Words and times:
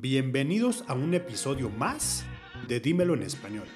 Bienvenidos 0.00 0.84
a 0.88 0.94
un 0.94 1.12
episodio 1.12 1.68
más 1.68 2.24
de 2.66 2.80
Dímelo 2.80 3.12
en 3.12 3.22
Español, 3.22 3.66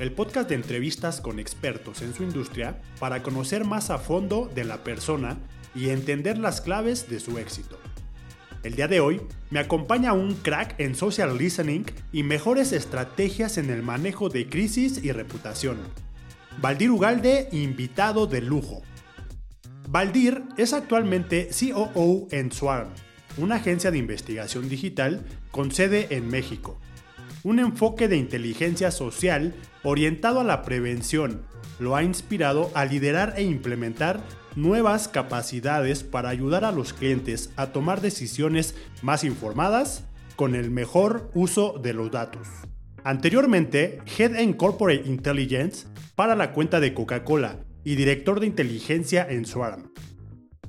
el 0.00 0.10
podcast 0.10 0.48
de 0.48 0.56
entrevistas 0.56 1.20
con 1.20 1.38
expertos 1.38 2.02
en 2.02 2.12
su 2.12 2.24
industria 2.24 2.80
para 2.98 3.22
conocer 3.22 3.64
más 3.64 3.90
a 3.90 3.98
fondo 3.98 4.50
de 4.52 4.64
la 4.64 4.82
persona 4.82 5.38
y 5.76 5.90
entender 5.90 6.38
las 6.38 6.60
claves 6.60 7.08
de 7.08 7.20
su 7.20 7.38
éxito. 7.38 7.78
El 8.64 8.74
día 8.74 8.88
de 8.88 8.98
hoy 8.98 9.20
me 9.50 9.60
acompaña 9.60 10.12
un 10.12 10.34
crack 10.34 10.74
en 10.80 10.96
social 10.96 11.38
listening 11.38 11.84
y 12.10 12.24
mejores 12.24 12.72
estrategias 12.72 13.58
en 13.58 13.70
el 13.70 13.82
manejo 13.82 14.28
de 14.28 14.48
crisis 14.48 15.04
y 15.04 15.12
reputación. 15.12 15.78
Valdir 16.60 16.90
Ugalde, 16.90 17.48
invitado 17.52 18.26
de 18.26 18.40
lujo. 18.40 18.82
Valdir 19.88 20.42
es 20.56 20.72
actualmente 20.72 21.48
COO 21.50 22.26
en 22.32 22.50
Swarm, 22.50 22.88
una 23.36 23.56
agencia 23.56 23.90
de 23.90 23.98
investigación 23.98 24.68
digital 24.68 25.24
con 25.50 25.72
sede 25.72 26.08
en 26.10 26.28
México. 26.28 26.78
Un 27.44 27.58
enfoque 27.58 28.08
de 28.08 28.16
inteligencia 28.16 28.90
social 28.90 29.54
orientado 29.82 30.40
a 30.40 30.44
la 30.44 30.62
prevención 30.62 31.42
lo 31.78 31.96
ha 31.96 32.02
inspirado 32.02 32.70
a 32.74 32.84
liderar 32.84 33.34
e 33.36 33.42
implementar 33.42 34.22
nuevas 34.54 35.08
capacidades 35.08 36.04
para 36.04 36.28
ayudar 36.28 36.64
a 36.64 36.72
los 36.72 36.92
clientes 36.92 37.50
a 37.56 37.68
tomar 37.68 38.00
decisiones 38.00 38.74
más 39.02 39.24
informadas 39.24 40.04
con 40.36 40.54
el 40.54 40.70
mejor 40.70 41.30
uso 41.34 41.78
de 41.82 41.94
los 41.94 42.10
datos. 42.10 42.46
Anteriormente, 43.04 44.00
Head 44.16 44.36
en 44.36 44.52
Corporate 44.52 45.08
Intelligence 45.08 45.86
para 46.14 46.36
la 46.36 46.52
cuenta 46.52 46.78
de 46.78 46.94
Coca-Cola 46.94 47.64
y 47.84 47.96
director 47.96 48.38
de 48.38 48.46
inteligencia 48.46 49.26
en 49.28 49.44
Swarm. 49.44 49.91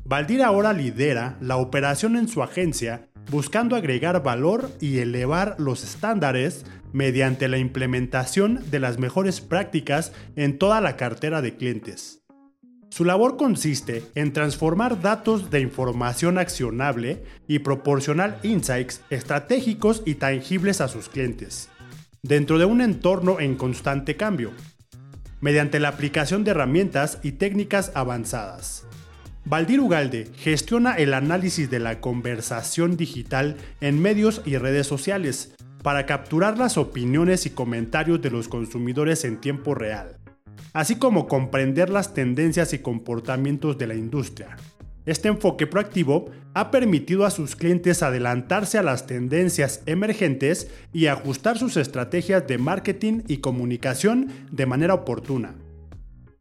Valdir 0.06 0.44
ahora 0.44 0.74
lidera 0.74 1.38
la 1.40 1.58
operación 1.58 2.18
en 2.18 2.28
su 2.28 2.44
agencia 2.44 3.08
buscando 3.32 3.76
agregar 3.76 4.22
valor 4.22 4.70
y 4.82 5.00
elevar 5.00 5.56
los 5.60 5.84
estándares 5.84 6.66
mediante 6.92 7.48
la 7.48 7.58
implementación 7.58 8.60
de 8.70 8.80
las 8.80 9.00
mejores 9.00 9.42
prácticas 9.42 10.12
en 10.36 10.58
toda 10.58 10.82
la 10.82 10.98
cartera 10.98 11.42
de 11.42 11.56
clientes. 11.56 12.22
Su 12.90 13.06
labor 13.06 13.38
consiste 13.38 14.04
en 14.14 14.34
transformar 14.34 15.02
datos 15.02 15.50
de 15.50 15.62
información 15.62 16.38
accionable 16.38 17.24
y 17.48 17.60
proporcionar 17.60 18.38
insights 18.44 19.02
estratégicos 19.10 20.04
y 20.06 20.16
tangibles 20.16 20.80
a 20.80 20.88
sus 20.88 21.10
clientes, 21.10 21.70
dentro 22.22 22.60
de 22.60 22.66
un 22.66 22.82
entorno 22.82 23.40
en 23.40 23.56
constante 23.56 24.16
cambio, 24.16 24.52
mediante 25.42 25.80
la 25.80 25.90
aplicación 25.90 26.44
de 26.44 26.52
herramientas 26.52 27.18
y 27.24 27.32
técnicas 27.32 27.92
avanzadas. 27.96 28.86
Valdir 29.46 29.82
Ugalde 29.82 30.30
gestiona 30.38 30.94
el 30.94 31.14
análisis 31.14 31.70
de 31.70 31.80
la 31.80 32.00
conversación 32.00 32.96
digital 32.96 33.58
en 33.82 34.02
medios 34.02 34.42
y 34.46 34.56
redes 34.58 34.88
sociales 34.88 35.54
para 35.84 36.06
capturar 36.06 36.58
las 36.58 36.78
opiniones 36.78 37.46
y 37.46 37.50
comentarios 37.50 38.22
de 38.22 38.32
los 38.32 38.48
consumidores 38.48 39.26
en 39.26 39.42
tiempo 39.42 39.76
real, 39.76 40.18
así 40.72 40.96
como 40.96 41.28
comprender 41.28 41.90
las 41.90 42.14
tendencias 42.14 42.72
y 42.72 42.80
comportamientos 42.80 43.78
de 43.78 43.88
la 43.88 43.96
industria. 43.96 44.56
Este 45.06 45.28
enfoque 45.28 45.68
proactivo 45.68 46.32
ha 46.54 46.72
permitido 46.72 47.26
a 47.26 47.30
sus 47.30 47.58
clientes 47.58 48.02
adelantarse 48.02 48.78
a 48.78 48.84
las 48.84 49.08
tendencias 49.08 49.82
emergentes 49.86 50.70
y 50.94 51.08
ajustar 51.08 51.58
sus 51.58 51.76
estrategias 51.76 52.48
de 52.48 52.58
marketing 52.58 53.24
y 53.28 53.38
comunicación 53.38 54.30
de 54.52 54.66
manera 54.66 54.94
oportuna. 54.94 55.56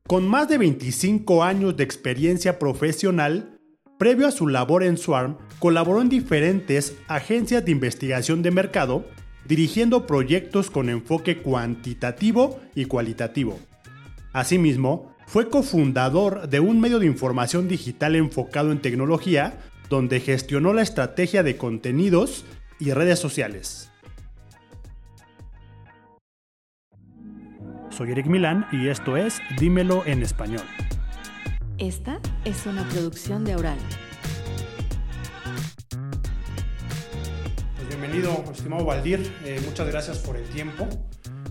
Con 0.09 0.29
más 0.29 0.49
de 0.49 0.59
25 0.59 1.45
años 1.45 1.77
de 1.77 1.85
experiencia 1.85 2.59
profesional, 2.59 3.59
previo 3.99 4.27
a 4.27 4.33
su 4.33 4.49
labor 4.49 4.83
en 4.83 4.99
Swarm, 4.99 5.39
colaboró 5.59 6.03
en 6.03 6.09
diferentes 6.09 6.97
agencias 7.09 7.65
de 7.65 7.71
investigación 7.71 8.43
de 8.43 8.51
mercado, 8.51 9.07
dirigiendo 9.47 10.07
proyectos 10.07 10.71
con 10.71 10.89
enfoque 10.89 11.39
cuantitativo 11.39 12.61
y 12.75 12.87
cualitativo. 12.87 13.59
Asimismo, 14.33 15.15
fue 15.27 15.49
cofundador 15.49 16.49
de 16.49 16.61
un 16.61 16.81
medio 16.81 16.99
de 16.99 17.07
información 17.07 17.69
digital 17.69 18.17
enfocado 18.17 18.73
en 18.73 18.83
tecnología, 18.83 19.61
donde 19.89 20.21
gestionó 20.21 20.73
la 20.73 20.83
estrategia 20.83 21.43
de 21.43 21.57
contenidos 21.57 22.45
y 22.81 22.91
redes 22.93 23.21
sociales. 23.21 23.92
Soy 27.97 28.11
Eric 28.11 28.27
Milán 28.27 28.67
y 28.73 28.89
esto 28.89 29.19
es 29.19 29.43
Dímelo 29.61 30.07
en 30.07 30.23
español. 30.23 30.63
Esta 31.77 32.21
es 32.47 32.65
una 32.65 32.89
producción 32.89 33.45
de 33.45 33.55
Oral. 33.55 33.77
Pues 37.77 37.89
bienvenido, 37.89 38.45
estimado 38.51 38.87
Valdir. 38.87 39.21
Eh, 39.45 39.61
muchas 39.67 39.87
gracias 39.89 40.19
por 40.21 40.37
el 40.37 40.45
tiempo 40.45 40.89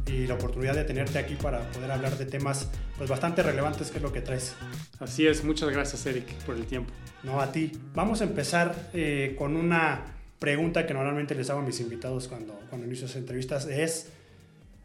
y 0.08 0.26
la 0.26 0.34
oportunidad 0.34 0.74
de 0.74 0.84
tenerte 0.84 1.20
aquí 1.20 1.36
para 1.36 1.60
poder 1.72 1.92
hablar 1.92 2.18
de 2.18 2.26
temas 2.26 2.72
pues, 2.98 3.08
bastante 3.08 3.44
relevantes 3.44 3.92
que 3.92 3.98
es 3.98 4.04
lo 4.04 4.12
que 4.12 4.22
traes. 4.22 4.56
Así 5.00 5.28
es, 5.28 5.44
muchas 5.44 5.70
gracias 5.70 6.04
Eric 6.08 6.34
por 6.46 6.56
el 6.56 6.66
tiempo. 6.66 6.92
No, 7.22 7.40
a 7.40 7.52
ti. 7.52 7.72
Vamos 7.94 8.22
a 8.22 8.24
empezar 8.24 8.90
eh, 8.94 9.36
con 9.38 9.56
una 9.56 10.06
pregunta 10.40 10.88
que 10.88 10.96
normalmente 10.96 11.36
les 11.36 11.52
hago 11.52 11.60
a 11.60 11.64
mis 11.64 11.80
invitados 11.82 12.28
cuando, 12.28 12.60
cuando 12.68 12.88
inicio 12.88 13.06
las 13.06 13.16
entrevistas. 13.16 13.68
Es, 13.68 14.12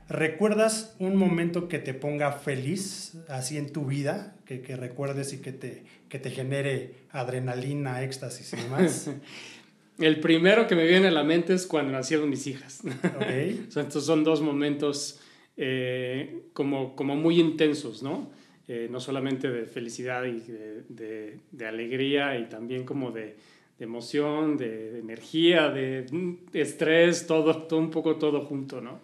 ¿Recuerdas 0.09 0.95
un 0.99 1.17
momento 1.17 1.69
que 1.69 1.79
te 1.79 1.95
ponga 1.95 2.33
feliz 2.33 3.17
así 3.29 3.59
en 3.59 3.73
tu 3.73 3.87
vida? 3.87 4.37
Que, 4.45 4.61
que 4.61 4.77
recuerdes 4.77 5.33
y 5.33 5.39
que 5.39 5.53
te, 5.53 5.83
que 6.09 6.19
te 6.19 6.31
genere 6.31 6.95
adrenalina, 7.11 8.03
éxtasis 8.03 8.53
y 8.53 8.57
demás. 8.57 9.11
El 9.99 10.21
primero 10.21 10.67
que 10.67 10.75
me 10.75 10.87
viene 10.87 11.09
a 11.09 11.11
la 11.11 11.25
mente 11.25 11.55
es 11.55 11.67
cuando 11.67 11.93
nacieron 11.93 12.29
mis 12.29 12.47
hijas. 12.47 12.83
Okay. 13.17 13.67
Estos 13.75 14.05
son 14.05 14.25
dos 14.25 14.43
momentos 14.43 15.21
eh, 15.57 16.43
como, 16.53 16.95
como 16.95 17.17
muy 17.17 17.41
intensos, 17.41 18.03
¿no? 18.03 18.31
Eh, 18.69 18.89
no 18.91 19.01
solamente 19.01 19.51
de 19.51 19.65
felicidad 19.65 20.25
y 20.25 20.41
de, 20.41 20.83
de, 20.89 21.39
de 21.51 21.67
alegría 21.67 22.39
y 22.39 22.49
también 22.49 22.85
como 22.85 23.11
de, 23.11 23.37
de 23.79 23.85
emoción, 23.85 24.57
de, 24.57 24.99
energía, 24.99 25.69
de, 25.71 26.07
estrés, 26.53 27.27
todo, 27.27 27.65
todo 27.65 27.79
un 27.79 27.91
poco 27.91 28.17
todo 28.17 28.43
junto, 28.43 28.81
¿no? 28.81 29.01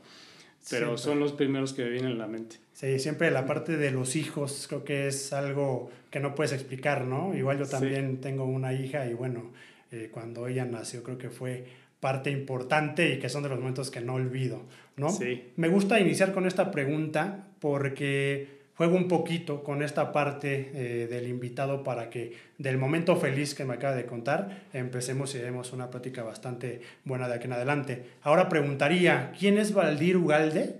Pero 0.70 0.96
Siempre. 0.96 0.98
son 0.98 1.20
los 1.20 1.32
primeros 1.32 1.72
que 1.72 1.84
me 1.84 1.90
vienen 1.90 2.12
a 2.12 2.14
la 2.14 2.26
mente. 2.26 2.56
Sí, 2.72 2.98
siempre 2.98 3.30
la 3.30 3.46
parte 3.46 3.76
de 3.76 3.90
los 3.90 4.16
hijos 4.16 4.66
creo 4.68 4.84
que 4.84 5.08
es 5.08 5.32
algo 5.32 5.90
que 6.10 6.20
no 6.20 6.34
puedes 6.34 6.52
explicar, 6.52 7.04
¿no? 7.04 7.34
Igual 7.34 7.58
yo 7.58 7.66
también 7.66 8.20
tengo 8.20 8.44
una 8.44 8.72
hija 8.72 9.06
y 9.06 9.14
bueno, 9.14 9.52
eh, 9.90 10.08
cuando 10.12 10.46
ella 10.46 10.64
nació 10.64 11.02
creo 11.02 11.18
que 11.18 11.30
fue 11.30 11.64
parte 12.00 12.30
importante 12.30 13.14
y 13.14 13.18
que 13.18 13.28
son 13.28 13.42
de 13.44 13.48
los 13.48 13.58
momentos 13.58 13.90
que 13.90 14.00
no 14.00 14.14
olvido, 14.14 14.62
¿no? 14.96 15.10
Sí. 15.10 15.52
Me 15.56 15.68
gusta 15.68 16.00
iniciar 16.00 16.32
con 16.32 16.46
esta 16.46 16.70
pregunta 16.70 17.46
porque 17.60 18.61
juego 18.76 18.96
un 18.96 19.08
poquito 19.08 19.62
con 19.62 19.82
esta 19.82 20.12
parte 20.12 20.70
eh, 20.74 21.06
del 21.06 21.28
invitado 21.28 21.82
para 21.84 22.08
que 22.08 22.32
del 22.58 22.78
momento 22.78 23.16
feliz 23.16 23.54
que 23.54 23.64
me 23.64 23.74
acaba 23.74 23.94
de 23.94 24.06
contar 24.06 24.64
empecemos 24.72 25.34
y 25.34 25.38
demos 25.38 25.72
una 25.72 25.90
plática 25.90 26.22
bastante 26.22 26.80
buena 27.04 27.28
de 27.28 27.34
aquí 27.34 27.46
en 27.46 27.52
adelante. 27.52 28.04
Ahora 28.22 28.48
preguntaría, 28.48 29.32
¿quién 29.38 29.58
es 29.58 29.74
Valdir 29.74 30.16
Ugalde? 30.16 30.76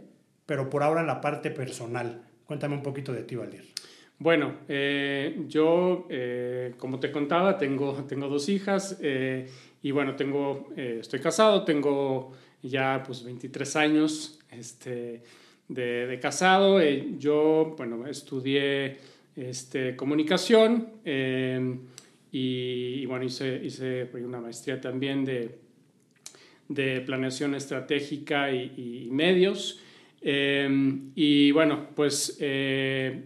Pero 0.47 0.71
por 0.71 0.83
ahora 0.83 1.01
en 1.03 1.07
la 1.07 1.21
parte 1.21 1.51
personal. 1.51 2.23
Cuéntame 2.47 2.75
un 2.75 2.83
poquito 2.83 3.13
de 3.13 3.23
ti, 3.23 3.37
Valdir. 3.37 3.65
Bueno, 4.19 4.57
eh, 4.69 5.45
yo, 5.49 6.07
eh, 6.09 6.75
como 6.79 7.01
te 7.01 7.11
contaba, 7.11 7.59
tengo, 7.59 8.05
tengo 8.09 8.29
dos 8.29 8.49
hijas 8.49 8.99
y 9.83 9.91
bueno, 9.91 10.15
tengo, 10.15 10.69
estoy 10.77 11.21
casado, 11.21 11.65
tengo 11.65 12.33
ya 12.63 13.03
pues 13.05 13.25
23 13.25 13.77
años 13.77 14.39
este, 14.51 15.23
de, 15.69 16.07
de 16.07 16.21
casado. 16.21 16.81
Eh, 16.81 17.15
yo, 17.19 17.75
bueno, 17.77 18.07
estudié 18.07 18.99
este, 19.37 19.97
comunicación 19.97 20.89
eh, 21.05 21.79
y, 22.31 23.07
bueno, 23.07 23.25
hice, 23.25 23.61
hice 23.63 24.09
una 24.15 24.41
maestría 24.41 24.81
también 24.81 25.25
de, 25.25 25.59
de 26.69 27.01
planeación 27.01 27.55
estratégica 27.55 28.51
y, 28.51 29.09
medios. 29.11 29.81
Eh, 30.21 30.69
y 31.15 31.51
bueno, 31.51 31.89
pues 31.95 32.39
eh, 32.41 33.25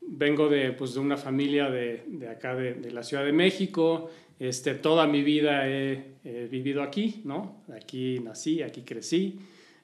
vengo 0.00 0.48
de, 0.48 0.72
pues, 0.72 0.94
de 0.94 1.00
una 1.00 1.16
familia 1.16 1.70
de, 1.70 2.04
de 2.06 2.28
acá, 2.28 2.54
de, 2.54 2.74
de, 2.74 2.90
la 2.90 3.02
Ciudad 3.02 3.24
de 3.24 3.32
México. 3.32 4.10
Este, 4.38 4.74
toda 4.74 5.06
mi 5.06 5.22
vida 5.22 5.68
he, 5.68 6.14
he, 6.24 6.46
vivido 6.46 6.82
aquí, 6.82 7.22
¿no? 7.24 7.64
Aquí 7.74 8.20
nací, 8.20 8.62
aquí 8.62 8.82
crecí. 8.82 9.40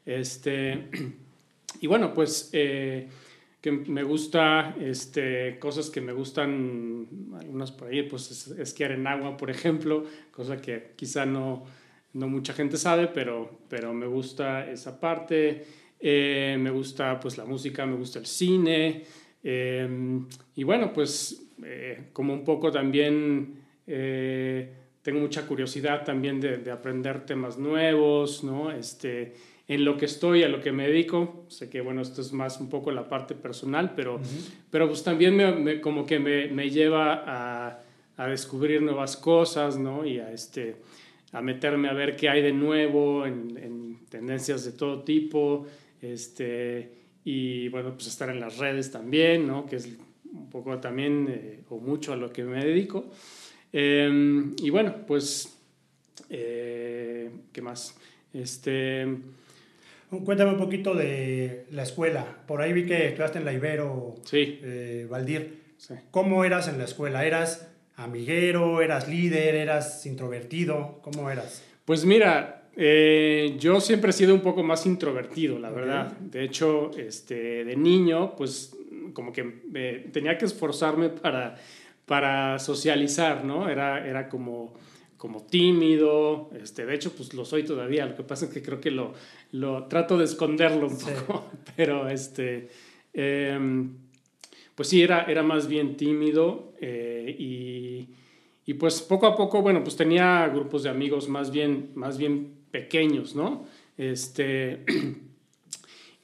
Este, 0.07 0.91
y 1.85 1.87
bueno, 1.87 2.15
pues 2.15 2.49
eh, 2.55 3.09
que 3.61 3.71
me 3.71 4.03
gusta, 4.05 4.75
este, 4.81 5.59
cosas 5.59 5.91
que 5.91 6.01
me 6.01 6.15
gustan, 6.15 7.07
algunas 7.39 7.73
por 7.73 7.89
ahí, 7.89 8.05
pues 8.05 8.31
es, 8.31 8.59
esquiar 8.59 8.93
en 8.93 9.07
agua, 9.07 9.37
por 9.37 9.51
ejemplo, 9.51 10.07
cosa 10.31 10.63
que 10.63 10.93
quizá 10.97 11.27
no, 11.27 11.63
no 12.15 12.27
mucha 12.27 12.55
gente 12.55 12.79
sabe, 12.79 13.09
pero, 13.09 13.59
pero 13.69 13.93
me 13.93 14.07
gusta 14.07 14.67
esa 14.71 14.99
parte. 14.99 15.67
Eh, 16.01 16.57
me 16.59 16.71
gusta 16.71 17.21
pues 17.21 17.37
la 17.37 17.45
música, 17.45 17.85
me 17.85 17.97
gusta 17.97 18.19
el 18.19 18.25
cine. 18.25 19.05
Eh, 19.43 19.87
y 20.57 20.65
bueno, 20.65 20.91
pues 20.91 21.51
como 22.15 22.33
un 22.33 22.45
poco 22.45 22.73
también 22.73 23.59
tengo 23.85 25.21
mucha 25.21 25.47
curiosidad 25.47 26.03
también 26.03 26.41
de, 26.41 26.57
de, 26.57 26.71
aprender 26.71 27.27
temas 27.27 27.59
nuevos, 27.59 28.43
¿no? 28.43 28.73
Este, 28.73 29.35
en 29.67 29.85
lo 29.85 29.97
que 29.97 30.05
estoy, 30.05 30.43
a 30.43 30.49
lo 30.49 30.61
que 30.61 30.73
me 30.73 30.87
dedico, 30.87 31.47
sé 31.49 31.71
que, 31.71 31.81
bueno, 31.81 32.03
esto 32.03 32.21
es 32.21 32.33
más 32.33 32.61
un 32.61 32.69
poco 32.69 32.91
la 32.91 33.09
parte 33.09 33.35
personal, 33.35 33.95
pero, 33.97 34.21
pero 34.71 34.89
pues 34.89 35.03
también 35.03 35.37
me, 35.37 35.81
como 35.81 36.05
que 36.05 36.19
me, 36.19 36.49
me 36.49 36.69
lleva 36.69 37.25
a, 37.27 37.81
a, 38.17 38.27
descubrir 38.29 38.83
nuevas 38.83 39.17
cosas, 39.17 39.79
¿no? 39.79 40.05
Y 40.05 40.19
a, 40.19 40.31
este, 40.33 40.77
a 41.33 41.41
meterme 41.41 41.89
a 41.89 41.95
ver 41.95 42.15
qué 42.15 42.29
hay 42.29 42.43
de 42.43 42.53
nuevo 42.53 43.25
en, 43.25 43.57
en 43.57 44.07
tendencias 44.11 44.65
de 44.67 44.73
todo 44.73 45.03
tipo, 45.03 45.67
este, 46.03 46.93
y 47.25 47.69
bueno, 47.69 47.95
pues 47.95 48.09
estar 48.09 48.29
en 48.29 48.41
las 48.41 48.59
redes 48.59 48.91
también, 48.91 49.47
¿no? 49.47 49.65
Que 49.65 49.77
es 49.77 49.89
un 50.31 50.51
poco 50.51 50.79
también 50.79 51.27
eh, 51.31 51.61
o 51.71 51.79
mucho 51.79 52.13
a 52.13 52.17
lo 52.17 52.31
que 52.31 52.45
me 52.45 52.63
dedico. 52.63 53.07
Em, 53.73 54.55
y 54.59 54.69
bueno, 54.69 54.95
pues, 55.07 55.59
eh, 56.29 57.31
¿qué 57.51 57.63
más? 57.63 57.97
Este... 58.35 59.07
Cuéntame 60.25 60.53
un 60.53 60.59
poquito 60.59 60.95
de 60.95 61.67
la 61.71 61.83
escuela. 61.83 62.25
Por 62.47 62.61
ahí 62.63 62.73
vi 62.73 62.87
que 62.87 63.09
estudiaste 63.09 63.39
en 63.39 63.45
la 63.45 63.53
Ibero, 63.53 64.17
sí. 64.25 64.61
Eh, 64.63 65.07
Valdir. 65.11 65.75
Sí. 65.77 65.95
¿Cómo 66.11 66.45
eras 66.45 66.69
en 66.69 66.79
la 66.79 66.85
escuela? 66.85 67.25
¿Eras 67.25 67.69
amiguero? 67.97 68.83
¿Eras 68.83 69.09
líder? 69.09 69.55
¿Eras 69.55 70.05
introvertido? 70.07 71.01
¿Cómo 71.03 71.31
eras? 71.31 71.63
Pues 71.85 72.05
mira, 72.05 72.65
yo 72.77 73.81
siempre 73.81 74.11
he 74.11 74.13
sido 74.13 74.35
un 74.35 74.41
poco 74.41 74.63
más 74.63 74.87
introvertido, 74.87 75.59
la 75.59 75.71
verdad. 75.71 76.13
De 76.19 76.45
hecho, 76.45 76.91
este, 76.97 77.65
de 77.65 77.77
niño, 77.77 78.35
pues 78.37 78.77
como 79.13 79.33
que 79.33 79.43
tenía 80.13 80.37
que 80.39 80.45
esforzarme 80.45 81.09
para, 81.09 81.57
para 82.07 82.59
socializar, 82.59 83.45
¿no? 83.45 83.69
Era, 83.69 84.07
era 84.07 84.29
como, 84.29 84.75
como 85.25 85.41
tímido, 85.43 86.51
este, 86.53 86.85
de 86.85 86.95
hecho, 86.95 87.17
pues 87.17 87.33
lo 87.33 87.47
soy 87.47 87.63
todavía, 87.63 88.05
lo 88.05 88.15
que 88.15 88.25
pasa 88.25 88.45
es 88.45 88.53
que 88.53 88.61
creo 88.61 88.79
que 88.79 88.91
lo, 88.91 89.15
lo 89.53 89.85
trato 89.85 90.19
de 90.19 90.27
esconderlo 90.27 90.87
un 90.87 90.99
poco, 90.99 91.47
pero 91.77 92.11
este, 92.11 92.69
em, 93.15 93.95
pues 94.75 94.91
sí, 94.91 95.01
era, 95.01 95.23
era 95.23 95.43
más 95.43 95.67
bien 95.67 95.97
tímido 95.97 96.75
eh, 96.79 97.35
y, 97.39 98.11
y, 98.67 98.75
pues 98.75 99.01
poco 99.01 99.27
a 99.27 99.35
poco, 99.35 99.63
bueno, 99.63 99.83
pues 99.83 99.97
tenía 99.97 100.47
grupos 100.49 100.83
de 100.83 100.91
amigos 100.91 101.27
más 101.27 101.51
bien, 101.51 101.93
más 101.95 102.19
bien 102.19 102.57
pequeños, 102.71 103.35
¿no? 103.35 103.65
Este... 103.97 104.85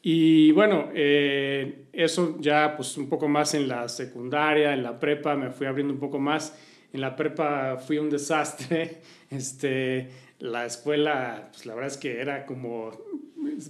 Y 0.03 0.51
bueno, 0.53 0.89
eh, 0.95 1.85
eso 1.93 2.39
ya 2.41 2.75
pues 2.75 2.97
un 2.97 3.07
poco 3.11 3.29
más 3.29 3.53
en 3.53 3.69
la 3.69 3.87
secundaria, 3.87 4.73
en 4.73 4.83
la 4.83 4.99
prepa, 4.99 5.37
me 5.37 5.51
fui 5.51 5.67
abriendo 5.67 5.93
un 5.93 6.01
poco 6.01 6.19
más. 6.19 6.57
En 6.93 7.01
la 7.01 7.15
prepa 7.15 7.77
fui 7.77 7.99
un 7.99 8.11
desastre. 8.11 9.01
Este, 9.31 10.11
la 10.41 10.67
escuela, 10.67 11.51
pues 11.53 11.65
la 11.65 11.77
verdad 11.77 11.93
es 11.93 11.99
que 11.99 12.21
era 12.21 12.47
como 12.47 12.91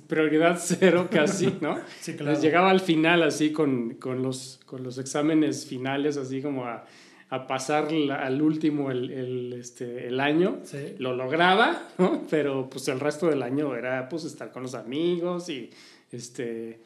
prioridad 0.08 0.58
cero 0.58 1.08
casi, 1.10 1.58
¿no? 1.60 1.78
sí, 2.00 2.14
claro. 2.14 2.40
llegaba 2.40 2.70
al 2.70 2.80
final 2.80 3.22
así 3.22 3.52
con, 3.52 3.96
con, 3.96 4.22
los, 4.22 4.58
con 4.64 4.82
los 4.82 4.96
exámenes 4.96 5.66
finales, 5.66 6.16
así 6.16 6.40
como 6.40 6.64
a, 6.64 6.86
a 7.28 7.46
pasar 7.46 7.88
al 8.10 8.40
último 8.40 8.90
el, 8.90 9.10
el, 9.10 9.52
este, 9.52 10.06
el 10.08 10.18
año. 10.18 10.60
Sí. 10.64 10.94
Lo 10.98 11.14
lograba, 11.14 11.88
¿no? 11.98 12.22
Pero 12.30 12.70
pues 12.70 12.88
el 12.88 13.00
resto 13.00 13.26
del 13.28 13.42
año 13.42 13.76
era 13.76 14.08
pues 14.08 14.24
estar 14.24 14.50
con 14.50 14.62
los 14.62 14.74
amigos 14.74 15.48
y 15.50 15.70
este, 16.10 16.80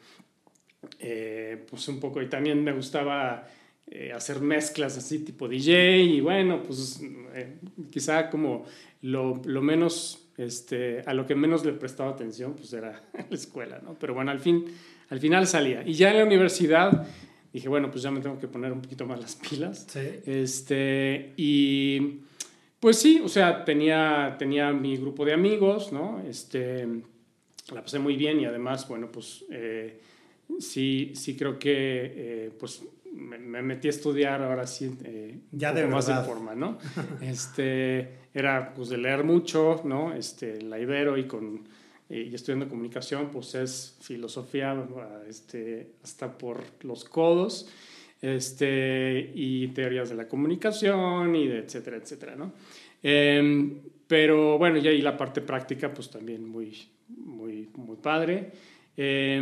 eh, 0.99 1.65
pues 1.69 1.87
un 1.87 1.99
poco, 1.99 2.21
y 2.21 2.29
también 2.29 2.63
me 2.63 2.73
gustaba 2.73 3.47
eh, 3.87 4.11
hacer 4.13 4.41
mezclas 4.41 4.97
así 4.97 5.19
tipo 5.19 5.47
DJ, 5.47 5.99
y 6.01 6.21
bueno, 6.21 6.63
pues 6.63 7.01
eh, 7.33 7.57
quizá 7.91 8.29
como 8.29 8.65
lo, 9.01 9.41
lo, 9.45 9.61
menos, 9.61 10.27
este, 10.37 11.01
a 11.05 11.13
lo 11.13 11.25
que 11.25 11.35
menos 11.35 11.63
le 11.65 11.73
prestaba 11.73 12.11
atención, 12.11 12.55
pues 12.55 12.73
era 12.73 13.03
la 13.13 13.35
escuela, 13.35 13.79
¿no? 13.83 13.93
Pero 13.99 14.13
bueno, 14.13 14.31
al, 14.31 14.39
fin, 14.39 14.65
al 15.09 15.19
final 15.19 15.45
salía. 15.45 15.83
Y 15.85 15.93
ya 15.93 16.11
en 16.11 16.17
la 16.17 16.23
universidad 16.25 17.07
dije, 17.53 17.69
bueno, 17.69 17.91
pues 17.91 18.03
ya 18.03 18.11
me 18.11 18.21
tengo 18.21 18.39
que 18.39 18.47
poner 18.47 18.71
un 18.71 18.81
poquito 18.81 19.05
más 19.05 19.19
las 19.19 19.35
pilas. 19.49 19.85
Sí. 19.87 19.99
Este, 20.25 21.33
y 21.37 22.21
pues 22.79 22.99
sí, 22.99 23.21
o 23.23 23.29
sea, 23.29 23.63
tenía, 23.63 24.35
tenía 24.37 24.71
mi 24.71 24.97
grupo 24.97 25.25
de 25.25 25.33
amigos, 25.33 25.93
¿no? 25.93 26.21
Este, 26.27 26.87
la 27.73 27.81
pasé 27.81 27.99
muy 27.99 28.15
bien 28.15 28.39
y 28.39 28.45
además, 28.45 28.87
bueno, 28.87 29.11
pues 29.11 29.45
eh, 29.49 29.99
sí, 30.59 31.11
sí 31.15 31.35
creo 31.35 31.57
que 31.57 31.71
eh, 31.73 32.51
pues 32.59 32.83
me, 33.15 33.37
me, 33.37 33.61
metí 33.61 33.87
a 33.87 33.91
estudiar 33.91 34.41
ahora 34.41 34.67
sí 34.67 34.95
eh, 35.03 35.39
ya 35.51 35.73
de 35.73 35.87
más 35.87 36.07
de 36.07 36.15
forma, 36.23 36.53
¿no? 36.55 36.77
este, 37.21 38.09
era 38.33 38.73
pues 38.73 38.89
de 38.89 38.97
leer 38.97 39.23
mucho, 39.23 39.81
¿no? 39.85 40.13
Este, 40.13 40.61
la 40.61 40.79
Ibero 40.79 41.17
y 41.17 41.25
con 41.25 41.63
y 42.07 42.35
estudiando 42.35 42.69
comunicación, 42.69 43.29
pues 43.31 43.55
es 43.55 43.97
filosofía 44.01 44.75
este, 45.27 45.93
hasta 46.03 46.37
por 46.37 46.63
los 46.83 47.03
codos, 47.03 47.67
este, 48.21 49.31
y 49.33 49.69
teorías 49.69 50.09
de 50.09 50.15
la 50.15 50.27
comunicación, 50.27 51.35
y 51.35 51.47
de 51.47 51.59
etcétera, 51.59 51.97
etcétera, 51.97 52.35
¿no? 52.35 52.53
Eh, 53.01 53.81
pero 54.07 54.59
bueno, 54.59 54.77
y 54.77 54.87
ahí 54.87 55.01
la 55.01 55.17
parte 55.17 55.41
práctica, 55.41 55.91
pues 55.91 56.11
también 56.11 56.47
muy, 56.47 56.77
muy, 57.07 57.69
muy 57.75 57.97
padre. 57.97 58.51
Eh, 58.95 59.41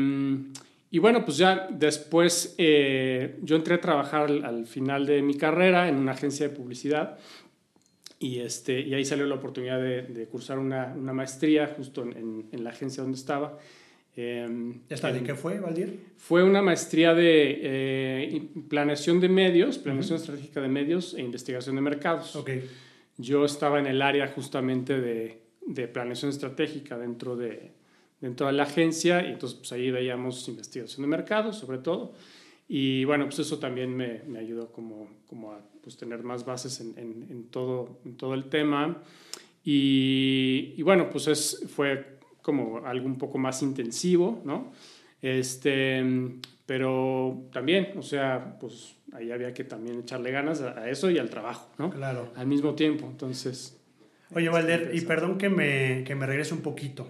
y 0.93 0.99
bueno, 0.99 1.25
pues 1.25 1.37
ya 1.37 1.69
después 1.71 2.53
eh, 2.59 3.39
yo 3.41 3.55
entré 3.55 3.73
a 3.73 3.81
trabajar 3.81 4.29
al, 4.29 4.45
al, 4.45 4.67
final 4.67 5.07
de 5.07 5.23
mi 5.23 5.33
carrera 5.33 5.89
en 5.89 5.95
una 5.95 6.11
agencia 6.11 6.47
de 6.47 6.55
publicidad 6.55 7.17
y, 8.19 8.41
este, 8.41 8.79
y 8.79 8.93
ahí 8.93 9.03
salió 9.03 9.25
la 9.25 9.33
oportunidad 9.33 9.81
de, 9.81 10.03
de 10.03 10.27
cursar 10.27 10.59
una, 10.59 10.93
una, 10.95 11.11
maestría 11.11 11.65
justo 11.75 12.03
en, 12.03 12.45
en, 12.51 12.63
la 12.63 12.69
agencia 12.69 13.01
donde 13.01 13.17
estaba. 13.17 13.57
Eh, 14.15 14.47
¿Esta 14.87 15.11
de 15.11 15.23
qué 15.23 15.33
fue, 15.33 15.59
Valdir? 15.59 15.99
Fue 16.17 16.43
una 16.43 16.61
maestría 16.61 17.15
de 17.15 17.59
eh, 17.63 18.49
planeación 18.69 19.19
de 19.19 19.29
medios, 19.29 19.79
planeación 19.79 20.17
uh 20.17 20.19
-huh. 20.19 20.21
estratégica 20.21 20.61
de 20.61 20.67
medios 20.67 21.15
e 21.15 21.21
investigación 21.23 21.73
de 21.75 21.81
mercados. 21.81 22.35
Okay. 22.35 22.69
Yo 23.17 23.45
estaba 23.45 23.79
en 23.79 23.87
el 23.87 23.99
área 23.99 24.27
justamente 24.27 25.01
de, 25.01 25.41
de 25.65 25.87
planeación 25.87 26.29
estratégica 26.29 26.99
dentro 26.99 27.35
de, 27.35 27.71
dentro 28.23 28.47
de 28.47 28.53
la 28.53 28.63
agencia 28.63 29.21
y 29.21 29.33
entonces 29.33 29.59
pues 29.59 29.73
ahí 29.73 29.91
veíamos 29.91 30.47
investigación 30.47 31.01
de 31.01 31.07
mercados 31.09 31.57
sobre 31.57 31.77
todo. 31.79 32.13
Y 32.69 33.03
bueno 33.03 33.25
pues 33.25 33.39
eso 33.39 33.59
también 33.59 33.95
me, 33.95 34.23
me 34.25 34.39
ayudó 34.39 34.71
como, 34.71 35.09
como 35.27 35.51
a 35.51 35.59
pues, 35.83 35.97
tener 35.97 36.23
más 36.23 36.45
bases 36.45 36.79
en, 36.79 36.97
en, 36.97 37.27
en, 37.29 37.43
todo, 37.49 37.99
en 38.05 38.15
todo 38.15 38.33
el 38.33 38.45
tema. 38.45 39.03
Y, 39.65 40.73
y 40.77 40.81
bueno 40.83 41.09
pues 41.09 41.27
es, 41.27 41.65
fue 41.75 42.17
como 42.41 42.85
algo 42.85 43.05
un 43.05 43.17
poco 43.17 43.37
más 43.37 43.61
intensivo 43.61 44.41
no 44.43 44.73
este 45.21 46.03
pero 46.65 47.47
también 47.53 47.93
o 47.97 48.01
sea 48.01 48.57
pues 48.59 48.95
ahí 49.13 49.31
había 49.31 49.53
que 49.53 49.63
también 49.63 49.99
echarle 49.99 50.31
ganas 50.31 50.61
a, 50.61 50.79
a 50.79 50.89
eso 50.89 51.09
y 51.09 51.17
al 51.17 51.29
trabajo 51.29 51.69
no 51.77 51.89
claro. 51.89 52.31
Al 52.35 52.47
mismo 52.47 52.73
tiempo 52.73 53.05
entonces 53.05 53.79
Oye, 54.35 54.49
Valder, 54.49 54.91
y 54.93 55.01
perdón 55.01 55.37
que 55.37 55.49
me, 55.49 56.03
que 56.05 56.15
me 56.15 56.25
regrese 56.25 56.53
un 56.55 56.61
poquito, 56.61 57.07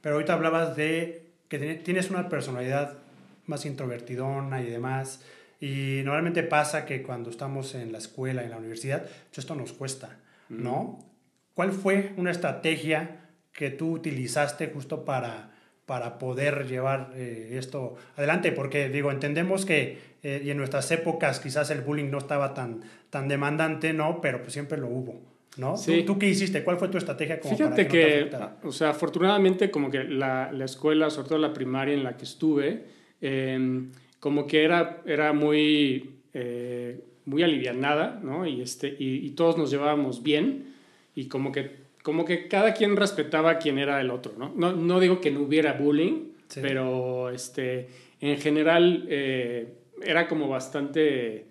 pero 0.00 0.16
ahorita 0.16 0.34
hablabas 0.34 0.76
de 0.76 1.26
que 1.48 1.58
tienes 1.76 2.10
una 2.10 2.28
personalidad 2.28 2.98
más 3.46 3.64
introvertidona 3.64 4.62
y 4.62 4.70
demás, 4.70 5.22
y 5.60 6.02
normalmente 6.04 6.42
pasa 6.42 6.84
que 6.84 7.02
cuando 7.02 7.30
estamos 7.30 7.74
en 7.74 7.90
la 7.90 7.98
escuela, 7.98 8.44
en 8.44 8.50
la 8.50 8.58
universidad, 8.58 9.02
pues 9.02 9.38
esto 9.38 9.54
nos 9.54 9.72
cuesta, 9.72 10.18
¿no? 10.48 10.82
Mm. 10.82 11.08
¿Cuál 11.54 11.72
fue 11.72 12.12
una 12.16 12.30
estrategia 12.30 13.28
que 13.52 13.70
tú 13.70 13.90
utilizaste 13.92 14.68
justo 14.68 15.04
para, 15.04 15.50
para 15.86 16.18
poder 16.18 16.68
llevar 16.68 17.10
eh, 17.16 17.56
esto 17.58 17.96
adelante? 18.16 18.52
Porque 18.52 18.88
digo, 18.88 19.10
entendemos 19.10 19.66
que 19.66 19.98
eh, 20.22 20.42
y 20.44 20.50
en 20.50 20.56
nuestras 20.56 20.90
épocas 20.90 21.40
quizás 21.40 21.70
el 21.70 21.80
bullying 21.80 22.10
no 22.10 22.18
estaba 22.18 22.54
tan, 22.54 22.82
tan 23.10 23.28
demandante, 23.28 23.92
¿no? 23.92 24.20
Pero 24.20 24.42
pues 24.42 24.52
siempre 24.52 24.78
lo 24.78 24.88
hubo. 24.88 25.20
¿No? 25.58 25.76
Sí. 25.76 25.98
¿Tú, 25.98 26.14
¿Tú, 26.14 26.18
qué 26.18 26.28
hiciste? 26.28 26.64
¿Cuál 26.64 26.78
fue 26.78 26.88
tu 26.88 26.98
estrategia? 26.98 27.40
Como 27.40 27.54
Fíjate 27.56 27.84
para 27.84 28.58
que, 28.60 28.66
o 28.66 28.72
sea, 28.72 28.90
afortunadamente 28.90 29.70
como 29.70 29.90
que 29.90 30.04
la, 30.04 30.50
la, 30.52 30.64
escuela, 30.64 31.10
sobre 31.10 31.28
todo 31.28 31.38
la 31.38 31.52
primaria 31.52 31.94
en 31.94 32.04
la 32.04 32.16
que 32.16 32.24
estuve, 32.24 32.84
eh, 33.20 33.82
como 34.20 34.46
que 34.46 34.64
era, 34.64 35.02
era 35.04 35.32
muy, 35.32 36.10
eh, 36.34 37.00
muy 37.24 37.42
alivianada, 37.42 38.20
¿no? 38.22 38.46
Y, 38.46 38.60
este, 38.60 38.88
y, 38.98 39.26
y, 39.26 39.30
todos 39.30 39.56
nos 39.58 39.70
llevábamos 39.70 40.22
bien 40.22 40.74
y 41.14 41.26
como 41.26 41.52
que, 41.52 41.76
como 42.02 42.24
que 42.24 42.48
cada 42.48 42.74
quien 42.74 42.96
respetaba 42.96 43.50
a 43.50 43.58
quien 43.58 43.78
era 43.78 44.00
el 44.00 44.10
otro, 44.10 44.32
¿no? 44.38 44.52
No, 44.56 44.72
no 44.72 45.00
digo 45.00 45.20
que 45.20 45.30
no 45.30 45.42
hubiera 45.42 45.74
bullying, 45.74 46.28
sí. 46.48 46.60
pero 46.62 47.30
este, 47.30 47.88
en 48.20 48.38
general 48.38 49.06
eh, 49.08 49.74
era 50.02 50.28
como 50.28 50.48
bastante, 50.48 51.46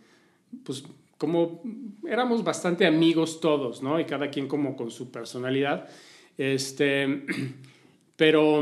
pues 0.64 0.84
como 1.18 1.62
éramos 2.08 2.44
bastante 2.44 2.86
amigos 2.86 3.40
todos, 3.40 3.82
¿no? 3.82 4.00
Y 4.00 4.06
cada 4.06 4.30
quien 4.30 4.48
como 4.48 4.76
con 4.76 4.92
su 4.92 5.12
personalidad. 5.12 5.88
Este, 6.38 7.26
pero, 8.16 8.62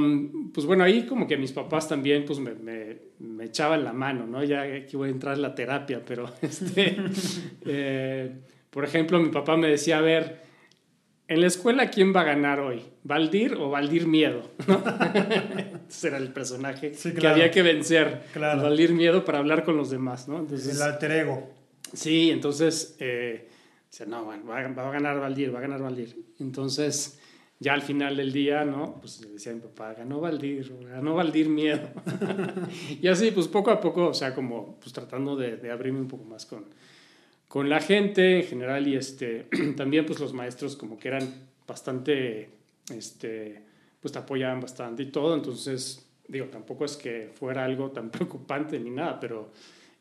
pues 0.54 0.66
bueno, 0.66 0.84
ahí 0.84 1.06
como 1.06 1.28
que 1.28 1.38
mis 1.38 1.52
papás 1.52 1.88
también, 1.88 2.26
pues 2.26 2.40
me, 2.40 2.54
me, 2.54 2.98
me 3.20 3.46
echaban 3.46 3.84
la 3.84 3.94
mano, 3.94 4.26
¿no? 4.26 4.44
Ya 4.44 4.62
aquí 4.62 4.96
voy 4.96 5.10
a 5.10 5.12
entrar 5.12 5.36
en 5.36 5.42
la 5.42 5.56
terapia, 5.56 6.02
pero, 6.06 6.30
este, 6.42 6.98
eh, 7.66 8.32
por 8.70 8.86
ejemplo, 8.86 9.20
mi 9.20 9.30
papá 9.30 9.58
me 9.58 9.68
decía, 9.68 9.98
a 9.98 10.02
ver, 10.02 10.46
en 11.28 11.42
la 11.42 11.48
escuela, 11.48 11.90
¿quién 11.90 12.16
va 12.16 12.22
a 12.22 12.26
ganar 12.26 12.60
hoy? 12.60 12.84
¿Valdir 13.04 13.56
o 13.56 13.70
Valdir 13.72 14.06
Miedo? 14.06 14.52
Ese 15.90 16.08
era 16.10 16.18
el 16.18 16.32
personaje 16.32 16.92
que 16.92 17.28
había 17.28 17.50
que 17.50 17.64
vencer. 17.64 18.22
Claro. 18.32 18.62
Valdir 18.62 18.94
Miedo 18.94 19.26
para 19.26 19.40
hablar 19.40 19.64
con 19.64 19.76
los 19.76 19.90
demás, 19.90 20.28
¿no? 20.28 20.40
Entonces, 20.40 20.76
el 20.76 20.82
alter 20.84 21.12
ego. 21.12 21.50
Sí, 21.96 22.30
entonces, 22.30 22.96
eh, 23.00 23.50
no, 24.08 24.26
bueno, 24.26 24.46
va, 24.46 24.60
a 24.60 24.92
ganar 24.92 25.20
Valdir, 25.20 25.54
va 25.54 25.60
a 25.60 25.62
ganar 25.62 25.82
Valdir. 25.82 26.16
Entonces, 26.40 27.20
ya 27.60 27.74
al 27.74 27.82
final 27.82 28.18
del 28.18 28.32
día, 28.32 28.66
¿no? 28.66 29.00
Pues 29.00 29.22
decía 29.34 29.54
mi 29.54 29.62
papá, 29.62 29.94
ganó 29.94 30.20
Valdir, 30.20 30.72
ganó 30.90 31.16
Valdir 31.16 31.50
Miedo. 31.50 31.90
y 33.02 33.08
así, 33.08 33.32
pues 33.32 33.48
poco 33.48 33.72
a 33.72 33.80
poco, 33.80 34.08
o 34.10 34.14
sea, 34.14 34.36
como 34.36 34.78
pues 34.80 34.94
tratando 34.94 35.36
de, 35.36 35.58
de 35.58 35.72
abrirme 35.72 36.00
un 36.00 36.08
poco 36.08 36.26
más 36.26 36.46
con 36.46 36.66
con 37.56 37.70
la 37.70 37.80
gente 37.80 38.42
en 38.42 38.44
general 38.44 38.86
y 38.86 38.96
este, 38.96 39.48
también 39.78 40.06
pues 40.06 40.20
los 40.20 40.34
maestros 40.34 40.76
como 40.76 40.98
que 40.98 41.08
eran 41.08 41.34
bastante, 41.66 42.50
este, 42.90 43.62
pues 44.02 44.12
te 44.12 44.20
apoyaban 44.20 44.60
bastante 44.60 45.04
y 45.04 45.06
todo, 45.06 45.34
entonces 45.36 46.06
digo, 46.28 46.48
tampoco 46.48 46.84
es 46.84 46.98
que 46.98 47.30
fuera 47.34 47.64
algo 47.64 47.92
tan 47.92 48.10
preocupante 48.12 48.78
ni 48.78 48.90
nada, 48.90 49.20
pero 49.22 49.52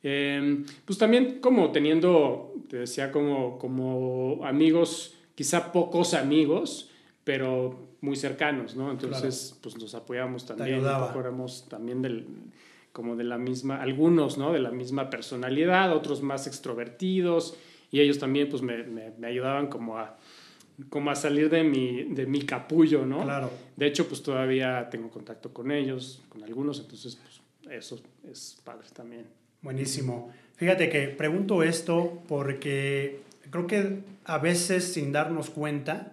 em, 0.04 0.64
pues 0.84 0.96
también 0.96 1.40
como 1.40 1.72
teniendo, 1.72 2.54
te 2.68 2.76
decía, 2.76 3.10
como, 3.10 3.58
como 3.58 4.44
amigos, 4.44 5.16
quizá 5.34 5.72
pocos 5.72 6.14
amigos, 6.14 6.88
pero 7.24 7.76
muy 8.00 8.14
cercanos, 8.14 8.76
¿no? 8.76 8.92
Entonces, 8.92 9.58
pues 9.60 9.76
nos 9.76 9.94
apoyamos 9.94 10.46
también, 10.46 10.84
éramos 10.84 11.66
también 11.68 12.02
del 12.02 12.26
como 12.94 13.16
de 13.16 13.24
la 13.24 13.38
misma, 13.38 13.82
algunos, 13.82 14.38
¿no? 14.38 14.52
De 14.52 14.60
la 14.60 14.70
misma 14.70 15.10
personalidad, 15.10 15.92
otros 15.96 16.22
más 16.22 16.46
extrovertidos, 16.46 17.56
y 17.90 18.00
ellos 18.00 18.20
también, 18.20 18.48
pues, 18.48 18.62
me, 18.62 18.84
me, 18.84 19.26
ayudaban 19.26 19.66
como 19.66 19.98
a, 19.98 20.16
como 20.90 21.10
a 21.10 21.16
salir 21.16 21.50
de 21.50 21.64
mi, 21.64 22.04
de 22.04 22.24
mi 22.26 22.42
capullo, 22.42 23.04
¿no? 23.04 23.24
Claro. 23.24 23.50
De 23.76 23.86
hecho, 23.88 24.06
pues, 24.06 24.22
todavía 24.22 24.88
tengo 24.90 25.10
contacto 25.10 25.52
con 25.52 25.72
ellos, 25.72 26.22
con 26.28 26.44
algunos, 26.44 26.78
entonces, 26.78 27.18
pues, 27.20 27.76
eso 27.76 28.00
es 28.30 28.60
padre 28.62 28.86
también. 28.94 29.26
Buenísimo. 29.64 30.30
Fíjate 30.56 30.90
que 30.90 31.08
pregunto 31.08 31.62
esto 31.62 32.22
porque 32.28 33.22
creo 33.50 33.66
que 33.66 34.00
a 34.26 34.36
veces 34.36 34.92
sin 34.92 35.10
darnos 35.10 35.48
cuenta, 35.48 36.12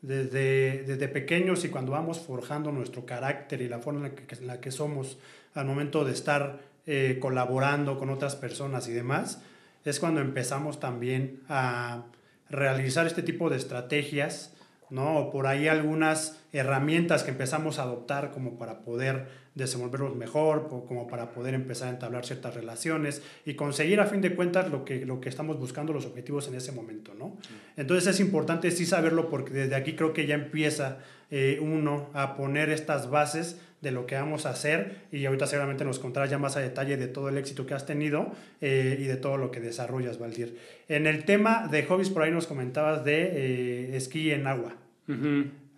desde, 0.00 0.84
desde 0.84 1.08
pequeños 1.08 1.64
y 1.64 1.70
cuando 1.70 1.90
vamos 1.90 2.20
forjando 2.20 2.70
nuestro 2.70 3.04
carácter 3.04 3.62
y 3.62 3.68
la 3.68 3.80
forma 3.80 4.06
en 4.06 4.46
la 4.46 4.60
que, 4.60 4.70
somos, 4.70 5.18
al 5.54 5.66
momento 5.66 6.04
de 6.04 6.12
estar 6.12 6.60
eh, 6.86 7.18
colaborando 7.20 7.98
con 7.98 8.10
otras 8.10 8.36
personas 8.36 8.86
y 8.86 8.92
demás, 8.92 9.42
es 9.84 9.98
cuando 9.98 10.20
empezamos 10.20 10.78
también 10.78 11.40
a 11.48 12.04
realizar 12.48 13.08
este 13.08 13.24
tipo 13.24 13.50
de 13.50 13.56
estrategias, 13.56 14.53
¿no? 14.94 15.18
O 15.18 15.30
por 15.32 15.48
ahí 15.48 15.66
algunas 15.66 16.38
herramientas 16.52 17.24
que 17.24 17.32
empezamos 17.32 17.80
a 17.80 17.82
adoptar 17.82 18.30
como 18.30 18.56
para 18.56 18.80
poder 18.80 19.26
desenvolvernos 19.56 20.14
mejor, 20.14 20.68
como 20.68 21.08
para 21.08 21.32
poder 21.32 21.54
empezar 21.54 21.88
a 21.88 21.90
entablar 21.90 22.24
ciertas 22.24 22.54
relaciones 22.54 23.20
y 23.44 23.54
conseguir 23.54 24.00
a 24.00 24.06
fin 24.06 24.20
de 24.20 24.34
cuentas 24.34 24.70
lo 24.70 24.84
que, 24.84 25.04
lo 25.04 25.20
que 25.20 25.28
estamos 25.28 25.58
buscando, 25.58 25.92
los 25.92 26.06
objetivos 26.06 26.46
en 26.46 26.54
ese 26.54 26.70
momento, 26.70 27.12
¿no? 27.18 27.36
Entonces 27.76 28.14
es 28.14 28.20
importante 28.20 28.70
sí 28.70 28.86
saberlo 28.86 29.28
porque 29.28 29.52
desde 29.52 29.74
aquí 29.74 29.94
creo 29.94 30.12
que 30.12 30.26
ya 30.26 30.36
empieza 30.36 30.98
eh, 31.30 31.58
uno 31.60 32.08
a 32.14 32.36
poner 32.36 32.70
estas 32.70 33.10
bases 33.10 33.60
de 33.80 33.90
lo 33.90 34.06
que 34.06 34.14
vamos 34.14 34.46
a 34.46 34.50
hacer 34.50 35.02
y 35.12 35.26
ahorita 35.26 35.46
seguramente 35.46 35.84
nos 35.84 35.98
contarás 35.98 36.30
ya 36.30 36.38
más 36.38 36.56
a 36.56 36.60
detalle 36.60 36.96
de 36.96 37.06
todo 37.06 37.28
el 37.28 37.36
éxito 37.36 37.66
que 37.66 37.74
has 37.74 37.84
tenido 37.84 38.32
eh, 38.60 38.96
y 38.98 39.04
de 39.04 39.16
todo 39.16 39.36
lo 39.36 39.50
que 39.50 39.60
desarrollas, 39.60 40.18
Valdir. 40.18 40.58
En 40.88 41.06
el 41.06 41.24
tema 41.24 41.68
de 41.68 41.84
hobbies, 41.84 42.10
por 42.10 42.22
ahí 42.22 42.30
nos 42.30 42.46
comentabas 42.46 43.04
de 43.04 43.22
eh, 43.22 43.96
esquí 43.96 44.30
en 44.30 44.46
agua. 44.46 44.76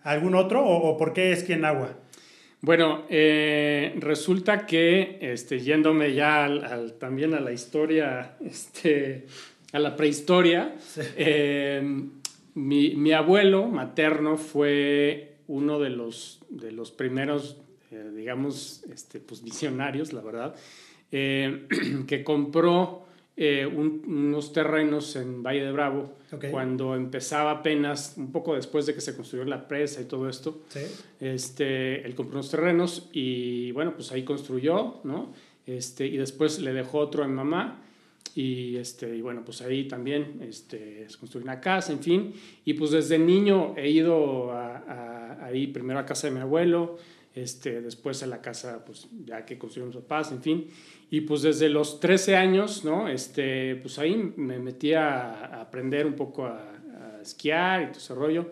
¿Algún 0.03 0.35
otro 0.35 0.65
o, 0.65 0.97
por 0.97 1.13
qué 1.13 1.31
esquí 1.31 1.53
en 1.53 1.65
agua? 1.65 1.97
Bueno, 2.61 3.05
eh, 3.09 3.95
resulta 3.99 4.65
que, 4.65 5.19
este, 5.21 5.59
yéndome 5.59 6.13
ya 6.13 6.45
al, 6.45 6.93
también 6.93 7.33
a 7.33 7.39
la 7.39 7.51
historia, 7.51 8.35
este, 8.43 9.27
a 9.73 9.79
la 9.79 9.95
prehistoria, 9.95 10.75
mi, 12.55 12.95
mi, 12.95 13.11
abuelo 13.11 13.67
materno 13.67 14.37
fue 14.37 15.35
uno 15.47 15.79
de 15.79 15.91
los, 15.91 16.41
de 16.49 16.71
los 16.71 16.91
primeros 16.91 17.57
eh, 17.89 18.11
digamos, 18.13 18.83
este, 18.91 19.21
pues 19.21 19.41
visionarios, 19.41 20.11
la 20.11 20.21
verdad, 20.21 20.55
eh, 21.11 21.67
que 22.07 22.23
compró 22.25 23.06
eh, 23.39 23.67
unos 23.67 24.51
terrenos 24.51 25.15
en 25.15 25.43
Valle 25.43 25.63
de 25.63 25.71
Bravo 25.71 26.15
cuando 26.49 26.95
empezaba 26.95 27.51
apenas, 27.51 28.15
un 28.17 28.31
poco 28.31 28.55
después 28.55 28.87
de 28.87 28.95
que 28.95 29.01
se 29.01 29.15
construyó 29.15 29.45
la 29.45 29.67
presa 29.67 30.01
y 30.01 30.05
todo 30.05 30.27
esto. 30.27 30.63
Este, 31.19 32.03
él 32.03 32.15
compró 32.15 32.39
unos 32.39 32.49
terrenos 32.49 33.09
y 33.13 33.71
bueno, 33.73 33.93
pues 33.93 34.11
ahí 34.11 34.23
construyó, 34.23 35.01
¿no? 35.03 35.33
Este, 35.67 36.07
y 36.07 36.17
después 36.17 36.59
le 36.59 36.73
dejó 36.73 36.97
otro 36.97 37.23
a 37.23 37.27
mi 37.27 37.35
mamá. 37.35 37.83
Y, 38.33 38.77
este, 38.77 39.15
y 39.15 39.21
bueno, 39.21 39.43
pues 39.45 39.61
ahí 39.61 39.87
también 39.87 40.39
este, 40.41 41.07
se 41.07 41.17
construyó 41.17 41.43
una 41.43 41.59
casa, 41.59 41.93
en 41.93 41.99
fin. 41.99 42.33
Y 42.65 42.73
pues 42.73 42.89
desde 42.89 43.19
niño 43.19 43.75
he 43.77 43.89
ido 43.89 44.51
a, 44.51 45.37
ahí 45.43 45.67
primero 45.67 45.99
a 45.99 46.05
casa 46.05 46.27
de 46.27 46.33
mi 46.33 46.39
abuelo, 46.39 46.97
este, 47.37 47.81
después 47.81 48.21
en 48.23 48.31
la 48.31 48.41
casa, 48.41 48.83
pues 48.83 49.07
ya 49.25 49.45
que 49.45 49.57
construimos 49.57 49.95
papás, 49.95 50.31
en 50.31 50.41
fin. 50.41 50.67
Y 51.09 51.21
pues 51.21 51.43
desde 51.43 51.69
los 51.69 51.99
13 51.99 52.35
años, 52.35 52.83
¿no? 52.83 53.07
Este, 53.07 53.75
pues 53.75 53.99
ahí 53.99 54.33
me 54.35 54.59
metí 54.59 54.93
a, 54.93 55.61
aprender 55.61 56.05
un 56.05 56.15
poco 56.15 56.45
a, 56.45 56.73
esquiar 57.21 57.83
y 57.83 57.85
todo 57.87 57.97
ese 57.97 58.15
rollo. 58.15 58.51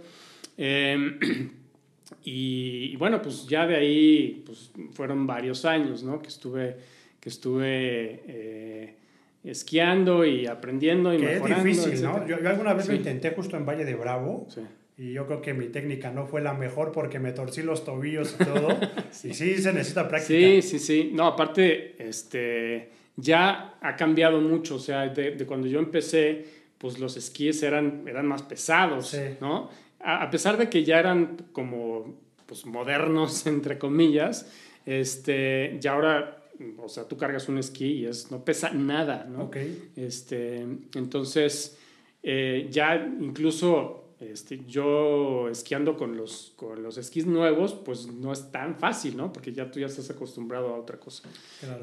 Em, 0.58 1.20
y, 2.24 2.96
bueno, 2.98 3.22
pues 3.22 3.48
ya 3.48 3.66
de 3.66 3.76
ahí 3.76 4.44
pues, 4.46 4.72
fueron 4.92 5.26
varios 5.26 5.66
años, 5.66 6.04
¿no? 6.04 6.22
Que 6.22 6.28
estuve, 6.28 6.78
que 7.20 7.30
estuve 7.30 8.22
eh, 8.28 8.96
esquiando 9.44 10.26
y 10.26 10.46
aprendiendo 10.46 11.14
y 11.14 11.18
que 11.18 11.38
Es 11.38 11.44
difícil, 11.44 12.04
¿no? 12.04 12.28
Yo, 12.28 12.38
alguna 12.48 12.74
vez 12.74 12.88
lo 12.88 12.94
intenté 12.94 13.32
justo 13.32 13.58
en 13.58 13.66
Valle 13.66 13.86
de 13.86 13.96
Bravo. 13.96 14.46
Sí 14.50 14.62
y 14.98 15.12
yo 15.12 15.26
creo 15.28 15.42
que 15.42 15.54
mi 15.54 15.68
técnica 15.68 16.12
no 16.12 16.26
fue 16.26 16.42
la 16.42 16.54
mejor 16.54 16.94
porque 16.94 17.20
me 17.20 17.34
torcí 17.34 17.62
los 17.62 17.84
tobillos 17.84 18.36
y 18.40 18.44
todo. 18.46 18.70
sí. 19.12 19.30
Y 19.30 19.34
sí, 19.34 19.58
se 19.58 19.74
necesita 19.74 20.08
práctica. 20.08 20.28
Sí, 20.28 20.62
sí, 20.62 20.80
sí. 20.80 21.12
No, 21.14 21.28
aparte, 21.28 21.96
este, 22.02 22.92
ya 23.18 23.78
ha 23.82 23.96
cambiado 23.98 24.40
mucho. 24.40 24.76
O 24.76 24.80
sea, 24.80 25.08
de, 25.10 25.46
cuando 25.46 25.68
yo 25.68 25.80
empecé, 25.80 26.46
pues 26.78 26.98
los 26.98 27.18
esquíes 27.18 27.62
eran, 27.64 28.06
eran 28.08 28.26
más 28.26 28.44
pesados, 28.44 29.18
¿no? 29.42 29.70
A, 30.00 30.30
pesar 30.30 30.56
de 30.56 30.70
que 30.70 30.84
ya 30.86 31.00
eran 31.00 31.48
como, 31.52 32.18
pues, 32.46 32.66
modernos, 32.66 33.48
entre 33.48 33.78
comillas, 33.78 34.50
este, 34.86 35.78
ya 35.82 35.94
ahora, 35.94 36.46
o 36.78 36.88
sea, 36.88 37.06
tú 37.06 37.18
cargas 37.18 37.50
un 37.50 37.58
esquí 37.58 37.88
y 37.88 38.06
es, 38.06 38.32
no 38.32 38.46
pesa 38.46 38.70
nada, 38.72 39.26
¿no? 39.30 39.46
Ok. 39.46 39.58
Este, 39.98 40.62
entonces, 40.94 41.78
eh, 42.24 42.68
ya 42.70 42.96
incluso 43.20 44.05
este, 44.20 44.64
yo 44.66 45.50
esquiando 45.50 45.98
con 45.98 46.16
los, 46.16 46.54
con 46.56 46.82
los 46.82 46.98
esquís 46.98 47.26
nuevos, 47.26 47.74
pues 47.74 48.08
no 48.08 48.32
es 48.32 48.52
tan 48.52 48.78
fácil, 48.78 49.18
¿no? 49.18 49.34
Porque 49.34 49.52
ya 49.52 49.70
tú 49.70 49.80
ya 49.80 49.88
estás 49.88 50.10
acostumbrado 50.10 50.74
a 50.74 50.80
otra 50.80 50.98
cosa. 50.98 51.28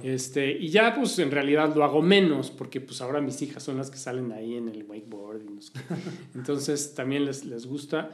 Este, 0.02 0.50
y 0.50 0.68
ya 0.68 0.94
pues 0.94 1.18
en 1.18 1.30
realidad 1.30 1.74
lo 1.76 1.84
hago 1.84 2.00
menos, 2.00 2.50
porque 2.50 2.80
pues 2.80 3.02
ahora 3.02 3.20
mis 3.20 3.40
hijas 3.42 3.62
son 3.62 3.76
las 3.76 3.90
que 3.90 3.98
salen 3.98 4.32
ahí 4.32 4.56
en 4.56 4.68
el 4.68 4.84
wakeboard. 4.84 5.42
Entonces 6.34 6.94
también 6.94 7.26
les, 7.26 7.44
les 7.44 7.66
gusta. 7.66 8.10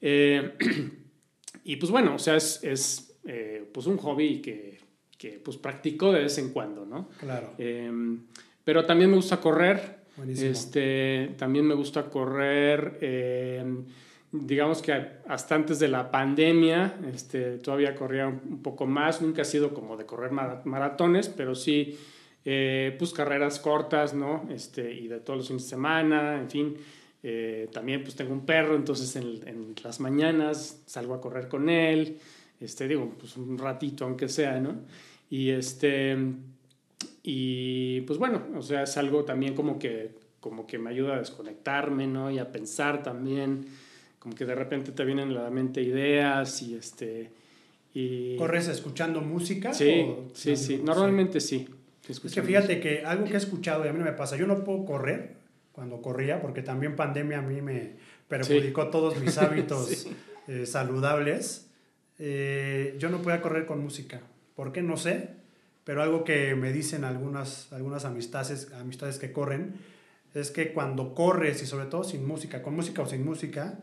Eh, 0.00 0.56
y 1.64 1.76
pues 1.76 1.92
bueno, 1.92 2.16
o 2.16 2.18
sea, 2.18 2.36
es, 2.36 2.64
es 2.64 3.18
eh, 3.24 3.68
pues 3.72 3.86
un 3.86 3.98
hobby 3.98 4.40
que, 4.40 4.80
que, 5.16 5.38
pues 5.38 5.56
practico 5.58 6.12
de 6.12 6.22
vez 6.22 6.38
en 6.38 6.52
cuando, 6.52 6.84
¿no? 6.84 7.08
Claro. 7.18 7.54
Em, 7.58 8.26
pero 8.64 8.84
también 8.84 9.10
me 9.10 9.16
gusta 9.16 9.40
correr. 9.40 9.99
Este, 10.28 11.34
también 11.36 11.66
me 11.66 11.74
gusta 11.74 12.10
correr, 12.10 12.98
eh, 13.00 13.64
digamos 14.32 14.82
que 14.82 14.92
hasta 15.26 15.54
antes 15.54 15.78
de 15.78 15.88
la 15.88 16.10
pandemia, 16.10 16.96
este, 17.12 17.58
todavía 17.58 17.94
corría 17.94 18.28
un 18.28 18.62
poco 18.62 18.86
más, 18.86 19.22
nunca 19.22 19.42
ha 19.42 19.44
sido 19.44 19.72
como 19.72 19.96
de 19.96 20.06
correr 20.06 20.32
maratones, 20.32 21.28
pero 21.28 21.54
sí, 21.54 21.98
eh, 22.44 22.94
pues 22.98 23.12
carreras 23.12 23.58
cortas, 23.58 24.14
¿no? 24.14 24.48
Este, 24.50 24.92
y 24.92 25.08
de 25.08 25.20
todos 25.20 25.38
los 25.38 25.48
fines 25.48 25.64
de 25.64 25.68
semana, 25.68 26.40
en 26.40 26.50
fin. 26.50 26.76
Eh, 27.22 27.68
también 27.70 28.02
pues 28.02 28.16
tengo 28.16 28.32
un 28.32 28.46
perro, 28.46 28.74
entonces 28.74 29.14
en, 29.16 29.46
en, 29.46 29.74
las 29.84 30.00
mañanas 30.00 30.82
salgo 30.86 31.12
a 31.12 31.20
correr 31.20 31.48
con 31.48 31.68
él, 31.68 32.16
este, 32.60 32.88
digo, 32.88 33.14
pues 33.18 33.36
un 33.36 33.58
ratito 33.58 34.06
aunque 34.06 34.26
sea, 34.26 34.58
¿no? 34.58 34.76
Y 35.28 35.50
este 35.50 36.16
y 37.22 38.02
pues 38.02 38.18
bueno, 38.18 38.42
o 38.56 38.62
sea, 38.62 38.84
es 38.84 38.96
algo 38.96 39.24
también 39.24 39.54
como 39.54 39.78
que, 39.78 40.12
como 40.40 40.66
que 40.66 40.78
me 40.78 40.90
ayuda 40.90 41.16
a 41.16 41.18
desconectarme, 41.18 42.06
¿no? 42.06 42.30
Y 42.30 42.38
a 42.38 42.50
pensar 42.50 43.02
también, 43.02 43.66
como 44.18 44.34
que 44.34 44.44
de 44.44 44.54
repente 44.54 44.92
te 44.92 45.04
vienen 45.04 45.30
a 45.30 45.42
la 45.42 45.50
mente 45.50 45.82
ideas 45.82 46.62
y 46.62 46.74
este... 46.74 47.30
Y... 47.92 48.36
¿Corres 48.36 48.68
escuchando 48.68 49.20
música? 49.20 49.74
Sí, 49.74 50.06
sí, 50.32 50.56
sí, 50.56 50.80
normalmente 50.82 51.40
sí. 51.40 51.68
es 52.08 52.20
que 52.20 52.42
fíjate 52.42 52.80
que 52.80 53.04
algo 53.04 53.24
que 53.24 53.34
he 53.34 53.36
escuchado 53.36 53.84
y 53.84 53.88
a 53.88 53.92
mí 53.92 53.98
no 53.98 54.04
me 54.04 54.12
pasa, 54.12 54.36
yo 54.36 54.46
no 54.46 54.62
puedo 54.62 54.84
correr 54.84 55.34
cuando 55.72 56.00
corría, 56.00 56.40
porque 56.40 56.62
también 56.62 56.94
pandemia 56.94 57.38
a 57.38 57.42
mí 57.42 57.60
me, 57.60 57.94
perjudicó 58.30 58.88
todos 58.88 59.20
mis 59.20 59.36
hábitos 59.38 60.06
eh, 60.48 60.64
saludables. 60.64 61.68
Eh, 62.18 62.96
yo 62.98 63.10
no 63.10 63.20
podía 63.20 63.42
correr 63.42 63.66
con 63.66 63.82
música. 63.82 64.22
¿Por 64.54 64.72
qué? 64.72 64.80
No 64.80 64.96
sé. 64.96 65.39
Pero 65.84 66.02
algo 66.02 66.24
que 66.24 66.54
me 66.54 66.72
dicen 66.72 67.04
algunas, 67.04 67.72
algunas 67.72 68.04
amistades, 68.04 68.72
amistades 68.72 69.18
que 69.18 69.32
corren 69.32 69.74
es 70.34 70.50
que 70.50 70.72
cuando 70.72 71.14
corres 71.14 71.62
y 71.62 71.66
sobre 71.66 71.86
todo 71.86 72.04
sin 72.04 72.26
música, 72.26 72.62
con 72.62 72.76
música 72.76 73.02
o 73.02 73.06
sin 73.06 73.24
música, 73.24 73.78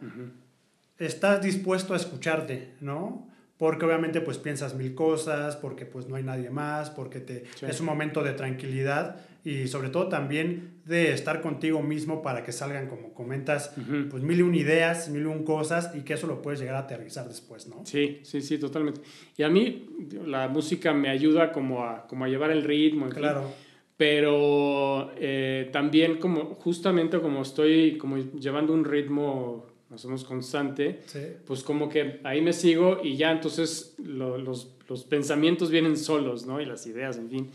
estás 0.98 1.42
dispuesto 1.42 1.94
a 1.94 1.98
escucharte, 1.98 2.76
¿no? 2.80 3.28
porque 3.58 3.86
obviamente 3.86 4.22
pues 4.22 4.38
piensas 4.38 4.76
mil 4.76 4.94
cosas, 4.94 5.56
porque 5.56 5.86
pues 5.86 6.08
no 6.08 6.16
hay 6.16 6.24
nadie 6.24 6.50
más, 6.50 6.90
porque 6.90 7.20
te, 7.20 7.46
es 7.62 7.80
un 7.80 7.88
momento 7.88 8.24
de 8.24 8.34
tranquilidad 8.34 9.18
y 9.44 9.68
sobre 9.68 9.90
todo 9.90 10.08
también 10.08 10.78
de 10.86 11.14
estar 11.14 11.42
contigo 11.42 11.82
mismo 11.82 12.22
para 12.22 12.44
que 12.44 12.52
salgan, 12.52 12.88
como 12.88 13.14
comentas, 13.14 13.74
pues 14.10 14.24
mil 14.24 14.40
y 14.40 14.42
un 14.42 14.56
ideas, 14.56 15.10
mil 15.10 15.24
y 15.24 15.26
un 15.26 15.44
cosas 15.44 15.92
y 15.96 16.02
que 16.02 16.14
eso 16.14 16.28
lo 16.28 16.42
puedes 16.42 16.60
llegar 16.60 16.76
a 16.76 16.80
aterrizar 16.80 17.28
después, 17.28 17.68
¿no? 17.68 17.86
Sí, 17.86 18.20
sí, 18.24 18.42
sí, 18.42 18.58
totalmente. 18.58 19.02
Y 19.38 19.44
a 19.44 19.50
mí 19.50 19.90
la 20.26 20.48
música 20.48 20.94
me 20.94 21.10
ayuda 21.10 21.52
como 21.52 21.84
a, 21.84 22.08
como 22.08 22.26
a 22.26 22.28
llevar 22.28 22.52
el 22.52 22.64
ritmo. 22.64 23.10
claro. 23.10 23.52
pero 23.98 25.12
eh, 25.18 25.70
también 25.72 26.18
como 26.18 26.56
justamente 26.56 27.20
como 27.20 27.42
estoy 27.42 27.98
como 27.98 28.18
llevando 28.18 28.74
un 28.74 28.86
ritmo 28.86 29.66
más 29.90 30.04
o 30.04 30.10
menos 30.10 30.24
constante, 30.26 31.02
pues 31.46 31.64
como 31.64 31.88
que 31.88 32.20
ahí 32.24 32.42
me 32.42 32.54
sigo 32.54 33.00
y 33.04 33.16
ya 33.16 33.32
entonces 33.32 33.96
los, 33.98 34.70
los, 34.90 35.04
pensamientos 35.06 35.72
vienen 35.72 35.98
solos, 35.98 36.46
¿no? 36.46 36.60
Y 36.60 36.66
las 36.66 36.86
ideas, 36.88 37.18
en 37.18 37.30
fin. 37.30 37.50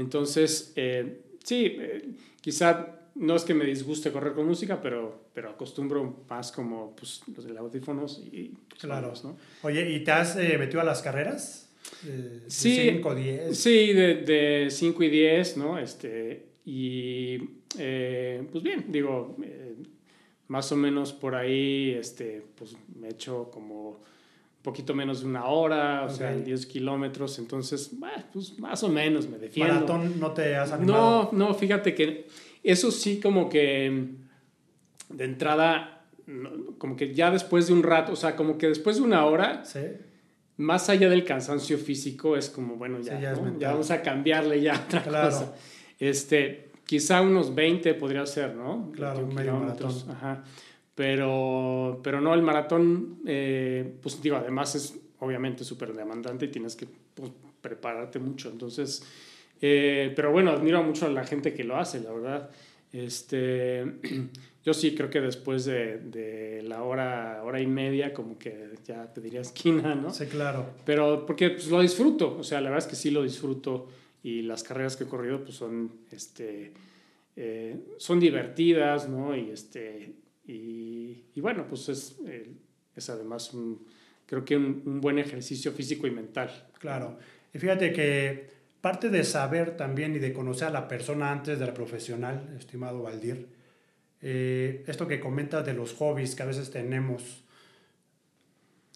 Entonces, 0.00 0.72
eh, 0.76 1.20
sí, 1.44 1.76
eh, 1.78 2.08
quizá 2.40 2.96
no 3.14 3.36
es 3.36 3.44
que 3.44 3.54
me 3.54 3.64
disguste 3.64 4.10
correr 4.10 4.32
con 4.32 4.46
música, 4.46 4.80
pero, 4.80 5.26
pero 5.34 5.50
acostumbro 5.50 6.24
más 6.28 6.50
como 6.52 6.96
pues, 6.96 7.22
los 7.34 7.44
de 7.44 7.58
audífonos 7.58 8.22
y 8.32 8.52
pues, 8.68 8.80
claro. 8.80 9.12
¿no? 9.22 9.36
Oye, 9.62 9.90
¿y 9.90 10.02
te 10.02 10.10
has 10.12 10.36
eh, 10.36 10.56
metido 10.58 10.80
a 10.80 10.84
las 10.84 11.02
carreras? 11.02 11.68
De, 12.02 12.42
sí, 12.48 12.90
5 12.92 13.14
10. 13.14 13.58
Sí, 13.58 13.92
de 13.92 14.68
5 14.70 15.02
y 15.02 15.08
10, 15.10 15.56
¿no? 15.56 15.78
Este, 15.78 16.46
y 16.64 17.38
pues 17.38 18.62
bien, 18.62 18.86
digo, 18.88 19.36
más 20.48 20.70
o 20.72 20.76
menos 20.76 21.12
por 21.12 21.34
ahí, 21.34 21.94
este, 21.98 22.42
pues 22.56 22.76
me 22.98 23.08
echo 23.08 23.50
como 23.52 24.00
poquito 24.62 24.94
menos 24.94 25.20
de 25.20 25.26
una 25.26 25.46
hora, 25.46 26.04
o 26.04 26.10
sea, 26.10 26.34
10 26.34 26.66
kilómetros, 26.66 27.38
entonces, 27.38 27.90
pues 28.32 28.58
más 28.58 28.82
o 28.82 28.88
menos 28.88 29.28
me 29.28 29.38
defiendo. 29.38 29.74
¿Maratón 29.74 30.20
no 30.20 30.32
te 30.32 30.56
has 30.56 30.72
animado? 30.72 31.30
No, 31.32 31.46
no, 31.48 31.54
fíjate 31.54 31.94
que 31.94 32.26
eso 32.62 32.90
sí 32.90 33.20
como 33.20 33.48
que 33.48 34.08
de 35.08 35.24
entrada, 35.24 36.04
como 36.78 36.96
que 36.96 37.14
ya 37.14 37.30
después 37.30 37.66
de 37.66 37.72
un 37.72 37.82
rato, 37.82 38.12
o 38.12 38.16
sea, 38.16 38.36
como 38.36 38.58
que 38.58 38.68
después 38.68 38.96
de 38.96 39.02
una 39.02 39.24
hora, 39.24 39.62
más 40.56 40.88
allá 40.90 41.08
del 41.08 41.24
cansancio 41.24 41.78
físico, 41.78 42.36
es 42.36 42.50
como, 42.50 42.76
bueno, 42.76 43.00
ya, 43.00 43.18
ya, 43.20 43.34
vamos 43.34 43.90
a 43.90 44.02
cambiarle 44.02 44.60
ya 44.60 44.74
otra 44.86 45.02
cosa. 45.02 45.54
Este, 45.98 46.70
Quizá 46.90 47.20
unos 47.20 47.54
20 47.54 47.94
podría 47.94 48.26
ser, 48.26 48.56
¿no? 48.56 48.90
Claro, 48.90 49.24
medio 49.24 49.54
maratón. 49.54 49.94
Ajá. 50.10 50.42
Pero, 51.00 51.98
pero 52.04 52.20
no, 52.20 52.34
el 52.34 52.42
maratón, 52.42 53.20
eh, 53.26 53.90
pues 54.02 54.20
digo, 54.20 54.36
además 54.36 54.74
es 54.74 55.00
obviamente 55.20 55.64
súper 55.64 55.94
demandante 55.94 56.44
y 56.44 56.48
tienes 56.48 56.76
que 56.76 56.86
pues, 57.14 57.32
prepararte 57.62 58.18
mucho. 58.18 58.50
Entonces, 58.50 59.02
eh, 59.62 60.12
pero 60.14 60.30
bueno, 60.30 60.50
admiro 60.50 60.82
mucho 60.82 61.06
a 61.06 61.08
la 61.08 61.24
gente 61.24 61.54
que 61.54 61.64
lo 61.64 61.78
hace, 61.78 62.00
la 62.00 62.12
verdad. 62.12 62.50
Este, 62.92 63.82
yo 64.62 64.74
sí 64.74 64.94
creo 64.94 65.08
que 65.08 65.22
después 65.22 65.64
de, 65.64 66.00
de, 66.00 66.62
la 66.64 66.82
hora, 66.82 67.40
hora 67.44 67.62
y 67.62 67.66
media, 67.66 68.12
como 68.12 68.38
que 68.38 68.68
ya 68.86 69.10
te 69.10 69.22
diría 69.22 69.40
esquina, 69.40 69.94
¿no? 69.94 70.10
Sí, 70.10 70.26
claro. 70.26 70.66
Pero 70.84 71.24
porque 71.24 71.48
pues, 71.48 71.68
lo 71.68 71.80
disfruto, 71.80 72.36
o 72.36 72.44
sea, 72.44 72.60
la 72.60 72.68
verdad 72.68 72.84
es 72.84 72.90
que 72.90 72.96
sí 72.96 73.10
lo 73.10 73.22
disfruto 73.22 73.88
y 74.22 74.42
las 74.42 74.62
carreras 74.62 74.98
que 74.98 75.04
he 75.04 75.08
corrido 75.08 75.42
pues 75.44 75.56
son, 75.56 75.92
este, 76.10 76.74
eh, 77.36 77.86
son 77.96 78.20
divertidas, 78.20 79.08
¿no? 79.08 79.34
Y, 79.34 79.48
este, 79.48 80.19
y, 80.50 81.24
y 81.34 81.40
bueno, 81.40 81.66
pues 81.68 81.88
es, 81.88 82.16
eh, 82.26 82.50
es 82.94 83.10
además 83.10 83.52
un, 83.54 83.86
creo 84.26 84.44
que 84.44 84.56
un, 84.56 84.82
un, 84.84 85.00
buen 85.00 85.18
ejercicio 85.18 85.72
físico 85.72 86.06
y 86.06 86.10
mental. 86.10 86.68
Claro. 86.78 87.18
Y 87.52 87.58
fíjate 87.58 87.92
que 87.92 88.50
parte 88.80 89.10
de 89.10 89.24
saber 89.24 89.76
también 89.76 90.14
y 90.16 90.18
de 90.18 90.32
conocer 90.32 90.68
a 90.68 90.70
la 90.70 90.88
persona 90.88 91.30
antes 91.30 91.58
de 91.58 91.66
la 91.66 91.74
profesional, 91.74 92.54
estimado 92.58 93.02
Valdir, 93.02 93.46
eh, 94.22 94.84
esto 94.86 95.06
que 95.06 95.20
comentas 95.20 95.64
de 95.64 95.74
los 95.74 95.94
hobbies 95.94 96.34
que 96.34 96.42
a 96.42 96.46
veces 96.46 96.70
tenemos, 96.70 97.44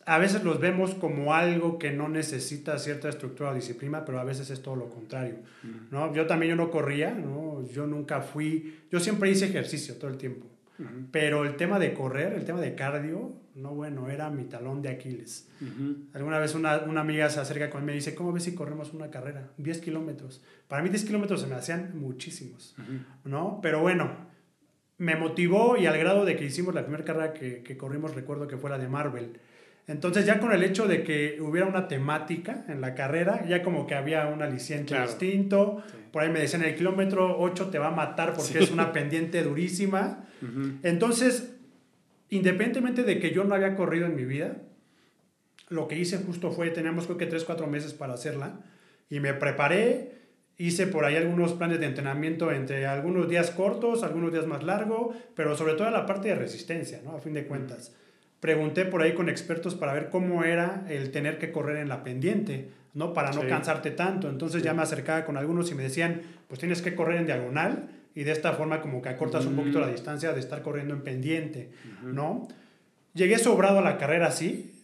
a 0.05 0.19
veces 0.19 0.45
los 0.45 0.61
vemos 0.61 0.95
como 0.95 1.33
algo 1.33 1.79
que 1.79 1.91
no 1.91 2.09
necesita 2.09 2.79
cierta 2.79 3.09
estructura 3.09 3.51
o 3.51 3.55
disciplina, 3.55 4.05
pero 4.05 4.21
a 4.21 4.25
veces 4.25 4.51
es 4.51 4.61
todo 4.61 4.77
lo 4.77 4.91
contrario, 4.91 5.37
¿no? 5.91 6.13
Yo 6.15 6.27
también 6.27 6.51
yo 6.51 6.57
no 6.57 6.71
corría, 6.71 7.13
¿no? 7.15 7.67
Yo 7.69 7.87
nunca 7.87 8.21
fui, 8.21 8.81
yo 8.91 9.01
siempre 9.01 9.31
hice 9.31 9.47
ejercicio 9.47 9.95
todo 9.95 10.11
el 10.11 10.19
tiempo, 10.19 10.47
pero 11.11 11.45
el 11.45 11.57
tema 11.57 11.79
de 11.79 11.95
correr, 11.95 12.33
el 12.33 12.45
tema 12.45 12.61
de 12.61 12.75
cardio, 12.75 13.33
no 13.55 13.75
bueno, 13.75 14.11
era 14.11 14.31
mi 14.31 14.45
talón 14.45 14.83
de 14.83 14.89
Aquiles. 14.89 15.49
Alguna 16.13 16.39
vez 16.39 16.55
una, 16.55 16.79
una, 16.79 17.01
amiga 17.01 17.31
se 17.31 17.41
acerca 17.41 17.71
conmigo 17.71 17.85
y 17.85 17.93
me 17.93 17.93
dice, 17.95 18.15
¿cómo 18.15 18.33
ves 18.33 18.45
si 18.45 18.55
corremos 18.55 18.93
una 18.93 19.11
carrera? 19.11 19.51
10 19.59 19.79
kilómetros. 19.81 20.43
Para 20.69 20.83
mí 20.83 20.89
10 20.89 21.05
kilómetros 21.05 21.41
se 21.41 21.47
me 21.47 21.55
hacían 21.55 21.99
muchísimos, 21.99 22.75
¿no? 23.25 23.61
Pero 23.63 23.81
bueno, 23.81 24.11
me 24.99 25.17
motivó 25.17 25.77
y 25.77 25.87
al 25.87 25.99
grado 25.99 26.25
de 26.25 26.37
que 26.37 26.45
hicimos 26.45 26.75
la 26.75 26.83
primera 26.83 27.05
carrera 27.05 27.33
que, 27.33 27.63
que 27.63 27.77
corrimos, 27.77 28.15
recuerdo 28.15 28.49
que 28.49 28.57
fue 28.57 28.71
la 28.71 28.79
de 28.79 28.89
Marvel, 28.89 29.41
entonces 29.87 30.25
ya 30.25 30.41
con 30.41 30.53
el 30.53 30.63
hecho 30.63 30.89
de 30.89 31.03
que 31.03 31.39
hubiera 31.41 31.67
una 31.67 31.89
temática 31.89 32.65
en 32.69 32.81
la 32.81 32.95
carrera, 32.95 33.45
ya 33.47 33.63
como 33.63 33.87
que 33.87 33.95
había 33.95 34.27
un 34.29 34.41
aliciente 34.41 34.99
distinto. 34.99 35.83
Por 36.11 36.23
ahí 36.23 36.31
me 36.31 36.41
decían, 36.41 36.63
el 36.63 36.75
kilómetro 36.75 37.39
8 37.39 37.69
te 37.69 37.79
va 37.79 37.89
a 37.89 37.91
matar 37.91 38.35
porque 38.35 38.61
es 38.61 38.71
una 38.71 38.93
pendiente 38.95 39.43
durísima. 39.43 40.25
Entonces, 40.83 41.55
independientemente 42.31 43.03
de 43.03 43.19
que 43.19 43.33
yo 43.33 43.45
no 43.45 43.55
había 43.55 43.77
corrido 43.77 44.07
en 44.07 44.17
mi 44.17 44.25
vida, 44.25 44.57
lo 45.69 45.87
que 45.87 45.99
hice 45.99 46.19
justo 46.19 46.51
fue, 46.51 46.71
teníamos 46.71 47.05
creo 47.05 47.19
que 47.19 47.27
3, 47.27 47.45
4 47.45 47.67
meses 47.67 47.93
para 47.93 48.15
hacerla, 48.15 48.61
y 49.11 49.21
me 49.21 49.35
preparé, 49.35 50.13
hice 50.57 50.87
por 50.87 51.05
ahí 51.05 51.17
algunos 51.17 51.53
planes 51.53 51.81
de 51.81 51.87
entrenamiento 51.87 52.51
entre 52.53 52.87
algunos 52.87 53.29
días 53.29 53.51
cortos, 53.51 54.03
algunos 54.03 54.33
días 54.33 54.47
más 54.47 54.63
largos, 54.63 55.15
pero 55.35 55.57
sobre 55.57 55.75
todo 55.75 55.91
la 55.91 56.07
parte 56.07 56.29
de 56.29 56.37
resistencia, 56.37 57.01
¿no? 57.05 57.17
A 57.17 57.21
fin 57.21 57.35
de 57.35 57.47
cuentas 57.47 57.95
pregunté 58.45 58.85
por 58.85 59.01
ahí 59.01 59.15
con 59.15 59.31
expertos 59.31 59.75
para 59.75 59.95
ver 59.95 60.11
cómo 60.11 60.45
era 60.45 60.85
el 60.91 61.11
tener 61.13 61.39
que 61.39 61.51
correr 61.51 61.79
en 61.79 61.89
la 61.89 62.05
pendiente, 62.05 62.69
¿no? 62.93 63.15
Para 63.15 63.33
no 63.33 63.49
cansarte 63.49 63.91
tanto. 63.91 64.29
Entonces 64.29 64.63
ya 64.63 64.75
me 64.75 64.83
acercaba 64.83 65.25
con 65.25 65.39
algunos 65.39 65.71
y 65.71 65.75
me 65.75 65.83
decían, 65.83 66.21
pues 66.47 66.61
tienes 66.61 66.83
que 66.83 66.95
correr 66.95 67.21
en 67.21 67.25
diagonal 67.25 67.89
y 68.15 68.23
de 68.23 68.33
esta 68.33 68.53
forma 68.53 68.83
como 68.83 69.01
que 69.01 69.09
acortas 69.09 69.47
un 69.47 69.57
poquito 69.57 69.81
la 69.81 69.89
distancia 69.89 70.35
de 70.35 70.41
estar 70.41 70.61
corriendo 70.61 70.93
en 70.93 71.01
pendiente, 71.01 71.71
¿no? 72.03 72.47
Llegué 73.15 73.39
sobrado 73.39 73.79
a 73.79 73.81
la 73.81 73.97
carrera 73.97 74.27
así, 74.27 74.75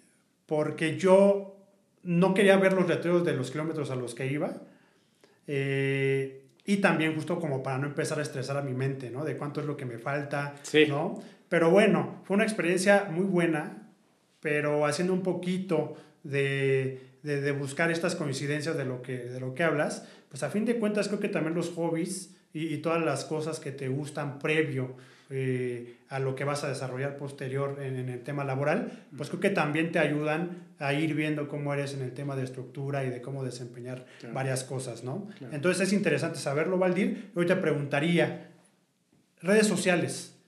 porque 0.47 0.97
yo 0.97 1.55
no 2.03 2.33
quería 2.33 2.57
ver 2.57 2.73
los 2.73 2.89
letreros 2.89 3.27
de 3.27 3.35
los 3.35 3.51
kilómetros 3.51 3.91
a 3.91 3.95
los 3.95 4.15
que 4.15 4.27
iba. 4.27 4.55
Eh, 5.47 6.45
y 6.65 6.79
también 6.79 7.15
justo 7.15 7.39
como 7.39 7.63
para 7.63 7.77
no 7.77 7.89
empezar 7.89 8.21
a 8.21 8.23
estresar 8.23 8.57
a 8.57 8.63
mi 8.63 8.73
mente, 8.73 9.11
¿no? 9.11 9.23
De 9.23 9.37
cuánto 9.37 9.61
es 9.61 9.67
lo 9.67 9.77
que 9.77 9.85
me 9.85 9.99
falta, 9.99 10.55
¿no? 10.89 11.21
Pero 11.51 11.69
bueno, 11.69 12.23
fue 12.25 12.37
una 12.37 12.45
experiencia 12.45 13.09
muy 13.11 13.25
buena, 13.25 13.89
pero 14.39 14.87
haciendo 14.87 15.13
un 15.13 15.23
poquito 15.23 15.97
de, 16.23 17.11
de, 17.25 17.53
buscar 17.53 17.91
estas 17.91 18.15
coincidencias 18.15 18.77
de 18.77 18.85
lo, 18.85 19.03
que, 19.03 19.19
de 19.19 19.41
lo 19.41 19.53
que 19.53 19.65
hablas, 19.65 20.07
pues 20.29 20.45
a 20.45 20.49
fin 20.49 20.65
de 20.65 20.79
cuentas 20.79 21.09
creo 21.09 21.19
que 21.19 21.29
también 21.29 21.55
los 21.57 21.71
hobbies 21.71 22.37
y, 22.53 22.77
todas 22.79 23.05
las 23.05 23.25
cosas 23.25 23.59
que 23.59 23.73
te 23.73 23.89
gustan 23.89 24.39
previo 24.39 24.95
eh, 25.29 25.97
a 26.09 26.21
lo 26.21 26.37
que 26.37 26.45
vas 26.45 26.63
a 26.63 26.69
desarrollar 26.69 27.17
posterior 27.17 27.83
en, 27.83 28.09
el 28.09 28.23
tema 28.23 28.45
laboral, 28.45 29.07
pues 29.17 29.29
creo 29.29 29.41
que 29.41 29.51
también 29.51 29.91
te 29.91 29.99
ayudan 29.99 30.51
a 30.79 30.93
ir 30.93 31.15
viendo 31.15 31.49
cómo 31.49 31.75
eres 31.75 31.95
en 31.95 32.03
el 32.03 32.13
tema 32.13 32.37
de 32.37 32.45
estructura 32.45 33.05
y 33.05 33.11
de 33.11 33.21
cómo 33.21 33.43
desempeñar 33.43 34.07
varias 34.33 34.63
cosas, 34.63 35.03
¿no? 35.03 35.29
Entonces 35.51 35.89
es 35.89 35.93
interesante 35.93 36.39
saberlo, 36.39 36.79
Valdir. 36.79 37.33
Hoy 37.35 37.47
te 37.47 37.57
preguntaría, 37.57 38.51
redes 39.43 39.67
sociales, 39.67 40.40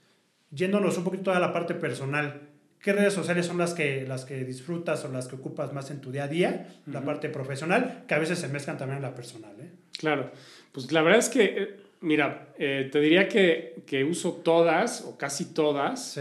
yéndonos 0.55 0.97
un 0.99 1.05
poquito 1.05 1.33
a 1.33 1.41
la 1.41 1.53
parte 1.53 1.75
personal, 1.75 2.43
¿qué 2.81 2.93
redes 2.93 3.15
sociales 3.15 3.47
son 3.47 3.59
las 3.59 3.75
que, 3.75 4.07
las 4.07 4.25
que 4.25 4.45
disfrutas 4.45 5.05
o 5.05 5.09
las 5.09 5.29
que 5.29 5.37
ocupas 5.37 5.73
más 5.73 5.91
en 5.91 6.01
tu 6.01 6.13
día 6.13 6.25
a 6.25 6.29
día? 6.29 6.69
La 6.87 7.03
parte 7.03 7.29
profesional, 7.29 8.05
que 8.07 8.15
a 8.15 8.19
veces 8.19 8.39
se 8.39 8.49
mezclan 8.49 8.79
también 8.79 8.99
en 8.99 9.03
la 9.03 9.15
personal. 9.15 9.55
¿eh? 9.61 9.71
Claro, 9.99 10.31
pues 10.73 10.93
la 10.93 11.03
verdad 11.03 11.19
es 11.19 11.29
que, 11.29 11.45
eh, 11.45 11.77
mira, 12.01 12.49
eh, 12.59 12.89
te 12.93 13.01
diría 13.01 13.29
que, 13.29 13.83
que, 13.87 14.05
uso 14.05 14.33
todas 14.45 15.03
o 15.03 15.17
casi 15.17 15.55
todas, 15.55 16.21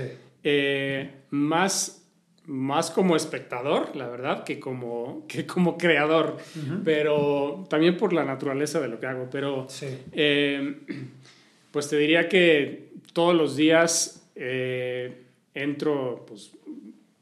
más 1.29 1.97
más 2.47 2.89
como 2.89 3.15
espectador, 3.15 3.95
la 3.95 4.09
verdad, 4.09 4.43
que 4.43 4.59
como, 4.59 5.25
que 5.27 5.45
como 5.45 5.77
creador, 5.77 6.37
pero 6.83 7.65
también 7.69 7.97
por 7.97 8.13
la 8.13 8.25
naturaleza 8.25 8.81
de 8.81 8.87
lo 8.87 8.99
que 8.99 9.05
hago. 9.05 9.29
Pero, 9.31 9.67
pues 11.71 11.87
te 11.87 11.97
diría 11.97 12.27
que 12.27 12.91
todos 13.13 13.35
los 13.35 13.55
días 13.55 14.20
eh, 14.43 15.23
entro 15.53 16.25
pues 16.27 16.51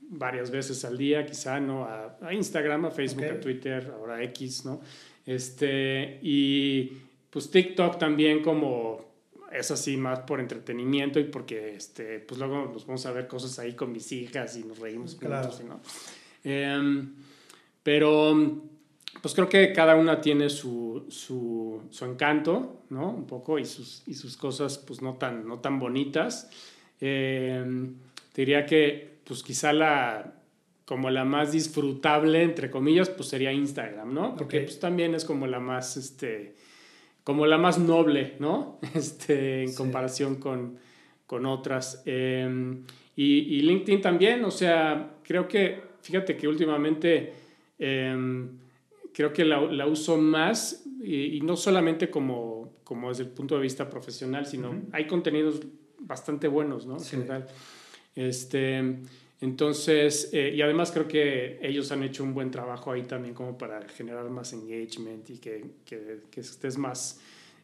varias 0.01 0.49
veces 0.49 0.86
al 0.86 0.97
día, 0.97 1.25
quizá, 1.25 1.60
¿no? 1.60 1.84
A, 1.84 2.17
a 2.21 2.34
Instagram, 2.34 2.86
a 2.86 2.91
Facebook, 2.91 3.25
a 3.25 3.39
Twitter, 3.39 3.91
ahora 3.93 4.23
X, 4.23 4.65
¿no? 4.65 4.82
Este, 5.25 6.19
y 6.23 6.93
pues 7.29 7.51
TikTok 7.51 7.99
también 7.99 8.41
como 8.41 9.10
es 9.51 9.71
así 9.71 9.97
más 9.97 10.19
por 10.21 10.39
entretenimiento 10.39 11.19
y 11.19 11.25
porque 11.25 11.75
este, 11.75 12.19
pues 12.19 12.39
luego 12.39 12.71
nos 12.71 12.86
vamos 12.86 13.05
a 13.05 13.12
ver 13.12 13.27
cosas 13.27 13.58
ahí 13.60 13.73
con 13.73 13.91
mis 13.91 14.12
hijas 14.12 14.55
y 14.58 14.63
nos 14.63 14.79
reímos 14.79 15.15
claro. 15.15 15.51
¿no? 15.67 15.82
Em, 16.43 17.13
pero 17.84 18.63
pues 19.21 19.34
creo 19.34 19.49
que 19.49 19.73
cada 19.73 19.95
una 19.95 20.21
tiene 20.21 20.49
su, 20.49 21.05
su, 21.10 21.82
su, 21.89 22.05
encanto, 22.05 22.84
¿no? 22.89 23.10
Un 23.10 23.25
poco 23.25 23.60
y 23.60 23.65
sus, 23.65 24.03
y 24.05 24.13
sus 24.13 24.38
cosas 24.38 24.77
pues 24.77 25.01
no 25.01 25.15
tan, 25.15 25.47
no 25.47 25.60
tan 25.60 25.79
bonitas. 25.79 26.49
Em, 27.01 27.95
diría 28.35 28.65
que 28.65 29.19
pues 29.23 29.43
quizá 29.43 29.73
la 29.73 30.35
como 30.85 31.12
la 31.12 31.23
más 31.23 31.51
disfrutable 31.51 32.41
entre 32.41 32.69
comillas 32.71 33.09
pues 33.09 33.29
sería 33.29 33.53
Instagram, 33.53 34.13
¿no? 34.13 34.35
Porque 34.35 34.62
pues 34.62 34.79
también 34.79 35.13
es 35.13 35.23
como 35.23 35.47
la 35.47 35.59
más 35.59 35.97
este 35.97 36.55
como 37.29 37.45
la 37.45 37.59
más 37.59 37.77
noble, 37.77 38.33
¿no? 38.39 38.79
Este, 38.95 39.62
en 39.62 39.75
comparación 39.75 40.38
con, 40.38 40.79
con 41.27 41.45
otras. 41.45 42.01
Em, 42.05 42.85
y, 43.15 43.62
LinkedIn 43.62 44.01
también, 44.01 44.43
o 44.45 44.49
sea, 44.49 45.17
creo 45.23 45.47
que, 45.47 45.79
fíjate 46.01 46.35
que 46.35 46.47
últimamente 46.47 47.33
em, 47.77 48.49
creo 49.13 49.31
que 49.31 49.45
la, 49.45 49.62
la, 49.62 49.85
uso 49.85 50.17
más 50.17 50.88
y, 51.03 51.39
no 51.41 51.55
solamente 51.55 52.09
como, 52.09 52.79
como 52.83 53.09
desde 53.09 53.25
el 53.25 53.29
punto 53.29 53.55
de 53.55 53.62
vista 53.62 53.88
profesional, 53.89 54.47
sino 54.47 54.81
hay 54.91 55.05
contenidos 55.05 55.62
bastante 55.99 56.47
buenos, 56.47 56.85
¿no? 56.85 56.97
En 56.97 57.03
general. 57.05 57.47
Este, 58.15 58.81
entonces, 59.41 60.29
eh, 60.33 60.53
y 60.53 60.62
además 60.62 60.91
creo 60.91 61.07
que 61.07 61.59
ellos 61.62 61.91
han 61.93 62.03
hecho 62.03 62.23
un 62.23 62.33
buen 62.33 62.51
trabajo 62.51 62.91
ahí 62.91 63.03
también 63.03 63.33
como 63.33 63.57
para 63.57 63.88
generar 63.88 64.29
más 64.29 64.51
engagement 64.51 65.29
y 65.29 65.38
que, 65.38 65.65
que, 65.85 66.23
que 66.29 66.41
estés 66.41 66.77
más, 66.77 67.21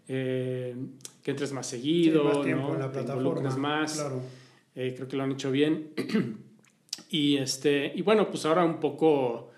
eh, 0.07 0.73
que 1.21 1.31
entres 1.31 1.51
más 1.51 1.67
seguido, 1.67 2.23
más 2.23 2.41
tiempo 2.43 2.73
¿no? 2.73 2.79
la 2.79 2.91
plataforma. 2.91 3.57
más. 3.57 3.95
Claro. 3.95 4.21
Eh, 4.73 4.93
creo 4.95 5.07
que 5.07 5.17
lo 5.17 5.23
han 5.23 5.33
hecho 5.33 5.51
bien. 5.51 5.91
y, 7.09 7.37
este, 7.37 7.91
y 7.93 8.01
bueno, 8.01 8.29
pues 8.29 8.45
ahora 8.45 8.63
un 8.63 8.79
poco, 8.79 9.51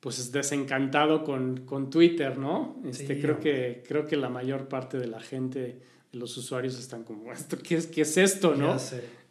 pues 0.00 0.32
desencantado 0.32 1.24
con, 1.24 1.64
con 1.64 1.88
Twitter, 1.88 2.36
¿no? 2.36 2.76
Este, 2.84 3.18
creo, 3.18 3.40
que, 3.40 3.82
creo 3.88 4.06
que 4.06 4.16
la 4.16 4.28
mayor 4.28 4.68
parte 4.68 4.98
de 4.98 5.06
la 5.06 5.20
gente, 5.20 5.80
los 6.12 6.36
usuarios 6.36 6.78
están 6.78 7.04
como, 7.04 7.32
¿esto 7.32 7.58
qué 7.58 7.76
es, 7.76 7.86
qué 7.86 8.02
es 8.02 8.16
esto, 8.16 8.54
no? 8.54 8.76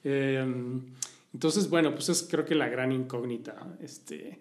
Em, 0.03 0.81
entonces, 1.33 1.69
bueno, 1.69 1.93
pues 1.93 2.09
es 2.09 2.27
creo 2.29 2.45
que 2.45 2.55
la 2.55 2.69
gran 2.69 2.91
incógnita. 2.91 3.55
Este, 3.81 4.39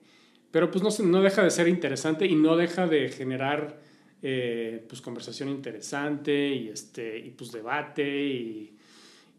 pero 0.50 0.70
pues 0.70 0.82
no, 0.82 1.06
no 1.06 1.22
deja 1.22 1.42
de 1.42 1.50
ser 1.50 1.68
interesante 1.68 2.26
y 2.26 2.34
no 2.34 2.56
deja 2.56 2.86
de 2.86 3.08
generar 3.10 3.78
eh, 4.22 4.84
pues 4.88 5.00
conversación 5.00 5.48
interesante 5.48 6.48
y, 6.48 6.68
este, 6.68 7.18
y 7.18 7.30
pues 7.30 7.52
debate 7.52 8.04
y, 8.04 8.76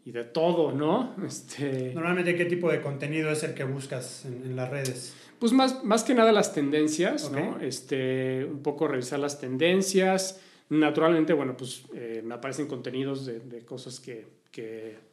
y, 0.04 0.12
de 0.12 0.24
todo, 0.24 0.72
¿no? 0.72 1.16
Este, 1.26 1.92
Normalmente, 1.94 2.36
¿qué 2.36 2.44
tipo 2.44 2.70
de 2.70 2.80
contenido 2.80 3.30
es 3.30 3.42
el 3.42 3.54
que 3.54 3.64
buscas 3.64 4.24
en, 4.26 4.54
las 4.54 4.70
redes? 4.70 5.14
Pues 5.38 5.52
más, 5.52 5.84
más 5.84 6.04
que 6.04 6.14
nada 6.14 6.32
las 6.32 6.54
tendencias, 6.54 7.30
¿no? 7.32 7.58
Este, 7.60 8.44
un 8.44 8.62
poco 8.62 8.86
revisar 8.86 9.18
las 9.18 9.40
tendencias. 9.40 10.40
Naturalmente, 10.70 11.32
bueno, 11.32 11.56
pues 11.56 11.84
eh, 11.94 12.22
me 12.24 12.34
aparecen 12.34 12.66
contenidos 12.66 13.26
de, 13.26 13.64
cosas 13.64 14.00
que, 14.00 14.26
que 14.50 15.10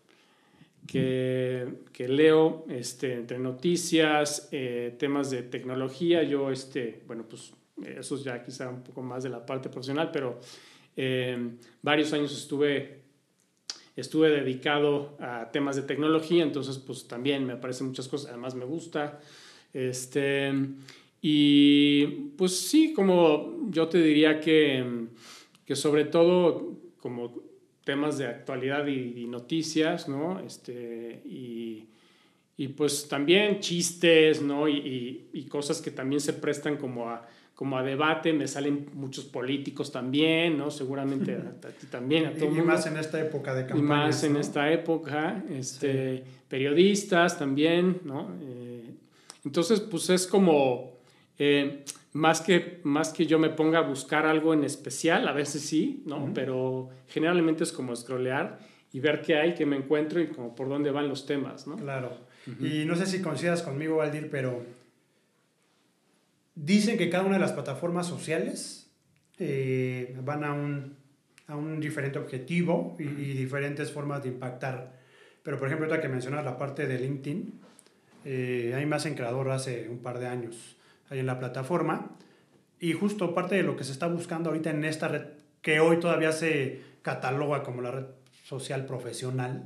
que, 0.87 2.07
leo 2.07 2.65
este, 2.69 3.13
entre 3.13 3.39
noticias, 3.39 4.47
eh, 4.51 4.95
temas 4.97 5.29
de 5.29 5.43
tecnología. 5.43 6.23
Yo, 6.23 6.49
este, 6.49 7.03
bueno, 7.05 7.25
pues 7.27 7.53
eso 7.85 8.15
es 8.15 8.23
ya 8.23 8.43
quizá 8.43 8.69
un 8.69 8.83
poco 8.83 9.01
más 9.01 9.23
de 9.23 9.29
la 9.29 9.45
parte 9.45 9.69
profesional, 9.69 10.09
pero 10.11 10.39
eh, 10.95 11.51
varios 11.81 12.13
años 12.13 12.35
estuve, 12.35 13.01
estuve 13.95 14.29
dedicado 14.29 15.17
a 15.19 15.51
temas 15.51 15.75
de 15.75 15.83
tecnología, 15.83 16.43
entonces 16.43 16.77
pues 16.79 17.07
también 17.07 17.45
me 17.45 17.53
aparecen 17.53 17.87
muchas 17.87 18.07
cosas, 18.07 18.31
además 18.31 18.55
me 18.55 18.65
gusta. 18.65 19.19
Este, 19.73 20.53
y 21.21 22.05
pues 22.37 22.57
sí, 22.57 22.93
como 22.93 23.69
yo 23.69 23.87
te 23.87 24.01
diría 24.01 24.39
que, 24.39 25.07
que 25.67 25.75
sobre 25.75 26.05
todo 26.05 26.75
como 26.97 27.43
temas 27.83 28.17
de 28.17 28.25
actualidad 28.25 28.87
y, 28.87 29.27
noticias, 29.27 30.07
¿no? 30.07 30.39
Este, 30.39 31.21
y, 31.25 31.89
y, 32.55 32.69
pues 32.69 33.07
también 33.07 33.59
chistes, 33.59 34.41
¿no? 34.41 34.67
Y, 34.67 35.27
y, 35.31 35.43
cosas 35.45 35.81
que 35.81 35.91
también 35.91 36.21
se 36.21 36.33
prestan 36.33 36.77
como 36.77 37.09
a, 37.09 37.27
como 37.53 37.77
a 37.77 37.83
debate, 37.83 38.31
me 38.31 38.47
salen 38.47 38.89
muchos 38.93 39.25
políticos 39.25 39.91
también, 39.91 40.57
¿no? 40.57 40.71
Seguramente 40.71 41.35
a, 41.35 41.69
ti 41.69 41.87
también, 41.87 42.27
a 42.27 42.33
todo 42.39 42.49
Y 42.49 42.61
más 42.61 42.87
en 42.87 42.97
esta 42.97 43.19
época 43.19 43.53
de 43.53 43.65
campañas. 43.65 43.83
Y 43.83 43.87
más 43.87 44.23
en 44.23 44.37
esta 44.37 44.71
época, 44.71 45.43
este, 45.49 46.23
periodistas 46.47 47.37
también, 47.37 48.01
¿no? 48.05 48.33
Eh, 48.41 48.89
entonces, 49.43 49.81
pues 49.81 50.09
es 50.09 50.27
como... 50.27 50.95
Eh, 51.39 51.83
más 52.17 52.41
que, 52.41 52.79
más 52.83 53.13
que 53.13 53.27
yo 53.27 53.37
me 53.37 53.51
ponga 53.51 53.77
a 53.77 53.81
buscar 53.81 54.25
algo 54.25 54.51
en 54.55 54.63
especial, 54.63 55.27
a 55.27 55.33
veces 55.33 55.61
sí, 55.61 56.01
¿no? 56.07 56.31
Pero 56.33 56.89
generalmente 57.07 57.63
es 57.63 57.71
como 57.71 57.95
scrollear 57.95 58.57
y 58.91 58.99
ver 58.99 59.21
qué 59.21 59.37
hay, 59.37 59.53
qué 59.53 59.67
me 59.67 59.75
encuentro 59.75 60.19
y 60.19 60.27
como 60.27 60.55
por 60.55 60.67
dónde 60.67 60.89
van 60.89 61.09
los 61.09 61.27
temas, 61.27 61.67
¿no? 61.67 61.75
Claro. 61.75 62.17
Y 62.59 62.85
no 62.85 62.95
sé 62.95 63.05
si 63.05 63.21
coincidas 63.21 63.61
conmigo, 63.61 63.97
Valdir, 63.97 64.31
pero 64.31 64.63
dicen 66.55 66.97
que 66.97 67.09
cada 67.11 67.23
una 67.23 67.35
de 67.35 67.41
las 67.41 67.51
plataformas 67.51 68.07
sociales 68.07 68.89
eh, 69.37 70.15
van 70.23 70.43
a 70.43 70.53
un, 70.53 70.95
a 71.45 71.55
un, 71.55 71.79
diferente 71.79 72.17
objetivo 72.17 72.95
y, 72.97 73.03
diferentes 73.03 73.91
formas 73.91 74.23
de 74.23 74.29
impactar. 74.29 74.97
Pero, 75.43 75.59
por 75.59 75.67
ejemplo, 75.67 75.85
ahorita 75.85 76.01
que 76.01 76.09
mencionas 76.09 76.43
la 76.43 76.57
parte 76.57 76.87
de 76.87 76.97
LinkedIn, 76.97 77.59
eh, 78.25 78.73
hay 78.75 78.87
más 78.87 79.05
en 79.05 79.13
creador 79.13 79.51
hace 79.51 79.87
un 79.87 79.99
par 79.99 80.17
de 80.17 80.25
años 80.27 80.76
ahí 81.09 81.19
en 81.19 81.25
la 81.25 81.39
plataforma. 81.39 82.11
Y 82.79 82.93
justo 82.93 83.33
parte 83.33 83.55
de 83.55 83.63
lo 83.63 83.75
que 83.75 83.83
se 83.83 83.91
está 83.91 84.07
buscando 84.07 84.49
ahorita 84.49 84.69
en 84.69 84.85
esta 84.85 85.07
red, 85.07 85.23
que 85.61 85.79
hoy 85.79 85.99
todavía 85.99 86.31
se 86.31 86.81
cataloga 87.01 87.63
como 87.63 87.81
la 87.81 87.91
red 87.91 88.05
social 88.43 88.85
profesional, 88.85 89.65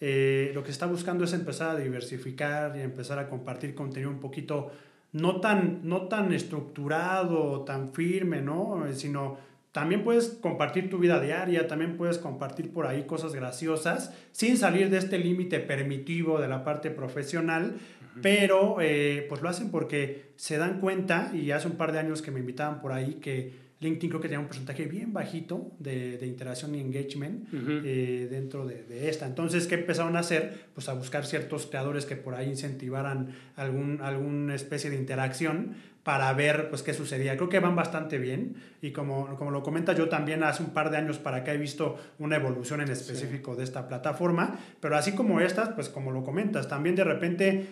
eh, 0.00 0.50
lo 0.54 0.62
que 0.62 0.68
se 0.68 0.72
está 0.72 0.86
buscando 0.86 1.24
es 1.24 1.32
empezar 1.34 1.76
a 1.76 1.78
diversificar 1.78 2.76
y 2.76 2.80
empezar 2.80 3.18
a 3.18 3.28
compartir 3.28 3.74
contenido 3.74 4.10
un 4.10 4.20
poquito 4.20 4.72
no 5.12 5.40
tan, 5.40 5.80
no 5.82 6.08
tan 6.08 6.32
estructurado, 6.32 7.64
tan 7.64 7.92
firme, 7.92 8.40
¿no? 8.40 8.84
Sino 8.94 9.38
también 9.72 10.02
puedes 10.02 10.28
compartir 10.40 10.90
tu 10.90 10.98
vida 10.98 11.20
diaria, 11.20 11.68
también 11.68 11.96
puedes 11.96 12.18
compartir 12.18 12.72
por 12.72 12.86
ahí 12.86 13.04
cosas 13.04 13.34
graciosas, 13.34 14.12
sin 14.32 14.56
salir 14.56 14.90
de 14.90 14.98
este 14.98 15.18
límite 15.18 15.60
permitivo 15.60 16.40
de 16.40 16.48
la 16.48 16.64
parte 16.64 16.90
profesional, 16.90 17.76
pero 18.22 18.76
eh, 18.80 19.26
pues 19.28 19.42
lo 19.42 19.48
hacen 19.48 19.70
porque 19.70 20.32
se 20.36 20.56
dan 20.58 20.80
cuenta, 20.80 21.30
y 21.34 21.50
hace 21.50 21.68
un 21.68 21.76
par 21.76 21.92
de 21.92 21.98
años 21.98 22.22
que 22.22 22.30
me 22.30 22.40
invitaban 22.40 22.80
por 22.80 22.92
ahí, 22.92 23.14
que 23.14 23.70
LinkedIn 23.80 24.10
creo 24.10 24.20
que 24.20 24.28
tenía 24.28 24.40
un 24.40 24.46
porcentaje 24.46 24.84
bien 24.84 25.14
bajito 25.14 25.72
de, 25.78 26.18
de 26.18 26.26
interacción 26.26 26.74
y 26.74 26.80
engagement 26.80 27.48
eh, 27.52 28.28
dentro 28.30 28.66
de, 28.66 28.84
de, 28.84 29.08
esta. 29.08 29.26
Entonces, 29.26 29.66
¿qué 29.66 29.76
empezaron 29.76 30.16
a 30.16 30.20
hacer? 30.20 30.66
Pues 30.74 30.90
a 30.90 30.92
buscar 30.92 31.24
ciertos 31.24 31.64
creadores 31.66 32.04
que 32.04 32.14
por 32.14 32.34
ahí 32.34 32.50
incentivaran 32.50 33.34
algún, 33.56 34.02
alguna 34.02 34.54
especie 34.54 34.90
de 34.90 34.96
interacción 34.96 35.76
para 36.02 36.32
ver 36.32 36.70
pues 36.70 36.82
qué 36.82 36.94
sucedía. 36.94 37.36
Creo 37.36 37.48
que 37.48 37.58
van 37.58 37.76
bastante 37.76 38.18
bien 38.18 38.56
y 38.80 38.90
como, 38.92 39.36
como 39.36 39.50
lo 39.50 39.62
comenta 39.62 39.92
yo 39.92 40.08
también 40.08 40.42
hace 40.42 40.62
un 40.62 40.70
par 40.70 40.90
de 40.90 40.96
años 40.96 41.18
para 41.18 41.38
acá 41.38 41.52
he 41.52 41.58
visto 41.58 41.98
una 42.18 42.36
evolución 42.36 42.80
en 42.80 42.90
específico 42.90 43.54
de 43.54 43.64
esta 43.64 43.86
plataforma, 43.86 44.58
pero 44.80 44.96
así 44.96 45.12
como 45.12 45.40
estas, 45.40 45.70
pues 45.70 45.88
como 45.88 46.10
lo 46.10 46.24
comentas, 46.24 46.68
también 46.68 46.96
de 46.96 47.04
repente 47.04 47.66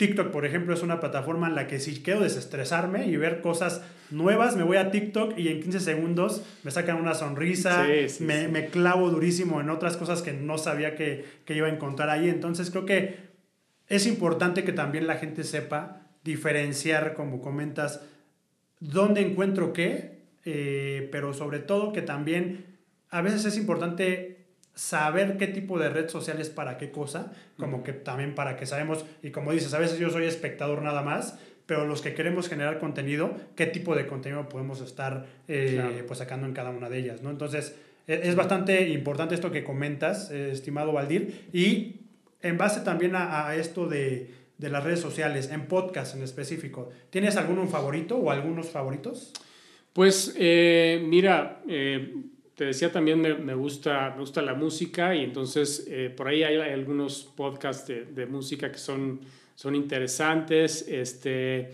TikTok, 0.00 0.28
por 0.28 0.46
ejemplo, 0.46 0.72
es 0.72 0.82
una 0.82 0.98
plataforma 0.98 1.46
en 1.46 1.54
la 1.54 1.66
que 1.66 1.78
si 1.78 2.02
quiero 2.02 2.22
desestresarme 2.22 3.04
y 3.04 3.18
ver 3.18 3.42
cosas 3.42 3.82
nuevas, 4.10 4.56
me 4.56 4.62
voy 4.62 4.78
a 4.78 4.90
TikTok 4.90 5.38
y 5.38 5.48
en 5.48 5.60
15 5.60 5.78
segundos 5.78 6.42
me 6.62 6.70
sacan 6.70 6.96
una 6.96 7.12
sonrisa, 7.12 7.86
me, 8.20 8.48
me, 8.48 8.68
clavo 8.68 9.10
durísimo 9.10 9.60
en 9.60 9.68
otras 9.68 9.98
cosas 9.98 10.22
que 10.22 10.32
no 10.32 10.56
sabía 10.56 10.96
que, 10.96 11.26
que, 11.44 11.54
iba 11.54 11.66
a 11.66 11.70
encontrar 11.70 12.08
ahí. 12.08 12.30
Entonces 12.30 12.70
creo 12.70 12.86
que 12.86 13.16
es 13.88 14.06
importante 14.06 14.64
que 14.64 14.72
también 14.72 15.06
la 15.06 15.16
gente 15.16 15.44
sepa 15.44 16.00
diferenciar, 16.24 17.12
como 17.12 17.42
comentas, 17.42 18.00
dónde 18.78 19.20
encuentro 19.20 19.74
qué, 19.74 20.22
eh, 20.46 21.10
pero 21.12 21.34
sobre 21.34 21.58
todo 21.58 21.92
que 21.92 22.00
también 22.00 22.78
a 23.10 23.20
veces 23.20 23.44
es 23.44 23.58
importante 23.58 24.29
saber 24.80 25.36
qué 25.36 25.46
tipo 25.46 25.78
de 25.78 25.90
red 25.90 26.08
social 26.08 26.40
es 26.40 26.48
para 26.48 26.78
qué 26.78 26.90
cosa, 26.90 27.34
como 27.58 27.84
que 27.84 27.92
también 27.92 28.34
para 28.34 28.56
que 28.56 28.64
sabemos, 28.64 29.04
y 29.22 29.28
como 29.28 29.52
dices, 29.52 29.74
a 29.74 29.78
veces 29.78 29.98
yo 29.98 30.08
soy 30.08 30.24
espectador 30.24 30.80
nada 30.80 31.02
más, 31.02 31.38
pero 31.66 31.86
los 31.86 32.00
que 32.00 32.14
queremos 32.14 32.48
generar 32.48 32.78
contenido, 32.78 33.36
qué 33.56 33.66
tipo 33.66 33.94
de 33.94 34.06
contenido 34.06 34.48
podemos 34.48 34.80
estar 34.80 35.26
eh, 35.48 36.02
pues 36.06 36.18
sacando 36.18 36.46
en 36.46 36.54
cada 36.54 36.70
una 36.70 36.88
de 36.88 36.96
ellas, 36.96 37.20
¿no? 37.20 37.28
Entonces, 37.28 37.76
e, 38.06 38.22
es 38.24 38.34
bastante 38.34 38.88
importante 38.88 39.34
esto 39.34 39.52
que 39.52 39.64
comentas, 39.64 40.30
eh, 40.30 40.50
estimado 40.50 40.94
Valdir, 40.94 41.50
y 41.52 42.00
en 42.40 42.56
base 42.56 42.80
también 42.80 43.12
a, 43.16 43.54
esto 43.56 43.86
de, 43.86 44.30
las 44.56 44.82
redes 44.82 45.00
sociales, 45.00 45.50
en 45.52 45.66
podcast 45.66 46.16
en 46.16 46.22
específico, 46.22 46.88
¿tienes 47.10 47.36
alguno 47.36 47.66
favorito 47.66 48.16
o 48.16 48.30
algunos 48.30 48.70
favoritos? 48.70 49.34
Pues 49.92 50.34
eh, 50.38 51.04
mira, 51.06 51.60
eh, 51.68 52.14
te 52.60 52.66
decía 52.66 52.92
también 52.92 53.22
me, 53.22 53.54
gusta, 53.54 54.10
me 54.10 54.20
gusta 54.20 54.42
la 54.42 54.52
música 54.52 55.14
y 55.14 55.24
entonces 55.24 55.86
eh, 55.88 56.12
por 56.14 56.28
ahí 56.28 56.42
hay, 56.42 56.58
algunos 56.58 57.24
podcasts 57.24 57.86
de, 57.88 58.26
música 58.26 58.70
que 58.70 58.76
son, 58.76 59.20
son 59.54 59.74
interesantes. 59.74 60.86
Este, 60.86 61.70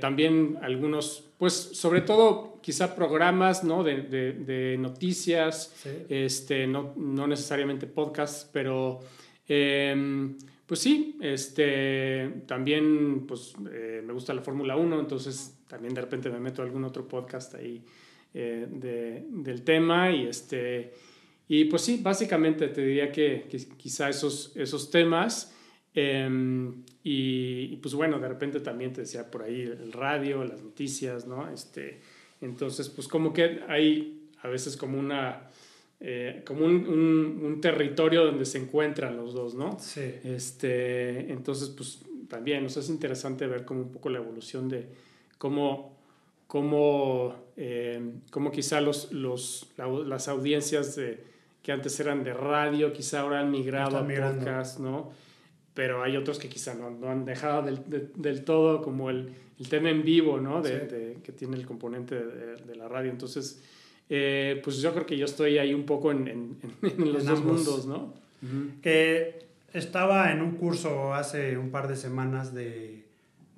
también 0.00 0.58
algunos, 0.62 1.24
pues 1.36 1.52
sobre 1.52 2.00
todo 2.00 2.58
quizá 2.62 2.94
programas 2.94 3.64
¿no? 3.64 3.84
de, 3.84 4.00
de, 4.00 4.78
noticias, 4.78 5.74
este, 6.08 6.66
no, 6.66 6.94
no 6.96 7.26
necesariamente 7.26 7.86
podcasts, 7.86 8.48
pero 8.50 9.00
Em, 9.48 10.36
pues 10.66 10.80
sí, 10.80 11.16
este, 11.22 12.42
también 12.46 13.26
pues, 13.26 13.54
eh, 13.72 14.02
me 14.04 14.12
gusta 14.12 14.34
la 14.34 14.42
Fórmula 14.42 14.76
1, 14.76 15.00
entonces 15.00 15.56
también 15.66 15.94
de 15.94 16.02
repente 16.02 16.28
me 16.28 16.38
meto 16.38 16.60
a 16.60 16.66
algún 16.66 16.84
otro 16.84 17.08
podcast 17.08 17.54
ahí 17.54 17.82
eh, 18.34 18.66
de, 18.70 19.26
del 19.28 19.62
tema 19.62 20.10
y 20.10 20.26
este... 20.26 20.92
Y 21.50 21.64
pues 21.64 21.80
sí, 21.80 22.00
básicamente 22.02 22.68
te 22.68 22.84
diría 22.84 23.10
que, 23.10 23.48
quizá 23.78 24.10
esos, 24.10 24.54
esos 24.54 24.90
temas. 24.90 25.54
Em, 25.94 26.84
y, 27.02 27.76
pues 27.76 27.94
bueno, 27.94 28.18
de 28.18 28.28
repente 28.28 28.60
también 28.60 28.92
te 28.92 29.00
decía 29.00 29.30
por 29.30 29.42
ahí 29.42 29.62
el 29.62 29.92
radio, 29.92 30.44
las 30.44 30.62
noticias, 30.62 31.26
¿no? 31.26 31.50
Este, 31.50 32.02
entonces, 32.42 32.90
pues 32.90 33.08
como 33.08 33.32
que 33.32 33.60
hay 33.66 34.28
a 34.42 34.48
veces 34.48 34.76
como 34.76 34.98
una 34.98 35.48
eh, 36.00 36.42
como 36.46 36.64
un, 36.64 36.86
un, 37.42 37.60
territorio 37.60 38.24
donde 38.24 38.44
se 38.44 38.58
encuentran 38.58 39.16
los 39.16 39.34
dos, 39.34 39.54
¿no? 39.54 39.78
Sí. 39.80 40.14
Este, 40.22 41.32
entonces, 41.32 41.70
pues 41.70 42.04
también, 42.28 42.62
o 42.62 42.66
es 42.68 42.88
interesante 42.88 43.48
ver 43.48 43.64
como 43.64 43.80
un 43.80 43.90
poco 43.90 44.08
la 44.08 44.18
evolución 44.18 44.68
de 44.68 44.86
cómo, 45.38 45.97
cómo, 46.48 47.36
eh, 47.56 48.00
cómo 48.32 48.50
quizá 48.50 48.80
los, 48.80 49.12
los, 49.12 49.68
las 49.76 50.26
audiencias 50.26 50.96
de, 50.96 51.22
que 51.62 51.70
antes 51.70 52.00
eran 52.00 52.24
de 52.24 52.34
radio, 52.34 52.92
quizá 52.92 53.20
ahora 53.20 53.38
han 53.38 53.52
migrado 53.52 53.98
a 53.98 54.08
podcast, 54.08 54.80
¿no? 54.80 55.12
Pero 55.74 56.02
hay 56.02 56.16
otros 56.16 56.40
que 56.40 56.48
quizá 56.48 56.74
no, 56.74 56.90
no 56.90 57.08
han 57.08 57.24
dejado 57.24 57.62
del, 57.62 58.10
del, 58.16 58.44
todo 58.44 58.82
como 58.82 59.10
el, 59.10 59.32
el, 59.60 59.68
tema 59.68 59.90
en 59.90 60.02
vivo, 60.02 60.40
¿no? 60.40 60.60
De, 60.60 61.18
que 61.22 61.30
tiene 61.30 61.56
el 61.56 61.66
componente 61.66 62.16
de, 62.16 62.56
de 62.56 62.74
la 62.74 62.88
radio. 62.88 63.10
Entonces, 63.10 63.62
eh, 64.08 64.60
pues 64.64 64.78
yo 64.78 64.92
creo 64.92 65.06
que 65.06 65.18
yo 65.18 65.26
estoy 65.26 65.58
ahí 65.58 65.74
un 65.74 65.84
poco 65.84 66.10
en, 66.10 66.26
en, 66.28 66.58
los 67.12 67.24
dos 67.24 67.44
mundos, 67.44 67.86
¿no? 67.86 68.14
Que 68.82 69.46
estaba 69.72 70.32
en 70.32 70.40
un 70.40 70.52
curso 70.52 71.12
hace 71.12 71.58
un 71.58 71.70
par 71.70 71.88
de 71.88 71.96
semanas 71.96 72.54
de, 72.54 73.04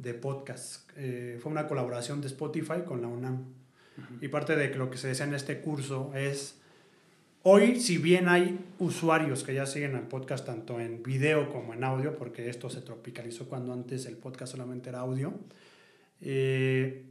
de 0.01 0.15
podcast. 0.15 0.91
Eh, 0.97 1.39
fue 1.41 1.53
una 1.53 1.67
colaboración 1.67 2.21
de 2.21 2.29
Spotify 2.29 2.83
con 2.87 3.03
la 3.03 3.09
UNAM. 3.09 3.45
Y 4.23 4.29
parte 4.29 4.57
de 4.57 4.75
lo 4.75 4.91
que 4.91 4.97
se 4.97 5.09
decía 5.09 5.27
en 5.27 5.35
este 5.35 5.61
curso 5.61 6.13
es, 6.15 6.57
hoy 7.43 7.79
si 7.79 7.99
bien 7.99 8.29
hay 8.29 8.59
usuarios 8.79 9.45
que 9.45 9.53
ya 9.53 9.67
siguen 9.67 9.95
al 9.95 10.09
podcast 10.09 10.47
tanto 10.47 10.81
en 10.81 11.03
video 11.03 11.53
como 11.53 11.75
en 11.75 11.85
audio, 11.85 12.17
porque 12.17 12.49
esto 12.49 12.71
se 12.71 12.81
tropicalizó 12.81 13.47
cuando 13.47 13.75
antes 13.75 14.07
el 14.07 14.17
podcast 14.17 14.53
solamente 14.53 14.89
era 14.89 15.01
audio, 15.01 15.35
eh, 16.23 17.05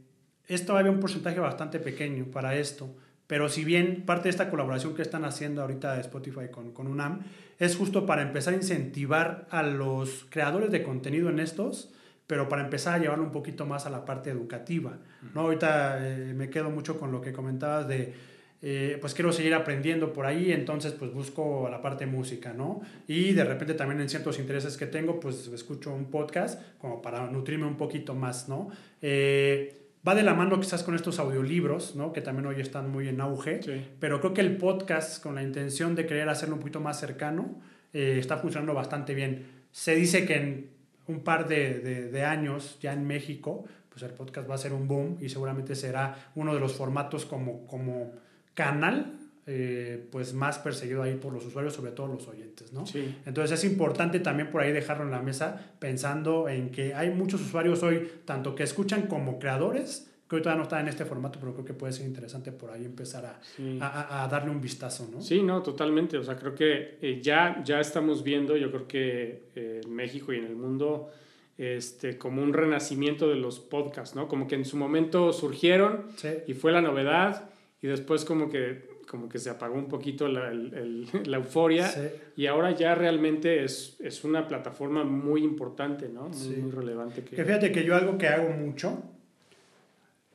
esto 0.48 0.76
había 0.76 0.90
un 0.90 0.98
porcentaje 0.98 1.38
bastante 1.38 1.78
pequeño 1.78 2.24
para 2.24 2.56
esto. 2.56 2.92
Pero 3.28 3.48
si 3.48 3.64
bien 3.64 4.02
parte 4.04 4.24
de 4.24 4.30
esta 4.30 4.50
colaboración 4.50 4.96
que 4.96 5.02
están 5.02 5.24
haciendo 5.24 5.62
ahorita 5.62 6.00
Spotify 6.00 6.48
con, 6.50 6.72
con 6.72 6.88
UNAM 6.88 7.20
es 7.60 7.76
justo 7.76 8.04
para 8.04 8.22
empezar 8.22 8.54
a 8.54 8.56
incentivar 8.56 9.46
a 9.50 9.62
los 9.62 10.26
creadores 10.30 10.72
de 10.72 10.82
contenido 10.82 11.28
en 11.28 11.38
estos, 11.38 11.92
pero 12.30 12.48
para 12.48 12.62
empezar 12.62 12.94
a 12.94 12.98
llevarlo 12.98 13.24
un 13.24 13.32
poquito 13.32 13.66
más 13.66 13.86
a 13.86 13.90
la 13.90 14.04
parte 14.04 14.30
educativa. 14.30 14.96
¿no? 15.34 15.40
Ahorita 15.40 15.98
eh, 16.00 16.32
me 16.32 16.48
quedo 16.48 16.70
mucho 16.70 16.96
con 16.96 17.10
lo 17.10 17.20
que 17.20 17.32
comentabas 17.32 17.88
de, 17.88 18.14
eh, 18.62 18.98
pues 19.00 19.14
quiero 19.14 19.32
seguir 19.32 19.52
aprendiendo 19.52 20.12
por 20.12 20.26
ahí, 20.26 20.52
entonces 20.52 20.92
pues 20.92 21.12
busco 21.12 21.66
la 21.68 21.82
parte 21.82 22.06
música, 22.06 22.52
¿no? 22.52 22.82
Y 23.08 23.32
de 23.32 23.42
repente 23.42 23.74
también 23.74 24.00
en 24.00 24.08
ciertos 24.08 24.38
intereses 24.38 24.76
que 24.76 24.86
tengo, 24.86 25.18
pues 25.18 25.48
escucho 25.48 25.92
un 25.92 26.04
podcast 26.04 26.62
como 26.78 27.02
para 27.02 27.28
nutrirme 27.28 27.66
un 27.66 27.76
poquito 27.76 28.14
más, 28.14 28.48
¿no? 28.48 28.70
Eh, 29.02 29.88
va 30.06 30.14
de 30.14 30.22
la 30.22 30.34
mano 30.34 30.60
quizás 30.60 30.84
con 30.84 30.94
estos 30.94 31.18
audiolibros, 31.18 31.96
¿no? 31.96 32.12
que 32.12 32.20
también 32.20 32.46
hoy 32.46 32.60
están 32.60 32.92
muy 32.92 33.08
en 33.08 33.20
auge, 33.20 33.60
pero 33.98 34.20
creo 34.20 34.34
que 34.34 34.40
el 34.40 34.56
podcast 34.56 35.20
con 35.20 35.34
la 35.34 35.42
intención 35.42 35.96
de 35.96 36.06
querer 36.06 36.28
hacerlo 36.28 36.54
un 36.54 36.60
poquito 36.60 36.80
más 36.80 37.00
cercano 37.00 37.60
eh, 37.92 38.18
está 38.20 38.36
funcionando 38.36 38.72
bastante 38.72 39.14
bien. 39.14 39.46
Se 39.72 39.96
dice 39.96 40.26
que 40.26 40.36
en 40.36 40.79
un 41.10 41.20
par 41.20 41.48
de, 41.48 41.80
de, 42.10 42.24
años 42.24 42.78
ya 42.80 42.92
en 42.92 43.06
México, 43.06 43.64
pues 43.88 44.02
el 44.02 44.10
podcast 44.10 44.48
va 44.48 44.54
a 44.54 44.58
ser 44.58 44.72
un 44.72 44.86
boom 44.86 45.18
y 45.20 45.28
seguramente 45.28 45.74
será 45.74 46.30
uno 46.34 46.54
de 46.54 46.60
los 46.60 46.74
formatos 46.74 47.26
como, 47.26 47.66
como 47.66 48.12
canal 48.54 49.18
eh, 49.46 50.06
pues 50.12 50.34
más 50.34 50.58
perseguido 50.58 51.02
ahí 51.02 51.16
por 51.16 51.32
los 51.32 51.44
usuarios, 51.44 51.74
sobre 51.74 51.92
todo 51.92 52.06
los 52.08 52.28
oyentes, 52.28 52.72
¿no? 52.72 52.84
Entonces 53.26 53.58
es 53.58 53.64
importante 53.64 54.20
también 54.20 54.50
por 54.50 54.60
ahí 54.60 54.70
dejarlo 54.70 55.04
en 55.04 55.10
la 55.10 55.22
mesa 55.22 55.72
pensando 55.78 56.48
en 56.48 56.70
que 56.70 56.94
hay 56.94 57.10
muchos 57.10 57.40
usuarios 57.40 57.82
hoy, 57.82 58.08
tanto 58.26 58.54
que 58.54 58.62
escuchan 58.62 59.08
como 59.08 59.38
creadores, 59.38 60.09
que 60.36 60.42
todavía 60.42 60.58
no 60.58 60.62
están 60.64 60.80
en 60.82 60.88
este 60.88 61.04
formato, 61.04 61.38
pero 61.40 61.52
creo 61.52 61.64
que 61.64 61.74
puede 61.74 61.92
ser 61.92 62.06
interesante 62.06 62.52
por 62.52 62.70
ahí 62.70 62.84
empezar 62.84 63.24
a, 63.26 64.24
a, 64.24 64.28
darle 64.28 64.50
un 64.50 64.60
vistazo, 64.60 65.08
¿no? 65.10 65.20
Sí, 65.20 65.42
no, 65.42 65.62
totalmente. 65.62 66.16
O 66.18 66.22
sea, 66.22 66.36
creo 66.36 66.54
que 66.54 66.98
eh, 67.00 67.20
ya, 67.22 67.62
ya 67.64 67.80
estamos 67.80 68.22
viendo, 68.22 68.56
yo 68.56 68.70
creo 68.70 68.86
que 68.86 69.48
eh, 69.54 69.80
en 69.84 69.92
México 69.92 70.32
y 70.32 70.38
en 70.38 70.44
el 70.44 70.56
mundo, 70.56 71.10
este, 71.58 72.16
como 72.16 72.42
un 72.42 72.52
renacimiento 72.52 73.28
de 73.28 73.36
los 73.36 73.58
podcasts, 73.58 74.14
¿no? 74.14 74.28
Como 74.28 74.46
que 74.46 74.54
en 74.54 74.64
su 74.64 74.76
momento 74.76 75.32
surgieron 75.32 76.06
y 76.46 76.54
fue 76.54 76.72
la 76.72 76.80
novedad 76.80 77.50
y 77.82 77.88
después 77.88 78.24
como 78.24 78.48
que 78.48 78.88
como 79.10 79.28
que 79.28 79.40
se 79.40 79.50
apagó 79.50 79.74
un 79.74 79.88
poquito 79.88 80.28
la, 80.28 80.52
la 81.24 81.36
euforia 81.36 81.90
y 82.36 82.46
ahora 82.46 82.70
ya 82.70 82.94
realmente 82.94 83.64
es, 83.64 83.96
es, 83.98 84.22
una 84.22 84.46
plataforma 84.46 85.02
muy 85.02 85.42
importante, 85.42 86.08
¿no? 86.08 86.28
Muy, 86.28 86.70
relevante. 86.70 87.24
Que... 87.24 87.44
fíjate 87.44 87.72
que 87.72 87.82
yo 87.82 87.96
algo 87.96 88.16
que 88.16 88.28
hago 88.28 88.50
mucho, 88.50 89.02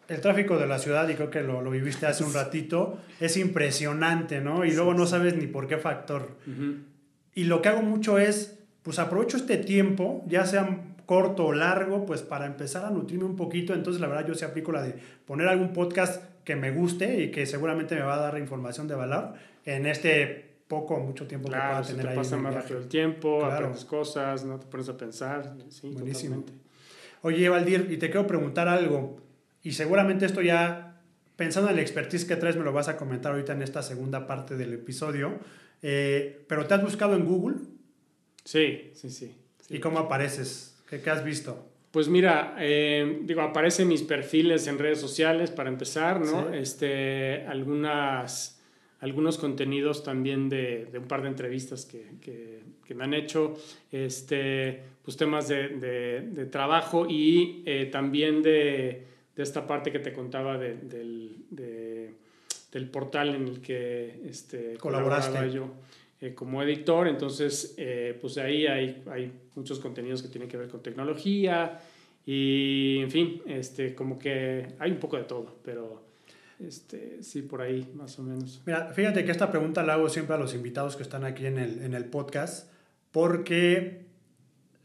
el 0.08 0.22
tráfico 0.22 0.58
de 0.58 0.68
la 0.68 0.80
ciudad, 0.80 1.08
y 1.10 1.16
creo 1.16 1.30
que 1.30 1.42
lo, 1.42 1.62
lo 1.62 1.72
viviste 1.72 2.06
hace 2.06 2.24
un 2.24 2.34
ratito, 2.34 3.00
es 3.20 3.38
impresionante, 3.38 4.42
¿no? 4.42 4.66
Y 4.66 4.72
luego 4.72 4.94
no 4.94 5.06
sabes 5.08 5.36
ni 5.36 5.48
por 5.48 5.68
qué 5.68 5.78
factor. 5.78 6.30
Y 7.34 7.46
lo 7.46 7.62
que 7.62 7.70
hago 7.70 7.82
mucho 7.82 8.18
es, 8.18 8.60
pues 8.84 9.00
aprovecho 9.00 9.38
este 9.38 9.58
tiempo, 9.58 10.24
ya 10.28 10.46
sea 10.46 10.84
corto 11.06 11.46
o 11.48 11.54
largo, 11.54 12.06
pues 12.06 12.22
para 12.22 12.46
empezar 12.46 12.86
a 12.86 12.90
nutrirme 12.90 13.26
un 13.26 13.36
poquito. 13.36 13.74
Entonces, 13.74 14.02
la 14.02 14.08
verdad, 14.08 14.28
yo 14.28 14.36
sí 14.36 14.46
aplico 14.46 14.72
la 14.72 14.82
de 14.82 14.96
poner 15.26 15.48
algún 15.48 15.74
podcast 15.74 16.24
que 16.44 16.56
me 16.56 16.72
guste 16.72 17.22
y 17.24 17.32
que 17.32 17.46
seguramente 17.46 17.96
me 17.96 18.02
va 18.02 18.16
a 18.16 18.20
dar 18.20 18.38
información 18.38 18.88
de 18.88 18.96
valor 18.96 19.34
en 19.66 19.86
este 19.86 20.56
poco 20.68 20.96
o 20.96 21.00
mucho 21.00 21.28
tiempo 21.28 21.50
que 21.50 21.56
pueda 21.58 21.82
tener 21.82 22.02
te 22.04 22.12
ahí. 22.12 22.16
pasa 22.16 22.38
más 22.38 22.54
rápido 22.54 22.80
el 22.80 22.88
tiempo, 22.88 23.46
aprendes 23.46 23.86
cosas, 23.86 24.46
no 24.46 24.60
te 24.60 24.66
pones 24.68 24.90
a 24.90 24.98
pensar. 24.98 25.54
Sí, 25.70 25.92
Buenísimo. 25.92 26.44
Oye, 27.22 27.50
Valdir, 27.50 27.88
y 27.90 27.98
te 27.98 28.10
quiero 28.10 28.28
preguntar 28.28 28.68
algo, 28.68 29.18
y 29.66 29.72
seguramente 29.72 30.28
esto 30.28 30.44
ya, 30.44 31.02
pensando 31.36 31.72
en 31.72 31.78
el 31.78 31.82
expertise 31.82 32.24
que 32.24 32.36
traes, 32.36 32.56
me 32.56 32.64
lo 32.64 32.72
vas 32.72 32.88
a 32.88 32.98
comentar 32.98 33.32
ahorita 33.32 33.54
en 33.54 33.64
esta 33.64 33.82
segunda 33.82 34.28
parte 34.28 34.56
del 34.56 34.72
episodio, 34.74 35.40
eh, 35.82 36.46
pero 36.48 36.68
¿te 36.68 36.76
has 36.76 36.84
buscado 36.84 37.16
en 37.16 37.26
Google? 37.26 37.58
Sí, 38.44 38.92
sí, 38.94 39.10
sí. 39.10 39.36
¿Y 39.72 39.80
cómo 39.80 39.98
apareces? 39.98 40.78
¿Qué, 40.88 41.02
qué 41.02 41.10
has 41.10 41.24
visto? 41.24 41.68
Pues 41.90 42.08
mira, 42.10 42.56
eh, 42.60 43.22
digo, 43.24 43.42
aparecen 43.42 43.88
mis 43.88 44.04
perfiles 44.04 44.68
en 44.68 44.78
redes 44.78 45.02
sociales 45.02 45.50
para 45.50 45.70
empezar, 45.70 46.22
¿no? 46.22 46.54
Este, 46.54 47.44
algunas, 47.48 48.62
algunos 49.00 49.40
contenidos 49.40 50.04
también 50.04 50.48
de, 50.48 50.90
de 50.92 51.00
un 51.00 51.08
par 51.08 51.24
de 51.24 51.30
entrevistas 51.30 51.86
que, 51.86 52.06
que, 52.22 52.62
que, 52.86 52.94
me 52.94 53.06
han 53.06 53.16
hecho, 53.16 53.56
este, 53.92 54.84
pues 55.04 55.18
temas 55.18 55.48
de, 55.48 55.70
de, 55.70 56.22
de 56.22 56.46
trabajo 56.46 57.08
y 57.10 57.64
eh, 57.66 57.90
también 57.92 58.44
de, 58.44 59.15
esta 59.44 59.68
parte 59.68 59.92
que 59.92 60.00
te 60.00 60.14
contaba 60.14 60.58
del, 60.58 61.46
del 61.50 62.90
portal 62.90 63.36
en 63.36 63.48
el 63.48 63.62
que 63.62 64.22
este, 64.28 64.78
colaboraste 64.78 65.52
yo. 65.52 65.70
Eh, 66.22 66.34
como 66.34 66.64
editor, 66.64 67.10
entonces 67.10 67.76
eh, 67.78 68.18
pues 68.22 68.38
ahí 68.38 68.66
hay, 68.68 69.04
hay 69.12 69.34
muchos 69.54 69.80
contenidos 69.80 70.24
que 70.24 70.30
tienen 70.30 70.48
que 70.48 70.56
ver 70.56 70.70
con 70.70 70.82
tecnología 70.82 71.78
y 72.26 73.00
en 73.02 73.12
fin, 73.12 73.42
este, 73.46 73.94
como 73.94 74.18
que 74.18 74.66
hay 74.80 74.92
un 74.92 74.98
poco 74.98 75.18
de 75.18 75.24
todo, 75.24 75.58
pero 75.62 76.04
este, 76.66 77.22
sí, 77.22 77.42
por 77.42 77.62
ahí 77.62 77.92
más 77.96 78.18
o 78.18 78.24
menos. 78.24 78.62
Mira, 78.66 78.94
fíjate 78.94 79.26
que 79.26 79.32
esta 79.32 79.52
pregunta 79.52 79.84
la 79.84 79.96
hago 79.96 80.08
siempre 80.08 80.36
a 80.36 80.40
los 80.40 80.56
invitados 80.56 80.96
que 80.96 81.04
están 81.04 81.26
aquí 81.26 81.46
en 81.46 81.58
el, 81.58 81.84
en 81.84 81.94
el 81.94 82.06
podcast, 82.06 82.72
porque 83.12 84.06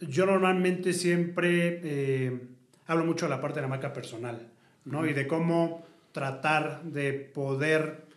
yo 0.01 0.27
normalmente 0.27 0.93
siempre 0.93 1.81
eh, 1.85 2.41
hablo 2.90 3.05
mucho 3.05 3.26
de 3.26 3.31
la 3.31 3.40
parte 3.40 3.57
de 3.57 3.62
la 3.62 3.68
marca 3.68 3.92
personal, 3.92 4.48
¿no? 4.85 5.07
Y 5.07 5.12
de 5.12 5.29
cómo 5.29 5.87
tratar 6.11 6.83
de 6.83 7.12
poder 7.12 8.11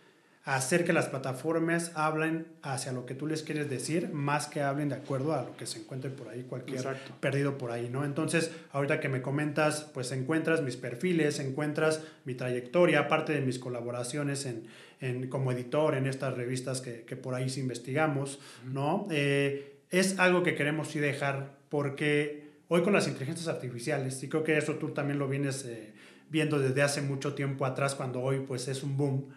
hacer 0.44 0.84
que 0.84 0.92
las 0.92 1.06
plataformas 1.06 1.92
hablen 1.94 2.48
hacia 2.60 2.90
lo 2.90 3.06
que 3.06 3.14
tú 3.14 3.28
les 3.28 3.44
quieres 3.44 3.70
decir, 3.70 4.10
más 4.12 4.48
que 4.48 4.62
hablen 4.62 4.88
de 4.88 4.96
acuerdo 4.96 5.32
a 5.32 5.42
lo 5.42 5.56
que 5.56 5.66
se 5.66 5.78
encuentre 5.78 6.10
por 6.10 6.28
ahí, 6.28 6.42
cualquier 6.42 6.84
perdido 7.20 7.56
por 7.56 7.70
ahí, 7.70 7.88
¿no? 7.88 8.04
Entonces, 8.04 8.50
ahorita 8.72 8.98
que 8.98 9.08
me 9.08 9.22
comentas, 9.22 9.88
pues 9.94 10.10
encuentras 10.10 10.60
mis 10.60 10.76
perfiles, 10.76 11.38
encuentras 11.38 12.02
mi 12.24 12.34
trayectoria, 12.34 12.98
aparte 12.98 13.32
de 13.32 13.42
mis 13.42 13.60
colaboraciones 13.60 14.44
en, 14.44 14.66
en 15.00 15.28
como 15.28 15.52
editor 15.52 15.94
en 15.94 16.08
estas 16.08 16.34
revistas 16.36 16.80
que, 16.80 17.02
que 17.02 17.14
por 17.14 17.36
ahí 17.36 17.48
sí 17.48 17.60
investigamos, 17.60 18.40
¿no? 18.64 19.06
Eh, 19.12 19.78
es 19.90 20.18
algo 20.18 20.42
que 20.42 20.56
queremos 20.56 20.88
sí 20.88 20.98
dejar 20.98 21.52
porque 21.68 22.43
hoy 22.74 22.82
con 22.82 22.92
las 22.92 23.06
inteligencias 23.06 23.46
artificiales, 23.46 24.20
y 24.24 24.28
creo 24.28 24.42
que 24.42 24.58
eso 24.58 24.74
tú 24.74 24.88
también 24.88 25.18
lo 25.20 25.28
vienes 25.28 25.64
eh, 25.64 25.94
viendo 26.28 26.58
desde 26.58 26.82
hace 26.82 27.02
mucho 27.02 27.34
tiempo 27.34 27.66
atrás, 27.66 27.94
cuando 27.94 28.20
hoy 28.20 28.40
pues 28.40 28.66
es 28.66 28.82
un 28.82 28.96
boom, 28.96 29.28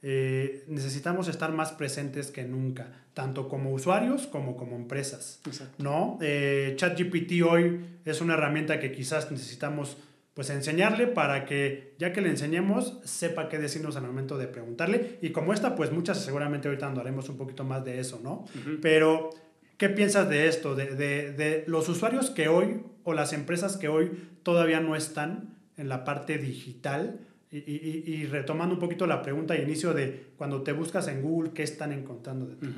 eh, 0.00 0.64
necesitamos 0.68 1.28
estar 1.28 1.52
más 1.52 1.72
presentes 1.72 2.30
que 2.30 2.44
nunca, 2.44 2.90
tanto 3.12 3.48
como 3.48 3.72
usuarios 3.72 4.26
como 4.26 4.56
como 4.56 4.76
empresas. 4.76 5.40
¿no? 5.78 6.18
Eh, 6.22 6.72
ChatGPT 6.76 7.42
hoy 7.46 7.84
es 8.06 8.22
una 8.22 8.34
herramienta 8.34 8.80
que 8.80 8.92
quizás 8.92 9.30
necesitamos 9.30 9.98
pues 10.32 10.48
enseñarle 10.50 11.06
para 11.06 11.44
que 11.44 11.94
ya 11.98 12.12
que 12.12 12.20
le 12.22 12.30
enseñemos 12.30 12.98
sepa 13.04 13.48
qué 13.48 13.58
decirnos 13.58 13.96
al 13.96 14.04
momento 14.04 14.38
de 14.38 14.46
preguntarle 14.46 15.18
y 15.22 15.30
como 15.30 15.52
esta 15.52 15.74
pues 15.74 15.92
muchas 15.92 16.22
seguramente 16.22 16.68
ahorita 16.68 16.86
andaremos 16.86 17.28
un 17.28 17.36
poquito 17.36 17.64
más 17.64 17.84
de 17.84 18.00
eso, 18.00 18.20
¿no? 18.22 18.44
Pero 18.80 19.30
¿qué 19.76 19.88
piensas 19.88 20.28
de 20.28 20.48
esto? 20.48 20.74
De, 20.74 20.94
de, 20.94 21.32
de, 21.32 21.64
los 21.66 21.88
usuarios 21.88 22.30
que 22.30 22.48
hoy 22.48 22.80
o 23.04 23.12
las 23.12 23.32
empresas 23.32 23.76
que 23.76 23.88
hoy 23.88 24.10
todavía 24.42 24.80
no 24.80 24.96
están 24.96 25.56
en 25.76 25.88
la 25.88 26.04
parte 26.04 26.38
digital 26.38 27.20
y, 27.50 28.24
retomando 28.26 28.74
un 28.74 28.80
poquito 28.80 29.06
la 29.06 29.22
pregunta 29.22 29.54
de 29.54 29.62
inicio 29.62 29.94
de 29.94 30.26
cuando 30.36 30.62
te 30.62 30.72
buscas 30.72 31.08
en 31.08 31.22
Google, 31.22 31.52
¿qué 31.54 31.62
están 31.62 31.92
encontrando 31.92 32.46
de 32.46 32.56
ti? 32.56 32.68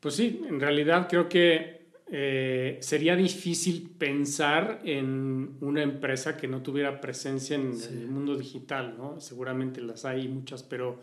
Pues 0.00 0.14
sí, 0.14 0.42
en 0.48 0.60
realidad 0.60 1.08
creo 1.08 1.28
que 1.28 1.84
eh, 2.10 2.78
sería 2.80 3.16
difícil 3.16 3.90
pensar 3.98 4.80
en 4.84 5.56
una 5.60 5.82
empresa 5.82 6.36
que 6.36 6.46
no 6.46 6.62
tuviera 6.62 7.00
presencia 7.00 7.56
en 7.56 7.72
el 7.72 8.06
mundo 8.06 8.36
digital, 8.36 8.94
¿no? 8.96 9.20
Seguramente 9.20 9.80
las 9.80 10.04
hay 10.04 10.28
muchas, 10.28 10.62
pero 10.62 11.00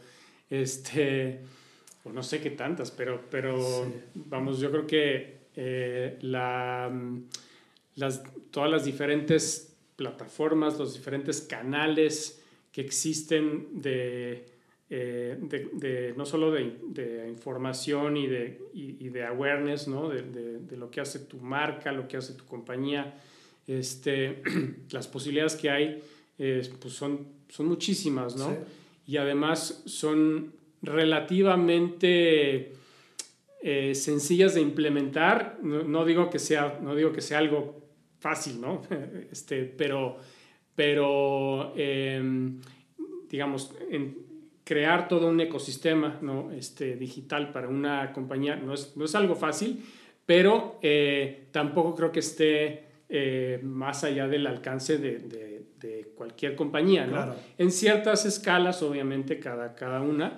este, 0.50 1.42
o 2.04 2.12
no 2.12 2.24
sé 2.24 2.42
qué 2.42 2.52
tantas, 2.52 2.92
pero, 2.92 3.26
pero 3.30 3.58
vamos, 4.14 4.60
yo 4.60 4.72
creo 4.72 4.88
que 4.88 5.42
eh, 5.56 6.18
la, 6.22 6.92
las, 7.96 8.24
todas 8.50 8.72
las 8.72 8.86
diferentes 8.86 9.76
plataformas, 9.96 10.80
los 10.80 10.94
diferentes 10.94 11.42
canales 11.42 12.42
que 12.72 12.82
existen 12.82 13.82
de, 13.82 14.46
eh, 14.90 15.38
de, 15.40 16.14
no 16.18 16.26
solo 16.26 16.52
de, 16.52 16.78
de, 16.88 17.30
información 17.30 18.18
y 18.18 18.28
de, 18.28 18.62
y, 18.74 19.10
de 19.10 19.26
awareness, 19.26 19.88
¿no? 19.88 20.10
de, 20.10 20.78
lo 20.78 20.90
que 20.90 21.02
hace 21.02 21.20
tu 21.20 21.38
marca, 21.38 21.92
lo 21.92 22.08
que 22.08 22.18
hace 22.18 22.34
tu 22.34 22.46
compañía, 22.46 23.14
este, 23.68 24.42
las 24.90 25.08
posibilidades 25.08 25.56
que 25.56 25.70
hay 25.70 26.04
pues 26.80 26.94
son, 26.94 27.28
son 27.50 27.68
muchísimas, 27.68 28.36
¿no? 28.36 28.58
Y 29.06 29.18
además 29.18 29.84
son 29.86 30.54
relativamente 30.82 32.74
eh, 33.62 33.96
sencillas 33.96 34.56
de 34.56 34.62
implementar. 34.62 35.60
No, 35.62 35.84
no, 35.84 36.06
digo 36.06 36.30
que 36.30 36.40
sea, 36.40 36.80
no 36.82 36.96
digo 36.96 37.12
que 37.12 37.22
sea 37.22 37.38
algo 37.38 37.82
fácil, 38.20 38.60
¿no? 38.62 38.82
Este, 39.32 39.66
pero, 39.66 40.18
pero 40.76 41.74
em, 41.76 42.60
digamos, 43.30 43.74
en 43.90 44.32
crear 44.64 45.08
todo 45.08 45.28
un 45.28 45.40
ecosistema 45.40 46.20
¿no? 46.22 46.52
este, 46.52 46.96
digital 46.96 47.52
para 47.52 47.68
una 47.68 48.14
compañía 48.14 48.56
no 48.56 48.74
es, 48.74 48.96
no 48.96 49.06
es 49.06 49.16
algo 49.16 49.36
fácil, 49.36 49.84
pero 50.26 50.80
eh, 50.82 51.48
tampoco 51.52 51.96
creo 51.96 52.12
que 52.12 52.20
esté 52.20 52.86
eh, 53.10 53.60
más 53.64 54.04
allá 54.06 54.28
del 54.28 54.48
alcance 54.48 54.98
de, 54.98 55.20
de, 55.20 55.62
cualquier 56.16 56.56
compañía, 56.56 57.08
¿no? 57.08 57.36
En 57.58 57.72
ciertas 57.72 58.26
escalas, 58.26 58.84
obviamente, 58.84 59.40
cada, 59.40 59.74
cada 59.74 60.02
una, 60.02 60.38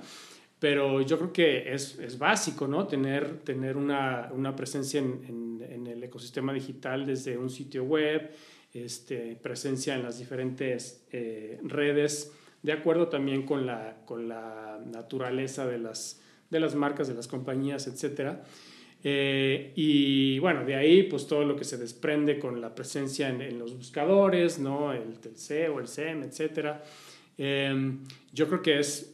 pero 0.64 1.02
yo 1.02 1.18
creo 1.18 1.34
que 1.34 1.74
es, 1.74 2.00
es 2.00 2.18
básico, 2.18 2.70
¿no? 2.70 2.88
Tener, 2.88 3.40
tener 3.40 3.76
una, 3.76 4.30
una 4.32 4.56
presencia 4.56 5.02
en, 5.02 5.62
en, 5.70 5.88
el 5.88 6.02
ecosistema 6.02 6.54
digital 6.54 7.06
desde 7.06 7.38
un 7.38 7.50
sitio 7.50 7.84
web, 7.84 8.32
este, 8.74 9.36
presencia 9.36 9.94
en 9.94 10.04
las 10.04 10.20
diferentes 10.20 11.06
eh, 11.12 11.60
redes, 11.64 12.32
de 12.62 12.72
acuerdo 12.72 13.10
también 13.10 13.46
con 13.46 13.66
la, 13.66 13.98
con 14.06 14.30
la 14.30 14.80
naturaleza 14.86 15.68
de 15.68 15.80
las, 15.80 16.22
de 16.50 16.62
las 16.62 16.76
marcas, 16.76 17.10
de 17.10 17.16
las 17.16 17.28
compañías, 17.28 17.86
etc. 17.88 18.38
Eh, 19.04 19.74
y 19.76 20.40
bueno, 20.40 20.64
de 20.64 20.76
ahí 20.76 21.04
pues 21.04 21.28
todo 21.28 21.44
lo 21.44 21.58
que 21.58 21.66
se 21.66 21.78
desprende 21.78 22.40
con 22.40 22.62
la 22.62 22.74
presencia 22.74 23.28
en, 23.28 23.60
los 23.60 23.76
buscadores, 23.76 24.60
¿no? 24.60 24.94
El, 24.94 25.20
el 25.26 25.36
SEO, 25.38 25.82
el 25.82 25.90
SEM, 25.90 26.24
etc. 26.24 26.78
Eh, 27.38 27.98
yo 28.32 28.48
creo 28.48 28.62
que 28.62 28.80
es 28.80 29.13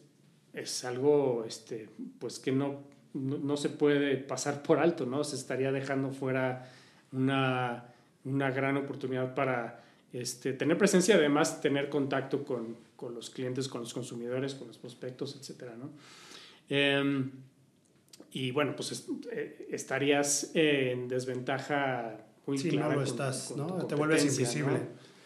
es 0.59 0.83
algo 0.85 1.45
este, 1.47 1.89
pues 2.19 2.39
que 2.39 2.51
no, 2.51 2.81
no, 3.13 3.57
se 3.57 3.69
puede 3.69 4.17
pasar 4.17 4.61
por 4.61 4.79
alto, 4.79 5.05
¿no? 5.05 5.23
Se 5.23 5.35
estaría 5.35 5.71
dejando 5.71 6.11
fuera 6.11 6.69
una, 7.11 7.85
una 8.25 8.51
gran 8.51 8.77
oportunidad 8.77 9.33
para 9.33 9.83
este, 10.13 10.53
tener 10.53 10.77
presencia 10.77 11.15
y 11.15 11.17
además 11.17 11.61
tener 11.61 11.89
contacto 11.89 12.43
con, 12.43 12.77
con, 12.95 13.15
los 13.15 13.29
clientes, 13.29 13.67
con 13.67 13.81
los 13.81 13.93
consumidores, 13.93 14.55
con 14.55 14.67
los 14.67 14.77
prospectos, 14.77 15.35
etc. 15.35 15.71
¿no? 15.77 15.89
Em, 16.69 17.31
y 18.31 18.51
bueno, 18.51 18.75
pues 18.75 19.07
eh, 19.31 19.67
estarías 19.71 20.51
en 20.53 21.07
desventaja 21.07 22.17
muy 22.45 22.57
sí, 22.57 22.75
no 22.77 22.91
lo 22.91 23.03
estás, 23.03 23.55
¿no? 23.55 23.85
Te 23.85 23.95
vuelves 23.95 24.23
invisible. 24.23 24.79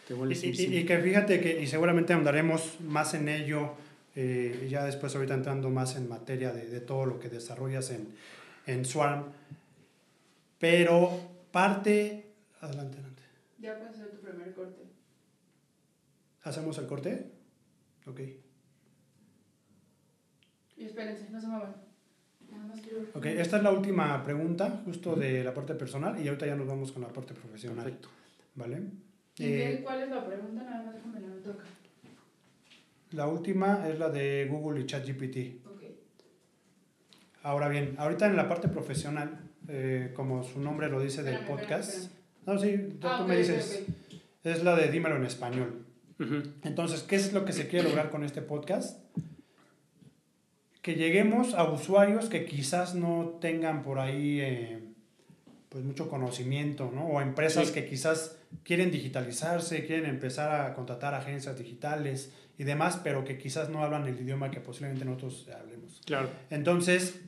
Te 0.06 0.14
vuelves 0.14 0.42
y, 0.42 0.46
invisible. 0.46 0.80
y, 0.80 0.84
que 0.84 0.98
fíjate 0.98 1.40
que, 1.40 1.62
y 1.62 1.66
seguramente 1.66 2.12
andaremos 2.12 2.80
más 2.80 3.14
en 3.14 3.28
ello 3.28 3.72
eh, 4.14 4.68
ya 4.70 4.84
después 4.84 5.14
ahorita 5.14 5.34
entrando 5.34 5.70
más 5.70 5.96
en 5.96 6.08
materia 6.08 6.52
de, 6.52 6.68
de 6.68 6.80
todo 6.80 7.06
lo 7.06 7.18
que 7.18 7.28
desarrollas 7.28 7.90
en, 7.90 8.14
en, 8.66 8.84
Swarm. 8.84 9.24
Pero 10.58 11.10
parte... 11.50 12.32
Adelante, 12.60 12.98
adelante. 12.98 13.22
Ya 13.58 13.76
puedes 13.78 13.94
hacer 13.94 14.10
tu 14.10 14.20
primer 14.20 14.54
corte. 14.54 14.82
¿Hacemos 16.42 16.78
el 16.78 16.86
corte? 16.86 17.30
Ok. 18.06 18.20
Y 20.76 20.84
espérense, 20.84 21.28
no 21.30 21.40
se 21.40 21.46
muevan. 21.46 21.84
Ok, 23.14 23.26
esta 23.26 23.56
es 23.56 23.62
la 23.62 23.70
última 23.70 24.22
pregunta, 24.24 24.82
justo 24.84 25.14
de 25.14 25.42
la 25.44 25.54
parte 25.54 25.74
personal, 25.74 26.20
y 26.20 26.28
ahorita 26.28 26.46
ya 26.46 26.56
nos 26.56 26.66
vamos 26.66 26.92
con 26.92 27.02
la 27.02 27.08
parte 27.08 27.34
profesional. 27.34 27.84
Perfecto. 27.84 28.08
¿Vale? 28.54 28.82
¿Y 29.36 29.44
eh, 29.44 29.80
cuál 29.82 30.02
es 30.02 30.08
la 30.08 30.24
pregunta? 30.24 30.62
Nada 30.62 30.82
más 30.84 30.94
déjame 30.94 31.20
la 31.20 31.42
toca. 31.42 31.64
La 33.14 33.28
última 33.28 33.88
es 33.88 33.98
la 33.98 34.10
de 34.10 34.48
Google 34.50 34.80
y 34.80 34.86
ChatGPT. 34.86 35.64
Okay. 35.76 35.96
Ahora 37.44 37.68
bien, 37.68 37.94
ahorita 37.96 38.26
en 38.26 38.36
la 38.36 38.48
parte 38.48 38.66
profesional, 38.66 39.38
eh, 39.68 40.12
como 40.14 40.42
su 40.42 40.60
nombre 40.60 40.88
lo 40.88 41.00
dice 41.00 41.22
del 41.22 41.38
podcast, 41.46 42.10
no, 42.44 42.58
sí, 42.58 42.96
tú, 43.00 43.06
ah, 43.06 43.24
me 43.26 43.36
dices, 43.36 43.84
es 44.42 44.64
la 44.64 44.74
de 44.74 44.90
dímelo 44.90 45.16
en 45.16 45.26
español. 45.26 45.86
Entonces, 46.64 47.02
¿qué 47.02 47.16
es 47.16 47.32
lo 47.32 47.44
que 47.44 47.52
se 47.52 47.68
quiere 47.68 47.88
lograr 47.88 48.10
con 48.10 48.24
este 48.24 48.42
podcast? 48.42 48.98
Que 50.82 50.94
lleguemos 50.94 51.54
a 51.54 51.70
usuarios 51.70 52.28
que 52.28 52.44
quizás 52.46 52.96
no 52.96 53.38
tengan 53.40 53.82
por 53.82 54.00
ahí 54.00 54.40
eh, 54.40 54.82
pues 55.68 55.84
mucho 55.84 56.08
conocimiento, 56.08 56.90
¿no? 56.92 57.06
O 57.06 57.20
empresas 57.20 57.70
que 57.70 57.86
quizás 57.86 58.38
quieren 58.64 58.90
digitalizarse, 58.90 59.86
quieren 59.86 60.06
empezar 60.06 60.60
a 60.60 60.74
contratar 60.74 61.14
agencias 61.14 61.58
digitales, 61.58 62.32
y 62.58 62.64
demás, 62.64 63.00
pero 63.02 63.24
que 63.24 63.38
quizás 63.38 63.68
no 63.68 63.82
hablan 63.82 64.06
el 64.06 64.20
idioma 64.20 64.50
que 64.50 64.60
posiblemente 64.60 65.04
nosotros 65.04 65.48
hablemos. 65.58 66.00
Claro. 66.04 66.28
Entonces, 66.50 67.20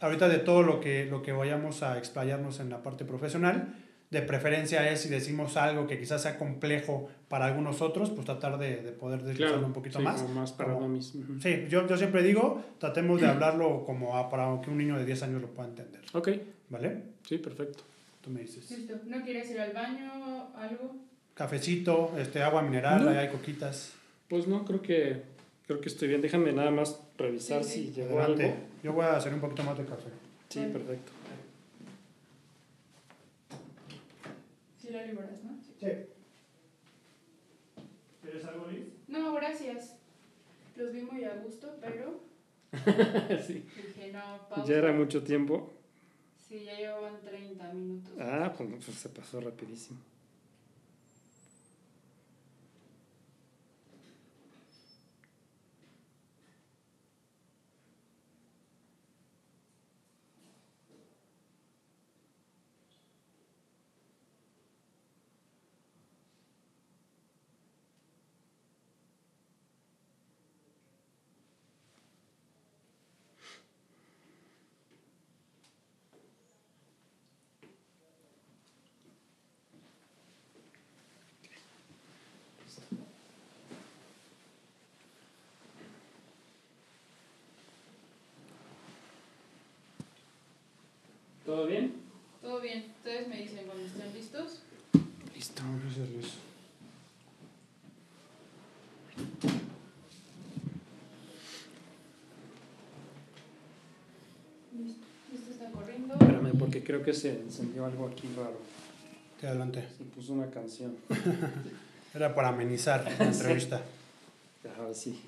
ahorita 0.00 0.28
de 0.28 0.38
todo 0.38 0.62
lo 0.62 0.80
que, 0.80 1.06
lo 1.06 1.22
que 1.22 1.32
vayamos 1.32 1.82
a 1.82 1.98
explayarnos 1.98 2.60
en 2.60 2.70
la 2.70 2.82
parte 2.82 3.04
profesional, 3.04 3.74
de 4.10 4.22
preferencia 4.22 4.90
es 4.90 5.02
si 5.02 5.08
decimos 5.08 5.56
algo 5.56 5.86
que 5.86 5.98
quizás 5.98 6.22
sea 6.22 6.38
complejo 6.38 7.10
para 7.28 7.44
algunos 7.44 7.82
otros, 7.82 8.10
pues 8.10 8.24
tratar 8.24 8.58
de, 8.58 8.82
de 8.82 8.92
poder 8.92 9.22
desglosarlo 9.22 9.66
un 9.66 9.74
poquito 9.74 10.00
más. 10.00 10.22
Como 10.22 10.34
más 10.34 10.52
para 10.52 10.72
como, 10.74 10.88
mismo. 10.88 11.40
Sí, 11.40 11.66
yo, 11.68 11.86
yo 11.86 11.96
siempre 11.96 12.22
digo, 12.22 12.62
tratemos 12.78 13.20
de 13.20 13.26
hablarlo 13.26 13.84
como 13.84 14.30
para 14.30 14.60
que 14.62 14.70
un 14.70 14.78
niño 14.78 14.96
de 14.96 15.04
10 15.04 15.24
años 15.24 15.42
lo 15.42 15.48
pueda 15.48 15.68
entender. 15.68 16.00
Ok. 16.14 16.30
¿Vale? 16.70 17.02
Sí, 17.26 17.38
perfecto. 17.38 17.84
Tú 18.22 18.30
me 18.30 18.40
dices. 18.40 18.70
Listo. 18.70 18.94
¿No 19.06 19.22
quieres 19.22 19.50
ir 19.50 19.60
al 19.60 19.72
baño 19.72 20.54
algo? 20.56 20.96
Cafecito, 21.34 22.14
este, 22.18 22.42
agua 22.42 22.62
mineral, 22.62 23.06
ahí 23.08 23.16
hay 23.16 23.28
coquitas. 23.28 23.92
Pues 24.28 24.46
no, 24.46 24.64
creo 24.66 24.82
que, 24.82 25.22
creo 25.66 25.80
que 25.80 25.88
estoy 25.88 26.08
bien. 26.08 26.20
Déjame 26.20 26.52
nada 26.52 26.70
más 26.70 27.00
revisar 27.16 27.64
si 27.64 27.92
llegó 27.92 28.20
algo. 28.20 28.42
Yo 28.82 28.92
voy 28.92 29.04
a 29.04 29.16
hacer 29.16 29.32
un 29.32 29.40
poquito 29.40 29.62
más 29.62 29.78
de 29.78 29.84
café. 29.84 30.10
Sí, 30.50 30.60
perfecto. 30.72 31.12
Sí 34.80 34.90
la 34.90 35.06
liberas, 35.06 35.42
¿no? 35.44 35.56
Sí. 35.80 35.86
¿Quieres 38.22 38.44
algo, 38.44 38.66
Liz? 38.70 38.86
No, 39.08 39.32
gracias. 39.34 39.96
Los 40.76 40.92
vi 40.92 41.00
muy 41.02 41.24
a 41.24 41.34
gusto, 41.36 41.74
pero... 41.80 42.20
sí. 43.46 43.64
Dije, 43.76 44.12
no, 44.12 44.48
pausa. 44.48 44.64
Ya 44.66 44.76
era 44.76 44.92
mucho 44.92 45.22
tiempo. 45.22 45.72
Sí, 46.46 46.64
ya 46.64 46.76
llevaban 46.76 47.20
30 47.24 47.72
minutos. 47.72 48.12
Ah, 48.20 48.52
pues 48.56 48.68
pues, 48.84 48.98
se 48.98 49.08
pasó 49.08 49.40
rapidísimo. 49.40 49.98
¿Todo 91.48 91.66
bien? 91.66 91.94
Todo 92.42 92.60
bien. 92.60 92.92
Ustedes 92.98 93.26
me 93.26 93.36
dicen 93.40 93.64
cuando 93.64 93.82
estén 93.82 94.12
listos. 94.12 94.60
Listo, 95.34 95.62
gracias 95.82 96.10
Luis. 96.10 96.26
Listo. 104.76 105.06
Esto 105.34 105.50
está 105.52 105.70
corriendo. 105.70 106.12
Espérame, 106.20 106.57
porque 106.68 106.84
creo 106.84 107.02
que 107.02 107.14
se 107.14 107.30
encendió 107.30 107.86
algo 107.86 108.06
aquí 108.06 108.28
raro. 108.36 108.60
Adelante. 109.42 109.88
Se 109.96 110.04
puso 110.04 110.34
una 110.34 110.50
canción. 110.50 110.98
Era 112.14 112.34
para 112.34 112.48
amenizar 112.48 113.10
la 113.18 113.24
entrevista. 113.24 113.80
Ahora 114.78 114.92
sí. 114.92 115.18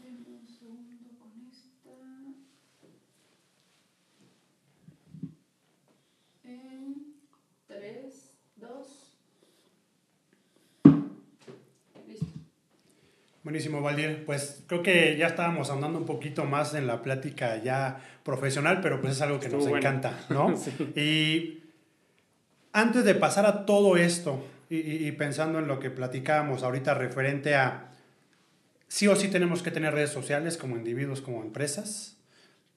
Denme 0.00 0.38
un 0.38 0.46
segundo 0.46 1.08
con 1.18 1.32
esta. 1.50 1.90
En 6.44 7.16
3, 7.66 8.14
2. 8.54 8.86
Listo. 12.06 12.26
Buenísimo, 13.80 14.06
Valdir. 14.12 14.24
Pues 14.26 14.62
creo 14.66 14.82
que 14.82 15.16
ya 15.16 15.26
estábamos 15.28 15.70
andando 15.70 15.98
un 15.98 16.06
poquito 16.06 16.44
más 16.44 16.74
en 16.74 16.86
la 16.86 17.02
plática 17.02 17.56
ya 17.62 17.98
profesional, 18.24 18.80
pero 18.82 19.00
pues 19.00 19.14
es 19.14 19.22
algo 19.22 19.38
que 19.38 19.46
Estuvo 19.46 19.60
nos 19.62 19.70
bueno. 19.70 19.86
encanta, 19.88 20.18
¿no? 20.30 20.56
Sí. 20.56 20.70
Y 21.00 21.62
antes 22.72 23.04
de 23.04 23.14
pasar 23.14 23.46
a 23.46 23.64
todo 23.66 23.96
esto 23.96 24.44
y, 24.68 24.76
y- 24.78 25.06
y 25.08 25.12
pensando 25.12 25.58
en 25.58 25.68
lo 25.68 25.78
que 25.80 25.90
platicábamos 25.90 26.62
ahorita 26.62 26.94
referente 26.94 27.54
a 27.54 27.92
sí 28.88 29.08
o 29.08 29.16
sí 29.16 29.28
tenemos 29.28 29.62
que 29.62 29.70
tener 29.70 29.94
redes 29.94 30.10
sociales 30.10 30.56
como 30.56 30.76
individuos, 30.76 31.20
como 31.20 31.42
empresas, 31.42 32.18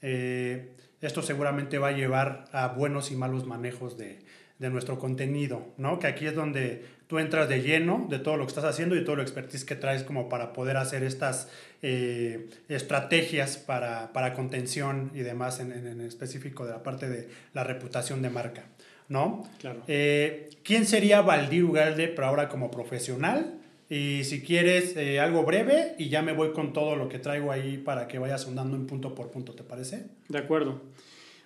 eh, 0.02 0.72
esto 1.02 1.22
seguramente 1.22 1.78
va 1.78 1.89
a 1.89 1.91
llevar 1.91 2.45
a 2.52 2.70
buenos 2.70 3.12
y 3.12 3.16
malos 3.16 3.45
manejos 3.45 3.97
de, 3.97 4.20
de 4.60 4.70
nuestro 4.70 4.97
contenido, 5.00 5.74
¿no? 5.78 6.00
Que 6.00 6.08
aquí 6.08 6.26
es 6.26 6.36
donde 6.36 6.86
tú 7.10 7.18
entras 7.20 7.49
de 7.49 7.62
lleno 7.64 8.05
de 8.07 8.20
todo 8.20 8.38
lo 8.38 8.45
que 8.45 8.49
estás 8.49 8.66
haciendo 8.66 8.95
y 8.95 9.03
todo 9.03 9.16
lo 9.18 9.24
expertise 9.24 9.66
que 9.66 9.76
traes 9.76 10.03
como 10.03 10.30
para 10.30 10.53
poder 10.53 10.78
hacer 10.78 11.01
estas 11.03 11.49
eh, 11.82 12.49
estrategias 12.70 13.57
para, 13.57 14.14
para 14.14 14.34
contención 14.36 15.12
y 15.16 15.20
demás 15.20 15.60
en, 15.60 15.72
en- 15.72 15.88
en 15.88 16.01
específico 16.01 16.66
de 16.66 16.72
la 16.72 16.84
parte 16.84 17.10
de 17.10 17.28
la 17.53 17.64
reputación 17.64 18.22
de 18.22 18.30
marca, 18.30 18.66
¿no? 19.07 19.49
Claro. 19.60 19.82
Eh, 19.88 20.49
¿Quién 20.64 20.86
sería 20.86 21.22
Valdir 21.22 21.64
Ugalde, 21.64 22.10
pero 22.10 22.28
ahora 22.28 22.47
como 22.47 22.70
profesional? 22.70 23.55
Y 23.89 24.24
si 24.24 24.43
quieres 24.43 24.95
eh, 24.95 25.20
algo 25.20 25.43
breve 25.43 25.95
y 25.97 26.10
ya 26.10 26.22
me 26.22 26.32
voy 26.34 26.51
con 26.51 26.74
todo 26.74 26.95
lo 26.95 27.10
que 27.10 27.18
traigo 27.18 27.51
ahí 27.51 27.78
para 27.78 28.07
que 28.07 28.20
vayas 28.20 28.43
sondando 28.43 28.76
en 28.78 28.86
punto 28.86 29.16
por 29.16 29.32
punto, 29.32 29.53
¿te 29.53 29.64
parece? 29.64 30.05
De 30.28 30.38
acuerdo. 30.38 30.80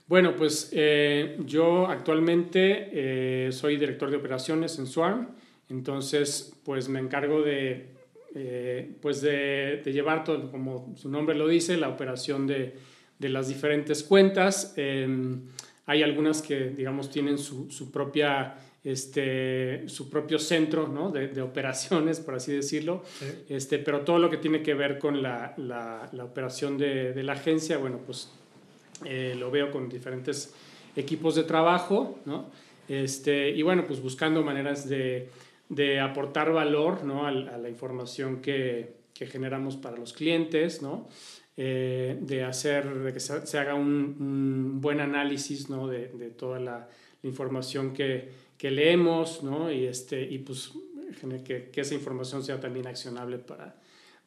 Bueno, 0.08 0.36
pues 0.36 0.70
eh, 0.74 1.38
yo 1.46 1.88
actualmente 1.88 2.90
eh, 2.92 3.52
soy 3.54 3.78
director 3.78 4.12
de 4.12 4.18
operaciones 4.18 4.78
en 4.78 4.88
Swarm, 4.88 5.30
entonces 5.74 6.54
pues 6.64 6.88
me 6.88 7.00
encargo 7.00 7.42
de, 7.42 7.88
eh, 8.36 8.96
pues 9.02 9.22
de, 9.22 9.82
de 9.84 9.92
llevar 9.92 10.24
todo, 10.24 10.50
como 10.52 10.94
su 10.96 11.10
nombre 11.10 11.36
lo 11.36 11.48
dice, 11.48 11.76
la 11.78 11.90
operación 11.90 12.48
de, 12.48 12.76
de 13.20 13.30
las 13.30 13.48
diferentes 13.48 14.04
cuentas. 14.04 14.74
Eh, 14.78 15.08
hay 15.86 16.02
algunas 16.04 16.42
que, 16.42 16.70
digamos, 16.70 17.10
tienen 17.10 17.38
su, 17.38 17.70
su 17.70 17.92
propia, 17.92 18.56
este, 18.86 19.84
su 19.90 20.10
propio 20.10 20.40
centro 20.40 20.88
¿no? 20.88 21.12
de, 21.12 21.28
de 21.28 21.42
operaciones, 21.42 22.20
por 22.22 22.36
así 22.36 22.54
decirlo. 22.54 23.04
Sí. 23.20 23.26
Este, 23.50 23.80
pero 23.80 24.02
todo 24.02 24.18
lo 24.20 24.30
que 24.30 24.38
tiene 24.38 24.62
que 24.64 24.74
ver 24.76 24.98
con 24.98 25.22
la, 25.22 25.54
la- 25.58 26.10
la 26.14 26.24
operación 26.24 26.78
de, 26.78 27.12
de 27.14 27.24
la 27.24 27.34
agencia, 27.34 27.78
bueno, 27.78 28.00
pues 28.06 28.32
eh, 29.06 29.36
lo 29.38 29.52
veo 29.52 29.72
con 29.72 29.90
diferentes 29.90 30.54
equipos 30.96 31.36
de 31.36 31.44
trabajo, 31.44 32.20
¿no? 32.26 32.50
Este, 32.88 33.50
y 33.50 33.62
bueno, 33.62 33.86
pues 33.88 34.02
buscando 34.02 34.44
maneras 34.44 34.88
de, 34.88 35.30
de 35.70 36.00
aportar 36.00 36.52
valor, 36.52 37.04
¿no? 37.04 37.26
Al- 37.26 37.50
A, 37.50 37.58
la 37.58 37.70
información 37.70 38.42
que, 38.42 38.94
que 39.14 39.26
generamos 39.28 39.78
para 39.78 39.98
los 39.98 40.14
clientes, 40.14 40.82
¿no? 40.82 41.08
Eh, 41.56 42.18
de 42.22 42.44
hacer, 42.44 42.94
de 43.04 43.14
que 43.14 43.20
se, 43.20 43.58
haga 43.60 43.76
un, 43.76 44.16
un 44.20 44.82
buen 44.82 45.00
análisis, 45.00 45.70
¿no? 45.70 45.88
De, 45.88 46.08
de 46.10 46.30
toda 46.32 46.60
la, 46.60 46.88
la 47.22 47.30
información 47.30 47.94
que, 47.94 48.30
que 48.58 48.72
leemos, 48.72 49.44
¿no? 49.44 49.72
Y, 49.72 49.86
este, 49.86 50.22
y 50.22 50.40
pues 50.40 50.72
que, 51.46 51.70
que 51.72 51.82
esa 51.82 51.94
información 51.94 52.44
sea 52.44 52.60
también 52.60 52.88
accionable 52.88 53.38
para, 53.38 53.76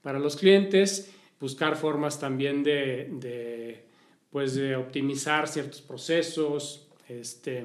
para 0.02 0.18
los 0.20 0.36
clientes, 0.36 1.12
buscar 1.40 1.76
formas 1.76 2.18
también 2.20 2.62
de, 2.62 3.08
de, 3.12 3.82
pues 4.30 4.54
de 4.54 4.76
optimizar 4.76 5.48
ciertos 5.48 5.80
procesos, 5.82 6.86
este, 7.08 7.64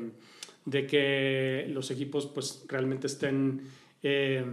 de 0.66 0.86
que 0.86 1.66
los 1.70 1.92
equipos 1.92 2.28
pues 2.28 2.64
realmente 2.68 3.08
estén, 3.08 3.62
eh, 4.04 4.46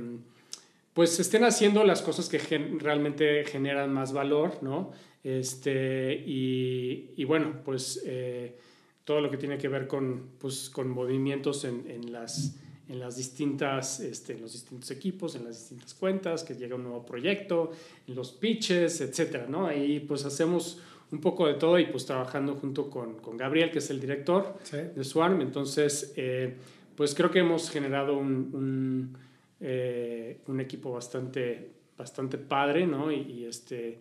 pues 0.95 1.19
estén 1.21 1.45
haciendo 1.45 1.85
las 1.85 2.03
cosas 2.03 2.29
que 2.29 2.39
realmente 2.79 3.45
generan 3.45 3.93
más 3.93 4.13
valor, 4.13 4.63
¿no? 4.63 4.93
Este, 5.23 6.15
y, 6.15 7.11
y 7.17 7.25
bueno, 7.25 7.61
pues 7.65 8.03
eh, 8.07 8.57
todo 9.05 9.21
lo 9.21 9.31
que 9.31 9.37
tiene 9.37 9.59
que 9.59 9.69
ver 9.69 9.87
con, 9.87 10.33
pues, 10.39 10.71
con 10.71 10.89
movimientos 10.89 11.65
en, 11.65 11.91
en 11.91 12.13
las, 12.13 12.57
en 12.89 12.99
las 12.99 13.17
distintas, 13.17 14.01
este, 14.01 14.35
en 14.35 14.43
los 14.43 14.53
distintos 14.53 14.91
equipos, 14.91 15.35
en 15.35 15.45
las 15.45 15.59
distintas 15.59 15.95
cuentas, 15.95 16.45
que 16.45 16.55
llega 16.55 16.77
un 16.77 16.85
nuevo 16.85 17.05
proyecto, 17.05 17.73
en 18.07 18.15
los 18.15 18.33
pitches, 18.33 19.01
etcétera, 19.01 19.47
¿no? 19.49 19.67
Ahí 19.67 20.01
pues 20.01 20.25
hacemos 20.25 20.81
un 21.11 21.21
poco 21.21 21.47
de 21.47 21.55
todo 21.55 21.79
y 21.79 21.87
pues 21.87 22.05
trabajando 22.07 22.55
junto 22.57 22.91
con, 22.91 23.19
con 23.19 23.37
Gabriel, 23.37 23.71
que 23.71 23.79
es 23.79 23.91
el 23.91 24.01
director 24.01 24.57
Sí. 24.63 24.77
de 24.95 25.05
Swarm. 25.05 25.41
Entonces, 25.41 26.13
eh, 26.17 26.55
pues 26.97 27.15
creo 27.15 27.31
que 27.31 27.39
hemos 27.41 27.71
generado 27.71 28.19
un, 28.19 28.51
un, 28.53 29.19
eh, 29.61 30.41
un 30.47 30.61
equipo 30.61 30.93
bastante, 30.93 31.71
bastante 31.97 32.39
padre, 32.39 32.87
¿no? 32.87 33.11
Y, 33.13 33.21
y, 33.21 33.45
este, 33.47 34.01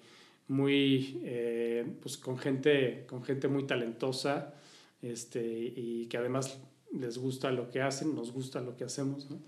muy, 0.50 1.20
eh, 1.24 1.86
pues 2.02 2.18
con 2.18 2.38
gente, 2.38 3.06
con 3.08 3.24
gente 3.24 3.48
muy 3.48 3.64
talentosa 3.64 4.54
este, 5.02 5.44
y 5.44 6.08
que 6.08 6.18
además 6.18 6.60
les 6.98 7.18
gusta 7.18 7.52
lo 7.52 7.70
que 7.70 7.82
hacen, 7.82 8.16
nos 8.16 8.32
gusta 8.32 8.62
lo 8.62 8.76
que 8.76 8.84
hacemos, 8.86 9.30
¿no? 9.30 9.40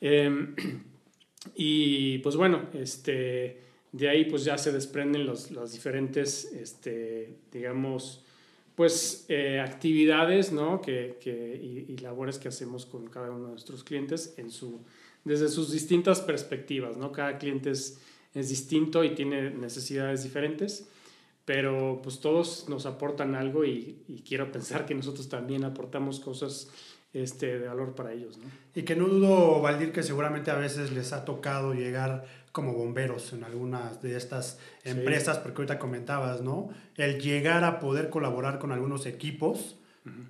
Em, 0.00 0.54
y 1.54 2.18
pues 2.18 2.36
bueno, 2.36 2.68
este, 2.74 3.60
de 3.94 4.08
ahí 4.08 4.24
pues 4.24 4.42
ya 4.44 4.58
se 4.58 4.72
desprenden 4.72 5.24
los, 5.24 5.52
las 5.52 5.72
diferentes, 5.72 6.46
este, 6.52 7.36
digamos, 7.52 8.24
pues 8.74 9.24
eh, 9.28 9.60
actividades 9.60 10.50
¿no? 10.50 10.82
que, 10.82 11.16
que, 11.20 11.86
y, 11.88 11.96
labores 11.98 12.38
que 12.38 12.48
hacemos 12.48 12.86
con 12.86 13.06
cada 13.06 13.30
uno 13.30 13.44
de 13.44 13.50
nuestros 13.52 13.84
clientes 13.84 14.34
en 14.36 14.50
su, 14.50 14.80
desde 15.22 15.48
sus 15.48 15.70
distintas 15.70 16.20
perspectivas. 16.20 16.96
¿no? 16.96 17.12
Cada 17.12 17.38
cliente 17.38 17.70
es, 17.70 18.00
es 18.34 18.48
distinto 18.48 19.04
y 19.04 19.14
tiene 19.14 19.50
necesidades 19.50 20.24
diferentes, 20.24 20.88
pero 21.44 22.00
pues 22.02 22.18
todos 22.18 22.68
nos 22.68 22.86
aportan 22.86 23.36
algo 23.36 23.64
y, 23.64 24.02
y 24.08 24.22
quiero 24.26 24.50
pensar 24.50 24.86
que 24.86 24.96
nosotros 24.96 25.28
también 25.28 25.62
aportamos 25.62 26.18
cosas 26.18 26.68
este, 27.14 27.58
de 27.58 27.66
valor 27.68 27.94
para 27.94 28.12
ellos. 28.12 28.36
¿no? 28.38 28.44
Y 28.74 28.82
que 28.82 28.96
no 28.96 29.06
dudo, 29.06 29.60
Valdir, 29.62 29.92
que 29.92 30.02
seguramente 30.02 30.50
a 30.50 30.56
veces 30.56 30.92
les 30.92 31.12
ha 31.12 31.24
tocado 31.24 31.72
llegar 31.72 32.26
como 32.52 32.72
bomberos 32.74 33.32
en 33.32 33.42
algunas 33.44 34.02
de 34.02 34.16
estas 34.16 34.58
empresas, 34.84 35.36
sí. 35.36 35.40
porque 35.42 35.62
ahorita 35.62 35.78
comentabas, 35.78 36.40
¿no? 36.42 36.68
El 36.96 37.20
llegar 37.20 37.64
a 37.64 37.80
poder 37.80 38.10
colaborar 38.10 38.58
con 38.58 38.70
algunos 38.70 39.06
equipos 39.06 39.76
uh 40.04 40.10
-huh. 40.10 40.26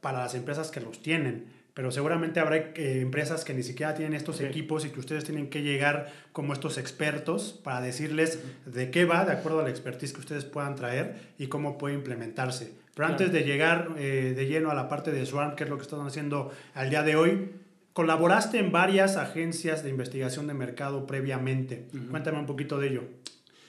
para 0.00 0.20
las 0.20 0.34
empresas 0.34 0.70
que 0.70 0.80
los 0.80 1.02
tienen, 1.02 1.52
pero 1.74 1.90
seguramente 1.92 2.40
habrá 2.40 2.56
eh, 2.56 3.00
empresas 3.02 3.44
que 3.44 3.52
ni 3.54 3.62
siquiera 3.62 3.94
tienen 3.94 4.14
estos 4.14 4.38
Sí. 4.38 4.44
equipos 4.44 4.84
y 4.86 4.90
que 4.90 5.00
ustedes 5.00 5.24
tienen 5.24 5.48
que 5.50 5.62
llegar 5.62 6.10
como 6.32 6.52
estos 6.54 6.78
expertos 6.78 7.58
para 7.62 7.80
decirles 7.80 8.40
de 8.66 8.90
qué 8.90 9.04
va, 9.04 9.24
de 9.24 9.32
acuerdo 9.32 9.60
a 9.60 9.62
la 9.62 9.70
expertise 9.70 10.12
que 10.14 10.20
ustedes 10.20 10.44
puedan 10.46 10.76
traer 10.76 11.20
y 11.38 11.46
cómo 11.48 11.76
puede 11.78 11.94
implementarse. 11.94 12.72
Pero 13.00 13.16
Claro. 13.16 13.24
antes 13.24 13.32
de 13.32 13.48
llegar 13.50 13.94
eh, 13.96 14.34
de 14.36 14.46
lleno 14.46 14.70
a 14.70 14.74
la 14.74 14.86
parte 14.90 15.10
de 15.10 15.24
Swarm, 15.24 15.56
que 15.56 15.64
es 15.64 15.70
lo 15.70 15.76
que 15.78 15.82
están 15.84 16.00
haciendo 16.06 16.50
al 16.74 16.90
día 16.90 17.02
de 17.02 17.16
hoy, 17.16 17.48
colaboraste 17.94 18.58
en 18.58 18.72
varias 18.72 19.16
agencias 19.16 19.82
de 19.82 19.88
investigación 19.88 20.46
de 20.46 20.52
mercado 20.52 21.06
previamente. 21.06 21.86
Cuéntame 22.10 22.38
un 22.38 22.44
poquito 22.46 22.78
de 22.78 22.88
ello. 22.88 23.02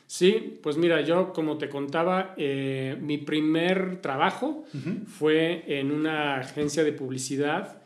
Sí, 0.06 0.60
pues 0.62 0.76
mira, 0.76 1.00
yo 1.00 1.32
como 1.32 1.58
te 1.58 1.70
contaba, 1.70 2.34
eh, 2.36 2.98
mi 3.00 3.18
primer 3.20 4.02
trabajo 4.02 4.66
fue 5.08 5.64
en 5.80 5.92
una 5.94 6.36
agencia 6.42 6.84
de 6.84 6.92
publicidad 6.92 7.78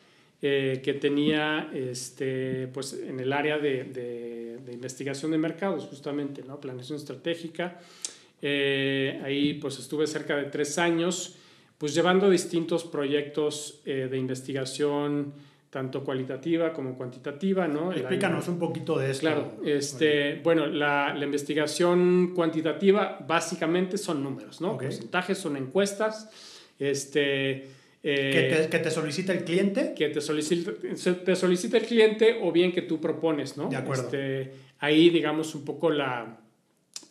eh, 0.42 0.82
que 0.84 0.94
tenía 0.96 1.70
este, 1.74 2.68
pues, 2.74 2.94
en 3.08 3.20
el 3.20 3.32
área 3.34 3.60
de, 3.60 3.84
de- 3.84 4.58
de 4.66 4.74
investigación 4.74 5.30
de 5.32 5.38
mercados, 5.38 5.86
justamente, 5.86 6.42
¿no? 6.48 6.60
planeación 6.60 6.98
estratégica. 6.98 7.80
Eh, 8.48 9.20
ahí 9.24 9.56
pues 9.56 9.80
estuve 9.80 10.06
cerca 10.06 10.36
de 10.36 10.44
tres 10.44 10.78
años, 10.78 11.36
pues 11.80 11.96
llevando 11.96 12.30
distintos 12.30 12.84
proyectos 12.84 13.82
eh, 13.86 14.08
de 14.08 14.20
investigación, 14.20 15.34
tanto 15.72 16.04
cualitativa 16.04 16.72
como 16.72 16.96
cuantitativa, 16.96 17.68
¿no? 17.68 17.92
Explícanos 17.92 18.48
un 18.48 18.60
poquito 18.60 19.00
de 19.00 19.10
esto. 19.10 19.22
Claro, 19.22 19.58
este, 19.66 20.42
bueno, 20.44 20.68
la, 20.68 21.16
la 21.16 21.26
investigación 21.26 22.34
cuantitativa 22.36 23.18
básicamente 23.28 23.98
son 23.98 24.24
números, 24.24 24.62
¿no? 24.62 24.78
Porcentajes 24.78 25.40
son 25.40 25.58
encuestas, 25.58 26.30
este, 26.78 27.66
eh, 28.04 28.32
que, 28.32 28.58
te, 28.62 28.70
que 28.70 28.78
te 28.78 28.92
solicita 28.92 29.34
el 29.34 29.44
cliente. 29.44 29.96
que 29.96 30.10
te 30.10 30.22
solicita, 30.22 30.72
te 31.26 31.36
solicita 31.36 31.78
el 31.78 31.86
cliente 31.86 32.40
o 32.44 32.52
bien 32.52 32.72
que 32.72 32.84
tú 32.84 33.02
propones, 33.02 33.58
¿no? 33.58 33.70
De 33.70 33.78
acuerdo. 33.78 34.04
Este, 34.04 34.52
ahí, 34.78 35.10
digamos, 35.10 35.56
un 35.56 35.66
poco 35.66 35.90
la, 35.90 36.45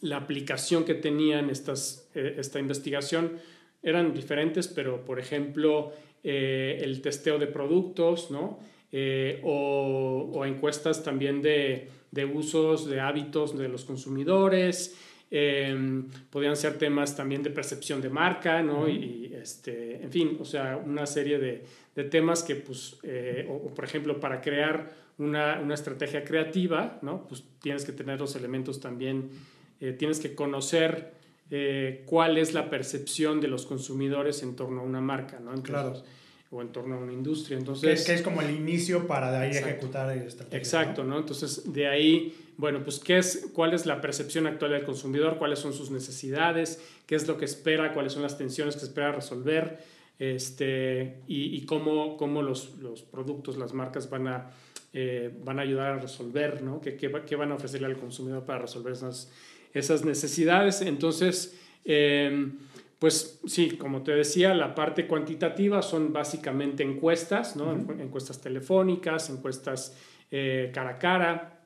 la 0.04 0.18
aplicación 0.18 0.84
que 0.84 0.94
tenían 0.94 1.48
estas, 1.48 2.10
eh, 2.14 2.36
esta 2.38 2.60
investigación 2.60 3.32
eran 3.82 4.12
diferentes, 4.12 4.68
pero, 4.68 5.04
por 5.04 5.18
ejemplo, 5.18 5.92
eh, 6.22 6.78
el 6.82 7.00
testeo 7.00 7.38
de 7.38 7.46
productos, 7.46 8.30
¿no? 8.30 8.58
Eh, 8.92 9.40
o, 9.42 10.30
o 10.32 10.44
encuestas 10.44 11.02
también 11.02 11.42
de, 11.42 11.88
de 12.10 12.24
usos, 12.24 12.86
de 12.86 13.00
hábitos 13.00 13.56
de 13.58 13.68
los 13.68 13.84
consumidores, 13.84 14.96
eh, 15.30 16.02
podían 16.30 16.54
ser 16.54 16.78
temas 16.78 17.16
también 17.16 17.42
de 17.42 17.50
percepción 17.50 18.00
de 18.00 18.08
marca, 18.08 18.62
¿no? 18.62 18.88
y, 18.88 18.92
y, 18.92 19.34
este, 19.34 20.02
en 20.02 20.12
fin, 20.12 20.36
o 20.38 20.44
sea, 20.44 20.76
una 20.76 21.06
serie 21.06 21.38
de, 21.38 21.64
de 21.96 22.04
temas 22.04 22.42
que, 22.42 22.56
pues, 22.56 22.98
o, 23.48 23.52
o, 23.52 23.74
por 23.74 23.84
ejemplo, 23.84 24.20
para 24.20 24.40
crear 24.40 24.92
una, 25.18 25.60
una 25.60 25.74
estrategia 25.74 26.24
creativa, 26.24 26.98
¿no? 27.02 27.26
Pues 27.28 27.44
tienes 27.60 27.84
que 27.84 27.92
tener 27.92 28.20
los 28.20 28.36
elementos 28.36 28.80
también, 28.80 29.30
eh, 29.84 29.92
tienes 29.92 30.18
que 30.18 30.34
conocer 30.34 31.12
eh, 31.50 32.04
cuál 32.06 32.38
es 32.38 32.54
la 32.54 32.70
percepción 32.70 33.42
de 33.42 33.48
los 33.48 33.66
consumidores 33.66 34.42
en 34.42 34.56
torno 34.56 34.80
a 34.80 34.84
una 34.84 35.02
marca, 35.02 35.38
¿no? 35.40 35.52
Entonces, 35.52 35.70
Claro. 35.70 36.02
O 36.50 36.62
en 36.62 36.68
torno 36.68 36.94
a 36.94 36.98
una 36.98 37.12
industria. 37.12 37.56
Que 37.56 37.60
Entonces, 37.60 38.00
es, 38.00 38.06
que 38.06 38.14
es 38.14 38.22
como 38.22 38.40
el 38.40 38.50
inicio 38.50 39.06
para 39.08 39.30
de 39.30 39.38
ahí 39.38 39.48
Exacto. 39.48 39.68
ejecutar 39.70 40.16
estrategias. 40.16 40.62
Exacto, 40.62 41.02
¿no? 41.02 41.18
Entonces, 41.18 41.72
de 41.72 41.88
ahí, 41.88 42.34
bueno, 42.56 42.82
pues, 42.84 43.00
¿qué 43.00 43.18
es, 43.18 43.48
¿cuál 43.52 43.74
es 43.74 43.86
la 43.86 44.00
percepción 44.00 44.46
actual 44.46 44.70
del 44.70 44.84
consumidor? 44.84 45.36
¿Cuáles 45.36 45.58
son 45.58 45.72
sus 45.72 45.90
necesidades? 45.90 46.80
¿Qué 47.06 47.16
es 47.16 47.26
lo 47.26 47.36
que 47.36 47.44
espera? 47.44 47.92
¿Cuáles 47.92 48.12
son 48.12 48.22
las 48.22 48.38
tensiones 48.38 48.76
que 48.76 48.84
espera 48.84 49.12
resolver? 49.12 49.84
Este, 50.18 51.16
y, 51.26 51.56
y 51.56 51.66
cómo, 51.66 52.16
cómo 52.16 52.40
los, 52.40 52.78
los 52.78 53.02
productos, 53.02 53.58
las 53.58 53.74
marcas 53.74 54.08
van 54.08 54.28
a, 54.28 54.50
eh, 54.92 55.34
van 55.44 55.58
a 55.58 55.62
ayudar 55.62 55.94
a 55.94 55.98
resolver, 55.98 56.62
¿no? 56.62 56.80
¿Qué, 56.80 56.96
qué 56.96 57.36
van 57.36 57.50
a 57.50 57.56
ofrecerle 57.56 57.88
al 57.88 57.96
consumidor 57.96 58.44
para 58.44 58.60
resolver 58.60 58.92
esas, 58.92 59.28
esas 59.74 60.04
necesidades? 60.04 60.80
Entonces, 60.80 61.58
eh, 61.84 62.52
pues 62.98 63.40
sí, 63.46 63.72
como 63.76 64.02
te 64.02 64.12
decía, 64.12 64.54
la 64.54 64.74
parte 64.74 65.06
cuantitativa 65.06 65.82
son 65.82 66.12
básicamente 66.12 66.82
encuestas, 66.82 67.54
¿no? 67.54 67.72
Encuestas 67.72 68.40
telefónicas, 68.40 69.28
encuestas 69.28 69.94
eh, 70.30 70.70
cara 70.72 70.90
a 70.90 70.98
cara. 70.98 71.60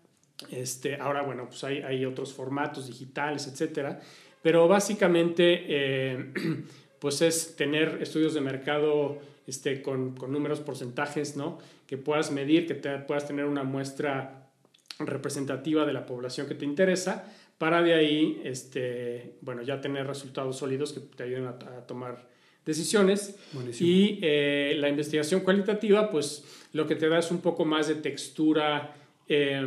Este, 0.51 0.97
ahora, 0.97 1.23
bueno, 1.23 1.47
pues 1.47 1.63
hay, 1.65 1.79
hay 1.79 2.05
otros 2.05 2.33
formatos 2.33 2.89
digitales, 2.89 3.47
etcétera. 3.47 4.01
Pero 4.43 4.67
básicamente, 4.67 5.65
eh, 5.69 6.33
pues 6.99 7.23
es 7.23 7.55
tener 7.55 7.99
estudios 8.01 8.35
de 8.35 8.41
mercado 8.41 9.19
este, 9.47 9.81
con, 9.83 10.17
con 10.17 10.33
números, 10.33 10.61
porcentajes, 10.61 11.37
¿no? 11.37 11.59
Que 11.87 11.97
puedas 11.99 12.33
medir, 12.33 12.67
que 12.67 12.75
te, 12.75 12.99
puedas 12.99 13.27
tener 13.27 13.45
una 13.45 13.63
muestra 13.63 14.51
representativa 14.99 15.87
de 15.87 15.93
la 15.93 16.07
población 16.07 16.49
que 16.49 16.55
te 16.55 16.65
interesa, 16.65 17.33
para 17.59 17.83
de 17.83 17.95
ahí, 17.95 18.41
este, 18.45 19.35
bueno, 19.41 19.63
ya 19.63 19.81
tener 19.81 20.07
resultados 20.07 20.57
sólidos 20.57 20.93
que 20.93 21.01
te 21.01 21.25
ayuden 21.25 21.47
a, 21.47 21.51
a 21.51 21.87
tomar 21.87 22.29
decisiones. 22.65 23.37
Buenísimo. 23.53 23.89
Y 23.91 24.19
eh, 24.23 24.77
la 24.79 24.89
investigación 24.89 25.41
cualitativa, 25.41 26.11
pues 26.11 26.45
lo 26.73 26.87
que 26.87 26.95
te 26.97 27.09
da 27.09 27.19
es 27.19 27.31
un 27.31 27.41
poco 27.41 27.65
más 27.65 27.89
de 27.89 27.97
textura 27.97 28.95
eh, 29.29 29.67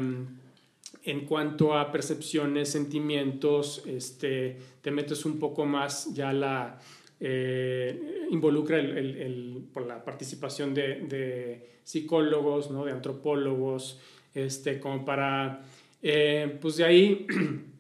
en 1.03 1.25
cuanto 1.25 1.75
a 1.77 1.91
percepciones, 1.91 2.69
sentimientos, 2.69 3.83
este, 3.87 4.57
te 4.81 4.91
metes 4.91 5.25
un 5.25 5.39
poco 5.39 5.65
más, 5.65 6.13
ya 6.13 6.31
la 6.31 6.79
eh, 7.19 8.25
involucra 8.29 8.79
el, 8.79 8.97
el- 8.97 9.17
el- 9.17 9.63
por 9.73 9.85
la 9.85 10.03
participación 10.03 10.73
de, 10.73 11.01
de 11.01 11.69
psicólogos, 11.83 12.71
¿no? 12.71 12.85
de 12.85 12.91
antropólogos, 12.91 13.99
este, 14.33 14.79
como 14.79 15.03
para, 15.05 15.61
eh, 16.01 16.57
pues 16.61 16.77
de 16.77 16.85
ahí 16.85 17.25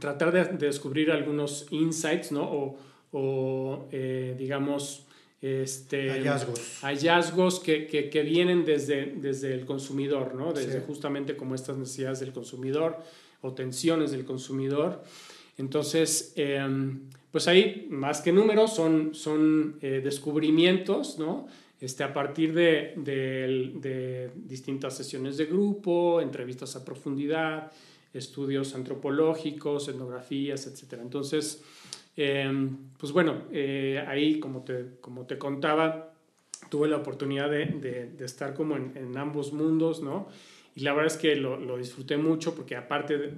tratar 0.00 0.32
de, 0.32 0.44
de 0.56 0.66
descubrir 0.66 1.10
algunos 1.10 1.66
insights, 1.70 2.32
¿no? 2.32 2.42
O, 2.44 2.76
o, 3.12 3.88
eh, 3.92 4.34
digamos, 4.38 5.06
este, 5.40 6.08
Hallazgos. 6.10 6.78
hallazgos 6.82 7.60
que, 7.60 7.86
que, 7.86 8.08
que 8.10 8.22
vienen 8.22 8.64
desde, 8.64 9.14
desde 9.16 9.52
el 9.54 9.66
consumidor, 9.66 10.34
¿no? 10.34 10.52
Desde 10.52 10.78
Sí. 10.80 10.84
justamente 10.86 11.36
como 11.36 11.54
estas 11.54 11.76
necesidades 11.76 12.20
del 12.20 12.32
consumidor 12.32 12.98
o 13.42 13.52
tensiones 13.52 14.10
del 14.10 14.24
consumidor. 14.24 15.02
Entonces, 15.58 16.32
eh, 16.36 16.66
pues 17.30 17.46
ahí, 17.46 17.86
más 17.90 18.20
que 18.20 18.32
números, 18.32 18.74
son, 18.74 19.14
son 19.14 19.76
eh, 19.82 20.00
descubrimientos, 20.02 21.18
¿no? 21.18 21.46
Este, 21.80 22.02
a 22.04 22.12
partir 22.14 22.54
de, 22.54 22.94
de- 22.96 23.72
de 23.74 24.30
distintas 24.36 24.96
sesiones 24.96 25.36
de 25.36 25.44
grupo, 25.46 26.20
entrevistas 26.20 26.74
a 26.76 26.84
profundidad, 26.84 27.70
estudios 28.14 28.74
antropológicos, 28.74 29.88
etnografías, 29.88 30.66
etc. 30.66 31.00
Entonces, 31.02 31.62
eh, 32.16 32.50
pues 32.98 33.12
bueno, 33.12 33.42
eh, 33.52 34.02
ahí, 34.06 34.38
como 34.40 34.62
te, 34.62 34.86
como 35.00 35.26
te 35.26 35.36
contaba, 35.36 36.14
tuve 36.70 36.88
la 36.88 36.96
oportunidad 36.96 37.50
de, 37.50 37.66
de- 38.16 38.24
estar 38.24 38.54
como 38.54 38.76
en, 38.76 38.92
en 38.96 39.16
ambos 39.18 39.52
mundos, 39.52 40.02
¿no? 40.02 40.28
Y 40.76 40.80
la 40.80 40.92
verdad 40.94 41.12
es 41.12 41.18
que 41.20 41.36
lo, 41.36 41.56
lo 41.58 41.76
disfruté 41.76 42.16
mucho 42.16 42.54
porque 42.54 42.76
aparte, 42.76 43.18
de- 43.18 43.32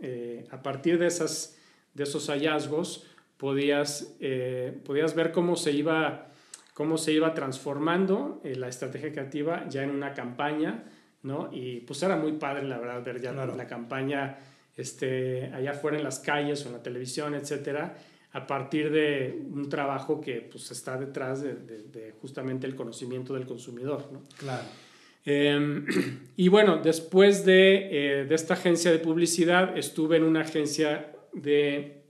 eh, 0.00 0.46
a 0.50 0.62
partir 0.62 0.98
de, 0.98 1.06
esas, 1.08 1.58
de 1.94 2.04
esos 2.04 2.28
hallazgos, 2.28 3.06
podías, 3.36 4.14
eh, 4.20 4.72
podías 4.84 5.14
ver 5.16 5.32
cómo 5.32 5.56
se 5.56 5.72
iba, 5.72 6.28
cómo 6.74 6.96
se 6.96 7.12
iba 7.12 7.34
transformando 7.34 8.40
la 8.44 8.68
estrategia 8.68 9.10
creativa 9.12 9.68
ya 9.68 9.82
en 9.82 9.90
una 9.90 10.14
campaña, 10.14 10.84
¿no? 11.22 11.48
Y 11.52 11.80
pues 11.80 12.02
era 12.02 12.16
muy 12.16 12.32
padre, 12.32 12.64
la 12.64 12.78
verdad, 12.78 13.04
ver 13.04 13.20
ya 13.20 13.32
Claro. 13.32 13.54
la 13.56 13.66
campaña 13.66 14.38
este, 14.76 15.46
allá 15.54 15.72
afuera 15.72 15.96
en 15.98 16.04
las 16.04 16.18
calles 16.18 16.64
o 16.64 16.68
en 16.68 16.74
la 16.74 16.82
televisión, 16.82 17.34
etcétera, 17.34 17.96
a 18.32 18.46
partir 18.46 18.90
de 18.90 19.42
un 19.52 19.68
trabajo 19.68 20.20
que 20.20 20.40
pues 20.50 20.70
está 20.70 20.96
detrás 20.96 21.42
de, 21.42 21.54
de- 21.54 21.82
de 21.84 22.12
justamente 22.20 22.66
el 22.66 22.74
conocimiento 22.74 23.34
del 23.34 23.44
consumidor, 23.46 24.08
¿no? 24.12 24.22
Claro. 24.38 24.64
Eh, 25.26 25.84
y 26.36 26.48
bueno, 26.48 26.78
después 26.78 27.44
de, 27.44 28.20
eh, 28.20 28.24
de 28.24 28.34
esta 28.34 28.54
agencia 28.54 28.90
de 28.90 28.98
publicidad, 28.98 29.76
estuve 29.76 30.16
en 30.16 30.24
una 30.24 30.40
agencia 30.40 31.12
de 31.34 32.02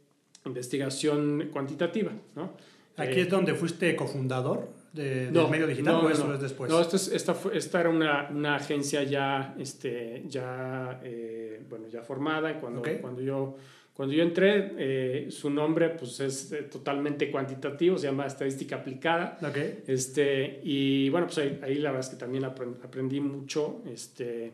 investigación 0.47 1.49
cuantitativa, 1.53 2.13
¿no? 2.37 2.53
Aquí 2.97 3.19
Eh, 3.19 3.23
es 3.23 3.29
donde 3.29 3.55
fuiste 3.55 3.95
cofundador 3.97 4.69
de, 4.93 5.24
del 5.26 5.32
no, 5.32 5.49
medio 5.49 5.66
digital 5.66 5.95
no, 5.95 6.01
o 6.01 6.11
eso 6.11 6.26
no. 6.28 6.34
es 6.34 6.40
después. 6.40 6.70
No, 6.70 6.80
esto 6.80 6.97
es- 6.97 7.09
esta, 7.09 7.34
esta 7.53 7.80
era 7.80 7.88
una, 7.90 8.28
una 8.30 8.57
agencia 8.57 9.03
ya, 9.03 9.55
este, 9.59 10.22
ya, 10.28 11.01
eh, 11.03 11.62
bueno, 11.68 11.88
ya 11.88 12.03
formada. 12.03 12.61
Cuando, 12.61 12.80
Ok. 12.80 12.88
cuando, 13.01 13.22
yo, 13.22 13.57
cuando 13.95 14.14
yo 14.14 14.22
entré, 14.22 14.72
eh, 14.78 15.26
su 15.30 15.49
nombre 15.51 15.90
pues, 15.90 16.20
es 16.20 16.53
eh, 16.53 16.62
totalmente 16.64 17.30
cuantitativo, 17.30 17.97
se 17.97 18.07
llama 18.09 18.26
Estadística 18.26 18.76
Aplicada. 18.76 19.38
Ok. 19.43 19.57
Este, 19.86 20.61
y 20.62 21.09
bueno, 21.11 21.26
pues 21.26 21.38
ahí, 21.38 21.61
ahí 21.62 21.74
la 21.76 21.90
verdad 21.90 22.07
es 22.07 22.14
que 22.14 22.20
también 22.20 22.45
aprend- 22.45 22.84
aprendí 22.84 23.20
mucho, 23.20 23.82
este, 23.90 24.53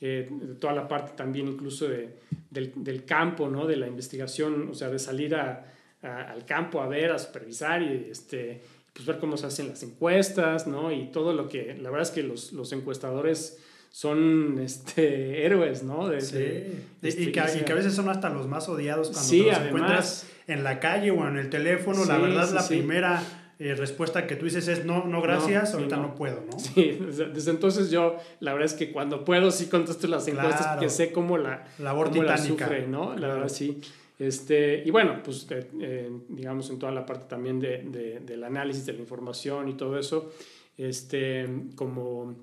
eh, 0.00 0.28
de 0.30 0.54
toda 0.56 0.72
la 0.74 0.86
parte 0.88 1.12
también 1.16 1.48
incluso 1.48 1.88
de, 1.88 2.10
del, 2.50 2.72
del 2.76 3.04
campo, 3.04 3.48
¿no? 3.48 3.66
De 3.66 3.76
la 3.76 3.86
investigación, 3.86 4.68
o 4.70 4.74
sea, 4.74 4.88
de 4.90 4.98
salir 4.98 5.34
a, 5.34 5.64
a- 6.02 6.30
al 6.32 6.44
campo 6.44 6.80
a 6.80 6.86
ver, 6.88 7.10
a 7.12 7.18
supervisar 7.18 7.80
y 7.82 8.08
este, 8.10 8.60
pues 8.96 9.06
ver 9.06 9.18
cómo 9.18 9.36
se 9.36 9.46
hacen 9.46 9.68
las 9.68 9.82
encuestas, 9.82 10.66
¿no? 10.66 10.90
Y 10.90 11.10
todo 11.12 11.34
lo 11.34 11.48
que, 11.48 11.74
la 11.80 11.90
verdad 11.90 12.08
es 12.08 12.10
que 12.10 12.22
los, 12.22 12.52
los 12.52 12.72
encuestadores 12.72 13.58
son 13.90 14.58
este, 14.62 15.44
héroes, 15.46 15.82
¿no? 15.82 16.08
De, 16.08 16.20
Sí. 16.20 16.34
de- 16.36 16.84
Y- 17.02 17.08
y, 17.08 17.32
que, 17.32 17.42
y 17.60 17.64
que 17.64 17.72
a 17.72 17.74
veces 17.74 17.94
son 17.94 18.08
hasta 18.08 18.28
los 18.30 18.46
más 18.46 18.68
odiados 18.68 19.08
cuando 19.10 19.28
Sí, 19.28 19.40
te 19.42 19.46
los 19.48 19.56
además. 19.56 19.68
encuentras 19.72 20.26
en 20.48 20.64
la 20.64 20.80
calle 20.80 21.10
o 21.10 21.26
en 21.28 21.36
el 21.36 21.50
teléfono. 21.50 22.04
la 22.04 22.18
verdad, 22.18 22.50
la 22.52 22.66
primera 22.66 23.22
eh, 23.58 23.74
respuesta 23.74 24.26
que 24.26 24.36
tú 24.36 24.44
dices 24.44 24.68
es 24.68 24.84
no, 24.84 25.04
no, 25.06 25.22
gracias, 25.22 25.70
sí, 25.70 25.76
ahorita 25.76 25.96
no. 25.96 26.02
no. 26.08 26.14
puedo, 26.14 26.42
¿no? 26.50 26.58
Sí, 26.58 26.98
desde, 27.00 27.26
desde 27.30 27.50
entonces 27.52 27.90
yo, 27.90 28.16
la 28.40 28.52
verdad 28.52 28.66
es 28.66 28.74
que 28.74 28.92
cuando 28.92 29.24
puedo 29.24 29.50
sí 29.50 29.66
contesto 29.66 30.06
las 30.08 30.28
encuestas 30.28 30.58
Claro. 30.60 30.72
porque 30.80 30.90
sé 30.90 31.10
cómo 31.12 31.38
la, 31.38 31.64
Labor 31.78 32.10
cómo 32.10 32.22
la 32.24 32.36
titánica. 32.36 32.64
sufre, 32.66 32.86
¿no? 32.86 33.16
La 33.16 33.28
verdad 33.28 33.48
sí. 33.48 33.80
Este, 34.18 34.82
y 34.84 34.90
bueno, 34.90 35.20
pues 35.22 35.46
eh, 35.50 35.66
eh, 35.80 36.10
digamos 36.28 36.70
en 36.70 36.78
toda 36.78 36.92
la 36.92 37.04
parte 37.04 37.26
también 37.28 37.60
de, 37.60 37.82
de- 37.82 38.20
del 38.20 38.44
análisis 38.44 38.86
de 38.86 38.94
la 38.94 39.00
información 39.00 39.68
y 39.68 39.74
todo 39.74 39.98
eso, 39.98 40.32
este, 40.78 41.46
como, 41.74 42.34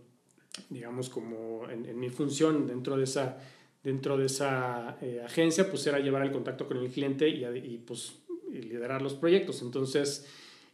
digamos, 0.69 1.09
como 1.09 1.67
en, 1.69 1.99
mi 1.99 2.09
función 2.09 2.67
dentro 2.67 2.95
de 2.95 3.05
esa, 3.05 3.39
dentro 3.83 4.17
de 4.17 4.27
esa 4.27 4.97
eh, 5.01 5.21
agencia, 5.25 5.67
pues 5.69 5.85
era 5.87 5.99
llevar 5.99 6.21
el 6.23 6.31
contacto 6.31 6.67
con 6.67 6.77
el 6.77 6.89
cliente 6.89 7.27
y, 7.27 7.77
pues 7.85 8.19
liderar 8.51 9.01
los 9.01 9.15
proyectos. 9.15 9.63
Entonces, 9.63 10.27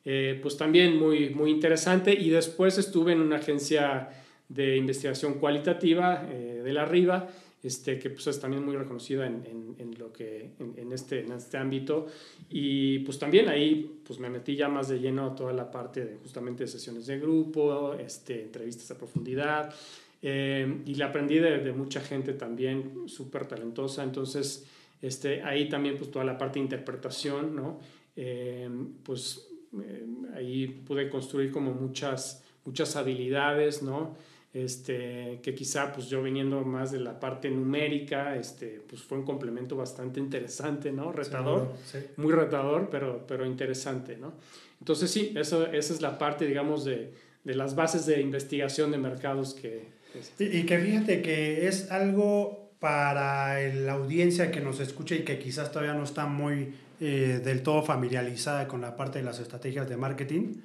pues 0.04 0.58
también 0.58 0.98
muy, 0.98 1.30
muy 1.30 1.50
interesante. 1.52 2.14
Y 2.14 2.30
después 2.30 2.78
estuve 2.78 3.14
en 3.14 3.22
una 3.22 3.38
agencia 3.38 4.10
de 4.50 4.76
investigación 4.76 5.36
cualitativa 5.36 6.24
de 6.24 6.74
la 6.74 6.84
Riva, 6.84 7.30
este, 7.64 8.00
que 8.00 8.10
pues 8.10 8.28
es 8.28 8.40
también 8.40 8.64
muy 8.64 8.76
reconocida 8.76 9.26
en, 9.28 9.44
en, 9.46 9.76
en 9.78 10.00
lo 10.00 10.12
que, 10.14 10.52
en, 10.60 10.74
en 10.78 10.92
este, 10.94 11.22
en 11.26 11.32
este 11.34 11.58
ámbito. 11.58 12.08
Y 12.50 13.00
pues 13.00 13.20
también 13.20 13.50
ahí 13.50 14.00
pues 14.06 14.20
me 14.20 14.30
metí 14.30 14.56
ya 14.56 14.70
más 14.70 14.88
de 14.88 15.00
lleno 15.00 15.26
a 15.26 15.36
toda 15.36 15.54
la 15.54 15.70
parte 15.70 16.06
de 16.06 16.16
justamente 16.18 16.68
sesiones 16.68 17.06
de 17.08 17.20
grupo, 17.20 17.94
este, 17.96 18.44
entrevistas 18.44 18.90
a 18.92 18.98
profundidad. 18.98 19.74
eh, 20.22 20.82
y 20.86 20.96
le 20.96 21.04
aprendí 21.04 21.40
de, 21.40 21.60
de 21.60 21.72
mucha 21.72 22.02
gente 22.02 22.34
también 22.34 23.08
súper 23.08 23.46
talentosa. 23.46 24.04
Entonces, 24.04 24.66
este, 25.02 25.42
ahí 25.44 25.70
también 25.70 25.98
pues 25.98 26.12
toda 26.12 26.26
la 26.26 26.38
parte 26.38 26.60
de 26.60 26.64
interpretación, 26.66 27.56
¿no? 27.56 27.80
Eh, 28.16 28.70
pues 29.04 29.48
eh, 29.82 30.06
ahí 30.36 30.68
pude 30.68 31.10
construir 31.10 31.52
como 31.52 31.74
muchas, 31.74 32.44
muchas 32.66 32.96
habilidades, 32.96 33.82
¿no? 33.82 34.18
Este, 34.52 35.40
que 35.44 35.54
quizá 35.54 35.92
pues 35.94 36.08
yo 36.08 36.24
viniendo 36.24 36.62
más 36.62 36.92
de 36.92 37.00
la 37.00 37.20
parte 37.20 37.52
numérica, 37.52 38.36
este, 38.36 38.82
pues 38.90 39.04
fue 39.04 39.20
un 39.20 39.24
complemento 39.24 39.76
bastante 39.76 40.20
interesante, 40.20 40.92
¿no? 40.92 41.12
Retador, 41.12 41.76
Seguro, 41.86 42.08
sí. 42.08 42.14
muy 42.18 42.34
retador, 42.34 42.90
pero, 42.90 43.26
pero 43.28 43.46
interesante, 43.46 44.18
¿no? 44.18 44.34
Entonces 44.80 45.12
sí, 45.12 45.34
eso, 45.36 45.68
esa 45.68 45.94
es 45.94 46.02
la 46.02 46.18
parte, 46.18 46.48
digamos, 46.48 46.84
de, 46.84 47.14
de 47.44 47.56
las 47.56 47.76
bases 47.76 48.08
de 48.08 48.22
investigación 48.22 48.92
de 48.92 48.98
mercados 48.98 49.54
que... 49.54 49.88
Y, 50.40 50.46
y 50.46 50.66
que 50.66 50.80
fíjate 50.80 51.22
que 51.22 51.68
es 51.68 51.92
algo 51.92 52.72
para 52.80 53.60
la 53.70 53.94
audiencia 53.94 54.52
que 54.52 54.62
nos 54.62 54.80
escucha 54.80 55.16
y 55.16 55.20
que 55.20 55.38
quizás 55.38 55.72
todavía 55.72 55.94
no 55.94 56.04
está 56.04 56.26
muy 56.26 56.74
eh, 57.02 57.42
del 57.44 57.62
todo 57.62 57.84
familiarizada 57.84 58.68
con 58.68 58.82
la 58.82 58.96
parte 58.96 59.20
de 59.20 59.26
las 59.26 59.40
estrategias 59.40 59.88
de 59.88 59.98
marketing. 59.98 60.56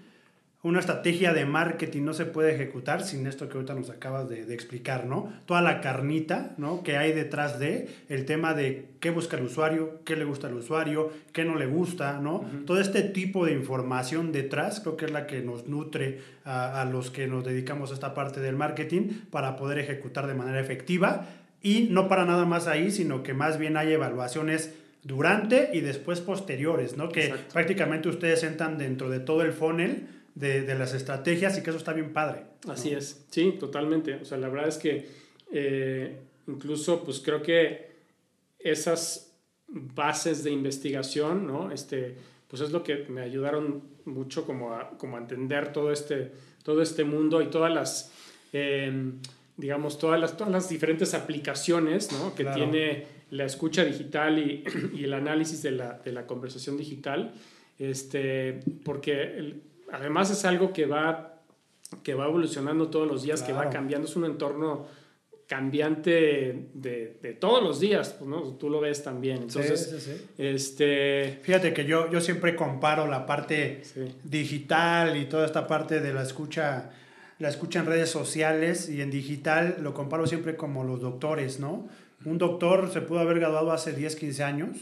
Una 0.64 0.80
estrategia 0.80 1.34
de 1.34 1.44
marketing 1.44 2.04
no 2.04 2.14
se 2.14 2.24
puede 2.24 2.54
ejecutar 2.54 3.02
sin 3.02 3.26
esto 3.26 3.50
que 3.50 3.58
ahorita 3.58 3.74
nos 3.74 3.90
acabas 3.90 4.30
de, 4.30 4.46
de 4.46 4.54
explicar, 4.54 5.04
¿no? 5.04 5.30
Toda 5.44 5.60
la 5.60 5.82
carnita, 5.82 6.54
¿no? 6.56 6.82
Que 6.82 6.96
hay 6.96 7.12
detrás 7.12 7.58
de 7.58 7.90
el 8.08 8.24
tema 8.24 8.54
de 8.54 8.86
qué 8.98 9.10
busca 9.10 9.36
el 9.36 9.44
usuario, 9.44 10.00
qué 10.06 10.16
le 10.16 10.24
gusta 10.24 10.46
al 10.46 10.54
usuario, 10.54 11.12
qué 11.34 11.44
no 11.44 11.56
le 11.56 11.66
gusta, 11.66 12.18
¿no? 12.18 12.46
Todo 12.64 12.80
este 12.80 13.02
tipo 13.02 13.44
de 13.44 13.52
información 13.52 14.32
detrás 14.32 14.80
creo 14.80 14.96
que 14.96 15.04
es 15.04 15.12
la 15.12 15.26
que 15.26 15.42
nos 15.42 15.68
nutre 15.68 16.22
a, 16.46 16.80
a 16.80 16.86
los 16.86 17.10
que 17.10 17.26
nos 17.26 17.44
dedicamos 17.44 17.90
a 17.90 17.94
esta 17.94 18.14
parte 18.14 18.40
del 18.40 18.56
marketing 18.56 19.10
para 19.30 19.56
poder 19.56 19.78
ejecutar 19.78 20.26
de 20.26 20.32
manera 20.32 20.60
efectiva 20.60 21.26
y 21.62 21.88
no 21.90 22.08
para 22.08 22.24
nada 22.24 22.46
más 22.46 22.68
ahí, 22.68 22.90
sino 22.90 23.22
que 23.22 23.34
más 23.34 23.58
bien 23.58 23.76
hay 23.76 23.92
evaluaciones 23.92 24.72
durante 25.02 25.68
y 25.74 25.80
después 25.80 26.22
posteriores, 26.22 26.96
¿no? 26.96 27.10
Que 27.10 27.26
Exacto. 27.26 27.52
prácticamente 27.52 28.08
ustedes 28.08 28.42
entran 28.44 28.78
dentro 28.78 29.10
de 29.10 29.20
todo 29.20 29.42
el 29.42 29.52
funnel 29.52 30.08
de, 30.34 30.62
de 30.62 30.74
las 30.74 30.94
estrategias 30.94 31.56
y 31.58 31.62
que 31.62 31.70
eso 31.70 31.78
está 31.78 31.92
bien 31.92 32.12
padre. 32.12 32.44
¿no? 32.66 32.72
Así 32.72 32.90
es, 32.90 33.24
sí, 33.30 33.56
totalmente. 33.58 34.14
O 34.16 34.24
sea, 34.24 34.38
la 34.38 34.48
verdad 34.48 34.68
es 34.68 34.78
que 34.78 35.06
eh, 35.52 36.18
incluso 36.48 37.04
pues 37.04 37.20
creo 37.20 37.40
que 37.42 37.92
esas 38.58 39.32
bases 39.68 40.44
de 40.44 40.50
investigación, 40.50 41.46
¿no? 41.46 41.70
Este, 41.70 42.16
pues 42.48 42.62
es 42.62 42.70
lo 42.70 42.82
que 42.82 43.06
me 43.08 43.20
ayudaron 43.22 43.82
mucho 44.04 44.44
como 44.46 44.74
a, 44.74 44.90
como 44.98 45.16
a 45.16 45.20
entender 45.20 45.72
todo 45.72 45.90
este, 45.92 46.32
todo 46.62 46.82
este 46.82 47.04
mundo 47.04 47.40
y 47.42 47.46
todas 47.46 47.72
las, 47.72 48.12
eh, 48.52 49.12
digamos, 49.56 49.98
todas 49.98 50.20
las, 50.20 50.36
todas 50.36 50.52
las 50.52 50.68
diferentes 50.68 51.14
aplicaciones, 51.14 52.12
¿no? 52.12 52.34
Que 52.34 52.42
Claro. 52.44 52.56
tiene 52.70 53.06
la 53.30 53.44
escucha 53.44 53.84
digital 53.84 54.38
y, 54.38 54.64
y 54.94 55.04
el 55.04 55.14
análisis 55.14 55.62
de 55.62 55.72
la, 55.72 55.94
de 56.04 56.12
la 56.12 56.26
conversación 56.26 56.76
digital, 56.76 57.34
este, 57.78 58.60
porque 58.84 59.22
el- 59.22 59.62
además 59.94 60.30
es 60.30 60.44
algo 60.44 60.72
que 60.72 60.86
va, 60.86 61.40
que 62.02 62.14
va 62.14 62.26
evolucionando 62.26 62.88
todos 62.88 63.06
los 63.06 63.22
días, 63.22 63.42
que 63.42 63.52
va 63.52 63.70
cambiando, 63.70 64.06
es 64.08 64.16
un 64.16 64.24
entorno 64.24 64.86
cambiante 65.46 66.68
de, 66.72 67.18
de 67.20 67.32
todos 67.34 67.62
los 67.62 67.78
días, 67.78 68.14
pues, 68.18 68.28
¿no? 68.28 68.42
Tú 68.54 68.70
lo 68.70 68.80
ves 68.80 69.02
también. 69.02 69.42
Entonces, 69.42 69.90
Sí, 69.90 70.00
sí, 70.00 70.12
sí. 70.12 70.26
este... 70.38 71.38
Fíjate 71.42 71.74
que 71.74 71.84
yo, 71.84 72.10
yo 72.10 72.20
siempre 72.20 72.56
comparo 72.56 73.06
la 73.06 73.26
parte 73.26 73.82
digital 74.24 75.16
y 75.16 75.26
toda 75.26 75.44
esta 75.46 75.66
parte 75.66 76.00
de 76.00 76.14
la 76.14 76.22
escucha, 76.22 76.90
la 77.38 77.48
escucha 77.48 77.80
en 77.80 77.86
redes 77.86 78.10
sociales 78.10 78.88
y 78.88 79.02
en 79.02 79.10
digital 79.10 79.76
lo 79.80 79.92
comparo 79.92 80.26
siempre 80.26 80.56
como 80.56 80.82
los 80.82 81.00
doctores, 81.00 81.60
¿no? 81.60 81.88
Un 82.24 82.38
doctor 82.38 82.90
se 82.90 83.02
pudo 83.02 83.20
haber 83.20 83.38
graduado 83.38 83.70
hace 83.70 83.92
10, 83.92 84.16
15 84.16 84.44
años, 84.44 84.78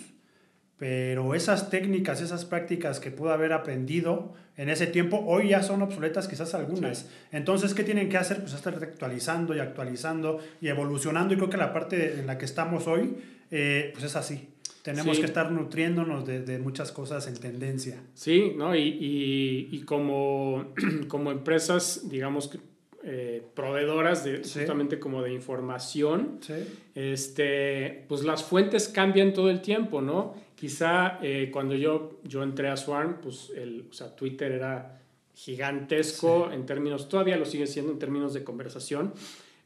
pero 0.82 1.36
esas 1.36 1.70
técnicas, 1.70 2.20
esas 2.20 2.44
prácticas 2.44 2.98
que 2.98 3.12
pudo 3.12 3.30
haber 3.30 3.52
aprendido 3.52 4.32
en 4.56 4.68
ese 4.68 4.88
tiempo, 4.88 5.22
hoy 5.24 5.50
ya 5.50 5.62
son 5.62 5.80
obsoletas 5.80 6.26
quizás 6.26 6.54
algunas. 6.54 7.08
Entonces, 7.30 7.72
¿qué 7.72 7.84
tienen 7.84 8.08
que 8.08 8.16
hacer? 8.16 8.40
Pues 8.40 8.52
estar 8.52 8.74
actualizando 8.74 9.54
y 9.54 9.60
actualizando 9.60 10.40
y 10.60 10.66
evolucionando. 10.66 11.34
Y 11.34 11.36
creo 11.36 11.48
que 11.50 11.56
la 11.56 11.72
parte 11.72 12.14
en 12.18 12.26
la 12.26 12.36
que 12.36 12.46
estamos 12.46 12.88
hoy, 12.88 13.14
eh, 13.52 13.90
pues 13.92 14.06
es 14.06 14.16
así. 14.16 14.48
Tenemos 14.82 15.14
Sí. 15.14 15.20
que 15.22 15.26
estar 15.28 15.52
nutriéndonos 15.52 16.26
de, 16.26 16.40
de 16.42 16.58
muchas 16.58 16.90
cosas 16.90 17.28
en 17.28 17.36
tendencia. 17.36 17.98
Sí, 18.14 18.52
¿no? 18.56 18.74
Y, 18.74 18.80
y, 18.82 19.68
y 19.70 19.82
como, 19.82 20.72
como 21.06 21.30
empresas, 21.30 22.08
digamos, 22.10 22.48
que, 22.48 22.58
eh, 23.04 23.40
proveedoras 23.54 24.24
de 24.24 24.42
Sí. 24.42 24.58
justamente 24.58 24.98
como 24.98 25.22
de 25.22 25.32
información, 25.32 26.38
Sí. 26.40 26.54
este, 26.96 28.04
pues 28.08 28.24
las 28.24 28.42
fuentes 28.42 28.88
cambian 28.88 29.32
todo 29.32 29.48
el 29.48 29.60
tiempo, 29.60 30.00
¿no? 30.02 30.34
Quizá 30.62 31.18
eh, 31.22 31.50
cuando 31.52 31.74
yo, 31.74 32.20
yo 32.22 32.44
entré 32.44 32.68
a 32.68 32.76
Swarm, 32.76 33.20
pues 33.20 33.50
el, 33.56 33.88
o 33.90 33.92
sea, 33.92 34.14
Twitter 34.14 34.52
era 34.52 35.02
gigantesco 35.34 36.52
en 36.52 36.66
términos, 36.66 37.08
todavía 37.08 37.36
lo 37.36 37.44
sigue 37.46 37.66
siendo 37.66 37.90
en 37.90 37.98
términos 37.98 38.32
de 38.32 38.44
conversación, 38.44 39.12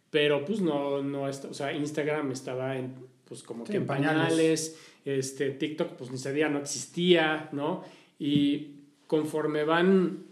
pero 0.09 0.47
pues 0.47 0.62
no, 0.62 1.03
no 1.03 1.28
está, 1.28 1.49
o 1.49 1.53
sea, 1.53 1.74
Instagram 1.74 2.32
estaba 2.32 2.78
en, 2.78 2.94
pues 3.26 3.42
como 3.42 3.66
Sí, 3.66 3.72
que 3.72 3.76
en 3.76 3.86
pañales. 3.86 4.80
este, 5.05 5.51
TikTok 5.51 5.97
pues 5.97 6.11
ni 6.11 6.16
se 6.16 6.32
día 6.32 6.49
no 6.49 6.61
existía, 6.61 7.51
¿no? 7.53 7.84
Y 8.18 8.76
conforme 9.07 9.64
van 9.64 10.24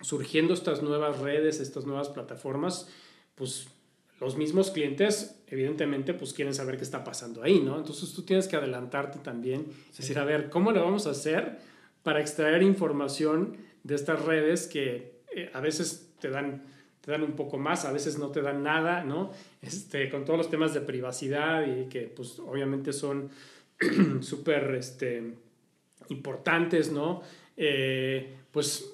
surgiendo 0.00 0.54
estas 0.54 0.80
nuevas 0.80 1.18
redes, 1.18 1.58
estas 1.58 1.86
nuevas 1.86 2.08
plataformas, 2.08 2.88
pues 3.34 3.66
los 4.20 4.36
mismos 4.36 4.70
clientes 4.70 5.42
evidentemente 5.54 6.14
pues 6.14 6.32
quieren 6.32 6.52
saber 6.52 6.76
qué 6.76 6.82
está 6.84 7.02
pasando 7.04 7.42
ahí, 7.42 7.60
¿no? 7.60 7.78
Entonces 7.78 8.12
tú 8.12 8.22
tienes 8.22 8.48
que 8.48 8.56
adelantarte 8.56 9.18
también, 9.20 9.66
Sí. 9.92 10.02
decir, 10.02 10.18
a 10.18 10.24
ver, 10.24 10.50
¿cómo 10.50 10.72
lo 10.72 10.82
vamos 10.84 11.06
a 11.06 11.10
hacer 11.10 11.58
para 12.02 12.20
extraer 12.20 12.62
información 12.62 13.56
de 13.84 13.94
estas 13.94 14.24
redes 14.24 14.66
que 14.66 15.20
eh, 15.34 15.50
a 15.54 15.60
veces 15.60 16.12
te 16.20 16.28
dan, 16.28 16.62
te 17.00 17.10
dan 17.12 17.22
un 17.22 17.32
poco 17.32 17.56
más, 17.58 17.84
a 17.84 17.92
veces 17.92 18.18
no 18.18 18.28
te 18.30 18.42
dan 18.42 18.62
nada, 18.62 19.04
¿no? 19.04 19.30
Este, 19.62 20.10
con 20.10 20.24
todos 20.24 20.38
los 20.38 20.50
temas 20.50 20.74
de 20.74 20.80
privacidad 20.80 21.66
y 21.66 21.86
que 21.88 22.02
pues 22.02 22.38
obviamente 22.40 22.92
son 22.92 23.30
súper 24.20 24.74
este, 24.74 25.34
importantes, 26.08 26.90
¿no? 26.92 27.22
Eh, 27.56 28.36
pues 28.50 28.93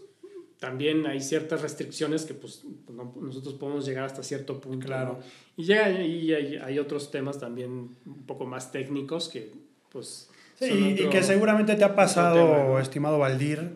también 0.61 1.07
hay 1.07 1.21
ciertas 1.21 1.63
restricciones 1.63 2.25
que 2.25 2.35
pues 2.35 2.63
no- 2.89 3.15
nosotros 3.21 3.55
podemos 3.55 3.85
llegar 3.87 4.05
hasta 4.05 4.23
cierto 4.23 4.61
punto. 4.61 4.87
Claro. 4.87 5.19
¿no? 5.19 5.25
Y 5.57 5.65
llega 5.65 5.91
y 5.91 6.33
hay, 6.33 6.57
hay 6.57 6.79
otros 6.79 7.11
temas 7.11 7.41
también 7.41 7.97
un 8.07 8.27
poco 8.27 8.47
más 8.47 8.71
técnicos 8.71 9.29
que 9.29 9.53
pues... 9.91 10.31
Sí, 10.57 10.97
y, 11.01 11.09
que 11.09 11.23
seguramente 11.23 11.75
te 11.75 11.85
ha 11.85 11.97
pasado, 11.97 12.35
tema, 12.35 12.69
¿no? 12.69 12.79
estimado 12.79 13.19
Valdir. 13.19 13.71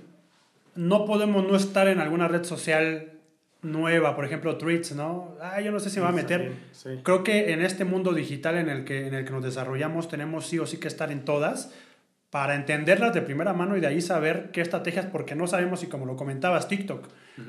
No 0.75 1.07
podemos 1.07 1.43
no 1.45 1.57
estar 1.57 1.89
en 1.89 1.99
alguna 1.99 2.29
red 2.29 2.45
social 2.45 3.15
nueva, 3.63 4.15
por 4.15 4.27
ejemplo, 4.27 4.59
Tweets, 4.59 4.95
¿no? 4.95 5.35
Ah, 5.41 5.63
yo 5.63 5.73
no 5.73 5.81
sé 5.81 5.89
si 5.89 5.97
me 5.97 6.03
va 6.03 6.11
a 6.11 6.13
meter. 6.13 6.53
Sí. 6.73 6.91
Creo 7.03 7.25
que 7.25 7.55
en 7.55 7.63
este 7.63 7.87
mundo 7.87 8.13
digital 8.13 8.59
en 8.59 8.69
el 8.69 8.85
que, 8.85 9.07
en 9.07 9.15
el 9.15 9.25
que 9.25 9.31
nos 9.31 9.43
desarrollamos 9.43 10.09
tenemos 10.09 10.47
sí 10.47 10.59
o 10.59 10.67
sí 10.67 10.77
que 10.77 10.89
estar 10.89 11.11
en 11.11 11.25
todas, 11.25 11.73
para 12.35 12.57
entenderlas 12.57 13.15
de 13.15 13.23
primera 13.23 13.53
mano 13.53 13.77
y 13.77 13.81
de 13.81 13.87
ahí 13.87 14.01
saber 14.01 14.51
qué 14.51 14.61
estrategias, 14.61 15.07
porque 15.07 15.37
no 15.37 15.47
sabemos 15.47 15.79
si 15.79 15.87
como 15.87 16.05
lo 16.05 16.17
comentabas, 16.17 16.67
TikTok. 16.67 17.07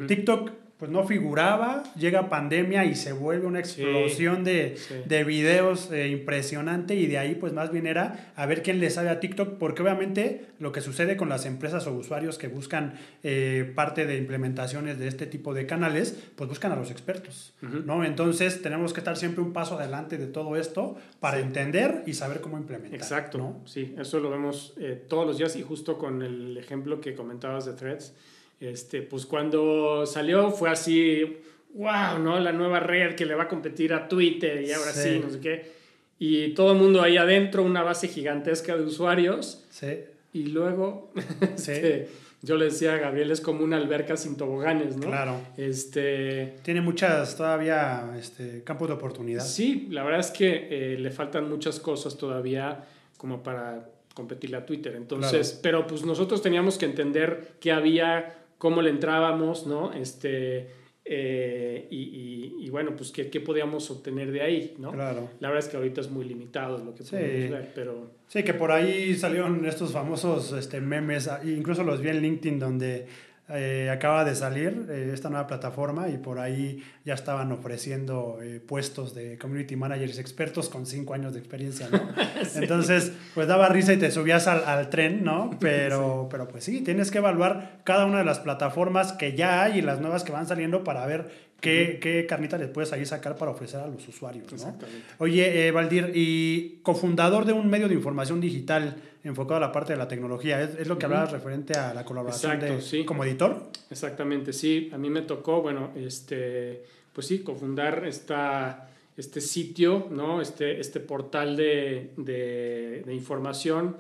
TikTok 0.07 0.51
pues 0.77 0.91
no 0.91 1.07
figuraba, 1.07 1.83
llega 1.95 2.27
pandemia 2.27 2.83
y 2.83 2.95
se 2.95 3.13
vuelve 3.13 3.47
una 3.47 3.59
explosión 3.59 4.43
de, 4.43 4.75
sí. 4.75 4.95
de 5.05 5.23
videos 5.23 5.89
eh, 5.89 6.09
impresionante 6.09 6.95
y 6.95 7.07
de 7.07 7.17
ahí 7.17 7.35
pues 7.35 7.53
más 7.53 7.71
bien 7.71 7.87
era 7.87 8.33
a 8.35 8.45
ver 8.45 8.61
quién 8.61 8.81
le 8.81 8.89
sabe 8.89 9.07
a 9.09 9.21
TikTok, 9.21 9.57
porque 9.57 9.83
obviamente 9.83 10.47
lo 10.59 10.73
que 10.73 10.81
sucede 10.81 11.15
con 11.15 11.29
las 11.29 11.45
empresas 11.45 11.87
o 11.87 11.93
usuarios 11.93 12.37
que 12.37 12.49
buscan 12.49 12.95
eh, 13.23 13.71
parte 13.73 14.05
de 14.05 14.17
implementaciones 14.17 14.99
de 14.99 15.07
este 15.07 15.27
tipo 15.27 15.53
de 15.53 15.65
canales, 15.65 16.21
pues 16.35 16.49
buscan 16.49 16.73
a 16.73 16.75
los 16.75 16.91
expertos. 16.91 17.53
¿no? 17.61 18.03
Entonces 18.03 18.61
tenemos 18.61 18.91
que 18.91 18.99
estar 18.99 19.15
siempre 19.15 19.41
un 19.43 19.53
paso 19.53 19.79
adelante 19.79 20.17
de 20.17 20.27
todo 20.27 20.57
esto 20.57 20.97
para 21.21 21.37
Sí. 21.37 21.43
entender 21.43 22.03
y 22.05 22.13
saber 22.15 22.41
cómo 22.41 22.57
implementar. 22.57 22.95
Exacto, 22.99 23.37
¿no? 23.37 23.61
sí, 23.65 23.95
eso 23.97 24.19
lo 24.19 24.29
vemos 24.29 24.73
eh, 24.77 25.01
todos 25.07 25.25
los 25.25 25.37
días 25.37 25.55
y 25.55 25.61
justo 25.63 25.97
con 25.97 26.21
el 26.21 26.57
ejemplo 26.57 26.99
que 26.99 27.15
comentabas 27.15 27.65
de 27.65 27.73
Threads, 27.73 28.13
este, 28.59 29.01
pues 29.01 29.25
cuando 29.25 30.05
salió 30.05 30.51
fue 30.51 30.69
así, 30.69 31.37
wow, 31.73 32.19
¿no? 32.19 32.39
La 32.39 32.51
nueva 32.51 32.79
red 32.79 33.15
que 33.15 33.25
le 33.25 33.35
va 33.35 33.43
a 33.43 33.47
competir 33.47 33.93
a 33.93 34.07
Twitter 34.07 34.61
y 34.61 34.71
ahora 34.71 34.91
sí, 34.91 35.09
Sí. 35.15 35.19
no 35.23 35.29
sé 35.29 35.39
qué. 35.39 35.71
Y 36.17 36.53
todo 36.53 36.71
el 36.71 36.77
mundo 36.77 37.01
ahí 37.01 37.17
adentro, 37.17 37.63
una 37.63 37.83
base 37.83 38.07
gigantesca 38.07 38.77
de 38.77 38.83
usuarios 38.83 39.65
Sí, 39.69 39.87
y 40.33 40.43
luego, 40.47 41.11
sí, 41.55 41.71
este, 41.73 42.07
yo 42.41 42.55
le 42.55 42.65
decía 42.65 42.93
a 42.93 42.97
Gabriel, 42.97 43.31
es 43.31 43.41
como 43.41 43.63
una 43.63 43.75
alberca 43.77 44.15
sin 44.15 44.37
toboganes, 44.37 44.95
¿no? 44.95 45.07
claro. 45.07 45.41
Este, 45.57 46.55
Tiene 46.63 46.79
muchas 46.81 47.35
todavía 47.35 48.15
este, 48.17 48.63
campos 48.63 48.87
de 48.87 48.93
oportunidad. 48.93 49.43
Sí, 49.43 49.87
la 49.91 50.03
verdad 50.03 50.21
es 50.21 50.31
que 50.31 50.67
eh, 50.93 50.97
le 50.99 51.11
faltan 51.11 51.49
muchas 51.49 51.79
cosas 51.81 52.17
todavía 52.17 52.85
como 53.17 53.43
para 53.43 53.89
competirle 54.13 54.55
a 54.57 54.65
Twitter. 54.65 54.95
Entonces, 54.95 55.59
pero 55.61 55.85
pues 55.87 56.05
nosotros 56.05 56.41
teníamos 56.41 56.77
que 56.77 56.85
entender 56.85 57.53
qué 57.59 57.71
había, 57.73 58.33
cómo 58.57 58.81
le 58.81 58.89
entrábamos, 58.89 59.67
¿no? 59.67 59.93
Este, 59.93 60.67
eh, 61.07 61.87
y, 61.91 61.97
y- 61.97 62.65
y 62.65 62.69
bueno, 62.71 62.95
pues 62.95 63.11
qué, 63.11 63.29
qué 63.29 63.39
podíamos 63.39 63.89
obtener 63.91 64.31
de 64.31 64.41
ahí, 64.41 64.75
¿no? 64.79 64.91
Claro. 64.91 65.29
La 65.39 65.49
verdad 65.49 65.63
es 65.65 65.69
que 65.69 65.77
ahorita 65.77 66.01
es 66.01 66.09
muy 66.09 66.25
limitado 66.25 66.77
lo 66.83 66.95
que 66.95 67.03
Sí. 67.03 67.11
podemos 67.11 67.51
ver, 67.51 67.71
pero 67.75 68.11
Sí, 68.27 68.43
que 68.43 68.53
por 68.55 68.71
ahí 68.71 69.13
salieron 69.15 69.63
estos 69.65 69.91
famosos 69.91 70.51
este, 70.53 70.81
memes, 70.81 71.27
ah, 71.27 71.41
incluso 71.45 71.83
los 71.83 72.01
vi 72.01 72.09
en 72.09 72.21
LinkedIn 72.21 72.57
donde 72.59 73.05
eh, 73.47 73.91
acaba 73.91 74.25
de 74.25 74.33
salir 74.33 74.87
eh, 74.89 75.11
esta 75.13 75.29
nueva 75.29 75.45
plataforma 75.45 76.09
y 76.09 76.17
por 76.17 76.39
ahí 76.39 76.83
ya 77.03 77.13
estaban 77.13 77.51
ofreciendo 77.51 78.39
eh, 78.41 78.59
puestos 78.59 79.13
de 79.13 79.37
community 79.37 79.75
managers 79.75 80.17
expertos 80.17 80.67
con 80.67 80.87
cinco 80.87 81.13
años 81.13 81.33
de 81.33 81.41
experiencia, 81.41 81.87
¿no? 81.91 82.01
Entonces, 82.55 83.11
pues 83.35 83.47
daba 83.47 83.69
risa 83.69 83.93
y 83.93 83.97
te 83.97 84.09
subías 84.09 84.47
al, 84.47 84.63
al 84.63 84.89
tren, 84.89 85.23
¿no? 85.23 85.51
Pero, 85.59 86.27
pero 86.31 86.47
pues 86.47 86.63
sí, 86.63 86.81
tienes 86.81 87.11
que 87.11 87.19
evaluar 87.19 87.81
cada 87.83 88.05
una 88.05 88.17
de 88.17 88.25
las 88.25 88.39
plataformas 88.39 89.13
que 89.13 89.35
ya 89.35 89.61
hay 89.61 89.77
y 89.77 89.81
las 89.83 90.01
nuevas 90.01 90.23
que 90.23 90.31
van 90.31 90.47
saliendo 90.47 90.83
para 90.83 91.05
ver 91.05 91.29
qué, 91.61 91.99
qué 92.01 92.25
carnita 92.25 92.57
les 92.57 92.69
puedes 92.69 92.93
ahí 92.93 93.05
sacar 93.05 93.35
para 93.35 93.51
ofrecer 93.51 93.79
a 93.79 93.87
los 93.87 94.07
usuarios, 94.07 94.51
¿no? 94.53 94.75
Oye, 95.19 95.69
Valdir, 95.71 96.11
y 96.15 96.79
cofundador 96.81 97.45
de 97.45 97.53
un 97.53 97.69
medio 97.69 97.87
de 97.87 97.93
información 97.93 98.41
digital 98.41 98.95
enfocado 99.25 99.57
a 99.57 99.59
la 99.59 99.71
parte 99.71 99.93
de 99.93 99.99
la 99.99 100.07
tecnología, 100.07 100.61
¿es, 100.61 100.75
es 100.79 100.87
lo 100.87 100.97
que 100.97 101.05
hablabas 101.05 101.31
referente 101.31 101.73
a 101.73 101.93
la 101.93 102.05
colaboración 102.05 102.53
Exacto, 102.53 102.75
de, 102.75 102.81
sí. 102.81 103.05
como 103.05 103.23
editor? 103.25 103.71
Exactamente, 103.89 104.53
sí. 104.53 104.89
A 104.93 104.97
mí 104.97 105.09
me 105.09 105.23
tocó, 105.23 105.61
bueno, 105.61 105.91
este, 105.95 106.83
pues 107.11 107.27
sí, 107.27 107.39
cofundar 107.39 108.05
esta, 108.05 108.89
este 109.17 109.41
sitio, 109.41 110.07
¿no? 110.11 110.41
Este, 110.41 110.79
este 110.79 110.99
portal 110.99 111.57
de, 111.57 112.11
de, 112.17 113.03
de 113.05 113.13
información, 113.13 113.97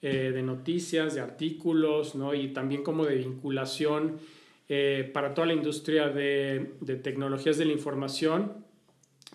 eh, 0.00 0.30
de 0.32 0.42
noticias, 0.42 1.14
de 1.14 1.20
artículos, 1.20 2.14
¿no? 2.14 2.34
Y 2.34 2.48
también 2.48 2.84
como 2.84 3.04
de 3.04 3.16
vinculación 3.16 4.18
eh, 4.68 5.10
para 5.12 5.34
toda 5.34 5.48
la 5.48 5.54
industria 5.54 6.08
de, 6.08 6.74
de 6.80 6.96
tecnologías 6.96 7.58
de 7.58 7.64
la 7.64 7.72
información. 7.72 8.67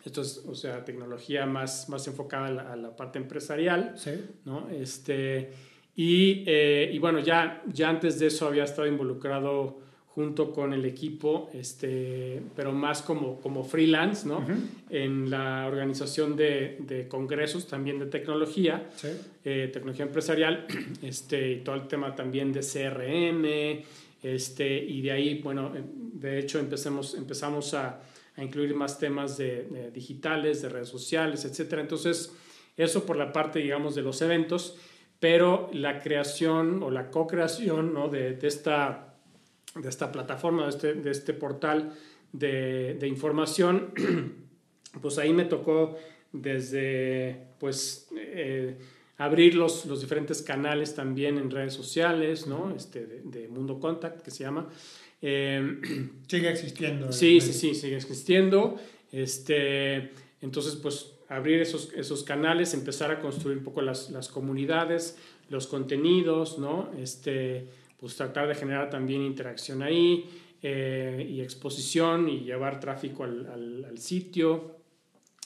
Esto 0.06 0.22
es, 0.22 0.44
o 0.48 0.54
sea, 0.56 0.84
tecnología 0.84 1.46
más, 1.46 1.88
más 1.90 2.06
enfocada 2.08 2.48
a 2.48 2.52
la, 2.52 2.74
a 2.74 2.76
la 2.76 2.96
parte 2.96 3.20
empresarial. 3.20 3.94
Sí. 3.96 4.12
¿no? 4.46 4.70
Este, 4.70 5.52
y, 5.96 6.44
eh, 6.48 6.90
y 6.94 7.00
bueno, 7.00 7.20
ya, 7.20 7.64
ya 7.72 7.90
antes 7.90 8.20
de 8.20 8.28
eso 8.28 8.48
había 8.48 8.64
estado 8.66 8.88
involucrado 8.88 9.82
junto 10.08 10.52
con 10.52 10.74
el 10.74 10.86
equipo, 10.86 11.50
este, 11.54 12.40
pero 12.56 12.72
más 12.72 13.02
como, 13.02 13.40
como 13.42 13.64
freelance, 13.64 14.28
¿no? 14.28 14.46
En 14.92 15.32
la 15.32 15.66
organización 15.66 16.36
de, 16.36 16.78
de 16.82 17.08
congresos 17.08 17.66
también 17.68 17.98
de 17.98 18.06
tecnología, 18.06 18.92
Sí. 18.96 19.08
eh, 19.44 19.72
tecnología 19.74 20.06
empresarial, 20.06 20.68
este, 21.02 21.54
y 21.54 21.56
todo 21.62 21.74
el 21.76 21.88
tema 21.88 22.14
también 22.14 22.54
de 22.54 22.60
CRM, 22.60 23.84
este, 24.22 24.78
y 24.86 25.02
de 25.02 25.12
ahí, 25.12 25.42
bueno, 25.42 25.72
de 26.14 26.38
hecho 26.40 26.60
empecemos, 26.60 27.16
empezamos 27.16 27.74
a, 27.74 28.00
a 28.36 28.44
incluir 28.44 28.76
más 28.76 29.00
temas 29.00 29.38
de, 29.38 29.92
digitales, 29.94 30.62
de 30.62 30.70
redes 30.70 30.90
sociales, 30.90 31.46
etcétera. 31.46 31.82
Entonces, 31.82 32.34
eso 32.78 33.06
por 33.06 33.16
la 33.16 33.32
parte, 33.32 33.60
digamos, 33.60 33.96
de 33.96 34.02
los 34.02 34.22
eventos, 34.22 34.78
pero 35.20 35.70
la 35.74 36.00
creación 36.00 36.82
o 36.84 36.90
la 36.90 37.12
co-creación 37.12 37.94
¿no? 37.94 38.10
de, 38.10 38.34
de 38.34 38.48
esta, 38.48 39.16
de 39.76 39.88
esta 39.88 40.12
plataforma, 40.12 40.64
de 40.64 40.70
este, 40.70 40.94
de 40.96 41.12
este 41.12 41.34
portal 41.34 41.94
de, 42.32 42.96
de 43.00 43.08
información, 43.08 43.94
pues 45.02 45.18
ahí 45.20 45.32
me 45.32 45.46
tocó 45.46 45.96
desde, 46.32 47.48
pues, 47.60 48.10
eh, 48.18 48.78
abrir 49.18 49.56
los, 49.56 49.86
los 49.86 50.02
diferentes 50.02 50.42
canales 50.42 50.96
también 50.96 51.38
en 51.38 51.52
redes 51.52 51.74
sociales, 51.74 52.48
¿no? 52.48 52.76
Este, 52.76 53.06
de 53.06 53.48
Mundo 53.48 53.80
Contact, 53.80 54.22
que 54.22 54.32
se 54.32 54.44
llama. 54.44 54.68
Eh, 55.26 55.80
Sigue 56.28 56.50
existiendo. 56.52 57.12
Sí, 57.12 57.40
sí, 57.42 57.54
sí, 57.54 57.74
sigue 57.74 57.96
existiendo. 57.96 58.76
Este, 59.12 60.12
entonces, 60.42 60.76
pues 60.76 61.12
abrir 61.30 61.62
esos, 61.62 61.92
esos 61.96 62.24
canales, 62.24 62.74
empezar 62.74 63.10
a 63.10 63.20
construir 63.20 63.58
un 63.58 63.64
poco 63.64 63.82
las, 63.82 64.10
las 64.12 64.28
comunidades, 64.28 65.18
los 65.50 65.66
contenidos, 65.68 66.60
¿no? 66.60 66.92
Este, 67.00 67.68
pues 68.00 68.16
tratar 68.16 68.48
de 68.50 68.56
generar 68.56 68.90
también 68.90 69.22
interacción 69.22 69.82
ahí 69.82 70.26
eh, 70.62 71.26
y 71.30 71.42
exposición 71.42 72.28
y 72.30 72.42
llevar 72.42 72.80
tráfico 72.80 73.24
al, 73.24 73.48
al- 73.48 73.86
al 73.86 73.98
sitio. 73.98 74.78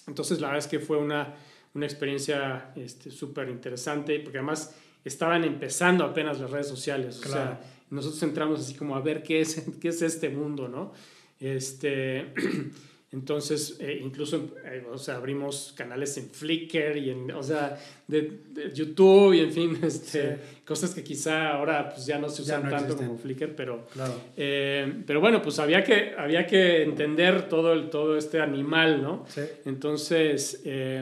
Entonces, 0.07 0.41
la 0.41 0.47
verdad 0.47 0.65
es 0.65 0.67
que 0.67 0.79
fue 0.79 0.97
una, 0.97 1.35
una 1.75 1.85
experiencia 1.85 2.71
este, 2.75 3.11
súper 3.11 3.49
interesante 3.49 4.19
porque 4.19 4.39
además 4.39 4.75
estaban 5.05 5.43
empezando 5.43 6.03
apenas 6.03 6.39
las 6.39 6.49
redes 6.51 6.67
sociales. 6.67 7.19
O 7.19 7.29
sea, 7.29 7.61
nosotros 7.89 8.21
entramos 8.23 8.59
así 8.59 8.73
como 8.75 8.95
a 8.95 9.01
ver 9.01 9.23
qué 9.23 9.41
es, 9.41 9.63
qué 9.81 9.89
es 9.89 10.01
este 10.01 10.29
mundo, 10.29 10.67
¿no? 10.67 10.93
Este, 11.39 12.33
entonces, 13.11 13.77
eh, 13.79 14.01
incluso, 14.03 14.49
eh, 14.65 14.85
o 14.91 14.97
sea, 14.97 15.15
abrimos 15.15 15.73
canales 15.77 16.17
en 16.17 16.29
Flickr 16.29 16.97
y 16.97 17.09
en, 17.11 17.31
o 17.31 17.41
sea, 17.41 17.77
de, 18.07 18.39
de 18.49 18.73
YouTube 18.73 19.33
y 19.33 19.39
en 19.39 19.51
fin, 19.51 19.79
este, 19.83 20.35
Sí. 20.35 20.41
cosas 20.65 20.93
que 20.93 21.03
quizá 21.03 21.51
ahora 21.51 21.89
pues 21.89 22.05
ya 22.05 22.19
no 22.19 22.27
se 22.29 22.41
usan 22.41 22.63
no 22.63 22.69
tanto 22.69 22.85
existen. 22.85 23.07
como 23.07 23.19
Flickr, 23.19 23.55
pero, 23.55 23.87
Claro. 23.93 24.13
eh, 24.35 25.03
pero 25.05 25.21
bueno, 25.21 25.41
pues 25.41 25.57
había 25.59 25.83
que, 25.83 26.13
había 26.17 26.45
que 26.45 26.83
entender 26.83 27.47
todo, 27.47 27.71
el, 27.73 27.89
todo 27.89 28.17
este 28.17 28.41
animal, 28.41 29.01
¿no? 29.01 29.25
Sí. 29.29 29.41
Entonces, 29.65 30.61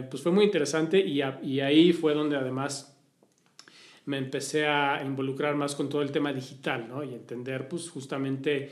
pues 0.10 0.22
fue 0.22 0.32
muy 0.32 0.46
interesante 0.46 1.00
y, 1.00 1.22
a- 1.22 1.40
y 1.42 1.60
ahí 1.62 1.92
fue 1.92 2.14
donde 2.14 2.36
además 2.38 2.95
me 4.06 4.18
empecé 4.18 4.68
a 4.68 5.02
involucrar 5.04 5.56
más 5.56 5.76
con 5.76 5.90
todo 5.90 6.02
el 6.02 6.12
tema 6.12 6.32
digital, 6.32 6.88
¿no? 6.88 7.04
Y 7.04 7.14
entender, 7.14 7.68
pues, 7.68 7.90
justamente 7.90 8.72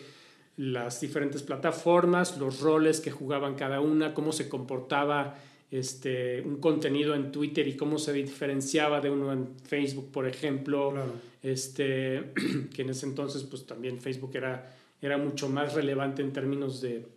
las 0.58 1.02
diferentes 1.02 1.42
plataformas, 1.42 2.38
los 2.38 2.60
roles 2.60 3.02
que 3.02 3.10
jugaban 3.10 3.56
cada 3.56 3.82
una, 3.82 4.14
cómo 4.14 4.32
se 4.32 4.48
comportaba 4.48 5.36
este, 5.72 6.42
un 6.42 6.58
contenido 6.58 7.16
en 7.16 7.32
Twitter 7.32 7.68
y 7.68 7.76
cómo 7.76 7.98
se 7.98 8.14
diferenciaba 8.14 9.02
de 9.02 9.10
uno 9.10 9.34
en 9.34 9.48
Facebook, 9.64 10.12
por 10.12 10.28
ejemplo 10.28 10.92
Claro. 10.92 11.14
este, 11.42 12.32
que 12.76 12.84
en 12.84 12.92
ese 12.92 13.08
entonces 13.08 13.44
pues 13.44 13.66
también 13.66 14.00
Facebook 14.00 14.36
era, 14.36 14.72
era 15.02 15.18
mucho 15.18 15.50
más 15.50 15.74
relevante 15.74 16.22
en 16.22 16.32
términos 16.32 16.80
de 16.82 17.08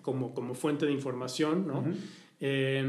como, 0.00 0.32
como 0.32 0.54
fuente 0.54 0.86
de 0.86 0.92
información, 0.92 1.66
¿no? 1.66 1.84
Eh, 2.40 2.82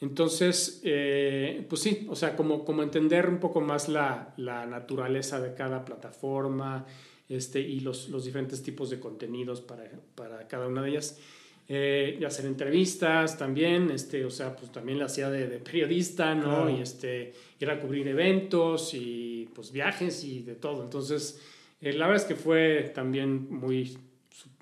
entonces, 0.00 0.80
eh, 0.84 1.64
pues 1.68 1.80
sí, 1.80 2.06
o 2.10 2.16
sea, 2.16 2.36
como, 2.36 2.64
como 2.64 2.82
entender 2.82 3.28
un 3.28 3.38
poco 3.38 3.60
más 3.60 3.88
la, 3.88 4.34
la 4.36 4.66
naturaleza 4.66 5.40
de 5.40 5.54
cada 5.54 5.84
plataforma 5.84 6.86
este, 7.28 7.60
y 7.60 7.80
los, 7.80 8.08
los 8.08 8.24
diferentes 8.24 8.62
tipos 8.62 8.90
de 8.90 9.00
contenidos 9.00 9.60
para, 9.60 9.90
para 10.14 10.46
cada 10.48 10.66
una 10.68 10.82
de 10.82 10.90
ellas. 10.90 11.18
Eh, 11.66 12.18
y 12.20 12.24
hacer 12.24 12.44
entrevistas 12.44 13.38
también, 13.38 13.90
este, 13.90 14.26
o 14.26 14.30
sea, 14.30 14.54
pues 14.54 14.70
también 14.70 14.98
la 14.98 15.06
hacía 15.06 15.30
de, 15.30 15.48
de 15.48 15.58
periodista, 15.58 16.34
¿no? 16.34 16.42
Claro. 16.42 16.70
Y 16.70 16.82
este, 16.82 17.32
ir 17.58 17.70
a 17.70 17.80
cubrir 17.80 18.06
eventos 18.06 18.92
y 18.92 19.48
pues 19.54 19.72
viajes 19.72 20.24
y 20.24 20.42
de 20.42 20.56
todo. 20.56 20.82
Entonces, 20.82 21.40
eh, 21.80 21.94
la 21.94 22.06
verdad 22.06 22.22
es 22.22 22.28
que 22.28 22.34
fue 22.34 22.92
también 22.94 23.48
muy, 23.50 23.96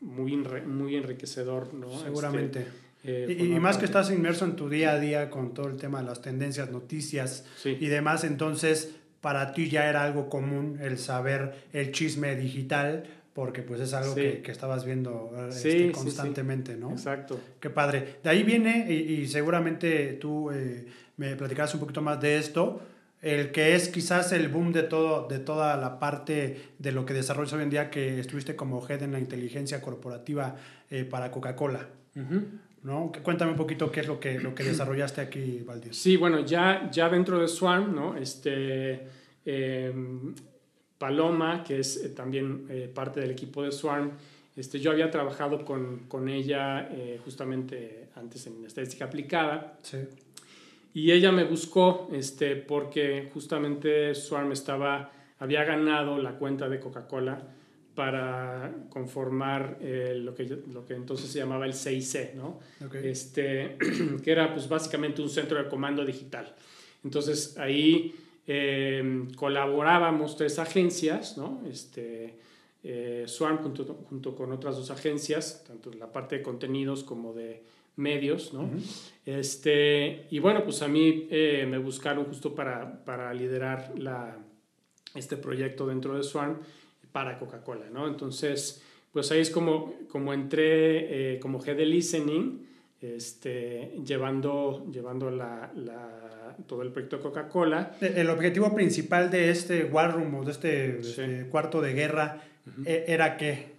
muy, 0.00 0.36
muy 0.36 0.94
enriquecedor, 0.94 1.74
¿no? 1.74 1.90
Seguramente. 1.98 2.60
Este, 2.60 2.81
eh, 3.04 3.26
Y- 3.38 3.54
y, 3.54 3.60
más 3.60 3.78
que 3.78 3.84
estás 3.84 4.10
inmerso 4.10 4.44
en 4.44 4.56
tu 4.56 4.68
día 4.68 4.92
a 4.92 4.98
día 4.98 5.28
con 5.30 5.54
todo 5.54 5.68
el 5.68 5.76
tema 5.76 6.00
de 6.00 6.06
las 6.06 6.22
tendencias, 6.22 6.70
noticias 6.70 7.44
Sí. 7.56 7.76
y 7.80 7.86
demás, 7.86 8.24
entonces 8.24 8.94
para 9.20 9.52
ti 9.52 9.68
ya 9.70 9.88
era 9.88 10.02
algo 10.04 10.28
común 10.28 10.78
el 10.80 10.98
saber 10.98 11.54
el 11.72 11.92
chisme 11.92 12.34
digital, 12.36 13.04
porque 13.34 13.62
pues 13.62 13.80
es 13.80 13.92
algo 13.94 14.14
Sí. 14.14 14.20
que, 14.20 14.42
que 14.42 14.52
estabas 14.52 14.84
viendo 14.84 15.32
eh, 15.36 15.52
Sí, 15.52 15.56
este, 15.68 15.70
sí, 15.70 15.86
sí. 15.86 15.90
constantemente, 15.92 16.76
¿no? 16.76 16.90
Exacto. 16.90 17.40
Qué 17.60 17.70
padre. 17.70 18.16
De 18.22 18.30
ahí 18.30 18.42
viene, 18.42 18.86
y, 18.92 18.94
y 19.22 19.26
seguramente 19.28 20.12
tú 20.14 20.50
eh, 20.50 20.86
me 21.16 21.34
platicarás 21.36 21.72
un 21.74 21.80
poquito 21.80 22.02
más 22.02 22.20
de 22.20 22.36
esto, 22.36 22.82
el 23.22 23.52
que 23.52 23.76
es 23.76 23.88
quizás 23.88 24.32
el 24.32 24.48
boom 24.48 24.72
de, 24.72 24.82
todo, 24.82 25.28
de 25.28 25.38
toda 25.38 25.76
la 25.76 26.00
parte 26.00 26.60
de 26.78 26.92
lo 26.92 27.06
que 27.06 27.14
desarrollas 27.14 27.52
hoy 27.52 27.62
en 27.62 27.70
día, 27.70 27.88
que 27.90 28.18
estuviste 28.18 28.56
como 28.56 28.84
head 28.88 29.02
en 29.02 29.12
la 29.12 29.20
inteligencia 29.20 29.80
corporativa 29.80 30.56
eh, 30.90 31.04
para 31.04 31.30
Coca-Cola, 31.30 31.88
Ujú. 32.16 32.42
¿No? 32.82 33.12
Cuéntame 33.22 33.52
un 33.52 33.56
poquito 33.56 33.90
qué 33.90 34.00
es 34.00 34.06
lo 34.08 34.18
que, 34.18 34.38
lo 34.40 34.54
que 34.54 34.64
desarrollaste 34.64 35.20
aquí, 35.20 35.62
Valdés. 35.64 35.96
Sí, 35.96 36.16
bueno, 36.16 36.40
ya, 36.44 36.90
ya 36.90 37.08
dentro 37.08 37.38
de 37.40 37.48
Swarm, 37.48 37.94
¿no? 37.94 38.16
Este, 38.16 39.00
eh, 39.44 39.92
Paloma, 40.98 41.64
que 41.64 41.80
es 41.80 41.96
eh, 41.96 42.10
también 42.10 42.66
eh, 42.68 42.90
parte 42.92 43.20
del 43.20 43.30
equipo 43.30 43.62
de 43.62 43.72
Swarm, 43.72 44.12
este, 44.56 44.78
yo 44.78 44.90
había 44.90 45.10
trabajado 45.10 45.64
con, 45.64 46.00
con 46.08 46.28
ella 46.28 46.88
eh, 46.92 47.18
justamente 47.24 48.08
antes 48.16 48.46
en 48.46 48.64
estadística 48.66 49.06
aplicada 49.06 49.78
Sí. 49.82 49.98
y 50.94 51.10
ella 51.10 51.32
me 51.32 51.44
buscó 51.44 52.08
este, 52.12 52.54
porque 52.56 53.30
justamente 53.32 54.14
Swarm 54.14 54.52
estaba, 54.52 55.10
había 55.38 55.64
ganado 55.64 56.18
la 56.18 56.32
cuenta 56.38 56.68
de 56.68 56.78
Coca-Cola 56.78 57.42
para 57.94 58.74
conformar 58.88 59.78
eh, 59.80 60.14
lo, 60.16 60.34
que, 60.34 60.44
lo 60.44 60.84
que 60.84 60.94
entonces 60.94 61.30
se 61.30 61.38
llamaba 61.38 61.66
el 61.66 61.74
CIC, 61.74 62.34
¿no? 62.34 62.60
Ok. 62.84 62.94
este, 62.96 63.76
que 64.24 64.30
era 64.30 64.52
pues 64.52 64.68
básicamente 64.68 65.22
un 65.22 65.28
centro 65.28 65.62
de 65.62 65.68
comando 65.68 66.04
digital. 66.04 66.54
Entonces 67.04 67.56
ahí 67.58 68.14
eh, 68.46 69.28
colaborábamos 69.36 70.36
tres 70.36 70.58
agencias, 70.58 71.36
¿no? 71.36 71.62
este, 71.70 72.38
eh, 72.82 73.24
Swarm 73.26 73.58
junto, 73.58 73.84
junto 73.84 74.34
con 74.34 74.52
otras 74.52 74.76
dos 74.76 74.90
agencias, 74.90 75.64
tanto 75.66 75.92
en 75.92 75.98
la 75.98 76.10
parte 76.10 76.38
de 76.38 76.42
contenidos 76.42 77.04
como 77.04 77.32
de 77.32 77.62
medios, 77.94 78.52
¿no? 78.54 78.70
este, 79.26 80.26
y 80.30 80.38
bueno, 80.38 80.64
pues 80.64 80.82
a 80.82 80.88
mí 80.88 81.28
eh, 81.30 81.66
me 81.68 81.78
buscaron 81.78 82.24
justo 82.24 82.54
para, 82.54 83.04
para 83.04 83.32
liderar 83.34 83.92
la, 83.96 84.38
este 85.14 85.36
proyecto 85.36 85.86
dentro 85.86 86.16
de 86.16 86.22
Swarm 86.22 86.58
para 87.12 87.38
Coca-Cola, 87.38 87.86
¿no? 87.92 88.08
Entonces, 88.08 88.82
pues 89.12 89.30
ahí 89.30 89.40
es 89.40 89.50
como, 89.50 89.94
como 90.08 90.32
entré 90.32 91.34
eh, 91.34 91.38
como 91.38 91.62
head 91.64 91.76
de 91.76 91.86
listening, 91.86 92.66
este, 93.00 93.92
llevando, 94.06 94.86
llevando 94.90 95.30
la, 95.30 95.70
la- 95.76 96.56
todo 96.66 96.82
el 96.82 96.90
proyecto 96.92 97.20
Coca-Cola. 97.20 97.96
E, 98.00 98.20
El 98.20 98.30
objetivo 98.30 98.74
principal 98.74 99.30
de 99.30 99.50
este 99.50 99.84
War 99.84 100.14
Room 100.14 100.34
o 100.36 100.44
de 100.44 100.50
este, 100.52 101.02
Sí. 101.02 101.10
este 101.10 101.46
cuarto 101.48 101.80
de 101.80 101.92
guerra 101.94 102.42
e- 102.84 103.04
era 103.08 103.36
qué 103.36 103.72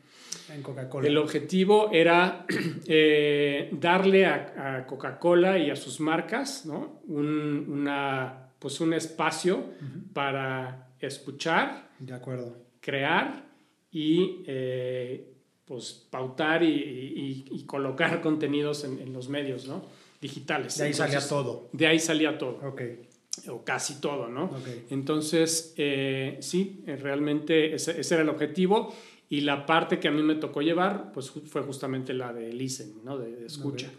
en 0.54 0.62
Coca-Cola. 0.62 1.08
El 1.08 1.18
objetivo 1.18 1.90
era 1.92 2.46
eh, 2.88 3.70
darle 3.72 4.26
a, 4.26 4.78
a 4.78 4.86
Coca-Cola 4.86 5.58
y 5.58 5.70
a 5.70 5.76
sus 5.76 6.00
marcas 6.00 6.66
¿no? 6.66 7.02
un, 7.08 7.66
una, 7.70 8.50
pues 8.60 8.82
un 8.82 8.94
espacio 8.94 9.64
para 10.14 10.90
escuchar, 11.00 11.90
De 12.00 12.14
acuerdo. 12.14 12.58
Crear 12.84 13.46
y 13.92 14.44
eh, 14.48 15.34
pues 15.66 16.06
pautar 16.10 16.62
y, 16.64 16.68
y- 16.68 17.46
y 17.50 17.64
colocar 17.66 18.22
contenidos 18.22 18.84
en, 18.84 19.00
en 19.00 19.14
los 19.14 19.30
medios 19.30 19.68
¿no? 19.68 19.86
digitales. 20.22 20.78
De 20.78 20.86
ahí 20.86 20.94
salía 20.94 21.14
Entonces, 21.20 21.30
todo. 21.30 21.70
De 21.72 21.88
ahí 21.88 22.00
salía 22.00 22.38
todo, 22.38 22.60
Ok. 22.68 22.82
o 23.50 23.64
casi 23.64 24.02
todo, 24.02 24.28
¿no? 24.28 24.46
Ok. 24.46 24.68
Entonces, 24.90 25.74
eh, 25.78 26.38
sí, 26.42 26.84
eh, 26.86 26.98
realmente 26.98 27.76
ese, 27.76 28.00
ese 28.00 28.14
era 28.16 28.24
el 28.24 28.30
objetivo 28.30 28.94
y 29.30 29.42
la 29.42 29.66
parte 29.66 30.00
que 30.00 30.08
a 30.10 30.12
mí 30.12 30.22
me 30.22 30.36
tocó 30.36 30.62
llevar, 30.62 31.12
pues 31.14 31.32
fue 31.32 31.62
justamente 31.62 32.14
la 32.14 32.34
de 32.34 32.52
listen, 32.54 32.94
¿no? 33.04 33.18
De, 33.18 33.32
de 33.36 33.46
escucha. 33.48 33.90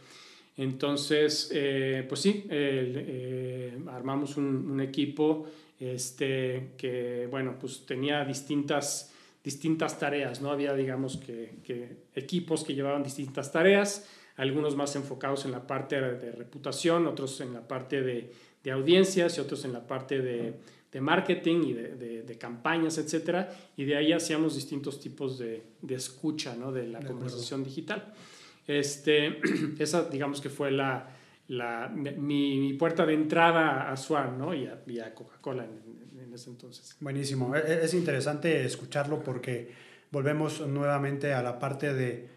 Entonces, 0.56 1.50
eh, 1.52 2.04
pues 2.08 2.20
sí, 2.20 2.46
eh, 2.48 3.78
armamos 3.88 4.36
un, 4.36 4.46
un 4.70 4.80
equipo 4.80 5.46
este, 5.80 6.70
que, 6.76 7.26
bueno, 7.30 7.56
pues 7.60 7.84
tenía 7.86 8.24
distintas, 8.24 9.12
distintas 9.42 9.98
tareas, 9.98 10.40
¿no? 10.40 10.50
Había, 10.50 10.74
digamos, 10.74 11.16
que, 11.16 11.56
que 11.64 11.96
equipos 12.14 12.64
que 12.64 12.74
llevaban 12.74 13.02
distintas 13.02 13.50
tareas, 13.52 14.08
algunos 14.36 14.76
más 14.76 14.94
enfocados 14.96 15.44
en 15.44 15.50
la 15.52 15.66
parte 15.66 16.00
de 16.00 16.32
reputación, 16.32 17.06
otros 17.06 17.40
en 17.40 17.52
la 17.52 17.66
parte 17.66 18.02
de, 18.02 18.30
de 18.62 18.70
audiencias 18.70 19.36
y 19.36 19.40
otros 19.40 19.64
en 19.64 19.72
la 19.72 19.86
parte 19.86 20.20
de, 20.20 20.54
de 20.92 21.00
marketing 21.00 21.62
y 21.66 21.72
de, 21.72 21.88
de- 21.96 22.22
de 22.22 22.38
campañas, 22.38 22.96
etcétera, 22.98 23.54
y 23.76 23.84
de 23.84 23.96
ahí 23.96 24.12
hacíamos 24.12 24.54
distintos 24.54 24.98
tipos 25.00 25.38
de, 25.38 25.62
de 25.82 25.94
escucha, 25.96 26.56
¿no? 26.56 26.72
De 26.72 26.86
la 26.86 27.00
conversación 27.08 27.62
digital. 27.64 28.14
Este, 28.66 29.40
esa, 29.78 30.08
digamos 30.08 30.40
que 30.40 30.48
fue 30.50 30.70
la, 30.70 31.10
la- 31.48 31.88
mi, 31.88 32.58
mi 32.58 32.72
puerta 32.74 33.04
de 33.06 33.14
entrada 33.14 33.90
a 33.90 33.96
Swan, 33.96 34.38
¿no? 34.38 34.54
Y 34.54 34.66
a, 34.66 34.82
a 35.06 35.14
Coca-Cola 35.14 35.64
en, 35.64 36.20
en 36.20 36.32
ese 36.34 36.50
entonces. 36.50 36.96
Buenísimo. 37.00 37.54
E- 37.54 37.60
e- 37.60 37.84
Es 37.84 37.94
interesante 37.94 38.64
escucharlo 38.64 39.22
porque 39.22 39.72
volvemos 40.10 40.66
nuevamente 40.66 41.32
a 41.34 41.42
la 41.42 41.58
parte 41.58 41.92
de... 41.92 42.28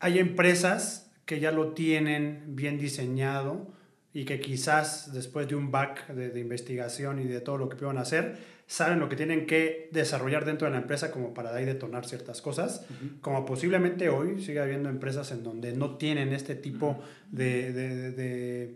Hay 0.00 0.18
empresas 0.18 1.10
que 1.26 1.40
ya 1.40 1.52
lo 1.52 1.72
tienen 1.74 2.56
bien 2.56 2.78
diseñado 2.78 3.68
y 4.12 4.24
que 4.24 4.40
quizás 4.40 5.12
después 5.12 5.46
de 5.48 5.54
un 5.54 5.70
back 5.70 6.08
de, 6.08 6.30
de 6.30 6.40
investigación 6.40 7.20
y 7.20 7.24
de 7.24 7.40
todo 7.40 7.58
lo 7.58 7.68
que 7.68 7.76
puedan 7.76 7.98
hacer, 7.98 8.38
saben 8.70 9.00
lo 9.00 9.08
que 9.08 9.16
tienen 9.16 9.46
que 9.46 9.88
desarrollar 9.90 10.44
dentro 10.44 10.66
de 10.68 10.72
la 10.74 10.78
empresa 10.78 11.10
como 11.10 11.34
para 11.34 11.50
de 11.50 11.58
ahí 11.58 11.64
detonar 11.64 12.06
ciertas 12.06 12.40
cosas. 12.40 12.86
Como 13.20 13.44
posiblemente 13.44 14.08
hoy 14.10 14.40
sigue 14.40 14.60
habiendo 14.60 14.88
empresas 14.88 15.32
en 15.32 15.42
donde 15.42 15.72
no 15.72 15.96
tienen 15.96 16.32
este 16.32 16.54
tipo 16.54 16.96
de, 17.32 17.72
de- 17.72 17.96
de- 17.96 18.10
de, 18.12 18.74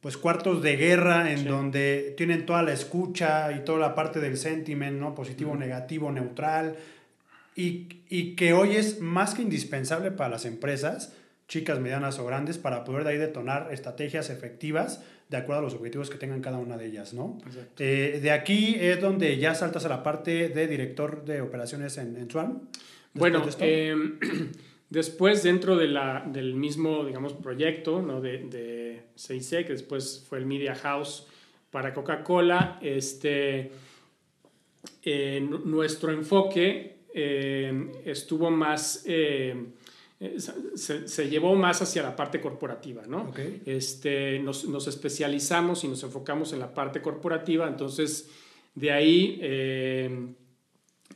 pues 0.00 0.16
cuartos 0.16 0.62
de 0.62 0.76
guerra 0.76 1.30
en 1.30 1.38
Sí. 1.38 1.44
donde 1.44 2.12
tienen 2.16 2.44
toda 2.44 2.64
la 2.64 2.72
escucha 2.72 3.52
y 3.52 3.60
toda 3.64 3.78
la 3.78 3.94
parte 3.94 4.18
del 4.18 4.36
sentiment, 4.36 4.98
¿no? 4.98 5.14
Positivo, 5.14 5.54
negativo, 5.54 6.10
neutral. 6.10 6.74
Y, 7.54 8.00
y 8.08 8.34
que 8.34 8.52
hoy 8.52 8.74
es 8.74 9.00
más 9.00 9.34
que 9.34 9.42
indispensable 9.42 10.10
para 10.10 10.30
las 10.30 10.44
empresas, 10.44 11.12
chicas, 11.46 11.78
medianas 11.78 12.18
o 12.18 12.26
grandes, 12.26 12.58
para 12.58 12.82
poder 12.82 13.04
de 13.04 13.10
ahí 13.10 13.18
detonar 13.18 13.68
estrategias 13.70 14.28
efectivas 14.28 15.04
de 15.30 15.36
acuerdo 15.36 15.60
a 15.60 15.62
los 15.64 15.74
objetivos 15.74 16.10
que 16.10 16.18
tengan 16.18 16.40
cada 16.40 16.58
una 16.58 16.76
de 16.76 16.86
ellas, 16.86 17.14
¿no? 17.14 17.38
Exacto. 17.46 17.82
Eh, 17.82 18.18
de 18.20 18.30
aquí 18.32 18.76
es 18.78 19.00
donde 19.00 19.38
ya 19.38 19.54
saltas 19.54 19.84
a 19.84 19.88
la 19.88 20.02
parte 20.02 20.48
de 20.48 20.66
director 20.66 21.24
de 21.24 21.40
operaciones 21.40 21.96
en, 21.98 22.16
en 22.16 22.30
Swan. 22.30 22.68
Bueno, 23.14 23.40
de 23.40 23.54
eh, 23.60 23.96
después 24.90 25.42
dentro 25.42 25.76
de 25.76 25.86
la, 25.86 26.24
del 26.26 26.54
mismo, 26.54 27.04
digamos, 27.04 27.32
proyecto 27.34 28.02
¿no? 28.02 28.20
de, 28.20 28.38
de 28.38 29.02
CIC, 29.16 29.66
que 29.66 29.72
después 29.72 30.26
fue 30.28 30.38
el 30.38 30.46
Media 30.46 30.74
House 30.74 31.26
para 31.70 31.94
Coca-Cola, 31.94 32.78
este, 32.82 33.70
eh, 35.02 35.40
nuestro 35.64 36.12
enfoque 36.12 36.96
eh, 37.14 37.92
estuvo 38.04 38.50
más, 38.50 39.04
eh, 39.06 39.54
se, 40.36 41.08
se 41.08 41.28
llevó 41.30 41.54
más 41.54 41.80
hacia 41.80 42.02
la 42.02 42.14
parte 42.14 42.40
corporativa, 42.40 43.02
¿no? 43.06 43.32
Este, 43.64 44.38
nos, 44.38 44.66
nos 44.66 44.86
especializamos 44.86 45.82
y 45.84 45.88
nos 45.88 46.02
enfocamos 46.02 46.52
en 46.52 46.58
la 46.58 46.74
parte 46.74 47.00
corporativa, 47.00 47.66
entonces 47.66 48.28
de 48.74 48.92
ahí 48.92 49.38
eh, 49.40 50.34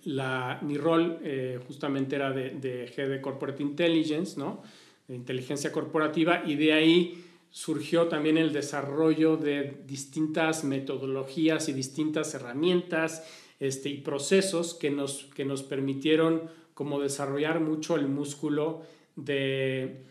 la, 0.05 0.59
mi 0.63 0.79
rol 0.79 1.19
eh, 1.23 1.61
justamente 1.67 2.17
era 2.17 2.33
de, 2.33 2.51
de 2.51 2.87
Head 2.87 3.11
de 3.11 3.21
Corporate 3.21 3.63
Intelligence, 3.63 4.39
¿no? 4.39 4.63
de 5.07 5.15
inteligencia 5.15 5.71
corporativa, 5.71 6.43
y 6.47 6.55
de 6.55 6.73
ahí 6.73 7.25
surgió 7.51 8.09
también 8.09 8.39
el 8.39 8.53
desarrollo 8.53 9.37
de 9.37 9.83
distintas 9.87 10.65
metodologías 10.65 11.69
y 11.69 11.73
distintas 11.73 12.35
herramientas 12.35 13.23
este, 13.61 13.91
y 13.91 13.99
procesos 13.99 14.75
que 14.75 14.91
nos, 14.91 15.27
que 15.35 15.45
nos 15.45 15.63
permitieron 15.63 16.51
como 16.75 17.01
desarrollar 17.01 17.61
mucho 17.61 17.97
el 17.97 18.09
músculo 18.09 18.83
de, 19.17 20.03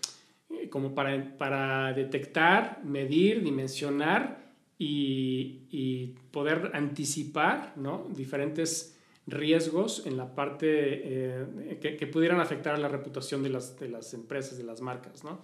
eh, 0.50 0.70
como 0.70 0.96
para, 0.96 1.38
para 1.38 1.94
detectar, 1.94 2.82
medir, 2.84 3.44
dimensionar 3.44 4.42
y, 4.80 5.60
y 5.72 6.14
poder 6.32 6.72
anticipar 6.74 7.74
¿no? 7.76 8.08
diferentes 8.16 8.98
riesgos 9.28 10.06
en 10.06 10.18
la 10.18 10.34
parte 10.36 10.68
eh, 10.70 11.78
que, 11.82 11.96
que 11.96 12.08
pudieran 12.08 12.40
afectar 12.40 12.76
a 12.76 12.78
la 12.78 12.88
reputación 12.90 13.44
de 13.44 13.50
las, 13.50 13.80
de 13.80 13.90
las 13.90 14.14
empresas, 14.14 14.58
de 14.58 14.64
las 14.64 14.82
marcas. 14.82 15.24
¿no? 15.24 15.40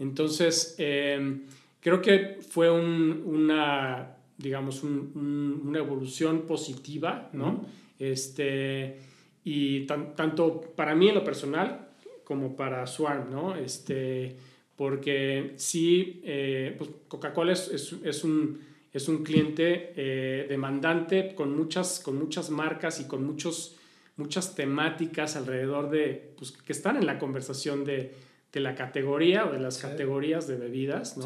Entonces, 0.00 0.74
eh, 0.78 1.40
creo 1.80 2.00
que 2.02 2.38
fue 2.48 2.70
un- 2.70 3.22
una, 3.24 4.16
digamos, 4.38 4.82
un- 4.82 5.12
un- 5.14 5.62
una 5.68 5.78
evolución 5.78 6.42
positiva, 6.42 7.30
¿no? 7.32 7.64
Este, 7.98 8.98
y 9.44 9.86
tan- 9.86 10.14
tanto 10.14 10.60
para 10.76 10.94
mí 10.94 11.08
en 11.08 11.14
lo 11.16 11.24
personal 11.24 11.88
como 12.24 12.54
para 12.56 12.86
Swarm, 12.86 13.30
¿no? 13.30 13.56
Este, 13.56 14.36
porque 14.76 15.52
sí, 15.56 16.20
eh, 16.24 16.74
pues 16.78 16.90
Coca-Cola 17.08 17.52
es, 17.52 17.68
es- 17.68 17.96
es 18.04 18.24
un, 18.24 18.60
es 18.92 19.08
un 19.08 19.22
cliente 19.24 19.92
eh, 19.96 20.46
demandante 20.48 21.34
con 21.34 21.56
muchas, 21.56 22.00
con 22.00 22.16
muchas 22.18 22.50
marcas 22.50 23.00
y 23.00 23.04
con 23.04 23.24
muchos, 23.24 23.76
muchas 24.16 24.54
temáticas 24.54 25.36
alrededor 25.36 25.90
de, 25.90 26.32
pues, 26.36 26.52
que 26.52 26.72
están 26.72 26.96
en 26.96 27.06
la 27.06 27.18
conversación 27.18 27.84
de, 27.84 28.12
de 28.52 28.60
la 28.60 28.74
categoría 28.74 29.46
o 29.46 29.52
de 29.52 29.58
las 29.60 29.78
categorías 29.78 30.46
de 30.46 30.56
bebidas, 30.56 31.16
¿no? 31.16 31.24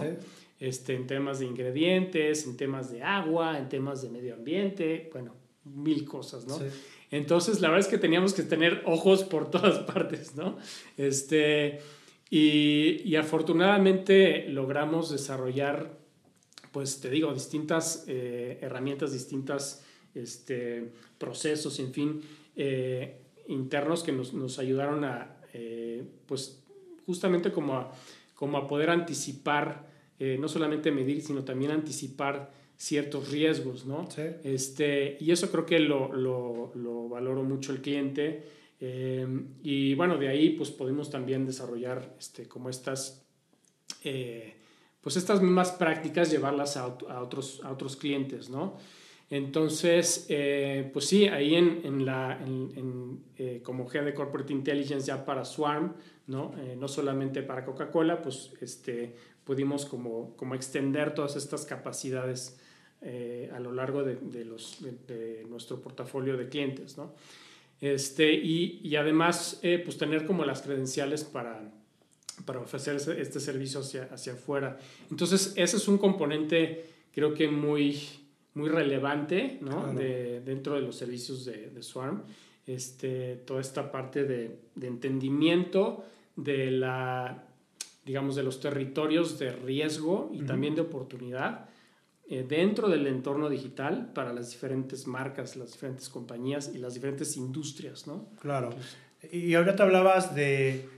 Este, 0.58 0.94
en 0.94 1.06
temas 1.06 1.38
de 1.40 1.46
ingredientes, 1.46 2.46
en 2.46 2.56
temas 2.56 2.90
de 2.90 3.02
agua, 3.02 3.58
en 3.58 3.68
temas 3.68 4.00
de 4.02 4.08
medio 4.08 4.34
ambiente, 4.34 5.10
bueno, 5.12 5.34
mil 5.64 6.04
cosas, 6.04 6.46
¿no? 6.46 6.54
Entonces, 7.10 7.60
la 7.60 7.68
verdad 7.68 7.86
es 7.86 7.90
que 7.90 7.98
teníamos 7.98 8.34
que 8.34 8.42
tener 8.42 8.82
ojos 8.86 9.24
por 9.24 9.50
todas 9.50 9.78
partes, 9.80 10.34
¿no? 10.34 10.58
Este, 10.96 11.80
y, 12.30 13.02
y 13.04 13.16
afortunadamente 13.16 14.48
logramos 14.48 15.10
desarrollar 15.10 16.06
pues 16.76 17.00
te 17.00 17.08
digo, 17.08 17.32
distintas 17.32 18.04
eh, 18.06 18.58
herramientas, 18.60 19.10
distintas 19.10 19.82
este, 20.14 20.92
procesos, 21.16 21.78
en 21.78 21.90
fin, 21.90 22.20
eh, 22.54 23.16
internos 23.48 24.02
que 24.02 24.12
nos, 24.12 24.34
nos 24.34 24.58
ayudaron 24.58 25.02
a, 25.02 25.38
eh, 25.54 26.04
pues 26.26 26.62
justamente 27.06 27.50
como 27.50 27.78
a, 27.78 27.94
como 28.34 28.58
a 28.58 28.68
poder 28.68 28.90
anticipar, 28.90 29.86
no 30.18 30.48
solamente 30.48 30.92
medir, 30.92 31.22
sino 31.22 31.44
también 31.44 31.70
anticipar 31.70 32.52
ciertos 32.76 33.30
riesgos, 33.30 33.86
¿no? 33.86 34.08
Sí. 34.10 34.22
Este, 34.44 35.16
y 35.20 35.30
eso 35.30 35.50
creo 35.50 35.66
que 35.66 35.78
lo, 35.78 36.12
lo, 36.12 36.72
lo 36.74 37.08
valoro 37.08 37.42
mucho 37.42 37.72
el 37.72 37.80
cliente. 37.80 38.44
y 39.62 39.94
bueno, 39.94 40.18
de 40.18 40.28
ahí 40.28 40.50
pues 40.50 40.70
podemos 40.70 41.10
también 41.10 41.46
desarrollar 41.46 42.14
este, 42.18 42.46
como 42.46 42.68
estas 42.68 43.22
pues 45.06 45.16
estas 45.16 45.40
mismas 45.40 45.70
prácticas 45.70 46.32
llevarlas 46.32 46.76
a, 46.76 46.84
otros, 46.88 47.60
a 47.62 47.70
otros 47.70 47.94
clientes, 47.94 48.50
¿no? 48.50 48.74
Entonces, 49.30 50.26
eh, 50.28 50.90
pues 50.92 51.06
sí, 51.06 51.28
ahí 51.28 51.54
en, 51.54 51.82
en 51.84 52.04
la, 52.04 52.36
en, 52.44 53.22
eh, 53.38 53.60
como 53.62 53.88
head 53.88 54.04
de 54.04 54.12
Corporate 54.12 54.52
Intelligence 54.52 55.06
ya 55.06 55.24
para 55.24 55.44
Swarm, 55.44 55.94
¿no? 56.26 56.54
Eh, 56.58 56.74
no 56.76 56.88
solamente 56.88 57.44
para 57.44 57.64
Coca-Cola, 57.64 58.20
pues 58.20 58.50
este, 58.60 59.14
pudimos 59.44 59.86
como, 59.86 60.34
como 60.34 60.56
extender 60.56 61.14
todas 61.14 61.36
estas 61.36 61.64
capacidades 61.66 62.58
a 63.02 63.60
lo 63.60 63.72
largo 63.72 64.02
de, 64.02 64.16
de 64.16 64.44
los, 64.44 64.78
de, 64.80 65.44
nuestro 65.48 65.80
portafolio 65.80 66.36
de 66.36 66.48
clientes, 66.48 66.96
¿no? 66.96 67.12
Este, 67.80 68.32
y, 68.32 68.80
y 68.82 68.96
además, 68.96 69.60
pues 69.84 69.98
tener 69.98 70.26
como 70.26 70.44
las 70.44 70.62
credenciales 70.62 71.24
para 71.24 71.70
para 72.44 72.60
ofrecer 72.60 72.96
este 73.18 73.40
servicio 73.40 73.80
hacia, 73.80 74.04
hacia 74.12 74.34
afuera. 74.34 74.78
Entonces, 75.10 75.54
ese 75.56 75.76
es 75.76 75.88
un 75.88 75.98
componente, 75.98 76.84
creo 77.14 77.32
que 77.32 77.48
muy, 77.48 77.98
muy 78.54 78.68
relevante 78.68 79.58
¿no? 79.62 79.92
de, 79.94 80.40
dentro 80.40 80.74
de 80.74 80.82
los 80.82 80.96
servicios 80.96 81.44
de, 81.44 81.70
de, 81.70 81.82
Swarm. 81.82 82.22
Este, 82.66 83.36
toda 83.36 83.60
esta 83.60 83.90
parte 83.90 84.24
de, 84.24 84.58
de, 84.74 84.86
entendimiento 84.86 86.04
de 86.34 86.72
la 86.72 87.44
digamos 88.04 88.36
de 88.36 88.42
los 88.42 88.60
territorios 88.60 89.38
de 89.38 89.50
riesgo 89.50 90.30
y 90.32 90.42
también 90.42 90.76
de 90.76 90.82
oportunidad 90.82 91.68
eh, 92.28 92.44
dentro 92.48 92.88
del 92.88 93.06
entorno 93.06 93.48
digital 93.48 94.10
para 94.12 94.32
las 94.32 94.50
diferentes 94.50 95.06
marcas, 95.06 95.56
las 95.56 95.72
diferentes 95.72 96.08
compañías 96.08 96.72
y 96.74 96.78
las 96.78 96.94
diferentes 96.94 97.36
industrias, 97.36 98.08
¿no? 98.08 98.26
Claro. 98.40 98.70
Y 99.30 99.54
ahora 99.54 99.76
te 99.76 99.82
hablabas 99.82 100.34
de 100.34 100.88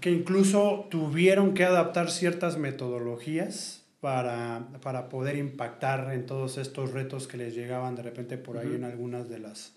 que 0.00 0.10
incluso 0.10 0.86
tuvieron 0.90 1.52
que 1.52 1.64
adaptar 1.64 2.10
ciertas 2.10 2.56
metodologías 2.56 3.84
para, 4.00 4.66
para, 4.82 5.08
poder 5.08 5.36
impactar 5.36 6.12
en 6.12 6.26
todos 6.26 6.58
estos 6.58 6.92
retos 6.92 7.28
que 7.28 7.36
les 7.36 7.54
llegaban 7.54 7.94
de 7.94 8.02
repente 8.02 8.36
por 8.38 8.58
ahí 8.58 8.74
en 8.74 8.84
algunas 8.84 9.28
de 9.28 9.38
las, 9.38 9.74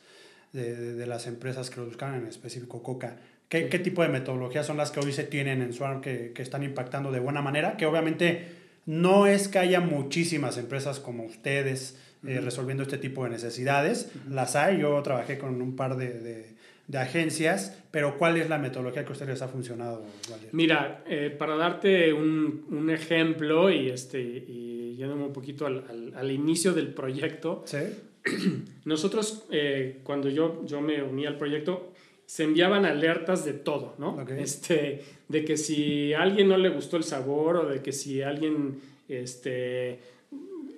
de, 0.52 0.96
de, 0.96 1.06
las 1.06 1.28
empresas 1.28 1.70
que 1.70 1.82
lo 1.82 1.86
buscaban, 1.86 2.16
en 2.16 2.28
específico 2.28 2.82
Coca. 2.82 3.18
¿Qué, 3.50 3.70
¿Qué, 3.70 3.78
tipo 3.78 4.02
de 4.02 4.08
metodologías 4.08 4.66
son 4.66 4.78
las 4.78 4.90
que 4.90 5.00
hoy 5.00 5.12
se 5.12 5.26
tienen 5.26 5.62
en 5.62 5.74
Swarm 5.74 6.02
que, 6.02 6.32
que, 6.34 6.42
están 6.42 6.64
impactando 6.64 7.12
de 7.12 7.20
buena 7.20 7.44
manera? 7.44 7.78
Que 7.78 7.86
obviamente 7.86 8.65
no 8.86 9.28
es 9.28 9.48
que 9.48 9.60
haya 9.60 9.80
muchísimas 9.80 10.58
empresas 10.58 11.00
como 11.00 11.24
ustedes 11.24 12.00
eh, 12.26 12.40
resolviendo 12.42 12.84
este 12.84 12.98
tipo 12.98 13.24
de 13.24 13.32
necesidades. 13.32 14.12
Las 14.30 14.56
hay, 14.56 14.80
yo 14.80 15.02
trabajé 15.02 15.38
con 15.38 15.62
un 15.62 15.76
par 15.76 15.98
de 15.98 16.56
de 16.88 17.00
agencias, 17.00 17.82
pero 17.92 18.18
¿cuál 18.18 18.38
es 18.38 18.50
la 18.50 18.60
metodología 18.60 19.04
que 19.04 19.10
a 19.10 19.12
ustedes 19.14 19.32
les 19.32 19.42
ha 19.42 19.48
funcionado, 19.48 20.06
Mira, 20.52 21.04
eh, 21.08 21.36
para 21.36 21.56
darte 21.56 22.14
un, 22.14 22.66
un, 22.70 22.90
ejemplo 22.92 23.72
y, 23.72 23.90
este, 23.90 24.22
y 24.22 24.96
yéndome 24.96 25.24
un 25.24 25.34
poquito 25.34 25.66
al, 25.66 25.84
al, 25.90 26.14
al 26.16 26.32
inicio 26.32 26.74
del 26.74 26.94
proyecto, 26.94 27.64
¿Sí? 27.66 27.78
nosotros 28.86 29.46
eh, 29.52 30.00
cuando 30.04 30.30
yo, 30.30 30.64
yo 30.66 30.82
me 30.82 31.02
uní 31.02 31.26
al 31.26 31.38
proyecto, 31.38 31.94
se 32.26 32.44
enviaban 32.44 32.86
alertas 32.86 33.46
de 33.46 33.54
todo, 33.54 33.96
¿no? 33.98 34.16
Okay. 34.22 34.42
Este, 34.42 35.04
de 35.28 35.46
que 35.46 35.58
si 35.58 36.14
a 36.14 36.22
alguien 36.22 36.48
no 36.48 36.58
le 36.58 36.70
gustó 36.70 36.98
el 36.98 37.04
sabor 37.04 37.58
o 37.58 37.66
de 37.68 37.82
que 37.82 37.92
si 37.92 38.22
alguien, 38.22 38.82
este, 39.08 40.00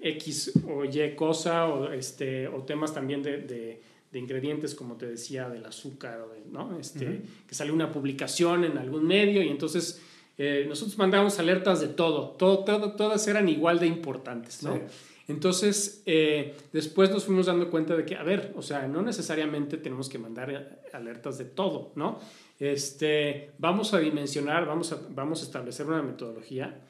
X 0.01 0.53
o 0.67 0.85
Y 0.85 1.15
cosa 1.15 1.67
o, 1.67 1.91
este, 1.91 2.47
o 2.47 2.63
temas 2.63 2.93
también 2.93 3.23
de, 3.23 3.37
de 3.39 3.81
de 4.11 4.19
ingredientes, 4.19 4.73
como 4.73 4.95
te 4.95 5.05
decía, 5.05 5.49
del 5.49 5.65
azúcar, 5.65 6.25
¿no? 6.51 6.79
este, 6.79 7.05
uh 7.05 7.09
-huh. 7.11 7.21
que 7.47 7.55
salió 7.55 7.73
una 7.73 7.91
publicación 7.91 8.63
en 8.63 8.77
algún 8.77 9.05
medio 9.05 9.41
y 9.43 9.49
entonces 9.49 10.01
eh, 10.37 10.65
nosotros 10.67 10.97
mandamos 10.97 11.39
alertas 11.39 11.81
de 11.81 11.87
todo, 11.87 12.29
todo, 12.31 12.63
todo, 12.63 12.93
todas 12.93 13.27
eran 13.27 13.49
igual 13.49 13.79
de 13.79 13.87
importantes, 13.87 14.63
¿no? 14.63 14.75
Sí. 14.75 14.81
Entonces, 15.27 16.03
eh, 16.05 16.55
después 16.71 17.11
nos 17.11 17.25
fuimos 17.25 17.47
dando 17.47 17.69
cuenta 17.69 17.97
de 17.97 18.05
que, 18.05 18.15
a 18.15 18.23
ver, 18.23 18.53
o 18.55 18.61
sea, 18.61 18.87
no 18.87 19.01
necesariamente 19.01 19.77
tenemos 19.77 20.07
que 20.07 20.17
mandar 20.17 20.81
alertas 20.93 21.37
de 21.37 21.45
todo, 21.45 21.91
¿no? 21.95 22.19
Este, 22.59 23.51
vamos 23.57 23.93
a 23.93 23.99
dimensionar, 23.99 24.65
vamos 24.65 24.93
a, 24.93 25.01
vamos 25.09 25.41
a 25.41 25.45
establecer 25.45 25.85
una 25.85 26.01
metodología 26.01 26.81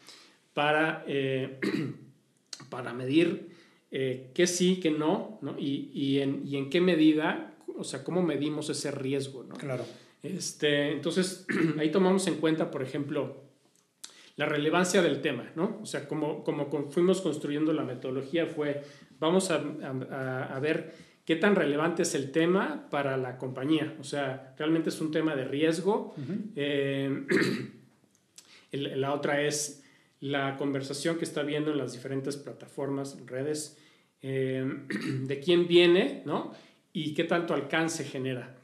para, 0.53 1.03
eh, 1.07 1.59
para 2.69 2.93
medir 2.93 3.49
eh, 3.89 4.29
qué 4.35 4.45
sí, 4.45 4.79
qué 4.79 4.91
no, 4.91 5.39
¿no? 5.41 5.57
Y, 5.57 5.89
y, 5.93 6.19
en, 6.19 6.43
y, 6.45 6.57
en, 6.57 6.69
qué 6.69 6.79
medida, 6.79 7.55
o 7.75 7.83
sea, 7.83 8.03
cómo 8.03 8.21
medimos 8.21 8.69
ese 8.69 8.91
riesgo, 8.91 9.43
¿no? 9.43 9.55
Claro. 9.55 9.83
Este, 10.21 10.91
entonces, 10.91 11.47
ahí 11.79 11.89
tomamos 11.89 12.27
en 12.27 12.35
cuenta, 12.35 12.69
por 12.69 12.83
ejemplo, 12.83 13.46
la 14.37 14.45
relevancia 14.45 15.01
del 15.01 15.19
tema, 15.21 15.51
¿no? 15.55 15.79
O 15.81 15.85
sea, 15.85 16.07
como, 16.07 16.43
como 16.43 16.69
fuimos 16.89 17.21
construyendo 17.21 17.73
la 17.73 17.83
metodología 17.83 18.45
fue, 18.45 18.81
vamos 19.19 19.51
a, 19.51 19.61
a, 20.11 20.55
a 20.55 20.59
ver 20.59 20.93
qué 21.25 21.35
tan 21.35 21.55
relevante 21.55 22.03
es 22.03 22.15
el 22.15 22.31
tema 22.31 22.87
para 22.89 23.17
la 23.17 23.37
compañía. 23.37 23.95
O 23.99 24.03
sea, 24.05 24.55
realmente 24.57 24.89
es 24.89 25.01
un 25.01 25.11
tema 25.11 25.35
de 25.35 25.43
riesgo. 25.43 26.13
Uh 26.15 26.21
-huh. 26.21 26.51
eh, 26.55 27.25
el, 28.71 29.01
la 29.01 29.13
otra 29.13 29.41
es 29.41 29.83
la 30.21 30.55
conversación 30.55 31.17
que 31.17 31.25
está 31.25 31.43
viendo 31.43 31.71
en 31.71 31.79
las 31.79 31.91
diferentes 31.91 32.37
plataformas, 32.37 33.17
redes, 33.25 33.77
eh, 34.21 34.65
de 35.27 35.39
quién 35.39 35.67
viene, 35.67 36.21
¿no? 36.25 36.53
Y 36.93 37.13
qué 37.13 37.25
tanto 37.25 37.53
alcance 37.53 38.03
genera. 38.03 38.55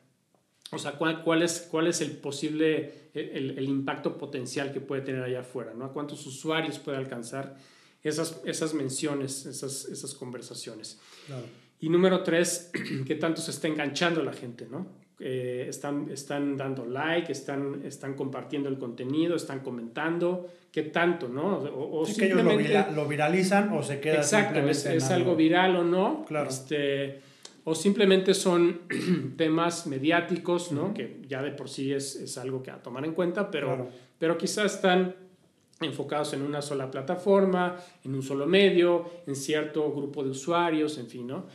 O 0.74 0.80
sea, 0.80 0.93
cuál, 0.93 1.24
cuál, 1.24 1.41
es, 1.41 1.67
cuál 1.69 1.88
es 1.88 2.01
el 2.01 2.11
posible, 2.11 3.09
el, 3.13 3.57
el, 3.57 3.69
impacto 3.69 4.17
potencial 4.17 4.71
que 4.71 4.80
puede 4.80 5.01
tener 5.01 5.24
allá 5.24 5.41
afuera, 5.41 5.74
¿no? 5.74 5.86
A 5.86 5.93
cuántos 5.93 6.26
usuarios 6.26 6.80
puede 6.80 6.97
alcanzar 6.97 7.55
esas, 8.03 8.41
esas 8.45 8.74
menciones, 8.74 9.45
esas, 9.45 9.86
esas 9.86 10.13
conversaciones. 10.13 10.99
Claro. 11.28 11.43
Y 11.80 11.89
número 11.89 12.24
tres, 12.24 12.71
qué 13.05 13.15
tanto 13.15 13.41
se 13.41 13.51
está 13.51 13.67
enganchando 13.67 14.24
la 14.24 14.34
gente, 14.34 14.67
¿no? 14.69 15.03
Eh, 15.19 15.67
están, 15.69 16.09
están 16.11 16.57
dando 16.57 16.86
like, 16.86 17.32
están, 17.32 17.82
están 17.86 18.15
compartiendo 18.15 18.67
el 18.67 18.78
contenido, 18.78 19.36
están 19.36 19.59
comentando, 19.59 20.49
qué 20.71 20.84
tanto, 20.84 21.30
¿no? 21.30 21.59
O, 21.59 22.01
o 22.01 22.05
sí, 22.05 22.15
simplemente... 22.15 22.63
que 22.63 22.71
ellos 22.71 22.88
lo, 22.89 23.03
lo, 23.03 23.07
viralizan 23.07 23.71
o 23.71 23.84
se 23.84 23.99
queda 23.99 24.15
Exacto, 24.15 24.59
es, 24.67 24.86
es 24.86 25.03
algo. 25.05 25.15
algo 25.15 25.36
viral 25.36 25.76
o 25.78 25.84
no. 25.84 26.26
Claro. 26.28 26.49
Este, 26.49 27.21
o 27.66 27.76
simplemente 27.76 28.34
son 28.34 28.82
temas 29.38 29.88
mediáticos, 29.88 30.72
¿no? 30.72 30.86
Uh 30.86 30.88
-huh. 30.89 30.93
Que 30.93 31.22
ya 31.28 31.41
de 31.41 31.51
por 31.51 31.70
sí 31.70 31.93
es, 31.93 32.16
es, 32.16 32.38
algo 32.38 32.61
que 32.61 32.72
a 32.72 32.82
tomar 32.82 33.05
en 33.05 33.14
cuenta, 33.14 33.49
pero, 33.49 33.68
claro. 33.68 33.89
pero 34.20 34.38
quizás 34.38 34.76
están 34.76 35.16
enfocados 35.82 36.34
en 36.34 36.41
una 36.41 36.61
sola 36.61 36.89
plataforma, 36.89 37.76
en 38.03 38.16
un 38.16 38.22
solo 38.22 38.45
medio, 38.45 39.05
en 39.28 39.36
cierto 39.36 39.91
grupo 39.91 40.24
de 40.24 40.30
usuarios, 40.32 40.97
en 40.97 41.07
fin, 41.07 41.28
¿no? 41.28 41.45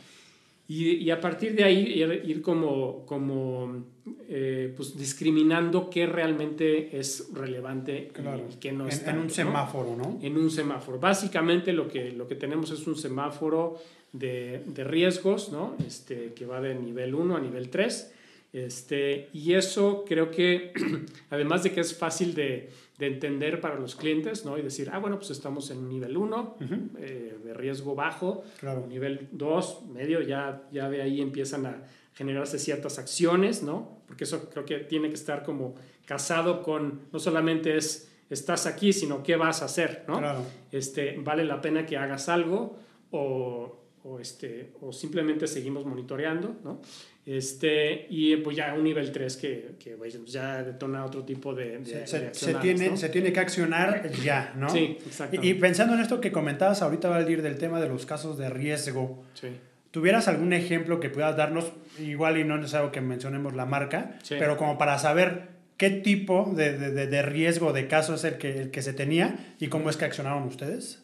Y, 0.67 0.97
y, 0.97 1.09
a 1.09 1.19
partir 1.19 1.55
de 1.55 1.63
ahí 1.63 1.79
ir, 1.79 2.21
ir 2.25 2.43
como, 2.43 3.03
como 3.07 3.85
eh, 4.27 4.71
pues 4.77 4.95
discriminando 4.95 5.89
qué 5.89 6.05
realmente 6.05 6.95
es 6.95 7.29
relevante 7.33 8.09
claro. 8.13 8.45
y 8.53 8.57
qué 8.57 8.71
no 8.71 8.83
en, 8.83 8.91
está. 8.91 9.09
En 9.09 9.17
un 9.17 9.23
¿no? 9.23 9.29
semáforo, 9.31 9.95
¿no? 9.95 10.19
En 10.21 10.37
un 10.37 10.51
semáforo. 10.51 10.99
Básicamente 10.99 11.73
lo 11.73 11.87
que, 11.87 12.11
lo 12.11 12.27
que 12.27 12.35
tenemos 12.35 12.69
es 12.69 12.85
un 12.85 12.95
semáforo 12.95 13.77
de, 14.13 14.63
de 14.65 14.83
riesgos, 14.83 15.51
¿no? 15.51 15.75
Este, 15.85 16.33
que 16.33 16.45
va 16.45 16.61
de 16.61 16.75
nivel 16.75 17.13
1 17.15 17.35
a 17.35 17.39
nivel 17.39 17.69
3. 17.69 18.13
Este, 18.51 19.29
y 19.31 19.53
eso 19.53 20.03
creo 20.07 20.31
que, 20.31 20.73
además 21.29 21.63
de 21.63 21.71
que 21.71 21.81
es 21.81 21.95
fácil 21.95 22.33
de, 22.33 22.71
de 22.97 23.07
entender 23.07 23.61
para 23.61 23.75
los 23.79 23.95
clientes, 23.95 24.43
¿no? 24.45 24.57
Y 24.57 24.63
decir, 24.63 24.89
ah, 24.91 24.97
bueno, 24.97 25.17
pues 25.17 25.29
estamos 25.29 25.69
en 25.69 25.87
nivel 25.87 26.17
1, 26.17 26.57
eh, 26.99 27.37
de 27.43 27.53
riesgo 27.53 27.93
bajo, 27.93 28.43
Claro. 28.59 28.87
nivel 28.87 29.27
2, 29.31 29.83
medio, 29.93 30.21
ya, 30.21 30.63
ya 30.71 30.89
de 30.89 31.01
ahí 31.03 31.21
empiezan 31.21 31.67
a 31.67 31.83
generarse 32.15 32.57
ciertas 32.57 32.97
acciones, 32.97 33.61
¿no? 33.61 34.01
Porque 34.07 34.23
eso 34.23 34.49
creo 34.49 34.65
que 34.65 34.79
tiene 34.79 35.09
que 35.09 35.15
estar 35.15 35.43
como 35.43 35.75
casado 36.05 36.63
con, 36.63 37.01
no 37.13 37.19
solamente 37.19 37.77
es, 37.77 38.11
estás 38.31 38.65
aquí, 38.65 38.93
sino 38.93 39.21
qué 39.21 39.35
vas 39.35 39.61
a 39.61 39.65
hacer, 39.65 40.03
¿no? 40.07 40.17
Claro. 40.17 40.43
Este, 40.71 41.15
vale 41.19 41.45
la 41.45 41.61
pena 41.61 41.85
que 41.85 41.97
hagas 41.97 42.27
algo 42.29 42.77
o, 43.11 43.78
o, 44.09 44.19
este, 44.19 44.71
o 44.81 44.91
simplemente 44.91 45.47
seguimos 45.47 45.85
monitoreando, 45.85 46.55
¿no? 46.63 46.81
Este, 47.25 48.07
y 48.09 48.37
pues 48.37 48.57
ya 48.57 48.73
un 48.73 48.83
nivel 48.83 49.11
3 49.11 49.37
que, 49.37 49.75
que 49.79 49.91
pues, 49.91 50.17
ya 50.31 50.63
detona 50.63 51.05
otro 51.05 51.23
tipo 51.23 51.53
de, 51.53 51.77
de- 51.77 52.07
Se, 52.07 52.33
se- 52.33 52.55
tiene, 52.55 52.89
¿no? 52.89 52.97
se 52.97 53.09
tiene 53.09 53.31
que 53.31 53.39
accionar 53.39 54.09
ya, 54.23 54.53
¿no? 54.57 54.69
Sí, 54.69 54.97
Y, 54.99 55.07
exactamente. 55.07 55.47
y 55.47 55.53
pensando 55.53 55.93
en 55.93 55.99
esto 55.99 56.19
que 56.21 56.31
comentabas 56.31 56.81
ahorita, 56.81 57.07
Valdir, 57.09 57.41
del 57.43 57.57
tema 57.57 57.79
de 57.79 57.87
los 57.87 58.05
casos 58.07 58.37
de 58.37 58.49
riesgo, 58.49 59.23
Sí. 59.35 59.47
¿tuvieras 59.91 60.27
algún 60.27 60.53
ejemplo 60.53 60.99
que 60.99 61.09
puedas 61.09 61.37
darnos, 61.37 61.71
igual 61.99 62.37
y 62.39 62.43
no 62.45 62.55
es 62.55 62.61
necesario 62.61 62.91
que 62.91 63.01
mencionemos 63.01 63.53
la 63.53 63.65
marca, 63.65 64.17
Sí. 64.23 64.35
pero 64.39 64.57
como 64.57 64.77
para 64.79 64.97
saber 64.97 65.49
qué 65.77 65.91
tipo 65.91 66.51
de, 66.55 66.77
de- 66.77 66.91
de- 66.91 67.07
de 67.07 67.21
riesgo 67.21 67.73
de 67.73 67.87
caso 67.87 68.15
es 68.15 68.23
el 68.23 68.37
que, 68.39 68.59
el 68.59 68.71
que 68.71 68.81
se 68.81 68.93
tenía 68.93 69.53
y 69.59 69.67
cómo 69.67 69.89
es 69.91 69.97
que 69.97 70.05
accionaron 70.05 70.43
ustedes? 70.43 71.03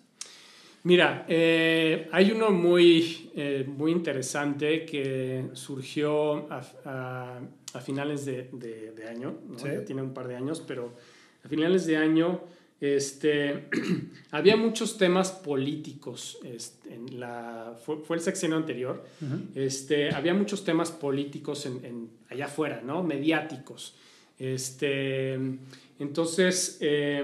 Mira, 0.85 1.25
eh, 1.27 2.07
hay 2.11 2.31
uno 2.31 2.51
muy, 2.51 3.31
eh, 3.35 3.65
muy 3.67 3.91
interesante 3.91 4.85
que 4.85 5.45
surgió 5.53 6.51
a, 6.51 6.61
a- 6.85 7.39
a 7.73 7.79
finales 7.81 8.23
de, 8.25 8.49
de- 8.53 8.91
de 8.91 9.07
año, 9.09 9.35
¿no? 9.49 9.57
Sí. 9.59 9.65
ya 9.65 9.83
tiene 9.83 10.01
un 10.03 10.13
par 10.13 10.27
de 10.27 10.35
años, 10.35 10.63
pero 10.65 10.93
a 11.43 11.47
finales 11.49 11.85
de 11.87 11.97
año 11.97 12.39
este, 12.79 13.65
había 14.31 14.55
muchos 14.57 14.97
temas 14.99 15.31
políticos. 15.31 16.37
este, 16.43 16.93
en 16.93 17.19
la, 17.19 17.75
fue, 17.83 17.97
fue 18.03 18.17
el 18.17 18.21
sexenio 18.21 18.55
anterior. 18.55 19.03
este, 19.55 20.11
había 20.11 20.33
muchos 20.35 20.63
temas 20.63 20.91
políticos 20.91 21.65
en, 21.65 21.83
en- 21.83 22.09
allá 22.29 22.45
afuera, 22.45 22.81
¿no? 22.85 23.01
mediáticos. 23.01 23.95
Este, 24.37 25.33
entonces, 25.99 26.77
eh, 26.81 27.23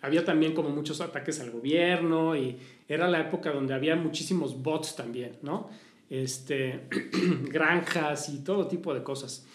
había 0.00 0.24
también 0.24 0.54
como 0.54 0.70
muchos 0.70 1.00
ataques 1.00 1.40
al 1.40 1.50
gobierno 1.50 2.34
y 2.36 2.56
era 2.94 3.08
la 3.08 3.20
época 3.20 3.50
donde 3.52 3.74
había 3.74 3.96
muchísimos 3.96 4.62
bots 4.62 4.96
también, 4.96 5.36
¿no? 5.42 5.70
Este, 6.10 6.82
granjas 7.48 8.28
y 8.28 8.38
todo 8.44 8.66
tipo 8.66 8.92
de 8.92 9.02
cosas. 9.02 9.46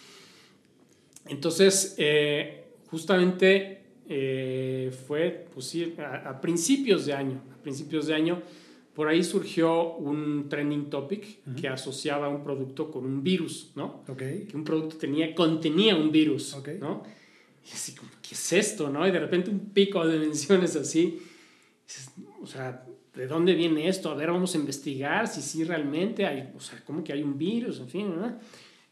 Entonces, 1.26 1.94
eh, 1.98 2.64
justamente 2.90 3.82
eh, 4.08 4.90
fue, 5.06 5.46
pues 5.52 5.66
sí, 5.66 5.94
a, 5.98 6.30
a 6.30 6.40
principios 6.40 7.06
de 7.06 7.12
año, 7.12 7.42
a 7.52 7.62
principios 7.62 8.06
de 8.06 8.14
año, 8.14 8.42
por 8.98 9.06
ahí 9.06 9.22
surgió 9.22 9.92
un 9.94 10.48
trending 10.48 10.90
topic 10.90 11.38
que 11.54 11.68
asociaba 11.68 12.28
un 12.28 12.42
producto 12.42 12.90
con 12.90 13.04
un 13.04 13.22
virus, 13.22 13.70
¿no? 13.76 14.02
Ok. 14.08 14.18
que 14.18 14.50
un 14.54 14.64
producto 14.64 14.96
tenía, 14.96 15.36
contenía 15.36 15.94
un 15.94 16.10
virus, 16.10 16.54
Ok. 16.54 16.70
¿no? 16.80 17.04
Y 17.64 17.72
así 17.72 17.94
como, 17.94 18.10
¿qué 18.20 18.34
es 18.34 18.52
esto, 18.52 18.90
no? 18.90 19.06
Y 19.06 19.12
de 19.12 19.20
repente 19.20 19.50
un 19.50 19.70
pico 19.70 20.04
de 20.04 20.18
dimensiones 20.18 20.74
así. 20.74 21.22
O 22.42 22.46
sea, 22.48 22.84
¿de 23.18 23.26
dónde 23.26 23.54
viene 23.54 23.88
esto? 23.88 24.10
A 24.10 24.14
ver, 24.14 24.30
vamos 24.30 24.54
a 24.54 24.58
investigar 24.58 25.26
si 25.28 25.42
sí 25.42 25.64
realmente 25.64 26.24
hay, 26.24 26.50
o 26.56 26.60
sea, 26.60 26.80
¿cómo 26.86 27.02
que 27.04 27.12
hay 27.12 27.22
un 27.22 27.36
virus? 27.36 27.80
En 27.80 27.88
fin, 27.88 28.14
¿no? 28.18 28.38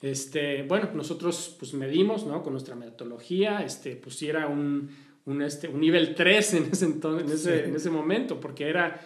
Este, 0.02 0.62
bueno, 0.64 0.90
nosotros 0.94 1.56
pues 1.58 1.72
medimos, 1.74 2.26
¿no? 2.26 2.42
Con 2.42 2.52
nuestra 2.52 2.74
metodología, 2.74 3.62
este, 3.64 3.96
pues 3.96 4.16
sí 4.16 4.28
era 4.28 4.46
un, 4.46 4.90
un, 5.24 5.42
este, 5.42 5.68
un 5.68 5.80
nivel 5.80 6.14
3 6.14 6.54
en 6.54 6.64
ese, 6.72 6.84
entonces, 6.84 7.26
en, 7.28 7.34
ese, 7.34 7.62
Sí. 7.64 7.68
en 7.70 7.76
ese 7.76 7.90
momento, 7.90 8.38
porque 8.38 8.68
era 8.68 9.00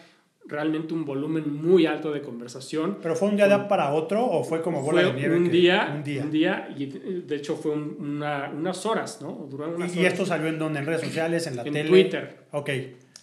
realmente 0.46 0.92
un 0.94 1.04
volumen 1.04 1.54
muy 1.62 1.86
alto 1.86 2.10
de 2.10 2.22
conversación. 2.22 2.98
¿Pero 3.00 3.14
fue 3.14 3.28
un 3.28 3.36
día 3.36 3.68
para 3.68 3.92
otro 3.92 4.24
o 4.26 4.42
fue 4.42 4.62
como 4.62 4.82
bola 4.82 5.02
Fue 5.02 5.10
de 5.12 5.16
nieve? 5.20 5.36
un, 5.36 5.44
que- 5.44 5.50
día, 5.50 5.92
un 5.94 6.02
día. 6.02 6.22
un 6.24 6.30
día, 6.30 6.74
y 6.76 6.86
de 6.86 7.36
hecho 7.36 7.54
fue 7.56 7.70
un- 7.72 7.96
una- 8.00 8.50
unas 8.50 8.84
horas, 8.84 9.20
¿no? 9.22 9.46
Duró 9.48 9.68
unas 9.68 9.94
¿Y, 9.94 10.04
esto 10.04 10.26
salió 10.26 10.48
en 10.48 10.58
dónde? 10.58 10.80
¿En 10.80 10.86
redes 10.86 11.02
sociales? 11.02 11.46
¿En 11.46 11.56
la 11.56 11.62
En 11.62 11.72
tele? 11.72 11.88
Twitter. 11.88 12.38
Ok. 12.50 12.70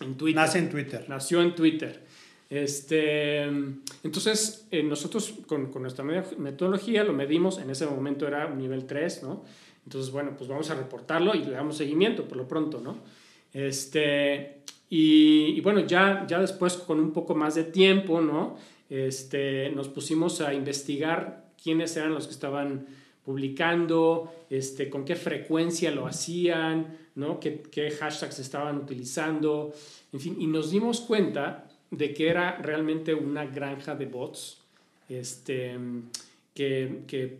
En 0.01 0.15
Twitter. 0.15 0.35
Nace 0.35 0.59
en 0.59 0.69
Twitter. 0.69 1.05
Nació 1.07 1.41
en 1.41 1.55
Twitter. 1.55 2.05
Este, 2.49 3.41
entonces, 3.43 4.67
eh, 4.71 4.81
nosotros 4.83 5.33
con, 5.47 5.71
con 5.71 5.81
nuestra 5.81 6.03
me- 6.05 6.23
metodología 6.37 7.03
lo 7.03 7.11
medimos, 7.13 7.57
en 7.59 7.69
ese 7.69 7.85
momento 7.85 8.25
era 8.27 8.47
un 8.47 8.57
nivel 8.57 8.85
3, 8.85 9.23
¿no? 9.23 9.43
Entonces, 9.85 10.11
bueno, 10.11 10.33
pues 10.37 10.49
vamos 10.49 10.69
a 10.69 10.75
reportarlo 10.75 11.33
y 11.35 11.43
le 11.43 11.51
damos 11.51 11.77
seguimiento 11.77 12.25
por 12.27 12.37
lo 12.37 12.47
pronto, 12.47 12.79
¿no? 12.79 12.97
Este, 13.53 14.61
y, 14.89 15.53
y 15.57 15.61
bueno, 15.61 15.81
ya, 15.81 16.25
ya 16.27 16.39
después 16.39 16.73
con 16.77 16.99
un 16.99 17.11
poco 17.11 17.35
más 17.35 17.55
de 17.55 17.63
tiempo, 17.65 18.21
¿no? 18.21 18.57
Este, 18.89 19.69
nos 19.71 19.89
pusimos 19.89 20.39
a 20.41 20.53
investigar 20.53 21.49
quiénes 21.61 21.97
eran 21.97 22.13
los 22.13 22.27
que 22.27 22.33
estaban 22.33 22.85
publicando, 23.25 24.33
este, 24.49 24.89
con 24.89 25.03
qué 25.03 25.15
frecuencia 25.17 25.91
lo 25.91 26.07
hacían, 26.07 26.97
¿no? 27.17 27.39
qué, 27.39 27.61
qué 27.71 27.91
hashtags 27.91 28.39
estaban 28.39 28.77
utilizando, 28.77 29.73
en 30.13 30.19
fin, 30.19 30.37
y 30.39 30.47
nos 30.47 30.71
dimos 30.71 31.01
cuenta 31.01 31.67
de 31.91 32.13
que 32.13 32.29
era 32.29 32.57
realmente 32.61 33.13
una 33.13 33.45
granja 33.45 33.95
de 33.95 34.05
bots 34.05 34.59
este, 35.09 35.75
que, 36.53 37.01
que 37.07 37.37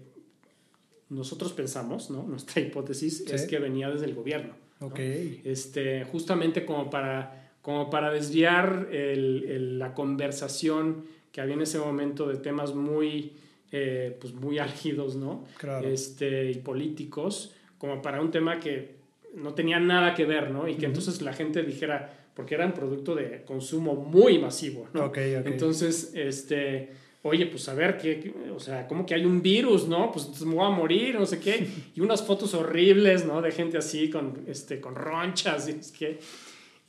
nosotros 1.09 1.53
pensamos, 1.53 2.09
¿no? 2.09 2.23
nuestra 2.23 2.61
hipótesis 2.61 3.19
Sí. 3.27 3.33
es 3.33 3.45
que 3.45 3.59
venía 3.59 3.89
desde 3.89 4.05
el 4.05 4.15
gobierno. 4.15 4.53
¿no? 4.79 4.87
Ok. 4.87 4.99
este, 4.99 6.03
justamente 6.05 6.63
como 6.65 6.89
para, 6.91 7.51
como 7.63 7.89
para 7.89 8.11
desviar 8.11 8.89
el- 8.91 9.43
el- 9.47 9.79
la 9.79 9.93
conversación 9.95 11.05
que 11.31 11.41
había 11.41 11.55
en 11.55 11.61
ese 11.61 11.79
momento 11.79 12.27
de 12.27 12.37
temas 12.37 12.75
muy, 12.75 13.33
eh, 13.71 14.15
pues 14.21 14.33
muy 14.35 14.59
álgidos, 14.59 15.15
¿no? 15.15 15.45
Claro. 15.57 15.87
Este, 15.87 16.51
y 16.51 16.55
políticos, 16.59 17.53
como 17.79 18.01
para 18.03 18.21
un 18.21 18.29
tema 18.31 18.59
que 18.59 18.96
no 19.35 19.53
tenía 19.53 19.79
nada 19.79 20.13
que 20.15 20.25
ver, 20.25 20.51
¿no? 20.51 20.67
Y 20.67 20.75
que 20.75 20.85
entonces 20.85 21.21
la 21.21 21.33
gente 21.33 21.63
dijera, 21.63 22.29
porque 22.35 22.55
era 22.55 22.65
un 22.65 22.73
producto 22.73 23.15
de 23.15 23.43
consumo 23.45 23.95
muy 23.95 24.39
masivo, 24.39 24.87
¿no? 24.93 25.05
Ok, 25.05 25.17
ok. 25.39 25.47
Entonces, 25.47 26.11
este, 26.15 26.89
oye, 27.23 27.45
pues 27.47 27.67
a 27.69 27.73
ver, 27.73 27.97
¿qué, 27.97 28.19
qué- 28.19 28.51
o 28.51 28.59
sea, 28.59 28.87
como 28.87 29.05
que 29.05 29.13
hay 29.15 29.25
un 29.25 29.41
virus, 29.41 29.87
¿no? 29.87 30.11
Pues 30.11 30.25
entonces 30.25 30.47
me 30.47 30.55
voy 30.55 30.65
a 30.65 30.69
morir, 30.69 31.15
no 31.15 31.25
sé 31.25 31.39
qué. 31.39 31.67
Y 31.95 32.01
unas 32.01 32.23
fotos 32.23 32.53
horribles, 32.53 33.25
¿no? 33.25 33.41
De 33.41 33.51
gente 33.51 33.77
así 33.77 34.09
con, 34.09 34.43
este, 34.47 34.79
con 34.79 34.95
ronchas 34.95 35.67
y 35.67 35.71
es 35.71 35.91
que... 35.91 36.19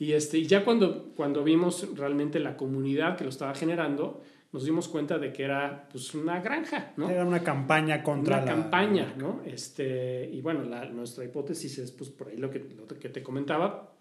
Y, 0.01 0.13
este, 0.13 0.37
y 0.37 0.45
ya 0.47 0.63
cuando, 0.63 1.11
cuando 1.13 1.43
vimos 1.43 1.85
realmente 1.97 2.39
la 2.39 2.55
comunidad 2.55 3.17
que 3.17 3.25
lo 3.25 3.29
estaba 3.29 3.53
generando, 3.53 4.21
nos 4.51 4.65
dimos 4.65 4.87
cuenta 4.87 5.17
de 5.19 5.31
que 5.31 5.43
era 5.43 5.87
pues 5.91 6.13
una 6.15 6.39
granja, 6.41 6.93
¿no? 6.97 7.09
Era 7.09 7.23
una 7.25 7.43
campaña 7.43 8.01
contra 8.03 8.37
una 8.37 8.45
la... 8.45 8.51
campaña, 8.51 9.13
¿no? 9.17 9.41
Este, 9.45 10.29
y 10.31 10.41
bueno, 10.41 10.63
la- 10.63 10.85
nuestra 10.85 11.23
hipótesis 11.23 11.77
es 11.77 11.91
pues 11.91 12.09
por 12.09 12.29
ahí 12.29 12.37
lo 12.37 12.49
que, 12.49 12.59
lo 12.59 12.87
que 12.87 13.09
te 13.09 13.21
comentaba, 13.21 13.93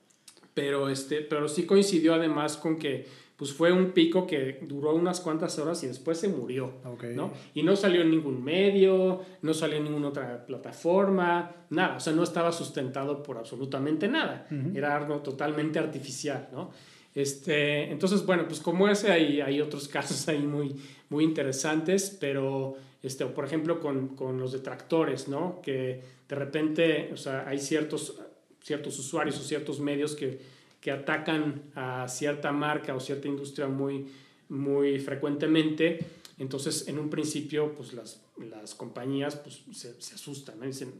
pero, 0.54 0.88
este, 0.88 1.20
pero 1.20 1.48
sí 1.48 1.64
coincidió 1.66 2.14
además 2.14 2.56
con 2.56 2.78
que 2.78 3.06
pues 3.36 3.52
fue 3.52 3.70
un 3.70 3.92
pico 3.92 4.26
que 4.26 4.58
duró 4.62 4.96
unas 4.96 5.20
cuantas 5.20 5.56
horas 5.60 5.84
y 5.84 5.86
después 5.86 6.18
se 6.18 6.26
murió. 6.26 6.72
¿no? 7.14 7.32
Y 7.54 7.62
no 7.62 7.76
salió 7.76 8.00
en 8.02 8.10
ningún 8.10 8.42
medio, 8.42 9.20
no 9.42 9.54
salió 9.54 9.76
en 9.76 9.84
ninguna 9.84 10.08
otra 10.08 10.44
plataforma, 10.44 11.52
nada, 11.70 11.96
o 11.98 12.00
sea, 12.00 12.12
no 12.14 12.24
estaba 12.24 12.50
sustentado 12.50 13.22
por 13.22 13.38
absolutamente 13.38 14.08
nada, 14.08 14.48
era 14.74 14.96
algo 14.96 15.18
totalmente 15.18 15.78
artificial, 15.78 16.48
¿no? 16.52 16.70
Este, 17.14 17.90
entonces, 17.90 18.24
bueno, 18.24 18.46
pues 18.46 18.60
como 18.60 18.88
ese 18.88 19.10
hay, 19.10 19.40
hay 19.40 19.60
otros 19.60 19.88
casos 19.96 20.28
ahí 20.28 20.38
muy, 20.38 20.74
muy 21.08 21.24
interesantes, 21.24 22.16
pero, 22.20 22.76
este, 23.02 23.26
por 23.26 23.44
ejemplo, 23.44 23.80
con, 23.80 24.08
con 24.16 24.38
los 24.38 24.52
detractores, 24.52 25.28
¿no? 25.28 25.60
Que 25.62 26.02
de 26.28 26.36
repente, 26.36 27.10
o 27.12 27.16
sea, 27.16 27.48
hay 27.48 27.58
ciertos, 27.58 28.20
ciertos 28.62 28.98
usuarios 28.98 29.38
o 29.38 29.42
ciertos 29.42 29.80
medios 29.80 30.14
que, 30.14 30.38
que 30.80 30.90
atacan 30.90 31.62
a 31.74 32.06
cierta 32.08 32.52
marca 32.52 32.94
o 32.94 33.00
cierta 33.00 33.28
industria 33.28 33.66
muy, 33.66 34.06
muy 34.48 34.98
frecuentemente. 34.98 35.98
Entonces, 36.38 36.86
en 36.88 36.98
un 36.98 37.10
principio, 37.10 37.72
pues 37.74 37.92
las, 37.94 38.22
las 38.50 38.74
compañías 38.74 39.34
pues, 39.36 39.60
se, 39.76 40.00
se 40.00 40.14
asustan, 40.14 40.60
¿no? 40.60 40.66
Dicen, 40.66 40.92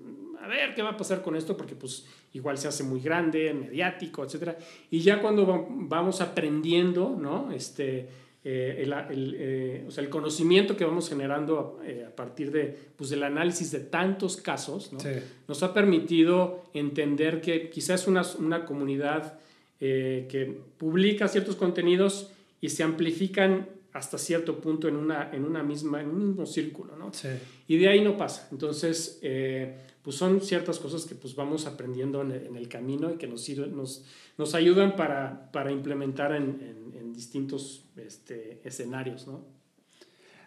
a 0.43 0.49
ver, 0.49 0.75
¿qué 0.75 0.83
va 0.83 0.91
a 0.91 0.97
pasar 0.97 1.23
con 1.23 1.37
esto? 1.37 1.57
Porque 1.57 1.77
pues 1.77 2.07
igual 2.35 2.59
se 2.59 2.67
hace 2.69 2.83
muy 2.83 3.01
grande, 3.01 3.55
mediático, 3.55 4.25
etc. 4.25 4.57
Y 4.91 5.01
ya 5.01 5.21
cuando 5.21 5.47
va- 5.47 5.65
vamos 5.69 6.21
aprendiendo, 6.21 7.17
¿no? 7.21 7.53
Este, 7.53 8.09
eh, 8.45 8.77
el, 8.85 8.93
el, 8.93 9.37
eh, 9.39 9.85
o 9.87 9.91
sea, 9.91 10.03
el 10.03 10.11
conocimiento 10.11 10.77
que 10.77 10.85
vamos 10.85 11.09
generando 11.09 11.81
eh, 11.85 12.05
a 12.09 12.15
partir 12.17 12.51
de, 12.51 12.77
pues, 12.97 13.11
del 13.11 13.23
análisis 13.23 13.71
de 13.71 13.81
tantos 13.81 14.37
casos, 14.39 14.93
¿no? 14.93 14.99
Sí. 15.01 15.11
nos 15.47 15.63
ha 15.63 15.73
permitido 15.73 16.65
entender 16.75 17.41
que 17.41 17.71
quizás 17.71 18.09
una, 18.09 18.23
una 18.39 18.65
comunidad 18.65 19.39
que 19.81 20.59
publica 20.77 21.29
ciertos 21.29 21.55
contenidos 21.55 22.33
y 22.61 22.71
se 22.71 22.83
amplifican 22.83 23.69
hasta 23.99 24.17
cierto 24.19 24.61
punto 24.61 24.89
en 24.89 24.97
una, 24.97 25.31
en 25.33 25.45
una 25.45 25.63
misma, 25.63 26.01
en 26.01 26.09
un 26.11 26.29
mismo 26.29 26.47
círculo, 26.47 26.97
¿no? 26.97 27.13
Sí. 27.13 27.29
Y 27.67 27.77
de 27.79 27.89
ahí 27.89 28.01
no 28.03 28.17
pasa. 28.17 28.49
Entonces, 28.53 29.19
eh, 29.23 29.77
pues 30.03 30.17
son 30.17 30.41
ciertas 30.41 30.79
cosas 30.79 31.05
que 31.05 31.15
pues 31.15 31.35
vamos 31.35 31.67
aprendiendo 31.67 32.23
en 32.23 32.31
el, 32.33 32.47
en 32.47 32.57
el 32.57 32.69
camino 32.69 33.13
y 33.13 33.17
que 33.19 33.27
nos, 33.27 33.47
sirven- 33.49 33.73
nos, 33.73 34.05
nos 34.39 34.55
ayudan 34.55 34.97
para, 34.97 35.51
para 35.53 35.71
implementar 35.73 36.33
en, 36.35 36.45
en- 36.63 36.99
en 36.99 37.13
distintos 37.13 37.85
este, 37.97 38.61
escenarios, 38.65 39.27
¿no? 39.27 39.45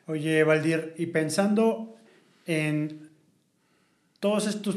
Oye, 0.08 0.44
Valdir, 0.44 0.94
y 0.98 1.06
pensando 1.08 1.96
en 2.46 3.10
todos 4.20 4.48
estos 4.48 4.76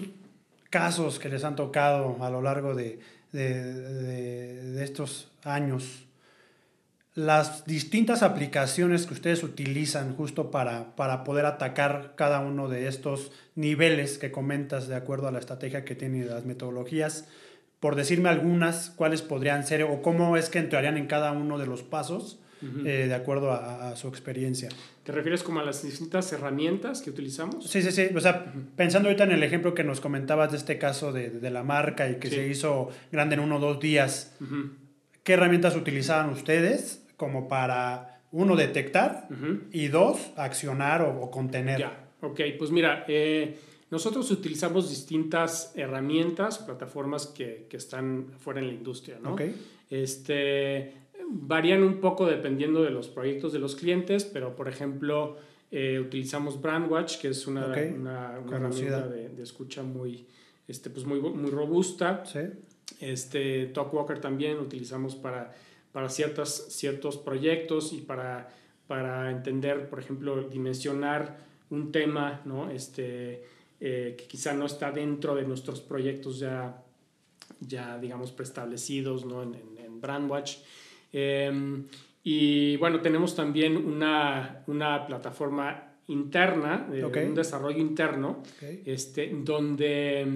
casos 0.71 1.19
que 1.19 1.29
les 1.29 1.45
han 1.45 1.57
tocado 1.57 2.17
a 2.23 2.31
lo 2.31 2.43
largo 2.43 2.75
de, 2.75 2.99
de- 3.33 3.63
de- 3.65 4.63
de 4.73 4.85
estos 4.85 5.29
años, 5.45 6.04
las 7.15 7.65
distintas 7.65 8.23
aplicaciones 8.25 9.07
que 9.07 9.15
ustedes 9.15 9.43
utilizan 9.45 10.17
justo 10.17 10.51
para, 10.51 10.97
para 10.97 11.23
poder 11.23 11.47
atacar 11.47 12.15
cada 12.17 12.41
uno 12.41 12.69
de 12.69 12.89
estos 12.89 13.31
niveles 13.55 14.19
que 14.19 14.33
comentas 14.33 14.89
de 14.89 14.97
acuerdo 14.97 15.29
a 15.29 15.31
la 15.33 15.39
estrategia 15.39 15.85
que 15.85 15.95
tienen 15.95 16.23
y 16.23 16.25
las 16.25 16.45
metodologías, 16.45 17.27
por 17.79 17.95
decirme 17.95 18.31
algunas, 18.31 18.91
cuáles 18.91 19.23
podrían 19.23 19.65
ser 19.65 19.85
o 19.85 20.03
cómo 20.03 20.37
es 20.37 20.49
que 20.49 20.59
entrarían 20.59 20.97
en 20.97 21.07
cada 21.07 21.31
uno 21.33 21.59
de 21.59 21.67
los 21.67 21.83
pasos 21.83 22.41
eh, 22.87 23.05
de 23.09 23.15
acuerdo 23.15 23.53
a- 23.53 23.91
a 23.91 23.97
su 23.97 24.09
experiencia. 24.09 24.71
¿Te 25.05 25.13
refieres 25.13 25.43
como 25.43 25.61
a 25.61 25.65
las 25.65 25.83
distintas 25.83 26.33
herramientas 26.33 27.03
que 27.03 27.11
utilizamos? 27.11 27.69
Sí, 27.69 27.83
sí, 27.83 27.93
sí. 27.93 28.09
O 28.17 28.21
sea, 28.21 28.55
pensando 28.75 29.11
ahorita 29.11 29.25
en 29.25 29.33
el 29.33 29.43
ejemplo 29.43 29.75
que 29.75 29.85
nos 29.85 30.01
comentabas 30.01 30.51
de 30.51 30.57
este 30.57 30.79
caso 30.79 31.13
de, 31.13 31.29
de 31.29 31.51
la 31.51 31.63
marca 31.63 32.09
y 32.09 32.15
que 32.17 32.31
Sí. 32.31 32.37
se 32.37 32.49
hizo 32.49 32.89
grande 33.13 33.35
en 33.35 33.41
uno 33.43 33.57
o 33.57 33.61
dos 33.61 33.81
días, 33.81 34.33
¿qué 35.25 35.35
herramientas 35.35 35.77
utilizaban 35.77 36.31
ustedes 36.31 37.04
como 37.25 37.49
para, 37.49 38.21
uno, 38.33 38.55
detectar 38.55 39.29
y 39.73 39.89
dos, 39.89 40.19
accionar 40.37 41.01
o, 41.01 41.23
o 41.23 41.31
contener? 41.31 41.79
Ya, 41.79 42.07
ok, 42.21 42.41
pues 42.59 42.71
mira, 42.71 43.07
eh, 43.09 43.57
nosotros 43.91 44.31
utilizamos 44.31 44.91
distintas 44.91 45.73
herramientas 45.75 46.59
plataformas 46.59 47.27
que, 47.27 47.67
que 47.71 47.79
están 47.79 48.27
fuera 48.39 48.61
en 48.61 48.67
la 48.67 48.75
industria, 48.75 49.19
¿no? 49.23 49.33
Ok. 49.33 49.43
Este, 49.89 50.93
varían 51.31 51.83
un 51.83 51.99
poco 51.99 52.27
dependiendo 52.27 52.83
de 52.83 52.91
los 52.91 53.09
proyectos 53.09 53.55
de 53.55 53.59
los 53.59 53.75
clientes, 53.75 54.27
pero 54.27 54.55
por 54.55 54.69
ejemplo, 54.69 55.39
eh, 55.71 55.99
utilizamos 55.99 56.61
Brandwatch, 56.61 57.17
que 57.17 57.29
es 57.29 57.47
una, 57.47 57.73
herramienta 57.75 59.09
de, 59.09 59.31
de 59.31 59.43
escucha 59.43 59.83
muy, 59.83 60.27
este, 60.69 60.91
pues 60.91 61.07
muy, 61.07 61.21
muy 61.21 61.51
robusta. 61.51 62.23
Sí. 62.27 62.41
Este, 63.01 63.67
Talkwalker 63.67 64.19
también 64.19 64.59
utilizamos 64.59 65.15
para, 65.15 65.55
para 65.95 66.09
ciertas, 66.09 66.67
ciertos 66.71 67.17
proyectos 67.19 67.93
y 67.93 68.01
para, 68.01 68.49
para 68.89 69.31
entender, 69.31 69.89
por 69.89 70.01
ejemplo, 70.01 70.43
dimensionar 70.43 71.39
un 71.71 71.93
tema 71.93 72.41
¿no? 72.45 72.69
este, 72.69 73.45
eh, 73.81 74.17
que 74.19 74.25
quizá 74.27 74.55
no 74.55 74.67
está 74.67 74.91
dentro 74.91 75.37
de 75.37 75.45
nuestros 75.45 75.81
proyectos 75.81 76.41
ya, 76.41 76.83
ya 77.61 77.97
digamos, 77.99 78.33
preestablecidos 78.33 79.25
¿no? 79.25 79.45
en, 79.45 79.55
en, 79.55 79.79
en 79.85 80.01
Brandwatch. 80.01 80.57
Eh, 81.13 81.85
y 82.25 82.77
bueno, 82.79 83.01
tenemos 83.01 83.37
también 83.37 83.77
una, 83.77 84.65
una 84.67 85.07
plataforma 85.07 85.93
interna, 86.09 86.89
de 86.91 87.05
Ok. 87.05 87.19
un 87.25 87.35
desarrollo 87.37 87.79
interno, 87.79 88.43
este, 88.85 89.31
donde 89.45 90.27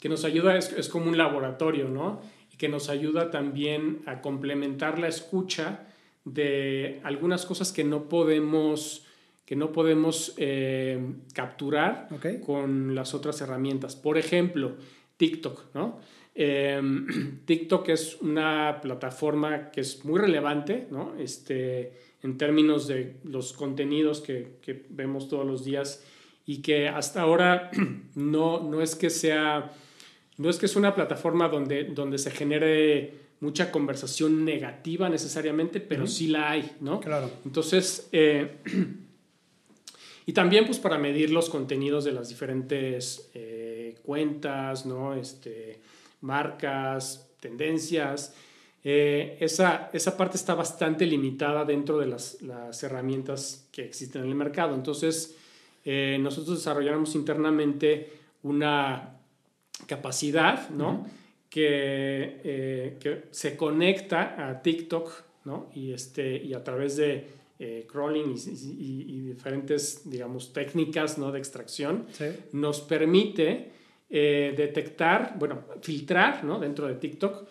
que 0.00 0.08
nos 0.08 0.24
ayuda, 0.24 0.56
es, 0.56 0.72
es 0.72 0.88
como 0.88 1.06
un 1.06 1.18
laboratorio, 1.18 1.88
¿no? 1.88 2.20
Y 2.52 2.56
que 2.56 2.68
nos 2.68 2.88
ayuda 2.88 3.30
también 3.30 4.02
a 4.06 4.20
complementar 4.20 4.98
la 4.98 5.08
escucha 5.08 5.86
de 6.24 7.00
algunas 7.02 7.46
cosas 7.46 7.72
que 7.72 7.84
no 7.84 8.08
podemos, 8.08 9.06
que 9.44 9.56
no 9.56 9.72
podemos 9.72 10.34
eh, 10.36 11.00
capturar 11.34 12.08
con 12.44 12.94
las 12.94 13.14
otras 13.14 13.40
herramientas. 13.40 13.96
Por 13.96 14.18
ejemplo, 14.18 14.76
TikTok, 15.16 15.74
¿no? 15.74 16.00
Eh, 16.34 16.80
TikTok 17.44 17.88
es 17.88 18.18
una 18.20 18.80
plataforma 18.80 19.70
que 19.70 19.80
es 19.80 20.04
muy 20.04 20.18
relevante, 20.20 20.86
¿no? 20.90 21.14
Este, 21.18 21.92
en 22.22 22.38
términos 22.38 22.86
de 22.86 23.16
los 23.24 23.52
contenidos 23.52 24.20
que, 24.20 24.58
que 24.62 24.86
vemos 24.90 25.28
todos 25.28 25.46
los 25.46 25.64
días 25.64 26.04
y 26.46 26.62
que 26.62 26.88
hasta 26.88 27.22
ahora 27.22 27.70
no, 28.14 28.62
no 28.62 28.80
es 28.82 28.94
que 28.94 29.10
sea, 29.10 29.72
es 30.50 30.58
que 30.58 30.66
es 30.66 30.76
una 30.76 30.94
plataforma 30.94 31.48
donde, 31.48 31.84
donde 31.84 32.18
se 32.18 32.30
genere 32.30 33.22
mucha 33.42 33.72
conversación 33.72 34.44
negativa 34.44 35.08
necesariamente, 35.08 35.80
pero 35.80 36.06
sí 36.06 36.28
la 36.28 36.52
hay, 36.52 36.76
¿no? 36.80 37.00
Claro. 37.00 37.28
Entonces, 37.44 38.08
eh, 38.12 38.58
y 40.26 40.32
también 40.32 40.64
pues 40.64 40.78
para 40.78 40.96
medir 40.96 41.30
los 41.30 41.50
contenidos 41.50 42.04
de 42.04 42.12
las 42.12 42.28
diferentes 42.28 43.30
eh, 43.34 43.98
cuentas, 44.04 44.86
¿no? 44.86 45.14
Este, 45.14 45.80
marcas, 46.20 47.28
tendencias. 47.40 48.32
Eh, 48.84 49.38
esa, 49.40 49.90
esa 49.92 50.16
parte 50.16 50.36
está 50.36 50.54
bastante 50.54 51.04
limitada 51.04 51.64
dentro 51.64 51.98
de 51.98 52.06
las, 52.06 52.40
las 52.42 52.80
herramientas 52.84 53.66
que 53.72 53.84
existen 53.84 54.22
en 54.22 54.28
el 54.28 54.34
mercado. 54.36 54.74
Entonces, 54.74 55.36
nosotros 55.84 56.58
desarrollamos 56.58 57.16
internamente 57.16 58.12
una 58.44 59.18
capacidad, 59.86 60.68
¿no? 60.70 61.06
que, 61.48 62.40
eh, 62.44 62.96
que 62.98 63.24
se 63.30 63.56
conecta 63.58 64.48
a 64.48 64.62
TikTok, 64.62 65.12
¿no? 65.44 65.68
Y, 65.74 65.92
este, 65.92 66.36
y 66.42 66.54
a 66.54 66.64
través 66.64 66.96
de 66.96 67.26
eh, 67.58 67.86
crawling 67.90 68.34
y, 68.34 68.50
y- 68.50 69.04
y 69.16 69.20
diferentes, 69.20 70.08
digamos, 70.10 70.52
técnicas, 70.54 71.18
¿no? 71.18 71.30
De 71.30 71.38
extracción, 71.38 72.06
Sí. 72.12 72.24
nos 72.52 72.80
permite 72.80 73.70
eh, 74.14 74.52
detectar, 74.56 75.36
bueno, 75.38 75.62
filtrar, 75.80 76.42
¿no? 76.44 76.58
Dentro 76.58 76.86
de 76.86 76.94
TikTok, 76.94 77.46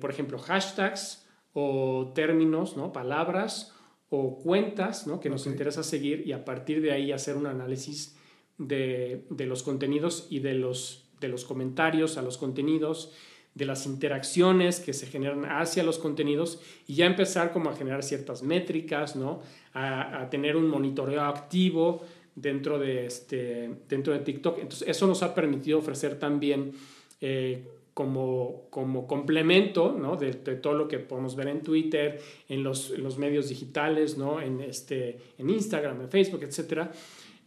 por 0.00 0.10
ejemplo, 0.10 0.38
hashtags 0.38 1.24
o 1.52 2.12
términos, 2.14 2.76
¿no? 2.76 2.92
Palabras 2.92 3.72
o 4.10 4.38
cuentas, 4.38 5.06
¿no? 5.06 5.18
Que 5.20 5.30
nos 5.30 5.46
interesa 5.46 5.82
seguir 5.82 6.24
y 6.26 6.32
a 6.32 6.44
partir 6.44 6.80
de 6.82 6.90
ahí 6.92 7.12
hacer 7.12 7.36
un 7.36 7.46
análisis 7.46 8.16
de, 8.58 9.24
de 9.30 9.46
los 9.46 9.62
contenidos 9.62 10.26
y 10.30 10.40
de 10.40 10.54
los, 10.54 11.07
de 11.20 11.28
los 11.28 11.44
comentarios 11.44 12.16
a 12.18 12.22
los 12.22 12.38
contenidos, 12.38 13.12
de 13.54 13.64
las 13.64 13.86
interacciones 13.86 14.80
que 14.80 14.92
se 14.92 15.06
generan 15.06 15.44
hacia 15.44 15.82
los 15.82 15.98
contenidos 15.98 16.60
y 16.86 16.94
ya 16.94 17.06
empezar 17.06 17.52
como 17.52 17.70
a 17.70 17.76
generar 17.76 18.02
ciertas 18.02 18.42
métricas, 18.42 19.16
¿no? 19.16 19.40
A, 19.74 20.28
tener 20.30 20.56
un 20.56 20.68
monitoreo 20.68 21.22
activo 21.22 22.02
dentro 22.34 22.78
de, 22.78 23.06
este, 23.06 23.70
dentro 23.88 24.12
de 24.12 24.20
TikTok. 24.20 24.58
Entonces, 24.58 24.88
eso 24.88 25.06
nos 25.06 25.22
ha 25.22 25.34
permitido 25.34 25.78
ofrecer 25.78 26.18
también 26.18 26.72
eh, 27.20 27.64
como, 27.98 28.68
como 28.70 29.08
complemento 29.08 29.90
¿no? 29.90 30.14
de, 30.14 30.32
todo 30.34 30.74
lo 30.74 30.86
que 30.86 31.00
podemos 31.00 31.34
ver 31.34 31.48
en 31.48 31.62
Twitter, 31.62 32.20
en 32.48 32.62
los, 32.62 32.90
los 32.90 33.18
medios 33.18 33.48
digitales, 33.48 34.16
¿no? 34.16 34.40
en, 34.40 34.60
este, 34.60 35.18
en 35.36 35.50
Instagram, 35.50 36.02
en 36.02 36.08
Facebook, 36.08 36.44
etcétera, 36.44 36.92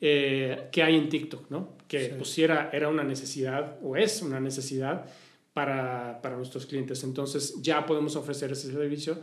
eh, 0.01 0.67
que 0.71 0.81
hay 0.83 0.95
en 0.97 1.09
TikTok, 1.09 1.49
¿no? 1.51 1.77
que 1.87 2.05
Sí. 2.05 2.11
pues, 2.17 2.37
era, 2.39 2.69
era 2.73 2.89
una 2.89 3.03
necesidad 3.03 3.77
o 3.83 3.95
es 3.95 4.21
una 4.21 4.39
necesidad 4.39 5.05
para, 5.53 6.19
para 6.21 6.37
nuestros 6.37 6.65
clientes. 6.65 7.03
Entonces 7.03 7.55
ya 7.61 7.85
podemos 7.85 8.15
ofrecer 8.15 8.51
ese 8.51 8.71
servicio. 8.71 9.19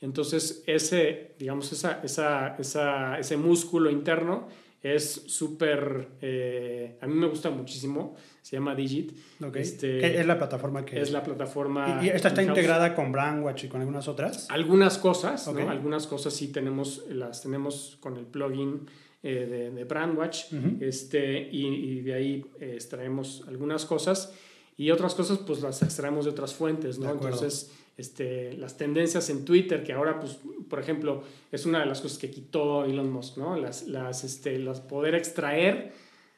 Entonces 0.00 0.62
ese, 0.66 1.34
digamos, 1.38 1.70
esa, 1.72 2.00
esa, 2.02 2.56
esa, 2.58 3.18
ese 3.18 3.36
músculo 3.36 3.90
interno 3.90 4.48
es 4.82 5.12
súper, 5.26 6.08
eh, 6.20 6.98
a 7.00 7.06
mí 7.06 7.14
me 7.14 7.28
gusta 7.28 7.50
muchísimo, 7.50 8.16
se 8.40 8.56
llama 8.56 8.74
Digit. 8.74 9.12
Ok. 9.44 9.56
Este, 9.56 9.98
¿Qué 9.98 10.18
es 10.20 10.26
la 10.26 10.38
plataforma 10.38 10.84
que 10.84 11.00
es 11.00 11.12
la 11.12 11.22
plataforma. 11.22 12.00
¿Y, 12.02 12.06
y 12.06 12.08
esta 12.08 12.28
está 12.28 12.42
integrada 12.42 12.94
con 12.94 13.12
Brandwatch 13.12 13.64
y 13.64 13.68
con 13.68 13.80
algunas 13.80 14.08
otras? 14.08 14.48
Algunas 14.50 14.98
cosas, 14.98 15.46
Ok. 15.46 15.60
¿no? 15.60 15.70
Algunas 15.70 16.08
cosas 16.08 16.34
sí 16.34 16.48
tenemos, 16.48 17.04
las 17.08 17.42
tenemos 17.42 17.96
con 18.00 18.16
el 18.16 18.24
plugin 18.26 18.86
eh, 19.22 19.46
de, 19.46 19.70
de 19.70 19.84
Brandwatch, 19.84 20.52
Ujú. 20.52 20.76
este, 20.80 21.48
y, 21.50 21.66
y 21.66 22.00
de 22.00 22.14
ahí 22.14 22.44
eh, 22.60 22.72
extraemos 22.74 23.44
algunas 23.46 23.84
cosas 23.86 24.32
y 24.76 24.90
otras 24.90 25.14
cosas 25.14 25.38
pues 25.38 25.60
las 25.60 25.82
extraemos 25.82 26.24
de 26.24 26.30
otras 26.32 26.54
fuentes, 26.54 26.98
¿no? 26.98 27.10
Entonces, 27.10 27.70
este, 27.98 28.54
las 28.54 28.76
tendencias 28.78 29.28
en 29.30 29.44
Twitter, 29.44 29.84
que 29.84 29.92
ahora 29.92 30.18
pues, 30.18 30.38
por 30.68 30.80
ejemplo, 30.80 31.22
es 31.52 31.66
una 31.66 31.80
de 31.80 31.86
las 31.86 32.00
cosas 32.00 32.18
que 32.18 32.30
quitó 32.30 32.84
Elon 32.84 33.12
Musk, 33.12 33.36
¿no? 33.36 33.56
Las, 33.56 33.86
las, 33.86 34.24
este, 34.24 34.58
las 34.58 34.80
poder 34.80 35.14
extraer 35.14 35.92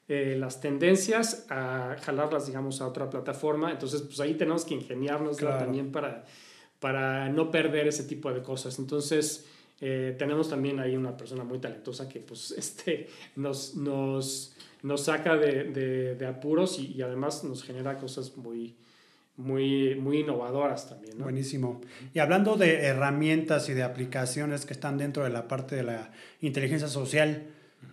eh, 0.08 0.36
las 0.38 0.60
tendencias 0.60 1.46
a 1.48 1.96
jalarlas, 2.02 2.46
digamos, 2.48 2.80
a 2.82 2.88
otra 2.88 3.08
plataforma. 3.08 3.70
Entonces, 3.70 4.02
pues 4.02 4.20
ahí 4.20 4.34
tenemos 4.34 4.64
que 4.66 4.74
ingeniarnos 4.74 5.38
Claro. 5.38 5.60
también 5.60 5.92
para, 5.92 6.26
para 6.80 7.28
no 7.30 7.50
perder 7.50 7.86
ese 7.88 8.02
tipo 8.02 8.30
de 8.32 8.42
cosas. 8.42 8.78
Entonces, 8.78 9.46
eh, 9.80 10.14
tenemos 10.18 10.48
también 10.50 10.78
ahí 10.80 10.96
una 10.96 11.16
persona 11.16 11.44
muy 11.44 11.58
talentosa 11.58 12.08
que 12.08 12.20
pues 12.20 12.50
este, 12.58 13.08
nos, 13.36 13.74
nos, 13.76 14.56
nos 14.82 15.04
saca 15.04 15.36
de, 15.36 15.64
de- 15.64 16.14
de 16.14 16.26
apuros 16.26 16.78
y, 16.78 16.92
y 16.94 17.02
además 17.02 17.44
nos 17.44 17.62
genera 17.64 17.96
cosas 17.98 18.36
muy, 18.36 18.74
muy, 19.36 19.94
muy 19.96 20.18
innovadoras 20.20 20.88
también. 20.88 21.18
¿no? 21.18 21.24
Buenísimo. 21.24 21.80
Y 22.12 22.18
hablando 22.20 22.56
de 22.56 22.82
herramientas 22.84 23.68
y 23.68 23.74
de 23.74 23.82
aplicaciones 23.82 24.64
que 24.64 24.72
están 24.72 24.96
dentro 24.98 25.24
de 25.24 25.30
la 25.30 25.48
parte 25.48 25.74
de 25.76 25.82
la 25.82 26.12
inteligencia 26.40 26.88
social, 26.88 27.46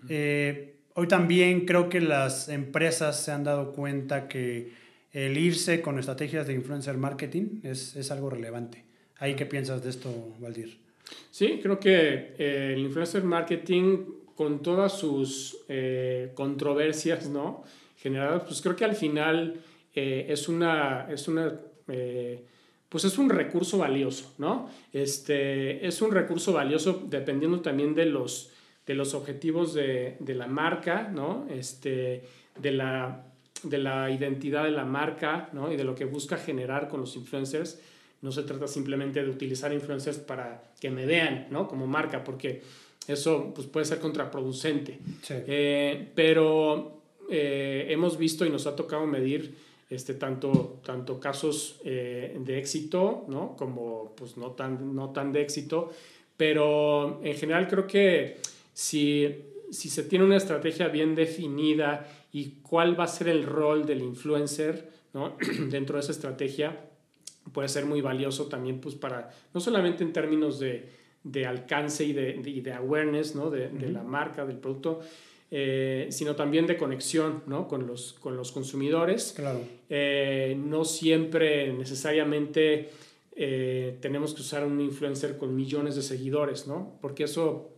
eh, 0.09 0.75
hoy 0.93 1.07
también 1.07 1.65
creo 1.65 1.89
que 1.89 1.99
las 2.01 2.47
empresas 2.49 3.19
se 3.23 3.31
han 3.31 3.43
dado 3.43 3.71
cuenta 3.73 4.27
que 4.27 4.73
el 5.13 5.37
irse 5.37 5.81
con 5.81 5.97
estrategias 5.99 6.47
de 6.47 6.53
influencer 6.53 6.95
marketing 6.97 7.59
es, 7.63 7.95
es 7.95 8.11
algo 8.11 8.29
relevante. 8.29 8.85
¿Ahí 9.17 9.35
qué 9.35 9.45
piensas 9.45 9.83
de 9.83 9.89
esto, 9.89 10.09
Valdir? 10.39 10.79
Sí, 11.29 11.59
creo 11.61 11.79
que 11.79 12.35
eh, 12.37 12.73
el 12.73 12.79
influencer 12.79 13.23
marketing, 13.23 14.05
con 14.35 14.61
todas 14.61 14.97
sus 14.97 15.57
eh, 15.69 16.31
controversias, 16.33 17.29
¿no? 17.29 17.63
Generadas, 17.97 18.43
pues 18.43 18.61
creo 18.61 18.75
que 18.75 18.85
al 18.85 18.95
final 18.95 19.61
eh, 19.93 20.25
es 20.29 20.47
una, 20.49 21.07
es 21.09 21.27
una 21.27 21.59
pues 22.87 23.05
es 23.05 23.17
un 23.17 23.29
recurso 23.29 23.77
valioso, 23.77 24.33
¿no? 24.37 24.69
Este, 24.93 25.85
es 25.85 26.01
un 26.01 26.11
recurso 26.11 26.53
valioso 26.53 27.05
dependiendo 27.09 27.61
también 27.61 27.95
de 27.95 28.05
los, 28.05 28.51
de 28.85 28.95
los 28.95 29.13
objetivos 29.13 29.73
de, 29.73 30.17
de 30.19 30.35
la 30.35 30.47
marca, 30.47 31.09
¿no? 31.13 31.47
Este, 31.49 32.23
de 32.59 32.71
la, 32.71 33.25
de 33.63 33.77
la 33.77 34.09
identidad 34.09 34.63
de 34.63 34.71
la 34.71 34.85
marca, 34.85 35.49
¿no? 35.53 35.71
Y 35.71 35.77
de 35.77 35.83
lo 35.83 35.95
que 35.95 36.05
busca 36.05 36.37
generar 36.37 36.89
con 36.89 36.99
los 36.99 37.15
influencers 37.15 37.79
no 38.21 38.31
se 38.31 38.43
trata 38.43 38.67
simplemente 38.67 39.23
de 39.23 39.29
utilizar 39.29 39.73
influencers 39.73 40.19
para 40.19 40.71
que 40.79 40.89
me 40.89 41.05
vean, 41.05 41.47
¿no? 41.49 41.67
Como 41.67 41.87
marca, 41.87 42.23
porque 42.23 42.61
eso 43.07 43.51
pues, 43.53 43.67
puede 43.67 43.85
ser 43.85 43.99
contraproducente. 43.99 44.99
Eh, 45.29 46.11
pero 46.13 47.01
eh, 47.29 47.87
hemos 47.89 48.17
visto 48.17 48.45
y 48.45 48.49
nos 48.49 48.67
ha 48.67 48.75
tocado 48.75 49.07
medir 49.07 49.55
este, 49.89 50.13
tanto, 50.13 50.79
tanto 50.85 51.19
casos 51.19 51.79
eh, 51.83 52.37
de 52.39 52.59
éxito, 52.59 53.25
¿no? 53.27 53.55
Como 53.57 54.13
pues 54.15 54.37
no 54.37 54.51
tan, 54.51 54.95
no 54.95 55.09
tan 55.09 55.31
de 55.31 55.41
éxito. 55.41 55.91
Pero 56.37 57.21
en 57.23 57.35
general 57.35 57.67
creo 57.67 57.87
que 57.87 58.37
si, 58.73 59.27
si 59.71 59.89
se 59.89 60.03
tiene 60.03 60.25
una 60.25 60.37
estrategia 60.37 60.87
bien 60.87 61.15
definida 61.15 62.07
y 62.31 62.59
cuál 62.61 62.99
va 62.99 63.05
a 63.05 63.07
ser 63.07 63.27
el 63.27 63.43
rol 63.43 63.85
del 63.85 64.01
influencer, 64.01 64.89
¿no? 65.13 65.37
Dentro 65.69 65.97
de 65.97 66.01
esa 66.01 66.11
estrategia, 66.11 66.90
puede 67.53 67.67
ser 67.67 67.85
muy 67.85 68.01
valioso 68.01 68.47
también 68.47 68.79
pues 68.79 68.95
para, 68.95 69.31
no 69.53 69.59
solamente 69.59 70.03
en 70.03 70.13
términos 70.13 70.59
de, 70.59 70.89
de 71.23 71.45
alcance 71.45 72.03
y 72.03 72.13
de, 72.13 72.33
de, 72.33 72.73
awareness, 72.73 73.35
¿no? 73.35 73.49
De, 73.49 73.69
de, 73.69 73.91
la 73.91 74.03
marca, 74.03 74.45
del 74.45 74.57
producto, 74.57 75.01
eh, 75.49 76.07
sino 76.11 76.35
también 76.35 76.65
de 76.65 76.77
conexión, 76.77 77.43
¿no? 77.45 77.67
Con 77.67 77.85
los, 77.87 78.13
con 78.13 78.37
los 78.37 78.51
consumidores. 78.51 79.33
Claro. 79.35 79.61
Eh, 79.89 80.57
no 80.57 80.85
siempre 80.85 81.73
necesariamente 81.73 82.89
eh, 83.35 83.97
tenemos 84.01 84.33
que 84.33 84.41
usar 84.41 84.65
un 84.65 84.79
influencer 84.79 85.37
con 85.37 85.55
millones 85.55 85.95
de 85.95 86.01
seguidores, 86.01 86.67
¿no? 86.67 86.97
Porque 87.01 87.25
eso, 87.25 87.69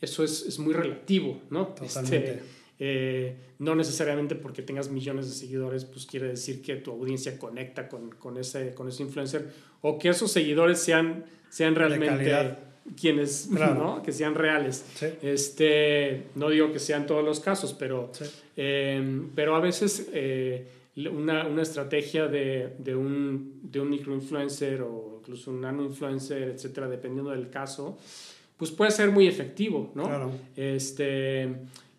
eso 0.00 0.24
es, 0.24 0.42
es 0.46 0.58
muy 0.58 0.74
relativo, 0.74 1.40
¿no? 1.50 1.68
Totalmente. 1.68 2.16
Este, 2.16 2.59
eh, 2.82 3.36
no 3.58 3.74
necesariamente 3.74 4.34
porque 4.34 4.62
tengas 4.62 4.88
millones 4.88 5.28
de 5.28 5.34
seguidores, 5.34 5.84
pues 5.84 6.06
quiere 6.06 6.28
decir 6.28 6.62
que 6.62 6.76
tu 6.76 6.90
audiencia 6.90 7.38
conecta 7.38 7.88
con, 7.88 8.10
con, 8.10 8.38
ese, 8.38 8.74
con 8.74 8.88
ese 8.88 9.02
influencer 9.02 9.50
o 9.82 9.98
que 9.98 10.08
esos 10.08 10.32
seguidores 10.32 10.80
sean, 10.80 11.26
sean 11.50 11.74
realmente 11.74 12.56
quienes, 12.98 13.50
¿no? 13.50 14.02
que 14.02 14.12
sean 14.12 14.34
reales. 14.34 14.82
Sí. 14.94 15.06
Este, 15.20 16.28
no 16.34 16.48
digo 16.48 16.72
que 16.72 16.78
sean 16.78 17.06
todos 17.06 17.22
los 17.22 17.38
casos, 17.40 17.74
pero, 17.74 18.10
Sí. 18.14 18.24
eh, 18.56 19.22
pero 19.34 19.54
a 19.54 19.60
veces 19.60 20.08
eh, 20.14 20.66
una, 20.96 21.46
una, 21.46 21.60
estrategia 21.60 22.28
de, 22.28 22.74
de, 22.78 22.96
un, 22.96 23.60
de 23.62 23.78
un 23.80 23.90
microinfluencer 23.90 24.80
o 24.80 25.18
incluso 25.20 25.50
un 25.50 25.60
nanoinfluencer, 25.60 26.48
etcétera, 26.48 26.88
dependiendo 26.88 27.30
del 27.30 27.50
caso, 27.50 27.98
pues 28.56 28.70
puede 28.70 28.90
ser 28.90 29.10
muy 29.10 29.26
efectivo, 29.26 29.92
¿no? 29.94 30.04
Claro. 30.04 30.32
Este, 30.56 31.48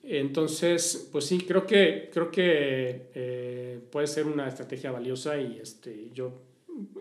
entonces, 0.03 1.10
pues 1.11 1.26
sí, 1.26 1.41
creo 1.41 1.65
que, 1.65 2.10
creo 2.11 2.32
que 2.32 3.10
eh, 3.14 3.80
puede 3.91 4.07
ser 4.07 4.26
una 4.26 4.48
estrategia 4.48 4.91
valiosa 4.91 5.38
y 5.38 5.60
este, 5.61 6.10
yo, 6.14 6.34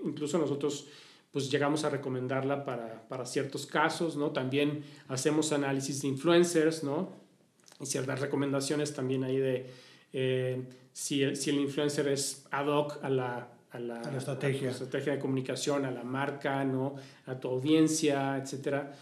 incluso 0.04 0.38
nosotros, 0.38 0.86
pues 1.30 1.50
llegamos 1.50 1.84
a 1.84 1.90
recomendarla 1.90 2.64
para, 2.64 3.08
para 3.08 3.24
ciertos 3.24 3.66
casos, 3.66 4.16
¿no? 4.16 4.30
También 4.30 4.84
hacemos 5.08 5.52
análisis 5.52 6.02
de 6.02 6.08
influencers, 6.08 6.84
¿no? 6.84 7.10
Y 7.80 7.86
ciertas 7.86 8.20
recomendaciones 8.20 8.92
también 8.92 9.24
ahí 9.24 9.38
de 9.38 9.66
eh, 10.12 10.62
si, 10.92 11.22
el, 11.22 11.36
si 11.36 11.50
el 11.50 11.56
influencer 11.56 12.08
es 12.08 12.44
ad 12.50 12.66
hoc 12.66 12.98
a 13.02 13.08
la, 13.08 13.48
a 13.70 13.78
la, 13.78 14.00
a 14.00 14.10
la 14.10 14.18
estrategia. 14.18 14.60
a 14.60 14.64
la 14.64 14.70
estrategia 14.72 15.14
de 15.14 15.18
comunicación, 15.18 15.86
a 15.86 15.90
la 15.90 16.02
marca, 16.02 16.64
¿no? 16.64 16.96
A 17.26 17.40
tu 17.40 17.48
audiencia, 17.48 18.36
etcétera. 18.36 18.92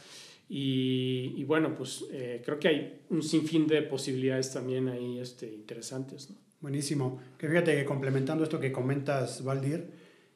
Y, 0.49 1.35
y, 1.37 1.45
bueno, 1.45 1.75
pues 1.75 2.05
eh, 2.11 2.41
creo 2.45 2.59
que 2.59 2.69
hay 2.69 3.03
un 3.11 3.23
sinfín 3.23 3.67
de 3.67 3.83
posibilidades 3.83 4.53
también 4.53 4.89
ahí 4.89 5.19
este, 5.19 5.47
interesantes. 5.47 6.31
¿no? 6.31 6.37
Buenísimo. 6.61 7.21
Que 7.37 7.49
fíjate 7.49 7.77
que 7.77 7.85
complementando 7.85 8.45
esto 8.45 8.59
que 8.59 8.73
comentas, 8.73 9.45
Valdir, 9.45 9.91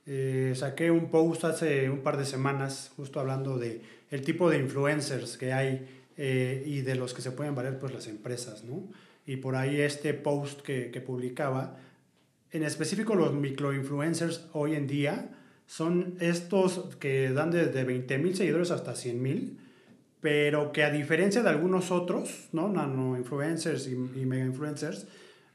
eh, 0.06 0.52
saqué 0.54 0.90
un 0.90 1.10
post 1.10 1.44
hace 1.44 1.88
un 1.90 2.00
par 2.00 2.16
de 2.16 2.24
semanas 2.24 2.92
justo 2.96 3.20
hablando 3.20 3.58
de 3.58 3.80
el 4.10 4.22
tipo 4.22 4.50
de 4.50 4.58
influencers 4.58 5.36
que 5.36 5.52
hay 5.52 5.86
eh, 6.16 6.62
y 6.66 6.82
de 6.82 6.94
los 6.96 7.14
que 7.14 7.22
se 7.22 7.32
pueden 7.32 7.54
valer 7.54 7.78
pues 7.78 7.92
las 7.92 8.06
empresas, 8.06 8.64
¿no? 8.64 8.88
Y 9.26 9.36
por 9.36 9.56
ahí 9.56 9.80
este 9.80 10.14
post 10.14 10.60
que, 10.60 10.90
que 10.90 11.00
publicaba, 11.00 11.78
en 12.50 12.64
específico 12.64 13.14
los 13.14 13.32
microinfluencers 13.32 14.48
hoy 14.52 14.74
en 14.74 14.86
día 14.86 15.30
son 15.66 16.16
estos 16.20 16.96
que 16.96 17.30
dan 17.30 17.50
desde 17.50 17.84
20 17.84 18.18
mil 18.18 18.36
seguidores 18.36 18.70
hasta 18.70 18.94
100 18.94 19.22
mil, 19.22 19.58
pero 20.22 20.72
que 20.72 20.84
a 20.84 20.90
diferencia 20.90 21.42
de 21.42 21.50
algunos 21.50 21.90
otros, 21.90 22.48
¿no? 22.52 22.68
Nano 22.68 23.18
influencers 23.18 23.88
y, 23.88 23.90
y 23.92 24.24
mega 24.24 24.44
influencers, 24.44 25.06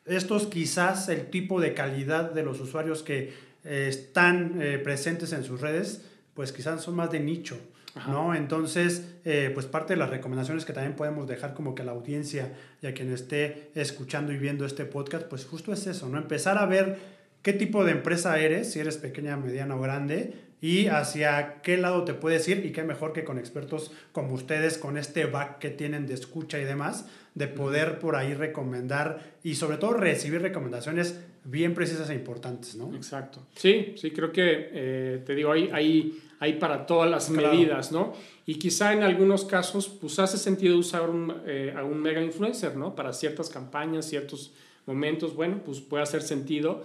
estos 0.05 0.47
quizás 0.47 1.09
el 1.09 1.29
tipo 1.29 1.59
de 1.59 1.73
calidad 1.73 2.31
de 2.31 2.43
los 2.43 2.59
usuarios 2.59 3.01
que 3.01 3.33
eh, 3.63 3.87
están 3.87 4.61
eh, 4.61 4.77
presentes 4.77 5.31
en 5.33 5.43
sus 5.43 5.61
redes, 5.61 6.01
pues 6.33 6.51
quizás 6.51 6.81
son 6.81 6.95
más 6.95 7.11
de 7.11 7.21
nicho, 7.21 7.57
Ajá. 7.95 8.11
¿no? 8.11 8.35
Entonces, 8.35 9.15
eh, 9.23 9.51
pues 9.53 9.65
parte 9.65 9.93
de 9.93 9.99
las 9.99 10.09
recomendaciones 10.09 10.65
que 10.65 10.73
también 10.73 10.95
podemos 10.95 11.27
dejar 11.27 11.53
como 11.53 11.73
que 11.73 11.81
a 11.81 11.85
la 11.85 11.93
audiencia 11.93 12.53
y 12.81 12.87
a 12.87 12.93
quien 12.93 13.11
esté 13.11 13.71
escuchando 13.73 14.33
y 14.33 14.37
viendo 14.37 14.65
este 14.65 14.83
podcast, 14.85 15.27
pues 15.27 15.45
justo 15.45 15.71
es 15.71 15.87
eso, 15.87 16.09
¿no? 16.09 16.17
Empezar 16.17 16.57
a 16.57 16.65
ver 16.65 16.97
qué 17.41 17.53
tipo 17.53 17.85
de 17.85 17.91
empresa 17.91 18.37
eres, 18.37 18.71
si 18.71 18.79
eres 18.79 18.97
pequeña, 18.97 19.37
mediana 19.37 19.75
o 19.75 19.81
grande, 19.81 20.33
y 20.61 20.87
hacia 20.87 21.61
qué 21.61 21.77
lado 21.77 22.03
te 22.03 22.13
puedes 22.13 22.47
ir 22.47 22.65
y 22.65 22.71
qué 22.71 22.83
mejor 22.83 23.13
que 23.13 23.23
con 23.23 23.37
expertos 23.37 23.91
como 24.11 24.33
ustedes, 24.33 24.77
con 24.77 24.97
este 24.97 25.25
back 25.25 25.59
que 25.59 25.69
tienen 25.69 26.07
de 26.07 26.15
escucha 26.15 26.59
y 26.59 26.63
demás, 26.63 27.07
de 27.35 27.47
poder 27.47 27.99
por 27.99 28.15
ahí 28.15 28.33
recomendar 28.33 29.35
y 29.43 29.55
sobre 29.55 29.77
todo 29.77 29.93
recibir 29.93 30.41
recomendaciones 30.41 31.19
bien 31.43 31.75
precisas 31.75 32.09
e 32.09 32.15
importantes, 32.15 32.75
¿no? 32.75 32.93
Exacto. 32.95 33.45
Sí, 33.55 33.93
sí, 33.95 34.11
creo 34.11 34.31
que, 34.31 34.69
eh, 34.73 35.23
te 35.25 35.35
digo, 35.35 35.51
hay, 35.51 35.69
hay, 35.71 36.19
hay 36.39 36.53
para 36.53 36.85
todas 36.85 37.09
las 37.09 37.27
claro. 37.27 37.51
medidas, 37.51 37.91
¿no? 37.91 38.13
Y 38.45 38.55
quizá 38.55 38.93
en 38.93 39.03
algunos 39.03 39.45
casos, 39.45 39.87
pues 39.87 40.17
hace 40.19 40.37
sentido 40.37 40.77
usar 40.77 41.09
un, 41.09 41.33
eh, 41.45 41.73
a 41.75 41.83
un 41.83 42.01
mega 42.01 42.21
influencer, 42.21 42.75
¿no? 42.75 42.95
Para 42.95 43.13
ciertas 43.13 43.49
campañas, 43.49 44.09
ciertos 44.09 44.53
momentos, 44.87 45.35
bueno, 45.35 45.61
pues 45.63 45.79
puede 45.79 46.03
hacer 46.03 46.21
sentido, 46.21 46.83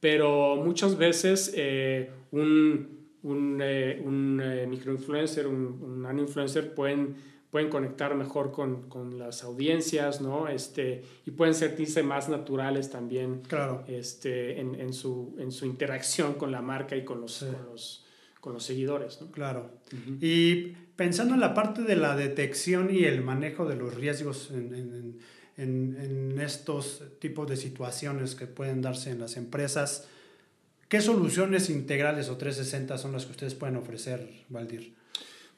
pero 0.00 0.56
muchas 0.56 0.98
veces 0.98 1.52
eh, 1.54 2.10
un 2.32 3.01
un, 3.22 3.60
eh, 3.62 4.00
un 4.04 4.40
eh, 4.42 4.66
microinfluencer, 4.66 5.46
un, 5.46 5.80
un 5.82 6.02
nano-influencer 6.02 6.74
pueden, 6.74 7.14
pueden 7.50 7.68
conectar 7.68 8.14
mejor 8.14 8.50
con, 8.50 8.88
con, 8.88 9.18
las 9.18 9.44
audiencias, 9.44 10.20
¿no? 10.20 10.48
Este, 10.48 11.02
y 11.26 11.30
pueden 11.30 11.54
sentirse 11.54 12.02
más 12.02 12.28
naturales 12.28 12.90
también 12.90 13.42
claro. 13.46 13.84
este, 13.86 14.60
en, 14.60 14.74
en, 14.74 14.92
su, 14.92 15.36
en 15.38 15.52
su 15.52 15.66
interacción 15.66 16.34
con 16.34 16.50
la 16.50 16.62
marca 16.62 16.96
y 16.96 17.04
con 17.04 17.20
los, 17.20 17.34
sí. 17.34 17.46
con 17.46 17.66
los, 17.66 18.04
con 18.40 18.52
los 18.54 18.64
seguidores, 18.64 19.20
¿no? 19.20 19.30
Claro. 19.30 19.70
Uh 19.92 19.96
-huh. 19.96 20.18
Y 20.20 20.76
pensando 20.96 21.34
en 21.34 21.40
la 21.40 21.54
parte 21.54 21.82
de 21.82 21.96
la 21.96 22.16
detección 22.16 22.88
y 22.92 23.04
el 23.04 23.22
manejo 23.22 23.66
de 23.66 23.76
los 23.76 23.94
riesgos 23.94 24.50
en, 24.50 24.74
en, 24.74 25.18
en, 25.56 25.96
en 26.00 26.40
estos 26.40 27.02
tipos 27.20 27.48
de 27.48 27.56
situaciones 27.56 28.34
que 28.34 28.46
pueden 28.46 28.82
darse 28.82 29.10
en 29.10 29.20
las 29.20 29.36
empresas, 29.36 30.08
¿Qué 30.92 31.00
soluciones 31.00 31.70
integrales 31.70 32.28
o 32.28 32.36
360 32.36 32.98
son 32.98 33.12
las 33.12 33.24
que 33.24 33.30
ustedes 33.30 33.54
pueden 33.54 33.76
ofrecer, 33.76 34.28
Valdir? 34.50 34.92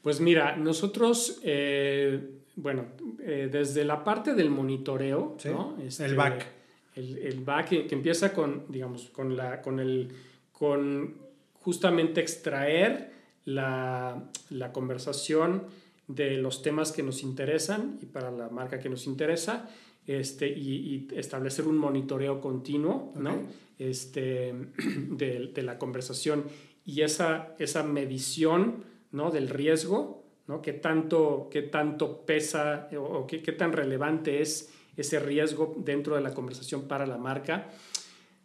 Pues 0.01 0.21
mira, 0.21 0.55
nosotros, 0.55 1.41
eh, 1.43 2.21
bueno, 2.55 2.85
eh, 3.19 3.49
desde 3.51 3.85
la 3.85 4.05
parte 4.05 4.35
del 4.35 4.49
monitoreo, 4.49 5.35
¿Sí? 5.41 5.49
¿no? 5.49 5.77
Este, 5.85 6.05
el 6.05 6.15
back. 6.15 6.47
El, 6.95 7.19
el 7.19 7.41
back 7.41 7.69
que, 7.69 7.87
que, 7.89 7.97
empieza 7.97 8.33
con, 8.33 8.67
digamos, 8.69 9.11
con, 9.11 9.37
la, 9.37 9.61
con, 9.61 9.81
el, 9.81 10.13
con 10.53 11.17
justamente 11.63 12.21
extraer 12.21 13.11
la, 13.45 14.31
la 14.51 14.73
conversación 14.73 15.65
de 16.07 16.37
los 16.37 16.63
temas 16.63 16.93
que 16.93 17.03
nos 17.03 17.25
interesan 17.25 17.99
y 18.01 18.07
para 18.07 18.31
la 18.31 18.51
marca 18.51 18.79
que 18.79 18.89
nos 18.89 19.05
interesa 19.09 19.69
este, 20.07 20.47
y, 20.47 21.09
establecer 21.17 21.67
un 21.67 21.79
monitoreo 21.79 22.41
continuo 22.41 23.13
¿no? 23.17 23.43
Este, 23.79 24.55
de, 25.11 25.51
de, 25.55 25.63
la 25.63 25.79
conversación 25.79 26.45
y 26.85 27.03
esa, 27.03 27.55
esa 27.59 27.83
medición 27.83 28.85
¿no? 29.13 29.31
del 29.31 29.49
riesgo, 29.49 30.25
¿no? 30.47 30.61
¿Qué, 30.61 30.73
tanto, 30.73 31.49
qué 31.51 31.63
tanto 31.63 32.27
pesa 32.27 32.89
o, 32.99 33.27
qué, 33.27 33.43
qué, 33.43 33.53
tan 33.53 33.73
relevante 33.73 34.43
es 34.43 34.73
ese 34.97 35.19
riesgo 35.19 35.75
dentro 35.79 36.17
de 36.17 36.21
la 36.21 36.35
conversación 36.35 36.83
para 36.83 37.07
la 37.07 37.17
marca, 37.17 37.71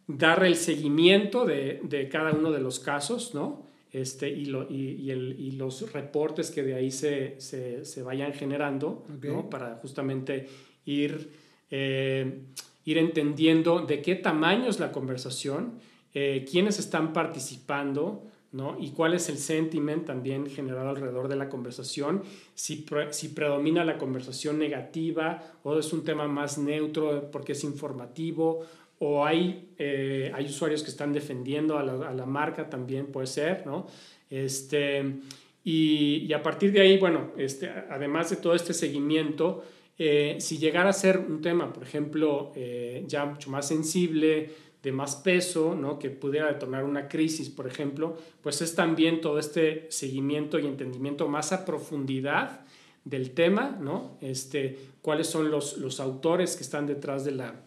dar 0.06 0.44
el 0.44 0.56
seguimiento 0.56 1.44
de, 1.44 1.80
de 1.84 2.08
cada 2.08 2.32
uno 2.32 2.50
de 2.50 2.60
los 2.60 2.80
casos, 2.80 3.34
¿no? 3.34 3.68
Este, 3.92 4.28
y, 4.28 4.44
lo, 4.44 4.70
y, 4.70 5.10
el, 5.10 5.34
y, 5.38 5.52
los 5.52 5.92
reportes 5.92 6.52
que 6.52 6.62
de 6.62 6.74
ahí 6.74 6.92
se, 6.92 7.40
se, 7.40 7.84
se 7.84 8.02
vayan 8.04 8.32
generando 8.32 9.04
¿no? 9.22 9.50
para 9.50 9.74
justamente 9.76 10.46
ir, 10.84 11.32
eh, 11.72 12.42
ir 12.90 12.98
entendiendo 12.98 13.80
de 13.80 14.02
qué 14.02 14.16
tamaño 14.16 14.68
es 14.68 14.80
la 14.80 14.92
conversación, 14.92 15.74
eh, 16.12 16.44
quiénes 16.50 16.78
están 16.78 17.12
participando, 17.12 18.24
¿no? 18.52 18.76
Y 18.80 18.90
cuál 18.90 19.14
es 19.14 19.28
el 19.28 19.38
sentiment 19.38 20.04
también 20.04 20.46
generado 20.46 20.90
alrededor 20.90 21.28
de 21.28 21.36
la 21.36 21.48
conversación, 21.48 22.22
si, 22.54 22.84
si 23.10 23.28
predomina 23.28 23.84
la 23.84 23.96
conversación 23.96 24.58
negativa 24.58 25.40
o 25.62 25.78
es 25.78 25.92
un 25.92 26.02
tema 26.02 26.26
más 26.26 26.58
neutro 26.58 27.30
porque 27.30 27.52
es 27.52 27.62
informativo 27.62 28.62
o 28.98 29.24
hay, 29.24 29.72
eh, 29.78 30.32
hay 30.34 30.46
usuarios 30.46 30.82
que 30.82 30.90
están 30.90 31.12
defendiendo 31.12 31.78
a 31.78 31.84
la, 31.84 32.08
a 32.08 32.12
la, 32.12 32.26
marca 32.26 32.68
también, 32.68 33.06
puede 33.06 33.28
ser, 33.28 33.64
¿no? 33.66 33.86
Este, 34.28 35.20
y, 35.64 36.26
y, 36.28 36.32
a 36.32 36.42
partir 36.42 36.72
de 36.72 36.80
ahí, 36.80 36.98
bueno, 36.98 37.30
este, 37.36 37.68
además 37.68 38.30
de 38.30 38.36
todo 38.36 38.54
este 38.54 38.74
seguimiento, 38.74 39.62
eh, 40.02 40.36
si 40.40 40.56
llegara 40.56 40.88
a 40.88 40.94
ser 40.94 41.18
un 41.18 41.42
tema, 41.42 41.74
por 41.74 41.82
ejemplo, 41.82 42.52
eh, 42.56 43.04
ya 43.06 43.26
mucho 43.26 43.50
más 43.50 43.68
sensible, 43.68 44.50
de 44.82 44.92
más 44.92 45.16
peso, 45.16 45.74
¿no? 45.74 45.98
que 45.98 46.08
pudiera 46.08 46.46
detonar 46.46 46.84
una 46.84 47.06
crisis, 47.06 47.50
por 47.50 47.66
ejemplo, 47.66 48.16
pues 48.40 48.62
es 48.62 48.74
también 48.74 49.20
todo 49.20 49.38
este 49.38 49.88
seguimiento 49.90 50.58
y 50.58 50.66
entendimiento 50.66 51.28
más 51.28 51.52
a 51.52 51.66
profundidad 51.66 52.62
del 53.04 53.32
tema, 53.32 53.76
¿no? 53.78 54.16
este, 54.22 54.78
cuáles 55.02 55.26
son 55.26 55.50
los, 55.50 55.76
los 55.76 56.00
autores 56.00 56.56
que 56.56 56.62
están 56.62 56.86
detrás 56.86 57.26
de, 57.26 57.32
la, 57.32 57.60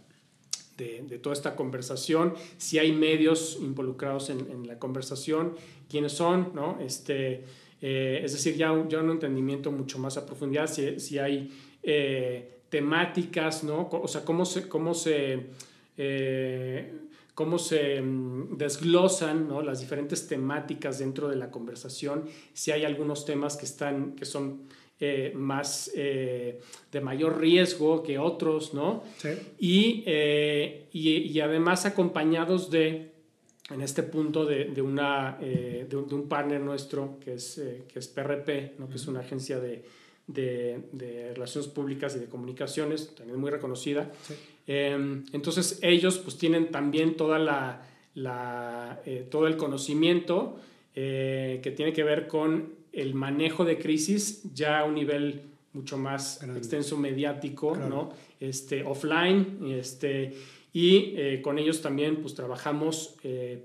de, 0.76 1.04
de, 1.08 1.20
toda 1.20 1.34
esta 1.34 1.56
conversación, 1.56 2.34
si 2.58 2.80
hay 2.80 2.94
medios 2.94 3.60
involucrados 3.62 4.32
en, 4.32 4.50
en 4.50 4.66
la 4.66 4.80
conversación, 4.80 5.54
quiénes 5.88 6.14
son, 6.14 6.50
¿no? 6.56 6.80
este, 6.82 7.44
eh, 7.80 8.22
es 8.24 8.32
decir, 8.32 8.56
ya 8.56 8.70
ya 8.88 9.02
un 9.02 9.12
entendimiento 9.12 9.70
mucho 9.70 10.00
más 10.00 10.16
a 10.16 10.26
profundidad, 10.26 10.68
si, 10.68 11.02
si 11.02 11.20
hay 11.20 11.52
eh, 11.84 12.62
temáticas, 12.70 13.64
¿no? 13.64 13.90
o 13.92 14.08
sea, 14.08 14.26
cómo 14.26 14.46
se... 14.46 14.68
Cómo 14.68 14.94
se 14.94 15.48
eh, 15.96 16.92
cómo 17.34 17.58
se 17.58 18.02
mm, 18.02 18.58
desglosan 18.58 19.48
¿no? 19.48 19.62
las 19.62 19.80
diferentes 19.80 20.28
temáticas 20.28 21.00
dentro 21.00 21.28
de 21.30 21.36
la 21.36 21.50
conversación, 21.50 22.26
si 22.54 22.72
hay 22.72 22.86
algunos 22.86 23.26
temas 23.26 23.58
que, 23.58 23.66
están, 23.66 24.16
que 24.16 24.26
son 24.26 24.68
eh, 25.00 25.34
más 25.36 25.92
eh, 25.96 26.60
de 26.92 27.02
mayor 27.02 27.40
riesgo 27.40 28.04
que 28.04 28.20
otros, 28.20 28.74
¿no? 28.74 29.04
Sí. 29.18 29.30
Y, 29.60 30.04
eh, 30.06 30.88
y, 30.94 31.18
y, 31.18 31.40
además 31.42 31.86
acompañados 31.86 32.70
de, 32.70 33.12
en 33.72 33.82
este 33.82 34.04
punto, 34.04 34.46
de, 34.46 34.66
de 34.66 34.82
una, 34.82 35.38
de, 35.42 35.88
de, 35.90 35.98
un 35.98 36.30
partner 36.30 36.62
nuestro 36.62 37.20
que 37.20 37.34
es, 37.34 37.62
que 37.92 38.00
es 38.00 38.08
PRP, 38.08 38.80
¿no? 38.80 38.88
que 38.88 38.96
es 38.96 39.08
una 39.08 39.22
agencia 39.22 39.60
de, 39.60 39.84
de, 40.28 41.32
relaciones 41.34 41.70
públicas 41.70 42.16
y 42.16 42.20
de 42.20 42.28
comunicaciones, 42.28 43.14
también 43.16 43.40
muy 43.40 43.52
reconocida. 43.52 44.12
Sí. 44.24 44.34
Eh, 44.68 45.22
entonces 45.34 45.80
ellos 45.82 46.20
pues 46.20 46.38
tienen 46.38 46.72
también 46.72 47.18
toda 47.18 47.38
la, 47.38 47.86
la 48.16 49.02
eh, 49.06 49.26
todo 49.30 49.48
el 49.48 49.58
conocimiento 49.58 50.58
eh, 50.96 51.60
que 51.64 51.72
tiene 51.72 51.94
que 51.94 52.04
ver 52.04 52.28
con 52.28 52.74
el 52.92 53.16
manejo 53.16 53.66
de 53.66 53.78
crisis 53.80 54.44
ya 54.54 54.80
a 54.80 54.84
un 54.86 54.96
nivel 54.96 55.42
mucho 55.74 55.98
más 55.98 56.40
Grande. 56.40 56.60
extenso 56.60 56.98
mediático, 56.98 57.74
claro. 57.74 57.90
¿no? 57.90 58.14
este, 58.40 58.84
offline, 58.84 59.72
este, 59.72 60.36
y 60.72 61.16
eh, 61.18 61.42
con 61.42 61.58
ellos 61.58 61.82
también 61.82 62.18
pues 62.18 62.36
trabajamos 62.36 63.16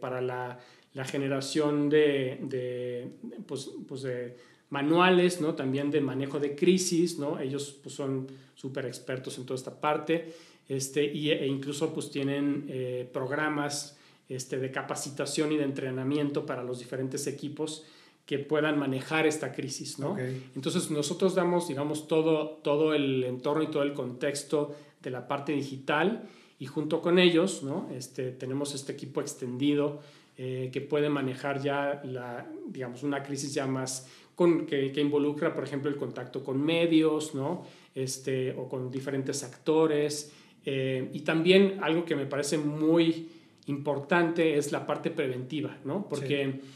para 0.00 0.22
la, 0.22 0.58
la 0.94 1.04
generación 1.04 1.90
de, 1.90 2.38
de, 2.42 3.08
pues, 3.46 3.70
pues 3.86 4.02
de 4.02 4.36
manuales, 4.70 5.40
¿no? 5.40 5.54
También 5.54 5.90
de 5.90 6.00
manejo 6.00 6.38
de 6.38 6.54
crisis, 6.54 7.18
¿no? 7.18 7.38
Ellos 7.38 7.76
pues, 7.82 7.94
son 7.94 8.26
súper 8.54 8.86
expertos 8.86 9.38
en 9.38 9.46
toda 9.46 9.56
esta 9.56 9.80
parte, 9.80 10.32
este, 10.68 11.04
y, 11.04 11.30
e 11.30 11.46
incluso 11.46 11.94
pues 11.94 12.10
tienen 12.10 12.66
eh, 12.68 13.08
programas 13.12 13.96
este, 14.28 14.58
de 14.58 14.70
capacitación 14.70 15.52
y 15.52 15.56
de 15.56 15.64
entrenamiento 15.64 16.44
para 16.44 16.62
los 16.62 16.78
diferentes 16.80 17.26
equipos 17.26 17.86
que 18.26 18.38
puedan 18.38 18.78
manejar 18.78 19.26
esta 19.26 19.52
crisis, 19.52 19.98
¿no? 19.98 20.12
Okay. 20.12 20.50
Entonces 20.54 20.90
nosotros 20.90 21.34
damos, 21.34 21.68
digamos, 21.68 22.06
todo, 22.06 22.58
todo 22.62 22.92
el 22.92 23.24
entorno 23.24 23.62
y 23.62 23.68
todo 23.68 23.82
el 23.84 23.94
contexto 23.94 24.76
de 25.02 25.10
la 25.10 25.26
parte 25.26 25.52
digital 25.52 26.28
y 26.58 26.66
junto 26.66 27.00
con 27.00 27.18
ellos, 27.18 27.62
¿no? 27.62 27.88
Este, 27.90 28.32
tenemos 28.32 28.74
este 28.74 28.92
equipo 28.92 29.22
extendido 29.22 30.02
eh, 30.36 30.68
que 30.72 30.82
puede 30.82 31.08
manejar 31.08 31.62
ya, 31.62 32.02
la, 32.04 32.46
digamos, 32.66 33.02
una 33.02 33.22
crisis 33.22 33.54
ya 33.54 33.66
más 33.66 34.06
con, 34.38 34.66
que, 34.66 34.92
que, 34.92 35.00
involucra, 35.00 35.52
por 35.52 35.64
ejemplo, 35.64 35.90
el 35.90 35.96
contacto 35.96 36.44
con 36.44 36.62
medios, 36.64 37.34
¿no? 37.34 37.64
Este, 37.92 38.52
o 38.52 38.68
con 38.68 38.88
diferentes 38.88 39.42
actores. 39.42 40.32
Eh, 40.64 41.10
y 41.12 41.22
también 41.22 41.80
algo 41.82 42.04
que 42.04 42.14
me 42.14 42.24
parece 42.24 42.56
muy 42.56 43.28
importante 43.66 44.56
es 44.56 44.70
la 44.70 44.86
parte 44.86 45.10
preventiva, 45.10 45.76
¿no? 45.84 46.06
Porque 46.08 46.52
sí. 46.52 46.68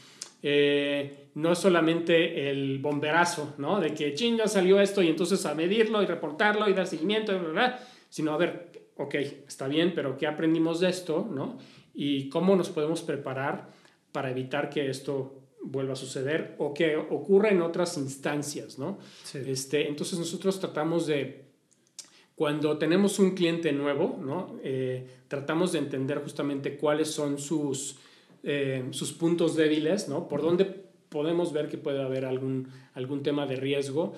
eh, 0.43 1.29
no 1.35 1.53
es 1.53 1.59
solamente 1.59 2.49
el 2.49 2.79
bomberazo, 2.79 3.53
¿no? 3.57 3.79
De 3.79 3.93
que 3.93 4.13
chinga 4.13 4.49
salió 4.49 4.81
esto 4.81 5.01
y 5.01 5.07
entonces 5.07 5.45
a 5.45 5.55
medirlo 5.55 6.03
y 6.03 6.05
reportarlo 6.05 6.67
y 6.67 6.73
dar 6.73 6.85
seguimiento, 6.85 7.31
bla, 7.31 7.41
bla, 7.43 7.51
bla, 7.51 7.79
sino 8.09 8.33
a 8.33 8.37
ver, 8.37 8.73
ok, 8.97 9.15
está 9.47 9.69
bien, 9.69 9.93
pero 9.95 10.17
¿qué 10.17 10.27
aprendimos 10.27 10.81
de 10.81 10.89
esto, 10.89 11.25
¿no? 11.33 11.59
Y 11.93 12.27
cómo 12.27 12.57
nos 12.57 12.67
podemos 12.67 13.03
preparar 13.03 13.69
para 14.11 14.31
evitar 14.31 14.69
que 14.69 14.89
esto 14.89 15.42
vuelva 15.63 15.93
a 15.93 15.95
suceder 15.95 16.55
o 16.59 16.73
que 16.73 16.95
ocurra 16.97 17.49
en 17.49 17.61
otras 17.61 17.97
instancias, 17.97 18.77
¿no? 18.77 18.99
Sí. 19.23 19.39
Este, 19.45 19.87
entonces 19.87 20.19
nosotros 20.19 20.59
tratamos 20.59 21.07
de, 21.07 21.43
cuando 22.35 22.77
tenemos 22.77 23.19
un 23.19 23.31
cliente 23.31 23.71
nuevo, 23.71 24.19
¿no? 24.21 24.59
Eh, 24.63 25.07
tratamos 25.27 25.71
de 25.71 25.79
entender 25.79 26.19
justamente 26.19 26.77
cuáles 26.77 27.09
son 27.09 27.37
sus, 27.37 27.97
eh, 28.43 28.85
sus 28.91 29.13
puntos 29.13 29.55
débiles, 29.55 30.09
¿no? 30.09 30.27
Por 30.27 30.41
dónde 30.41 30.65
podemos 31.09 31.53
ver 31.53 31.69
que 31.69 31.77
puede 31.77 32.01
haber 32.01 32.25
algún, 32.25 32.69
algún 32.95 33.21
tema 33.21 33.45
de 33.45 33.55
riesgo 33.55 34.13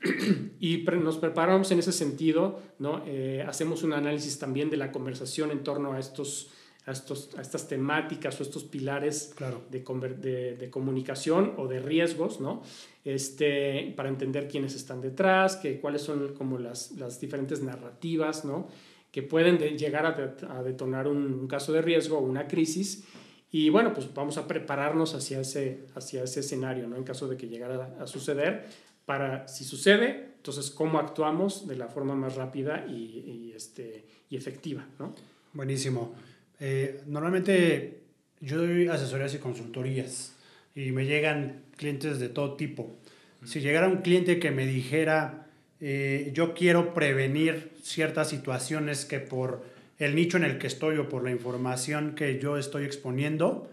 y 0.60 0.78
pre 0.78 0.96
nos 0.96 1.18
preparamos 1.18 1.70
en 1.70 1.80
ese 1.80 1.92
sentido, 1.92 2.58
¿no? 2.78 3.02
Eh, 3.06 3.44
hacemos 3.46 3.82
un 3.82 3.92
análisis 3.92 4.38
también 4.38 4.70
de 4.70 4.78
la 4.78 4.90
conversación 4.90 5.50
en 5.50 5.62
torno 5.62 5.92
a 5.92 5.98
estos 5.98 6.50
a, 6.88 6.92
estos, 6.92 7.30
a 7.36 7.42
estas 7.42 7.68
temáticas 7.68 8.40
o 8.40 8.42
estos 8.42 8.64
pilares 8.64 9.32
claro. 9.36 9.62
de, 9.70 9.84
de, 10.20 10.56
de, 10.56 10.70
comunicación 10.70 11.54
o 11.58 11.68
de 11.68 11.80
riesgos, 11.80 12.40
¿no? 12.40 12.62
Este, 13.04 13.92
para 13.96 14.08
entender 14.08 14.48
quiénes 14.48 14.74
están 14.74 15.00
detrás, 15.00 15.56
que, 15.56 15.80
cuáles 15.80 16.02
son 16.02 16.34
como 16.34 16.58
las, 16.58 16.92
las 16.92 17.20
diferentes 17.20 17.62
narrativas, 17.62 18.44
¿no? 18.44 18.68
Que 19.12 19.22
pueden 19.22 19.58
de, 19.58 19.76
llegar 19.76 20.06
a, 20.06 20.12
de, 20.12 20.46
a 20.48 20.62
detonar 20.62 21.06
un, 21.08 21.34
un, 21.34 21.46
caso 21.46 21.72
de 21.72 21.82
riesgo 21.82 22.18
o 22.18 22.22
una 22.22 22.48
crisis. 22.48 23.04
Y 23.50 23.68
bueno, 23.68 23.92
pues 23.92 24.12
vamos 24.12 24.36
a 24.38 24.46
prepararnos 24.46 25.14
hacia 25.14 25.40
ese, 25.40 25.86
hacia 25.94 26.24
ese 26.24 26.40
escenario, 26.40 26.88
¿no? 26.88 26.96
En 26.96 27.04
caso 27.04 27.28
de 27.28 27.36
que 27.36 27.48
llegara 27.48 27.96
a, 27.98 28.04
a 28.04 28.06
suceder, 28.06 28.66
para 29.04 29.46
si 29.48 29.64
sucede, 29.64 30.34
entonces 30.36 30.70
cómo 30.70 30.98
actuamos 30.98 31.66
de 31.66 31.76
la 31.76 31.88
forma 31.88 32.14
más 32.14 32.36
rápida 32.36 32.86
y, 32.86 32.92
y, 33.26 33.52
este, 33.54 34.04
y 34.30 34.36
efectiva, 34.36 34.86
¿no? 34.98 35.14
Buenísimo. 35.54 36.14
Eh, 36.60 37.02
normalmente 37.06 38.00
yo 38.40 38.58
doy 38.58 38.88
asesorías 38.88 39.34
y 39.34 39.38
consultorías 39.38 40.34
y 40.74 40.92
me 40.92 41.06
llegan 41.06 41.62
clientes 41.76 42.18
de 42.18 42.28
todo 42.28 42.54
tipo. 42.54 42.96
Si 43.44 43.60
llegara 43.60 43.88
un 43.88 43.98
cliente 43.98 44.38
que 44.38 44.50
me 44.50 44.66
dijera, 44.66 45.46
eh, 45.80 46.30
yo 46.34 46.54
quiero 46.54 46.94
prevenir 46.94 47.72
ciertas 47.82 48.28
situaciones 48.28 49.04
que 49.04 49.20
por 49.20 49.64
el 49.98 50.14
nicho 50.14 50.36
en 50.36 50.44
el 50.44 50.58
que 50.58 50.66
estoy 50.66 50.98
o 50.98 51.08
por 51.08 51.24
la 51.24 51.30
información 51.30 52.14
que 52.14 52.38
yo 52.38 52.58
estoy 52.58 52.84
exponiendo, 52.84 53.70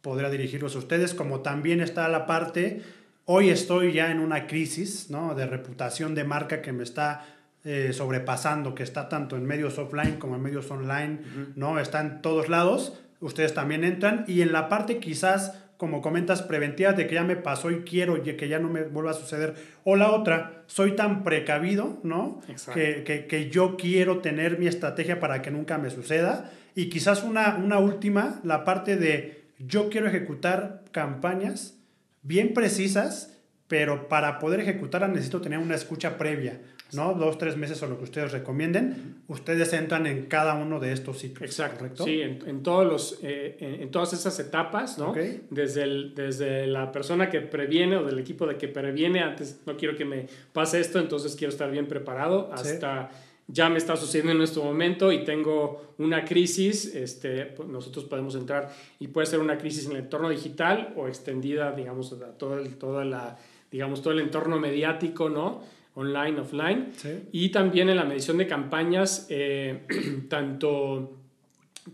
podría 0.00 0.30
dirigirlos 0.30 0.76
a 0.76 0.78
ustedes, 0.78 1.14
como 1.14 1.40
también 1.40 1.80
está 1.80 2.08
la 2.08 2.26
parte, 2.26 2.82
hoy 3.24 3.50
estoy 3.50 3.92
ya 3.92 4.10
en 4.10 4.20
una 4.20 4.46
crisis 4.46 5.10
¿no? 5.10 5.34
de 5.34 5.46
reputación 5.46 6.14
de 6.14 6.24
marca 6.24 6.62
que 6.62 6.72
me 6.72 6.84
está 6.84 7.26
eh, 7.66 7.92
sobrepasando, 7.92 8.74
que 8.74 8.82
está 8.82 9.08
tanto 9.10 9.36
en 9.36 9.44
medios 9.44 9.76
offline 9.78 10.16
como 10.18 10.36
en 10.36 10.42
medios 10.42 10.70
online, 10.70 11.18
uh 11.20 11.38
-huh. 11.40 11.52
¿no? 11.56 11.78
Está 11.78 12.00
en 12.00 12.22
todos 12.22 12.48
lados, 12.48 12.98
ustedes 13.20 13.52
también 13.52 13.84
entran 13.84 14.24
y 14.26 14.40
en 14.40 14.52
la 14.52 14.68
parte 14.70 14.98
quizás 14.98 15.62
como 15.76 16.00
comentas, 16.00 16.40
preventivas 16.40 16.96
de 16.96 17.06
que 17.06 17.16
ya 17.16 17.22
me 17.22 17.36
pasó 17.36 17.70
y 17.70 17.80
quiero 17.82 18.16
y 18.16 18.22
que 18.34 18.48
ya 18.48 18.58
no 18.58 18.70
me 18.70 18.84
vuelva 18.84 19.10
a 19.10 19.14
suceder. 19.14 19.56
O 19.84 19.94
la 19.94 20.10
otra, 20.10 20.62
soy 20.68 20.92
tan 20.96 21.22
precavido, 21.22 22.00
¿no? 22.02 22.40
Que, 22.72 23.02
que- 23.04 23.26
que 23.26 23.50
yo 23.50 23.76
quiero 23.76 24.20
tener 24.20 24.58
mi 24.58 24.68
estrategia 24.68 25.20
para 25.20 25.42
que 25.42 25.50
nunca 25.50 25.76
me 25.76 25.90
suceda. 25.90 26.50
Y 26.74 26.88
quizás 26.88 27.22
una, 27.22 27.56
una 27.56 27.78
última, 27.78 28.40
la 28.42 28.64
parte 28.64 28.96
de 28.96 29.44
yo 29.58 29.90
quiero 29.90 30.06
ejecutar 30.08 30.80
campañas 30.92 31.74
bien 32.22 32.54
precisas, 32.54 33.34
pero 33.68 34.08
para 34.08 34.38
poder 34.38 34.60
ejecutarlas 34.60 35.10
necesito 35.10 35.42
tener 35.42 35.58
una 35.58 35.74
escucha 35.74 36.16
previa, 36.16 36.58
¿no? 36.92 37.14
Dos, 37.14 37.38
tres 37.38 37.56
meses 37.56 37.82
o 37.82 37.86
lo 37.86 37.98
que 37.98 38.04
ustedes 38.04 38.32
recomienden. 38.32 39.16
Ustedes 39.28 39.72
entran 39.72 40.06
en 40.06 40.26
cada 40.26 40.54
uno 40.54 40.78
de 40.80 40.92
estos 40.92 41.18
ciclos. 41.18 41.50
Exacto. 41.50 41.78
¿correcto? 41.78 42.04
Sí, 42.04 42.20
en, 42.20 42.42
en 42.46 42.62
todos 42.62 42.86
los, 42.86 43.18
eh, 43.22 43.56
en, 43.60 43.82
en 43.82 43.90
todas 43.90 44.12
esas 44.12 44.38
etapas, 44.38 44.98
¿no? 44.98 45.14
Desde, 45.50 45.82
el, 45.82 46.14
desde 46.14 46.66
la 46.66 46.92
persona 46.92 47.28
que 47.28 47.40
previene 47.40 47.96
o 47.96 48.04
del 48.04 48.18
equipo 48.18 48.46
de 48.46 48.56
que 48.56 48.68
previene, 48.68 49.20
antes 49.20 49.60
no 49.66 49.76
quiero 49.76 49.96
que 49.96 50.04
me 50.04 50.26
pase 50.52 50.80
esto, 50.80 50.98
entonces 50.98 51.34
quiero 51.36 51.52
estar 51.52 51.70
bien 51.70 51.86
preparado, 51.86 52.50
Sí. 52.56 52.68
hasta 52.70 53.10
ya 53.48 53.68
me 53.68 53.78
está 53.78 53.94
sucediendo 53.96 54.32
en 54.32 54.42
este 54.42 54.58
momento 54.58 55.12
y 55.12 55.22
tengo 55.24 55.94
una 55.98 56.24
crisis, 56.24 56.92
este, 56.96 57.46
pues 57.46 57.68
nosotros 57.68 58.04
podemos 58.04 58.34
entrar 58.34 58.72
y 58.98 59.06
puede 59.08 59.26
ser 59.28 59.38
una 59.38 59.56
crisis 59.56 59.86
en 59.86 59.92
el 59.92 59.98
entorno 59.98 60.28
digital 60.28 60.92
o 60.96 61.06
extendida, 61.06 61.70
digamos, 61.70 62.12
a 62.12 62.32
todo 62.38 62.58
el, 62.58 62.76
toda 62.76 63.04
la, 63.04 63.38
digamos, 63.70 64.02
todo 64.02 64.14
el 64.14 64.18
entorno 64.20 64.58
mediático, 64.58 65.28
¿no? 65.28 65.62
Online, 65.96 66.40
offline. 66.40 66.92
Sí. 66.96 67.28
Y 67.32 67.48
también 67.50 67.88
en 67.88 67.96
la 67.96 68.04
medición 68.04 68.38
de 68.38 68.46
campañas, 68.46 69.26
eh, 69.28 69.86
tanto, 70.28 71.16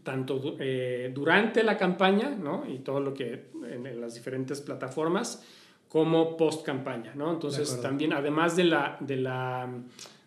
tanto 0.03 0.57
eh, 0.59 1.11
durante 1.15 1.62
la 1.62 1.77
campaña, 1.77 2.31
¿no? 2.31 2.65
Y 2.69 2.79
todo 2.79 3.01
lo 3.01 3.15
que 3.15 3.51
en, 3.70 3.87
en 3.87 4.01
las 4.01 4.15
diferentes 4.15 4.61
plataformas, 4.61 5.43
como 5.93 6.39
post 6.39 6.65
campaña, 6.65 7.12
¿no? 7.15 7.31
Entonces, 7.31 7.79
también, 7.83 8.15
además 8.15 8.57
de 8.57 8.65
la, 8.65 8.97
de 9.01 9.16
la, 9.16 9.69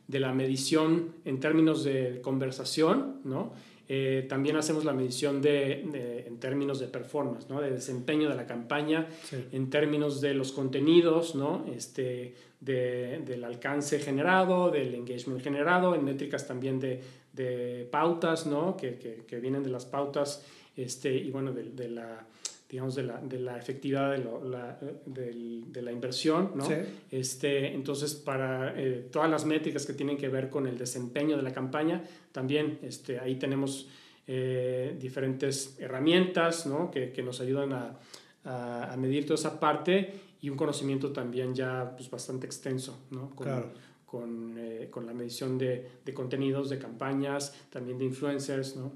de 0.08 0.20
la 0.20 0.32
medición 0.32 1.16
en 1.26 1.40
términos 1.40 1.84
de 1.84 2.22
conversación, 2.22 3.22
¿no? 3.24 3.52
Eh, 3.88 4.26
también 4.28 4.56
hacemos 4.56 4.84
la 4.84 4.94
medición 4.94 5.41
de, 5.41 5.84
de- 5.91 6.26
en 6.28 6.40
términos 6.40 6.80
de 6.80 6.88
performance, 6.88 7.48
¿no? 7.49 7.62
de 7.62 7.70
desempeño 7.70 8.30
de 8.30 8.36
la 8.36 8.48
campaña, 8.48 9.07
Sí. 9.24 9.38
en 9.52 9.70
términos 9.70 10.22
de 10.22 10.34
los 10.34 10.52
contenidos, 10.52 11.36
¿no? 11.36 11.66
este, 11.76 12.34
de- 12.62 13.22
del 13.26 13.44
alcance 13.44 13.99
generado, 13.99 14.72
del 14.72 14.95
engagement 14.95 15.41
generado, 15.44 15.94
en 15.94 16.03
métricas 16.03 16.48
también 16.48 16.80
de, 16.80 17.02
de 17.34 17.88
pautas, 17.91 18.48
¿no? 18.48 18.76
que, 18.76 18.95
que- 18.95 19.24
que 19.28 19.40
vienen 19.40 19.62
de 19.62 19.70
las 19.70 19.86
pautas 19.86 20.44
este, 20.76 21.14
y 21.16 21.30
bueno, 21.30 21.52
de, 21.53 21.64
de 21.66 21.90
la 21.90 22.26
digamos, 22.70 22.96
de 22.96 23.04
la, 23.04 23.22
de 23.22 23.40
la 23.40 23.58
efectividad 23.58 24.12
de, 24.12 24.18
lo- 24.20 24.44
la, 24.44 24.80
del- 25.06 25.72
de 25.72 25.82
la 25.82 25.92
inversión, 25.92 26.52
¿no? 26.56 26.66
Sí. 26.66 26.74
Este, 27.12 27.74
entonces, 27.74 28.16
para 28.16 28.74
eh, 28.80 29.08
todas 29.12 29.30
las 29.30 29.46
métricas 29.46 29.86
que 29.86 29.94
tienen 29.94 30.18
que 30.18 30.30
ver 30.30 30.50
con 30.50 30.66
el 30.68 30.78
desempeño 30.78 31.38
de 31.38 31.44
la 31.44 31.54
campaña, 31.54 32.04
también 32.32 32.80
este, 32.82 33.20
ahí 33.20 33.36
tenemos 33.36 33.88
eh, 34.28 34.96
diferentes 35.00 35.78
herramientas 35.80 36.66
¿no? 36.66 36.90
que, 36.90 37.12
que 37.12 37.22
nos 37.22 37.40
ayudan 37.42 37.74
a, 37.74 38.00
a- 38.46 38.92
a 38.94 38.98
medir 38.98 39.26
toda 39.26 39.36
esa 39.36 39.60
parte 39.60 40.14
y 40.42 40.50
un 40.50 40.58
conocimiento 40.58 41.12
también 41.12 41.54
ya 41.54 41.94
pues, 41.96 42.10
bastante 42.10 42.48
extenso 42.48 42.98
¿no? 43.12 43.30
con, 43.36 43.46
Claro. 43.46 43.72
con, 44.08 44.56
eh, 44.58 44.88
con 44.90 45.06
la 45.06 45.14
medición 45.14 45.58
de, 45.60 45.88
de 46.04 46.14
contenidos, 46.16 46.70
de 46.72 46.80
campañas, 46.80 47.54
también 47.70 47.98
de 48.00 48.06
influencers. 48.06 48.76
¿no? 48.76 48.92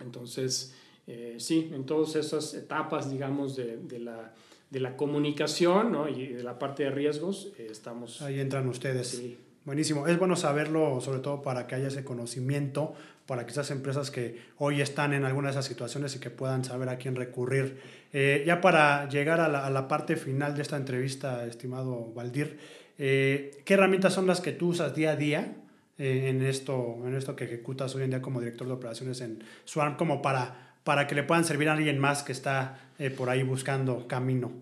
Entonces, 0.00 0.74
eh, 1.06 1.36
sí, 1.38 1.70
en 1.72 1.84
todas 1.84 2.16
esas 2.16 2.54
etapas, 2.54 3.10
digamos, 3.10 3.56
de, 3.56 3.76
de 3.76 3.98
la, 3.98 4.34
de 4.70 4.80
la 4.80 4.96
comunicación 4.96 5.92
¿no? 5.92 6.08
y 6.08 6.28
de 6.28 6.42
la 6.42 6.58
parte 6.58 6.84
de 6.84 6.90
riesgos, 6.90 7.52
eh, 7.58 7.68
estamos... 7.70 8.22
Ahí 8.22 8.40
entran 8.40 8.68
ustedes. 8.68 9.08
sí, 9.08 9.38
Buenísimo. 9.64 10.08
Es 10.08 10.18
bueno 10.18 10.34
saberlo, 10.34 11.00
sobre 11.00 11.20
todo 11.20 11.42
para 11.42 11.68
que 11.68 11.76
haya 11.76 11.86
ese 11.86 12.02
conocimiento, 12.02 12.94
para 13.26 13.42
esas 13.42 13.70
empresas 13.70 14.10
que 14.10 14.40
hoy 14.58 14.80
están 14.80 15.12
en 15.12 15.24
alguna 15.24 15.48
de 15.48 15.52
esas 15.52 15.66
situaciones 15.66 16.16
y 16.16 16.18
que 16.18 16.30
puedan 16.30 16.64
saber 16.64 16.88
a 16.88 16.98
quién 16.98 17.14
recurrir. 17.14 17.80
Eh, 18.12 18.42
ya 18.44 18.60
para 18.60 19.08
llegar 19.08 19.38
a 19.38 19.48
la, 19.48 19.64
a 19.64 19.70
la 19.70 19.86
parte 19.86 20.16
final 20.16 20.56
de 20.56 20.62
esta 20.62 20.76
entrevista, 20.76 21.46
estimado 21.46 22.12
Valdir, 22.12 22.58
eh, 22.98 23.62
¿qué 23.64 23.74
herramientas 23.74 24.12
son 24.12 24.26
las 24.26 24.40
que 24.40 24.52
tú 24.52 24.68
usas 24.68 24.94
día 24.94 25.12
a 25.12 25.16
día 25.16 25.56
eh, 25.98 26.28
en, 26.28 26.42
esto, 26.42 26.98
en 27.06 27.14
esto 27.14 27.36
que 27.36 27.44
ejecutas 27.44 27.94
hoy 27.94 28.02
en 28.02 28.10
día 28.10 28.22
como 28.22 28.40
director 28.40 28.66
de 28.66 28.72
operaciones 28.72 29.20
en 29.20 29.44
Swarm, 29.64 29.96
como 29.96 30.20
para, 30.22 30.71
para 30.84 31.06
que 31.06 31.14
le 31.14 31.22
puedan 31.22 31.44
servir 31.44 31.68
a 31.68 31.74
alguien 31.74 31.98
más 31.98 32.22
que 32.22 32.32
está 32.32 32.78
eh, 32.98 33.10
por 33.10 33.28
ahí 33.30 33.42
buscando 33.42 34.06
camino? 34.08 34.52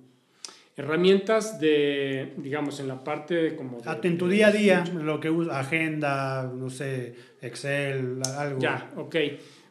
herramientas 0.77 1.61
de, 1.61 2.33
digamos, 2.39 2.81
en 2.81 2.89
la 2.89 3.05
parte 3.05 3.35
de 3.35 3.57
como... 3.57 3.81
de- 3.81 4.09
En 4.09 4.17
tu 4.17 4.29
de- 4.29 4.35
día 4.37 4.47
a 4.47 4.51
día, 4.53 4.85
lo 4.95 5.21
que 5.21 5.29
usas, 5.29 5.55
agenda, 5.57 6.51
no 6.55 6.71
sé, 6.71 7.15
Excel, 7.43 8.19
algo. 8.37 8.59
Ya, 8.61 8.91
ok. 8.97 9.15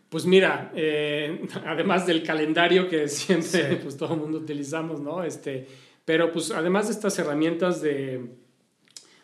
Pues 0.10 0.26
mira, 0.26 0.72
eh, 0.76 1.42
además 1.66 2.06
del 2.06 2.22
calendario 2.22 2.88
que 2.88 3.08
siempre 3.08 3.48
Sí. 3.70 3.80
pues 3.82 3.98
todo 3.98 4.14
el 4.14 4.20
mundo 4.20 4.38
utilizamos, 4.38 5.00
¿no? 5.02 5.24
Este, 5.24 5.66
pero 6.06 6.32
pues 6.32 6.52
además 6.52 6.88
de 6.88 6.94
estas 6.94 7.18
herramientas 7.18 7.82
de, 7.82 8.26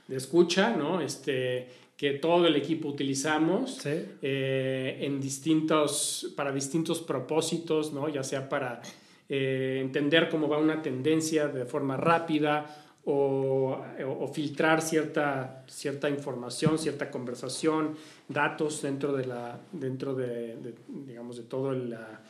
de 0.07 0.15
escucha, 0.15 0.76
¿no? 0.76 1.02
Este, 1.02 1.68
que 1.97 2.11
todo 2.11 2.45
el 2.47 2.55
equipo 2.57 2.89
utilizamos 2.89 3.76
Sí. 3.77 3.89
eh, 4.22 4.97
en 5.01 5.22
distintos, 5.22 6.34
para 6.35 6.51
distintos 6.51 6.99
propósitos, 7.01 7.93
¿no? 7.93 8.09
Ya 8.09 8.23
sea 8.23 8.49
para 8.49 8.81
eh, 9.30 9.80
entender 9.81 10.30
cómo 10.30 10.47
va 10.49 10.57
una 10.57 10.81
tendencia 10.81 11.47
de 11.47 11.65
forma 11.65 11.95
rápida 11.97 12.81
o, 13.05 13.81
o 14.19 14.27
filtrar 14.27 14.81
cierta, 14.81 15.63
cierta 15.67 16.09
información, 16.09 16.77
cierta 16.77 17.09
conversación, 17.11 17.95
datos 18.27 18.81
dentro 18.81 19.13
de 19.13 19.26
la, 19.27 19.59
dentro 19.72 20.15
de, 20.15 20.55
de, 20.57 20.73
digamos, 21.07 21.38
de 21.38 21.43
todo 21.43 21.72
la, 21.72 22.22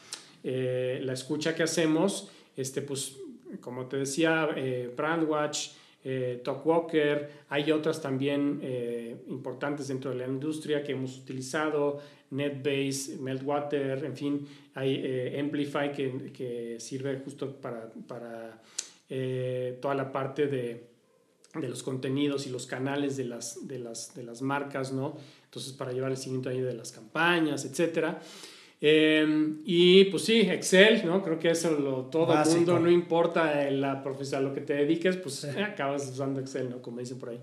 eh, 0.43 0.99
la 1.01 1.13
escucha 1.13 1.55
que 1.55 1.63
hacemos, 1.63 2.29
este, 2.55 2.81
pues, 2.81 3.17
como 3.61 3.85
te 3.87 3.97
decía, 3.97 4.49
Brandwatch, 4.97 5.69
eh, 6.05 6.39
Talkwalker, 6.43 7.45
hay 7.49 7.71
otras 7.71 7.99
también 7.99 8.59
eh, 8.61 9.17
importantes 9.27 9.87
dentro 9.87 10.11
de 10.11 10.17
la 10.17 10.27
industria 10.27 10.83
que 10.83 10.91
hemos 10.91 11.17
utilizado, 11.17 11.99
NetBase, 12.29 13.17
Meltwater, 13.19 14.05
en 14.05 14.15
fin, 14.15 14.47
hay 14.75 15.01
eh, 15.03 15.39
Amplify 15.39 15.91
que, 15.91 16.31
que 16.31 16.79
sirve 16.79 17.19
justo 17.25 17.55
para, 17.55 17.91
para 18.07 18.61
eh, 19.09 19.79
toda 19.81 19.95
la 19.95 20.11
parte 20.11 20.45
de, 20.45 20.87
de 21.55 21.69
los 21.69 21.81
contenidos 21.81 22.45
y 22.45 22.51
los 22.51 22.67
canales 22.67 23.17
de 23.17 23.25
las, 23.25 23.67
de 23.67 23.79
las, 23.79 24.13
de 24.13 24.23
las 24.23 24.43
marcas, 24.43 24.93
¿no? 24.93 25.17
Entonces, 25.45 25.73
para 25.73 25.91
llevar 25.91 26.11
el 26.11 26.17
seguimiento 26.17 26.49
ahí 26.49 26.61
de 26.61 26.73
las 26.73 26.91
campañas, 26.91 27.65
etcétera. 27.65 28.21
Eh, 28.87 29.25
y 29.65 30.05
pues 30.05 30.23
sí, 30.25 30.41
Excel, 30.41 31.03
¿no? 31.07 31.23
Creo 31.23 31.39
que 31.39 31.49
eso 31.49 31.71
lo, 31.71 32.05
todo 32.05 32.31
el 32.33 32.37
Básico. 32.37 32.57
mundo, 32.57 32.79
no 32.79 32.91
importa 32.91 33.71
la 33.71 34.03
profesión, 34.03 34.43
lo 34.43 34.53
que 34.53 34.61
te 34.61 34.73
dediques, 34.75 35.17
pues 35.17 35.35
Sí. 35.37 35.47
eh, 35.57 35.63
acabas 35.63 36.07
usando 36.07 36.39
Excel, 36.39 36.69
¿no? 36.69 36.83
Como 36.83 36.99
dicen 36.99 37.17
por 37.17 37.29
ahí. 37.29 37.39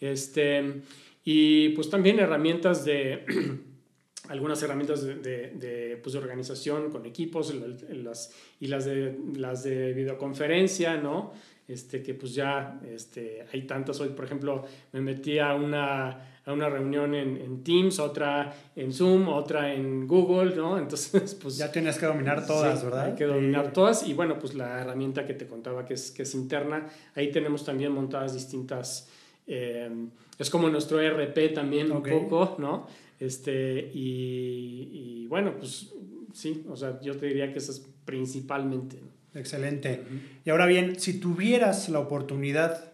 Este, 0.00 0.80
y 1.22 1.68
pues 1.70 1.90
también 1.90 2.18
herramientas 2.18 2.86
de, 2.86 3.24
algunas 4.30 4.62
herramientas 4.62 5.02
de, 5.02 5.16
de, 5.16 5.50
de, 5.50 5.96
pues, 5.98 6.14
de 6.14 6.18
organización 6.18 6.90
con 6.90 7.04
equipos 7.04 7.54
las, 7.90 8.32
y 8.58 8.66
las 8.68 8.86
de, 8.86 9.18
las 9.36 9.64
de 9.64 9.92
videoconferencia, 9.92 10.96
¿no? 10.96 11.32
Este, 11.68 12.02
que 12.02 12.14
pues 12.14 12.32
ya 12.34 12.80
este, 12.88 13.44
hay 13.52 13.62
tantas 13.66 14.00
hoy, 14.00 14.10
por 14.10 14.24
ejemplo, 14.24 14.64
me 14.92 15.00
metí 15.00 15.38
a 15.40 15.54
una, 15.54 16.35
a 16.46 16.52
una 16.52 16.68
reunión 16.70 17.14
en, 17.14 17.36
en 17.36 17.62
Teams, 17.64 17.98
otra 17.98 18.54
en 18.76 18.92
Zoom, 18.92 19.28
otra 19.28 19.74
en 19.74 20.06
Google, 20.06 20.54
¿no? 20.56 20.78
Entonces, 20.82 21.34
pues... 21.34 21.58
Ya 21.58 21.70
tienes 21.70 21.98
que 21.98 22.06
dominar 22.06 22.46
todas, 22.46 22.78
Sí, 22.78 22.84
¿verdad? 22.86 23.06
Hay 23.06 23.14
que 23.16 23.24
dominar 23.24 23.66
Sí. 23.66 23.70
todas 23.74 24.08
y 24.08 24.14
bueno, 24.14 24.38
pues 24.38 24.54
la 24.54 24.80
herramienta 24.80 25.26
que 25.26 25.34
te 25.34 25.46
contaba 25.46 25.84
que 25.84 25.94
es, 25.94 26.10
que 26.12 26.22
es 26.22 26.34
interna, 26.34 26.86
ahí 27.16 27.30
tenemos 27.32 27.64
también 27.64 27.92
montadas 27.92 28.32
distintas, 28.32 29.08
eh, 29.48 29.90
es 30.38 30.48
como 30.48 30.68
nuestro 30.70 31.00
ERP 31.00 31.52
también 31.52 31.90
Ok. 31.90 32.08
un 32.12 32.28
poco, 32.28 32.56
¿no? 32.60 32.86
Este, 33.18 33.90
y, 33.92 34.90
y 35.24 35.26
bueno, 35.26 35.54
pues 35.58 35.92
sí, 36.32 36.64
o 36.68 36.76
sea, 36.76 37.00
yo 37.00 37.16
te 37.16 37.26
diría 37.26 37.52
que 37.52 37.58
eso 37.58 37.72
es 37.72 37.84
principalmente. 38.04 38.98
¿no? 39.00 39.40
Excelente. 39.40 40.02
Y 40.44 40.50
ahora 40.50 40.66
bien, 40.66 41.00
si 41.00 41.18
tuvieras 41.18 41.88
la 41.88 41.98
oportunidad 41.98 42.92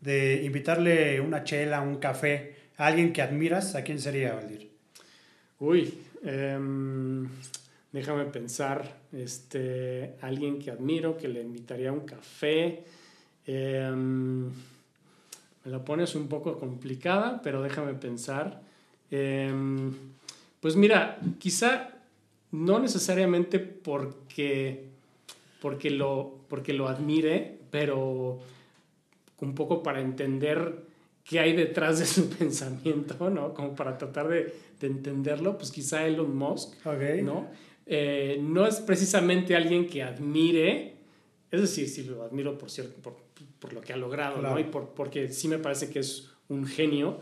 de 0.00 0.42
invitarle 0.44 1.20
una 1.20 1.44
chela, 1.44 1.80
un 1.82 1.96
café 1.96 2.53
alguien 2.76 3.12
que 3.12 3.22
admiras, 3.22 3.74
¿a 3.74 3.82
quién 3.82 4.00
sería, 4.00 4.34
Valdir? 4.34 4.70
Uy, 5.60 5.94
em, 6.24 7.28
déjame 7.92 8.24
pensar, 8.26 9.00
este, 9.12 10.16
alguien 10.20 10.58
que 10.58 10.70
admiro, 10.70 11.16
que 11.16 11.28
le 11.28 11.42
invitaría 11.42 11.90
a 11.90 11.92
un 11.92 12.00
café. 12.00 12.84
em, 13.46 14.46
me 14.46 15.70
la 15.70 15.84
pones 15.84 16.14
un 16.14 16.28
poco 16.28 16.58
complicada, 16.58 17.40
pero 17.42 17.62
déjame 17.62 17.94
pensar. 17.94 18.62
Em, 19.10 19.92
pues 20.60 20.76
mira, 20.76 21.18
quizá 21.38 21.90
no 22.52 22.78
necesariamente 22.78 23.58
porque, 23.58 24.88
porque 25.60 25.90
lo, 25.90 26.38
porque 26.48 26.72
lo 26.72 26.88
admire, 26.88 27.58
pero 27.70 28.38
un 29.40 29.54
poco 29.54 29.82
para 29.82 30.00
entender 30.00 30.86
qué 31.24 31.40
hay 31.40 31.54
detrás 31.54 31.98
de 31.98 32.06
su 32.06 32.28
pensamiento, 32.38 33.30
¿no? 33.30 33.54
Como 33.54 33.74
para 33.74 33.96
tratar 33.98 34.28
de, 34.28 34.54
de 34.80 34.86
entenderlo, 34.86 35.56
pues 35.58 35.70
quizá 35.70 36.06
Elon 36.06 36.36
Musk. 36.36 36.74
¿no? 37.22 37.48
Eh, 37.86 38.38
no 38.40 38.66
es 38.66 38.76
precisamente 38.76 39.56
alguien 39.56 39.86
que 39.86 40.02
admire, 40.02 40.96
es 41.50 41.60
decir, 41.60 41.88
sí 41.88 42.04
lo 42.04 42.22
admiro 42.22 42.56
por, 42.56 42.70
cierto, 42.70 43.00
por, 43.02 43.16
por 43.58 43.72
lo 43.72 43.80
que 43.80 43.92
ha 43.92 43.96
logrado, 43.96 44.40
Claro. 44.40 44.54
¿no? 44.54 44.60
Y 44.60 44.64
por, 44.64 44.90
porque 44.94 45.28
sí 45.28 45.48
me 45.48 45.58
parece 45.58 45.90
que 45.90 45.98
es 46.00 46.30
un 46.48 46.66
genio, 46.66 47.20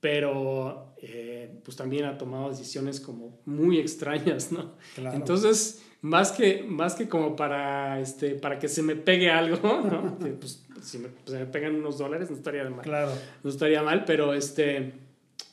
pero 0.00 0.94
eh, 1.02 1.60
pues 1.64 1.76
también 1.76 2.04
ha 2.04 2.16
tomado 2.16 2.50
decisiones 2.50 3.00
como 3.00 3.38
muy 3.44 3.78
extrañas, 3.78 4.52
¿no? 4.52 4.76
Claro. 4.94 5.16
Entonces, 5.16 5.82
más 6.00 6.32
que, 6.32 6.62
más 6.66 6.94
que 6.94 7.08
como 7.08 7.34
para, 7.36 7.98
este, 8.00 8.34
para 8.36 8.58
que 8.58 8.68
se 8.68 8.82
me 8.82 8.94
pegue 8.96 9.30
algo, 9.30 9.58
¿no? 9.90 10.18
Que, 10.18 10.26
pues, 10.30 10.64
si 10.82 10.98
me, 10.98 11.08
pues, 11.08 11.30
se 11.32 11.38
me 11.38 11.46
pegan 11.46 11.74
unos 11.76 11.98
dólares 11.98 12.30
no 12.30 12.36
estaría 12.36 12.68
mal 12.70 12.82
Claro, 12.82 13.10
no 13.42 13.50
estaría 13.50 13.82
mal, 13.82 14.04
pero 14.04 14.32
este, 14.32 14.92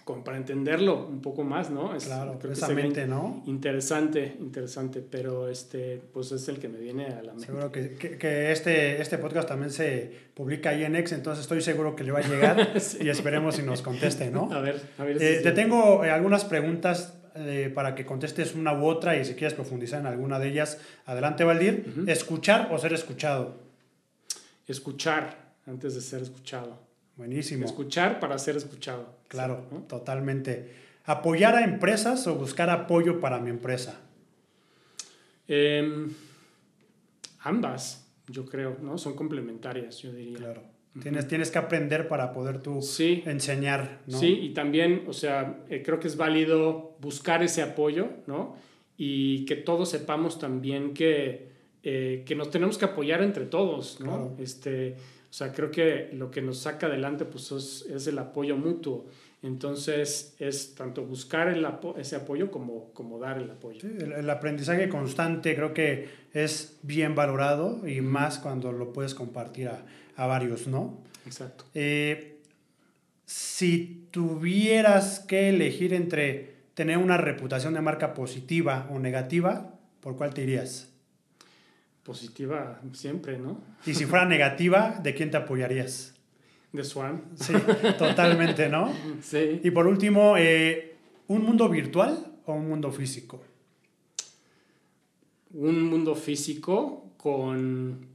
como 0.04 0.24
para 0.24 0.38
entenderlo 0.38 1.08
un 1.08 1.20
poco 1.20 1.44
más, 1.44 1.72
¿no? 1.72 1.96
Es- 1.96 2.06
claro, 2.06 2.38
creo 2.38 2.52
que 2.52 2.58
esa 2.60 2.68
sería 2.68 2.84
mente, 2.84 3.08
¿no? 3.08 3.42
Interesante, 3.48 4.36
interesante, 4.40 5.02
pero 5.02 5.50
este, 5.50 6.00
pues 6.14 6.32
es 6.32 6.48
el 6.48 6.60
que 6.60 6.70
me 6.70 6.78
viene 6.78 7.08
a 7.08 7.24
la 7.24 7.32
mente. 7.34 7.48
Seguro 7.48 7.72
que, 7.72 7.96
que- 7.96 8.16
que 8.20 8.52
este, 8.52 9.02
este 9.02 9.18
podcast 9.18 9.48
también 9.48 9.72
se 9.72 10.12
publica 10.36 10.70
ahí 10.70 10.84
en 10.84 10.96
X, 10.98 11.14
entonces 11.14 11.42
estoy 11.42 11.62
seguro 11.64 11.96
que 11.96 12.04
le 12.04 12.12
va 12.12 12.20
a 12.20 12.28
llegar 12.28 12.74
Sí. 12.80 13.00
y 13.02 13.10
esperemos 13.10 13.56
si 13.56 13.64
nos 13.64 13.82
conteste, 13.82 14.30
¿no? 14.30 14.52
A 14.54 14.62
ver, 14.62 14.80
a 15.00 15.04
ver. 15.06 15.18
si 15.18 15.26
Eh, 15.26 15.38
sí. 15.38 15.44
te 15.44 15.52
tengo 15.54 16.06
eh, 16.06 16.12
algunas 16.12 16.46
preguntas 16.46 17.15
eh, 17.36 17.70
para 17.74 17.96
que 17.96 18.06
contestes 18.06 18.56
una 18.56 18.74
u 18.74 18.86
otra 18.86 19.18
y 19.18 19.26
si 19.26 19.34
quieres 19.34 19.54
profundizar 19.54 20.00
en 20.00 20.08
alguna 20.08 20.40
de 20.40 20.48
ellas, 20.48 20.80
adelante, 21.06 21.44
Valdir. 21.44 22.06
¿Escuchar 22.08 22.70
o 22.72 22.78
ser 22.78 22.94
escuchado? 22.94 23.58
Escuchar 24.68 25.54
antes 25.68 25.96
de 25.96 26.02
ser 26.02 26.22
escuchado. 26.22 26.80
Buenísimo. 27.18 27.66
Escuchar 27.66 28.22
para 28.22 28.38
ser 28.40 28.56
escuchado. 28.56 29.18
Claro, 29.28 29.66
¿no? 29.70 29.80
totalmente. 29.80 30.72
¿Apoyar 31.06 31.56
a 31.56 31.64
empresas 31.66 32.26
o 32.28 32.36
buscar 32.36 32.70
apoyo 32.70 33.20
para 33.20 33.40
mi 33.40 33.50
empresa? 33.50 34.00
Em, 35.48 36.12
ambas, 37.40 38.08
yo 38.28 38.46
creo, 38.46 38.78
¿no? 38.82 38.98
Son 38.98 39.14
complementarias, 39.14 39.98
yo 40.00 40.12
diría. 40.14 40.38
Claro. 40.38 40.75
Tienes, 41.02 41.28
tienes 41.28 41.52
que 41.52 41.58
aprender 41.58 42.08
para 42.08 42.32
poder 42.32 42.60
tú 42.62 42.82
Sí, 42.82 43.22
enseñar, 43.26 44.00
¿no? 44.08 44.18
Sí, 44.18 44.28
y 44.42 44.54
también, 44.54 45.04
o 45.08 45.14
sea, 45.14 45.60
eh, 45.70 45.82
creo 45.84 46.00
que 46.00 46.08
es 46.08 46.16
válido 46.16 46.96
buscar 47.02 47.44
ese 47.44 47.62
apoyo, 47.62 48.08
¿no? 48.28 48.56
Y 48.98 49.44
que 49.46 49.56
todos 49.58 49.90
sepamos 49.90 50.40
también 50.40 50.94
que, 50.94 51.50
eh, 51.84 52.24
que 52.26 52.34
nos 52.36 52.50
tenemos 52.50 52.78
que 52.78 52.86
apoyar 52.86 53.22
entre 53.22 53.46
todos, 53.46 54.00
¿no? 54.00 54.06
Claro. 54.06 54.36
Este, 54.40 54.94
o 55.30 55.34
sea, 55.38 55.52
creo 55.52 55.70
que 55.70 56.12
lo 56.14 56.32
que 56.32 56.42
nos 56.42 56.60
saca 56.60 56.88
adelante, 56.88 57.26
pues, 57.26 57.52
es, 57.52 57.86
es 57.94 58.08
el 58.08 58.18
apoyo 58.18 58.56
mutuo. 58.56 59.06
Entonces, 59.44 60.36
es 60.40 60.76
tanto 60.76 61.04
buscar 61.06 61.50
el 61.50 61.64
apo- 61.66 61.96
ese 62.00 62.16
apoyo 62.16 62.50
como, 62.50 62.92
como 62.94 63.20
dar 63.20 63.38
el 63.38 63.50
apoyo. 63.52 63.80
Sí, 63.82 63.88
el, 64.00 64.12
el 64.14 64.30
aprendizaje 64.30 64.90
constante 64.90 65.56
creo 65.56 65.74
que 65.74 66.08
es 66.34 66.80
bien 66.82 67.16
valorado 67.16 67.88
y 67.88 68.02
más 68.02 68.40
cuando 68.40 68.72
lo 68.72 68.92
puedes 68.92 69.14
compartir 69.14 69.68
a, 69.68 69.86
a 70.16 70.26
varios, 70.26 70.68
¿no? 70.68 71.02
Exacto. 71.26 71.66
Eh, 71.74 72.40
si 73.26 74.08
tuvieras 74.12 75.20
que 75.20 75.50
elegir 75.50 75.94
entre 75.94 76.56
tener 76.74 76.98
una 76.98 77.18
reputación 77.18 77.74
de 77.74 77.82
marca 77.82 78.14
positiva 78.14 78.88
o 78.92 79.00
negativa, 79.00 79.74
¿por 80.02 80.16
cuál 80.18 80.34
te 80.34 80.44
irías? 80.44 80.90
Positiva 82.04 82.82
siempre, 82.94 83.40
¿no? 83.40 83.60
Y 83.86 83.96
si 83.96 84.06
fuera 84.06 84.26
negativa, 84.26 85.00
¿de 85.02 85.16
quién 85.16 85.32
te 85.32 85.38
apoyarías? 85.38 86.14
De 86.72 86.84
Swan. 86.84 87.24
Sí, 87.36 87.54
totalmente, 87.98 88.70
¿no? 88.70 88.94
Sí. 89.22 89.62
Y 89.64 89.72
por 89.72 89.88
último, 89.88 90.36
eh, 90.38 90.98
¿un 91.28 91.44
mundo 91.44 91.70
virtual 91.70 92.34
o 92.46 92.54
un 92.54 92.68
mundo 92.68 92.92
físico? 92.92 93.42
un 95.56 95.84
mundo 95.84 96.16
físico 96.16 97.12
con 97.18 98.08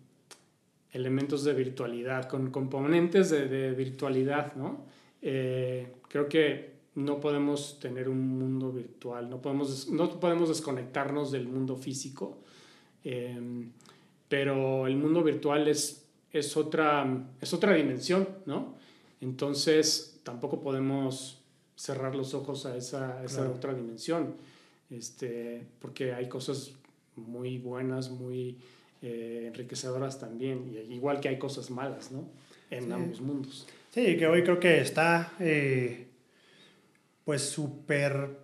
elementos 0.92 1.44
de 1.44 1.54
virtualidad, 1.54 2.28
con 2.28 2.50
componentes 2.50 3.30
de, 3.30 3.46
de 3.48 3.72
virtualidad, 3.72 4.54
¿no? 4.56 4.84
Eh, 5.22 5.92
creo 6.08 6.28
que 6.28 6.70
no 6.96 7.20
podemos 7.20 7.78
tener 7.78 8.08
un 8.08 8.38
mundo 8.38 8.72
virtual, 8.72 9.30
no 9.30 9.40
podemos, 9.40 9.88
no 9.90 10.18
podemos 10.18 10.48
desconectarnos 10.48 11.30
del 11.30 11.46
mundo 11.46 11.76
físico, 11.76 12.38
eh, 13.04 13.38
pero 14.28 14.86
el 14.86 14.96
mundo 14.96 15.22
virtual 15.22 15.68
es, 15.68 16.06
es, 16.32 16.56
otra, 16.56 17.26
es 17.40 17.52
otra 17.54 17.74
dimensión, 17.74 18.28
¿no? 18.46 18.74
Entonces 19.20 20.20
tampoco 20.22 20.60
podemos 20.60 21.38
cerrar 21.76 22.14
los 22.14 22.34
ojos 22.34 22.66
a 22.66 22.76
esa, 22.76 23.20
a 23.20 23.24
esa 23.24 23.38
Claro. 23.42 23.54
otra 23.54 23.74
dimensión, 23.74 24.34
este, 24.90 25.66
porque 25.80 26.12
hay 26.12 26.28
cosas 26.28 26.72
muy 27.16 27.58
buenas, 27.58 28.10
muy 28.10 28.58
eh, 29.02 29.44
enriquecedoras 29.48 30.18
también, 30.20 30.74
igual 30.90 31.20
que 31.20 31.28
hay 31.28 31.38
cosas 31.38 31.70
malas, 31.70 32.10
¿no? 32.12 32.28
En 32.70 32.84
Sí. 32.86 32.92
ambos 32.92 33.20
mundos. 33.20 33.66
Sí, 33.92 34.16
que 34.16 34.26
hoy 34.26 34.42
creo 34.44 34.60
que 34.60 34.80
está 34.80 35.32
eh, 35.40 36.06
pues 37.24 37.42
súper 37.42 38.38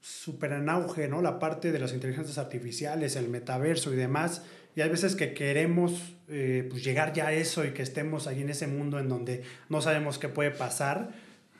súper 0.00 0.52
en 0.52 0.68
auge, 0.70 1.08
¿no? 1.08 1.20
La 1.20 1.38
parte 1.38 1.70
de 1.72 1.78
las 1.78 1.92
inteligencias 1.92 2.38
artificiales, 2.38 3.16
el 3.16 3.28
metaverso 3.28 3.92
y 3.92 3.96
demás. 3.96 4.42
Y 4.74 4.80
hay 4.80 4.88
veces 4.88 5.16
que 5.16 5.34
queremos 5.34 6.14
eh, 6.28 6.66
pues 6.70 6.82
llegar 6.84 7.12
ya 7.12 7.26
a 7.28 7.32
eso 7.32 7.64
y 7.64 7.72
que 7.72 7.82
estemos 7.82 8.26
ahí 8.26 8.40
en 8.40 8.48
ese 8.48 8.66
mundo 8.68 8.98
en 9.00 9.08
donde 9.08 9.42
no 9.68 9.82
sabemos 9.82 10.18
qué 10.18 10.28
puede 10.28 10.50
pasar. 10.50 11.10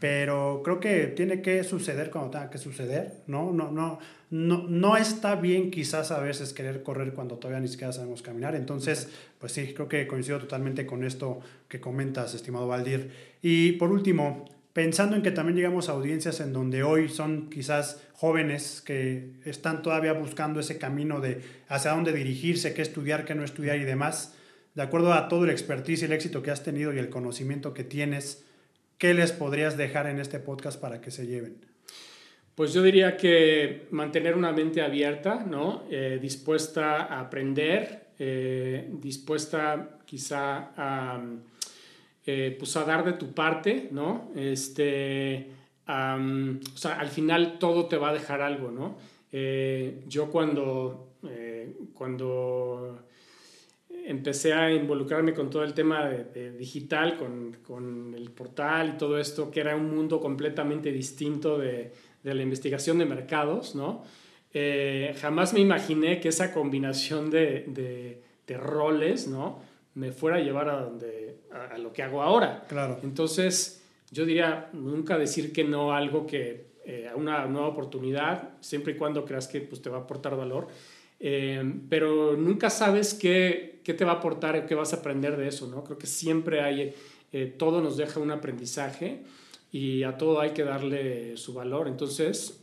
Pero 0.01 0.63
creo 0.65 0.79
que 0.79 1.07
tiene 1.09 1.43
que 1.43 1.65
suceder 1.65 2.11
cuando 2.11 2.31
tenga 2.31 2.51
que 2.51 2.59
suceder, 2.59 3.23
¿no? 3.27 3.53
No, 3.53 3.71
no, 3.73 3.99
no, 4.31 4.69
no 4.69 4.97
está 4.97 5.35
bien 5.35 5.71
quizás 5.71 6.13
a 6.13 6.21
veces 6.21 6.53
querer 6.53 6.83
correr 6.83 7.15
cuando 7.15 7.37
todavía 7.37 7.61
ni 7.61 7.69
siquiera 7.69 7.93
sabemos 7.93 8.23
caminar. 8.23 8.55
Entonces, 8.55 9.09
pues 9.39 9.53
sí, 9.53 9.73
creo 9.75 9.89
que 9.89 10.07
coincido 10.07 10.39
totalmente 10.39 10.87
con 10.87 11.05
esto 11.05 11.41
que 11.69 11.81
comentas, 11.81 12.35
estimado 12.35 12.69
Valdir. 12.69 13.11
Y 13.43 13.73
por 13.73 13.91
último, 13.91 14.45
pensando 14.73 15.17
en 15.17 15.23
que 15.23 15.33
también 15.33 15.57
llegamos 15.57 15.89
a 15.89 15.93
audiencias 15.93 16.39
en 16.39 16.53
donde 16.53 16.85
hoy 16.85 17.09
son 17.09 17.51
quizás 17.51 18.01
jóvenes 18.13 18.81
que 18.81 19.31
están 19.45 19.83
todavía 19.83 20.13
buscando 20.13 20.61
ese 20.61 20.79
camino 20.79 21.21
de 21.21 21.41
hacia 21.69 21.91
dónde 21.91 22.13
dirigirse, 22.13 22.75
qué 22.75 22.83
estudiar, 22.83 23.25
qué 23.25 23.35
no 23.35 23.43
estudiar 23.43 23.79
y 23.79 23.85
demás, 23.85 24.35
de 24.75 24.83
acuerdo 24.83 25.13
a 25.13 25.27
todo 25.29 25.45
el 25.45 25.51
expertise 25.51 26.03
y 26.03 26.05
el 26.05 26.13
éxito 26.13 26.43
que 26.43 26.53
has 26.53 26.63
tenido 26.63 26.95
y 26.95 26.99
el 26.99 27.11
conocimiento 27.11 27.75
que 27.75 27.83
tienes, 27.83 28.45
¿qué 28.99 29.15
les 29.15 29.33
podrías 29.33 29.77
dejar 29.77 30.07
en 30.09 30.19
este 30.19 30.41
podcast 30.41 30.81
para 30.81 31.01
que 31.01 31.11
se 31.11 31.27
lleven? 31.27 31.57
Pues 32.55 32.73
yo 32.73 32.83
diría 32.83 33.17
que 33.17 33.87
mantener 33.93 34.37
una 34.37 34.51
mente 34.51 34.83
abierta, 34.83 35.45
¿no? 35.49 35.85
Eh, 35.91 36.19
dispuesta 36.21 37.05
a 37.05 37.21
aprender, 37.21 38.09
eh, 38.19 38.91
dispuesta 39.01 40.01
quizá 40.05 40.73
a, 40.77 41.23
eh, 42.27 42.57
pues 42.59 42.77
a 42.77 42.85
dar 42.85 43.05
de 43.05 43.13
tu 43.13 43.33
parte, 43.33 43.89
¿no? 43.93 44.33
Este, 44.35 45.53
o 45.87 46.77
sea, 46.77 46.99
al 46.99 47.09
final 47.09 47.61
todo 47.61 47.87
te 47.87 47.97
va 47.97 48.11
a 48.11 48.13
dejar 48.13 48.43
algo, 48.43 48.73
¿no? 48.73 48.99
Yo 50.09 50.31
cuando, 50.31 51.15
cuando 51.95 52.99
empecé 54.09 54.55
a 54.55 54.73
involucrarme 54.73 55.35
con 55.35 55.51
todo 55.51 55.63
el 55.65 55.75
tema 55.75 56.09
de, 56.09 56.25
de 56.25 56.57
digital, 56.57 57.19
con, 57.19 57.59
con, 57.63 58.15
el 58.17 58.31
portal 58.31 58.95
y 58.95 58.99
todo 58.99 59.19
esto, 59.19 59.51
que 59.51 59.61
era 59.61 59.77
un 59.77 59.95
mundo 59.95 60.19
completamente 60.19 60.91
distinto 60.91 61.59
de, 61.59 61.93
de 62.23 62.35
la 62.35 62.43
investigación 62.43 62.99
de 62.99 63.05
mercados, 63.05 63.75
¿no? 63.75 64.03
Eh, 64.55 65.15
jamás 65.21 65.53
me 65.53 65.61
imaginé 65.61 66.21
que 66.21 66.31
esa 66.31 66.55
combinación 66.55 67.31
de, 67.31 68.23
de, 68.47 68.57
roles, 68.57 69.29
¿no? 69.29 69.61
Me 69.95 70.11
fuera 70.11 70.39
a 70.39 70.41
llevar 70.41 70.71
a, 70.71 70.81
donde, 70.81 71.41
a, 71.53 71.75
a, 71.75 71.79
lo 71.79 71.93
que 71.93 72.03
hago 72.03 72.23
ahora. 72.23 72.65
Claro. 72.67 72.99
Entonces, 73.03 73.85
yo 74.11 74.25
diría, 74.25 74.71
nunca 74.73 75.19
decir 75.19 75.53
que 75.53 75.65
no 75.65 75.93
a 75.93 75.99
algo 75.99 76.27
que, 76.27 76.69
eh, 76.87 77.07
a 77.07 77.15
una 77.15 77.45
nueva 77.45 77.69
oportunidad, 77.69 78.55
siempre 78.61 78.95
y 78.95 78.97
cuando 78.97 79.27
creas 79.27 79.47
que 79.47 79.61
pues, 79.61 79.83
te 79.83 79.91
va 79.91 79.99
a 79.99 80.01
aportar 80.01 80.35
valor. 80.35 80.69
Eh, 81.21 81.81
pero 81.89 82.37
nunca 82.37 82.71
sabes 82.71 83.15
qué, 83.15 83.81
qué, 83.85 83.95
te 83.95 84.05
va 84.05 84.13
a 84.13 84.15
aportar 84.17 84.57
o 84.57 84.67
qué 84.67 84.75
vas 84.75 84.93
a 84.93 84.97
aprender 84.97 85.37
de 85.37 85.49
eso, 85.49 85.67
¿no? 85.67 85.83
Creo 85.85 85.99
que 85.99 86.07
siempre 86.07 86.61
hay, 86.61 86.95
eh, 87.33 87.47
todo 87.59 87.81
nos 87.81 87.97
deja 87.97 88.21
un 88.21 88.31
aprendizaje 88.31 89.25
y 89.73 90.05
a 90.05 90.17
todo 90.17 90.41
hay 90.41 90.51
que 90.51 90.65
darle 90.65 91.37
su 91.37 91.55
valor. 91.55 91.89
Entonces, 91.89 92.61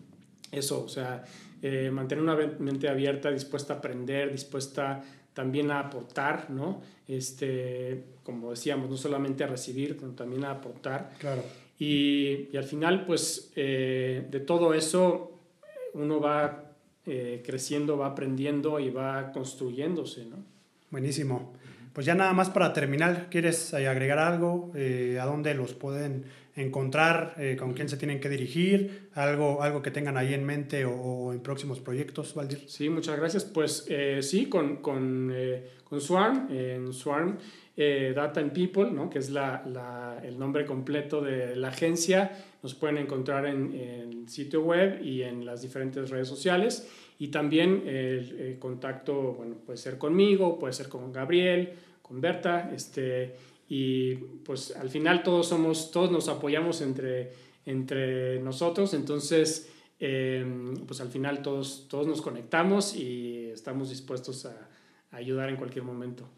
eso, 0.52 0.82
o 0.84 0.88
sea, 0.88 1.24
eh, 1.62 1.90
mantener 1.90 2.22
una 2.22 2.36
mente 2.58 2.88
abierta, 2.88 3.30
dispuesta 3.30 3.74
a 3.74 3.76
aprender, 3.78 4.32
dispuesta 4.32 5.02
también 5.34 5.70
a 5.70 5.80
aportar, 5.80 6.50
¿no? 6.50 6.80
Este, 7.06 8.04
como 8.24 8.50
decíamos, 8.50 8.90
no 8.90 8.96
solamente 8.96 9.44
a 9.44 9.46
recibir, 9.46 9.96
sino 9.98 10.12
también 10.12 10.44
a 10.44 10.50
aportar. 10.50 11.12
Claro. 11.18 11.42
Y, 11.78 12.48
y 12.52 12.56
al 12.56 12.64
final, 12.64 13.06
pues, 13.06 13.52
eh, 13.54 14.26
de 14.30 14.40
todo 14.40 14.74
eso, 14.74 15.38
uno 15.94 16.20
va 16.20 16.67
eh, 17.08 17.42
creciendo, 17.44 17.96
va 17.98 18.06
aprendiendo 18.08 18.78
y 18.78 18.90
va 18.90 19.32
construyéndose, 19.32 20.26
¿no? 20.26 20.36
Buenísimo. 20.90 21.52
Pues 21.92 22.06
ya 22.06 22.14
nada 22.14 22.32
más 22.32 22.48
para 22.50 22.72
terminar, 22.72 23.28
¿quieres 23.30 23.72
eh, 23.72 23.88
agregar 23.88 24.18
algo? 24.18 24.70
Eh, 24.76 25.18
¿A 25.20 25.24
dónde 25.24 25.54
los 25.54 25.74
pueden 25.74 26.24
encontrar? 26.54 27.34
Eh, 27.38 27.56
¿Con 27.58 27.72
quién 27.72 27.88
se 27.88 27.96
tienen 27.96 28.20
que 28.20 28.28
dirigir? 28.28 29.08
¿Algo, 29.14 29.62
algo 29.62 29.82
que 29.82 29.90
tengan 29.90 30.16
ahí 30.16 30.32
en 30.34 30.44
mente 30.44 30.84
o, 30.84 30.92
o 30.92 31.32
en 31.32 31.40
próximos 31.40 31.80
proyectos, 31.80 32.34
Valdir? 32.34 32.64
Sí, 32.68 32.88
muchas 32.88 33.16
gracias. 33.18 33.44
Pues 33.44 33.86
eh, 33.88 34.20
sí, 34.22 34.46
con, 34.46 34.76
con, 34.76 35.32
con 35.84 36.00
Swarm, 36.00 36.48
en 36.50 36.92
Swarm 36.92 37.38
Data 38.14 38.40
and 38.40 38.52
People, 38.52 38.90
¿no? 38.90 39.08
que 39.08 39.18
es 39.20 39.30
la, 39.30 39.62
la- 39.66 40.20
el 40.24 40.36
nombre 40.38 40.66
completo 40.66 41.20
de 41.20 41.54
la 41.56 41.68
agencia, 41.68 42.32
nos 42.62 42.74
pueden 42.74 42.98
encontrar 42.98 43.46
en 43.46 43.72
el 43.74 44.28
sitio 44.28 44.62
web 44.62 45.00
y 45.02 45.22
en 45.22 45.46
las 45.46 45.62
diferentes 45.62 46.10
redes 46.10 46.28
sociales. 46.28 46.88
Y 47.18 47.28
también 47.28 47.82
el, 47.86 48.56
contacto, 48.58 49.34
bueno, 49.34 49.56
puede 49.56 49.76
ser 49.76 49.98
conmigo, 49.98 50.58
puede 50.58 50.72
ser 50.72 50.88
con 50.88 51.12
Gabriel, 51.12 51.72
con 52.02 52.20
Berta, 52.20 52.70
este, 52.74 53.34
y 53.68 54.14
pues 54.14 54.74
al 54.76 54.88
final 54.88 55.22
todos 55.22 55.48
somos, 55.48 55.90
todos 55.90 56.10
nos 56.10 56.28
apoyamos 56.28 56.80
entre, 56.80 57.32
entre 57.66 58.40
nosotros, 58.40 58.94
entonces 58.94 59.70
eh, 60.00 60.46
pues 60.86 61.00
al 61.00 61.08
final 61.08 61.42
todos, 61.42 61.86
todos 61.88 62.06
nos 62.06 62.22
conectamos 62.22 62.94
y 62.94 63.46
estamos 63.52 63.90
dispuestos 63.90 64.46
a 64.46 64.68
ayudar 65.10 65.48
en 65.48 65.56
cualquier 65.56 65.84
momento. 65.84 66.28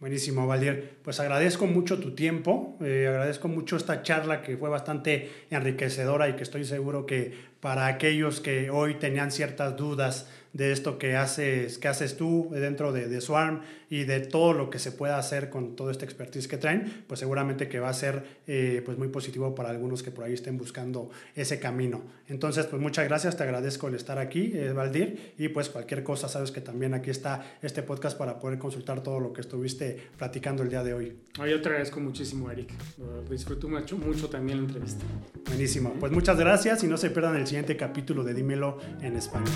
Buenísimo, 0.00 0.46
Valdir. 0.46 0.98
Pues 1.02 1.18
agradezco 1.18 1.66
mucho 1.66 1.98
tu 1.98 2.14
tiempo, 2.14 2.78
eh, 2.80 3.08
agradezco 3.08 3.48
mucho 3.48 3.76
esta 3.76 4.04
charla 4.04 4.42
que 4.42 4.56
fue 4.56 4.70
bastante 4.70 5.28
enriquecedora 5.50 6.28
y 6.28 6.34
que 6.34 6.44
estoy 6.44 6.64
seguro 6.64 7.04
que 7.04 7.34
para 7.58 7.88
aquellos 7.88 8.40
que 8.40 8.70
hoy 8.70 8.94
tenían 8.94 9.32
ciertas 9.32 9.76
dudas 9.76 10.30
de 10.52 10.70
esto 10.70 10.98
que 10.98 11.16
haces, 11.16 11.78
que 11.78 11.88
haces 11.88 12.16
tú 12.16 12.48
dentro 12.52 12.92
de, 12.92 13.08
de 13.08 13.20
Swarm 13.20 13.62
y 13.90 14.04
de 14.04 14.20
todo 14.20 14.52
lo 14.52 14.70
que 14.70 14.78
se 14.78 14.92
pueda 14.92 15.18
hacer 15.18 15.50
con 15.50 15.76
todo 15.76 15.90
este 15.90 16.04
expertise 16.04 16.48
que 16.48 16.58
traen, 16.58 17.04
pues 17.06 17.20
seguramente 17.20 17.68
que 17.68 17.80
va 17.80 17.88
a 17.88 17.94
ser 17.94 18.24
eh, 18.46 18.82
pues 18.84 18.98
muy 18.98 19.08
positivo 19.08 19.54
para 19.54 19.70
algunos 19.70 20.02
que 20.02 20.10
por 20.10 20.24
ahí 20.24 20.34
estén 20.34 20.58
buscando 20.58 21.10
ese 21.34 21.58
camino. 21.58 22.02
Entonces, 22.28 22.66
pues 22.66 22.80
muchas 22.80 23.06
gracias, 23.06 23.36
te 23.36 23.42
agradezco 23.42 23.88
el 23.88 23.94
estar 23.94 24.18
aquí, 24.18 24.52
eh, 24.54 24.72
Valdir, 24.72 25.34
y 25.38 25.48
pues 25.48 25.68
cualquier 25.68 26.02
cosa, 26.02 26.28
sabes 26.28 26.50
que 26.50 26.60
también 26.60 26.94
aquí 26.94 27.10
está 27.10 27.58
este 27.62 27.82
podcast 27.82 28.18
para 28.18 28.38
poder 28.38 28.58
consultar 28.58 29.02
todo 29.02 29.20
lo 29.20 29.32
que 29.32 29.40
estuviste 29.40 29.98
platicando 30.16 30.62
el 30.62 30.68
día 30.68 30.82
de 30.82 30.94
hoy. 30.94 31.16
Yo 31.36 31.60
te 31.60 31.68
agradezco 31.68 32.00
muchísimo, 32.00 32.50
Eric. 32.50 32.70
Lo 32.98 33.22
disfruto 33.22 33.68
mucho, 33.68 33.96
mucho 33.96 34.28
también 34.28 34.58
la 34.58 34.64
entrevista. 34.64 35.04
Buenísimo. 35.46 35.94
Pues 35.98 36.12
muchas 36.12 36.38
gracias 36.38 36.82
y 36.84 36.86
no 36.86 36.96
se 36.96 37.10
pierdan 37.10 37.36
el 37.36 37.46
siguiente 37.46 37.76
capítulo 37.76 38.24
de 38.24 38.34
Dímelo 38.34 38.78
en 39.00 39.16
español. 39.16 39.54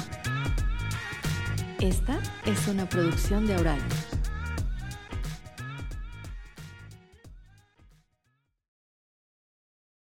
Esta 1.80 2.20
es 2.46 2.68
una 2.68 2.88
producción 2.88 3.46
de 3.46 3.54
Aural. 3.54 3.80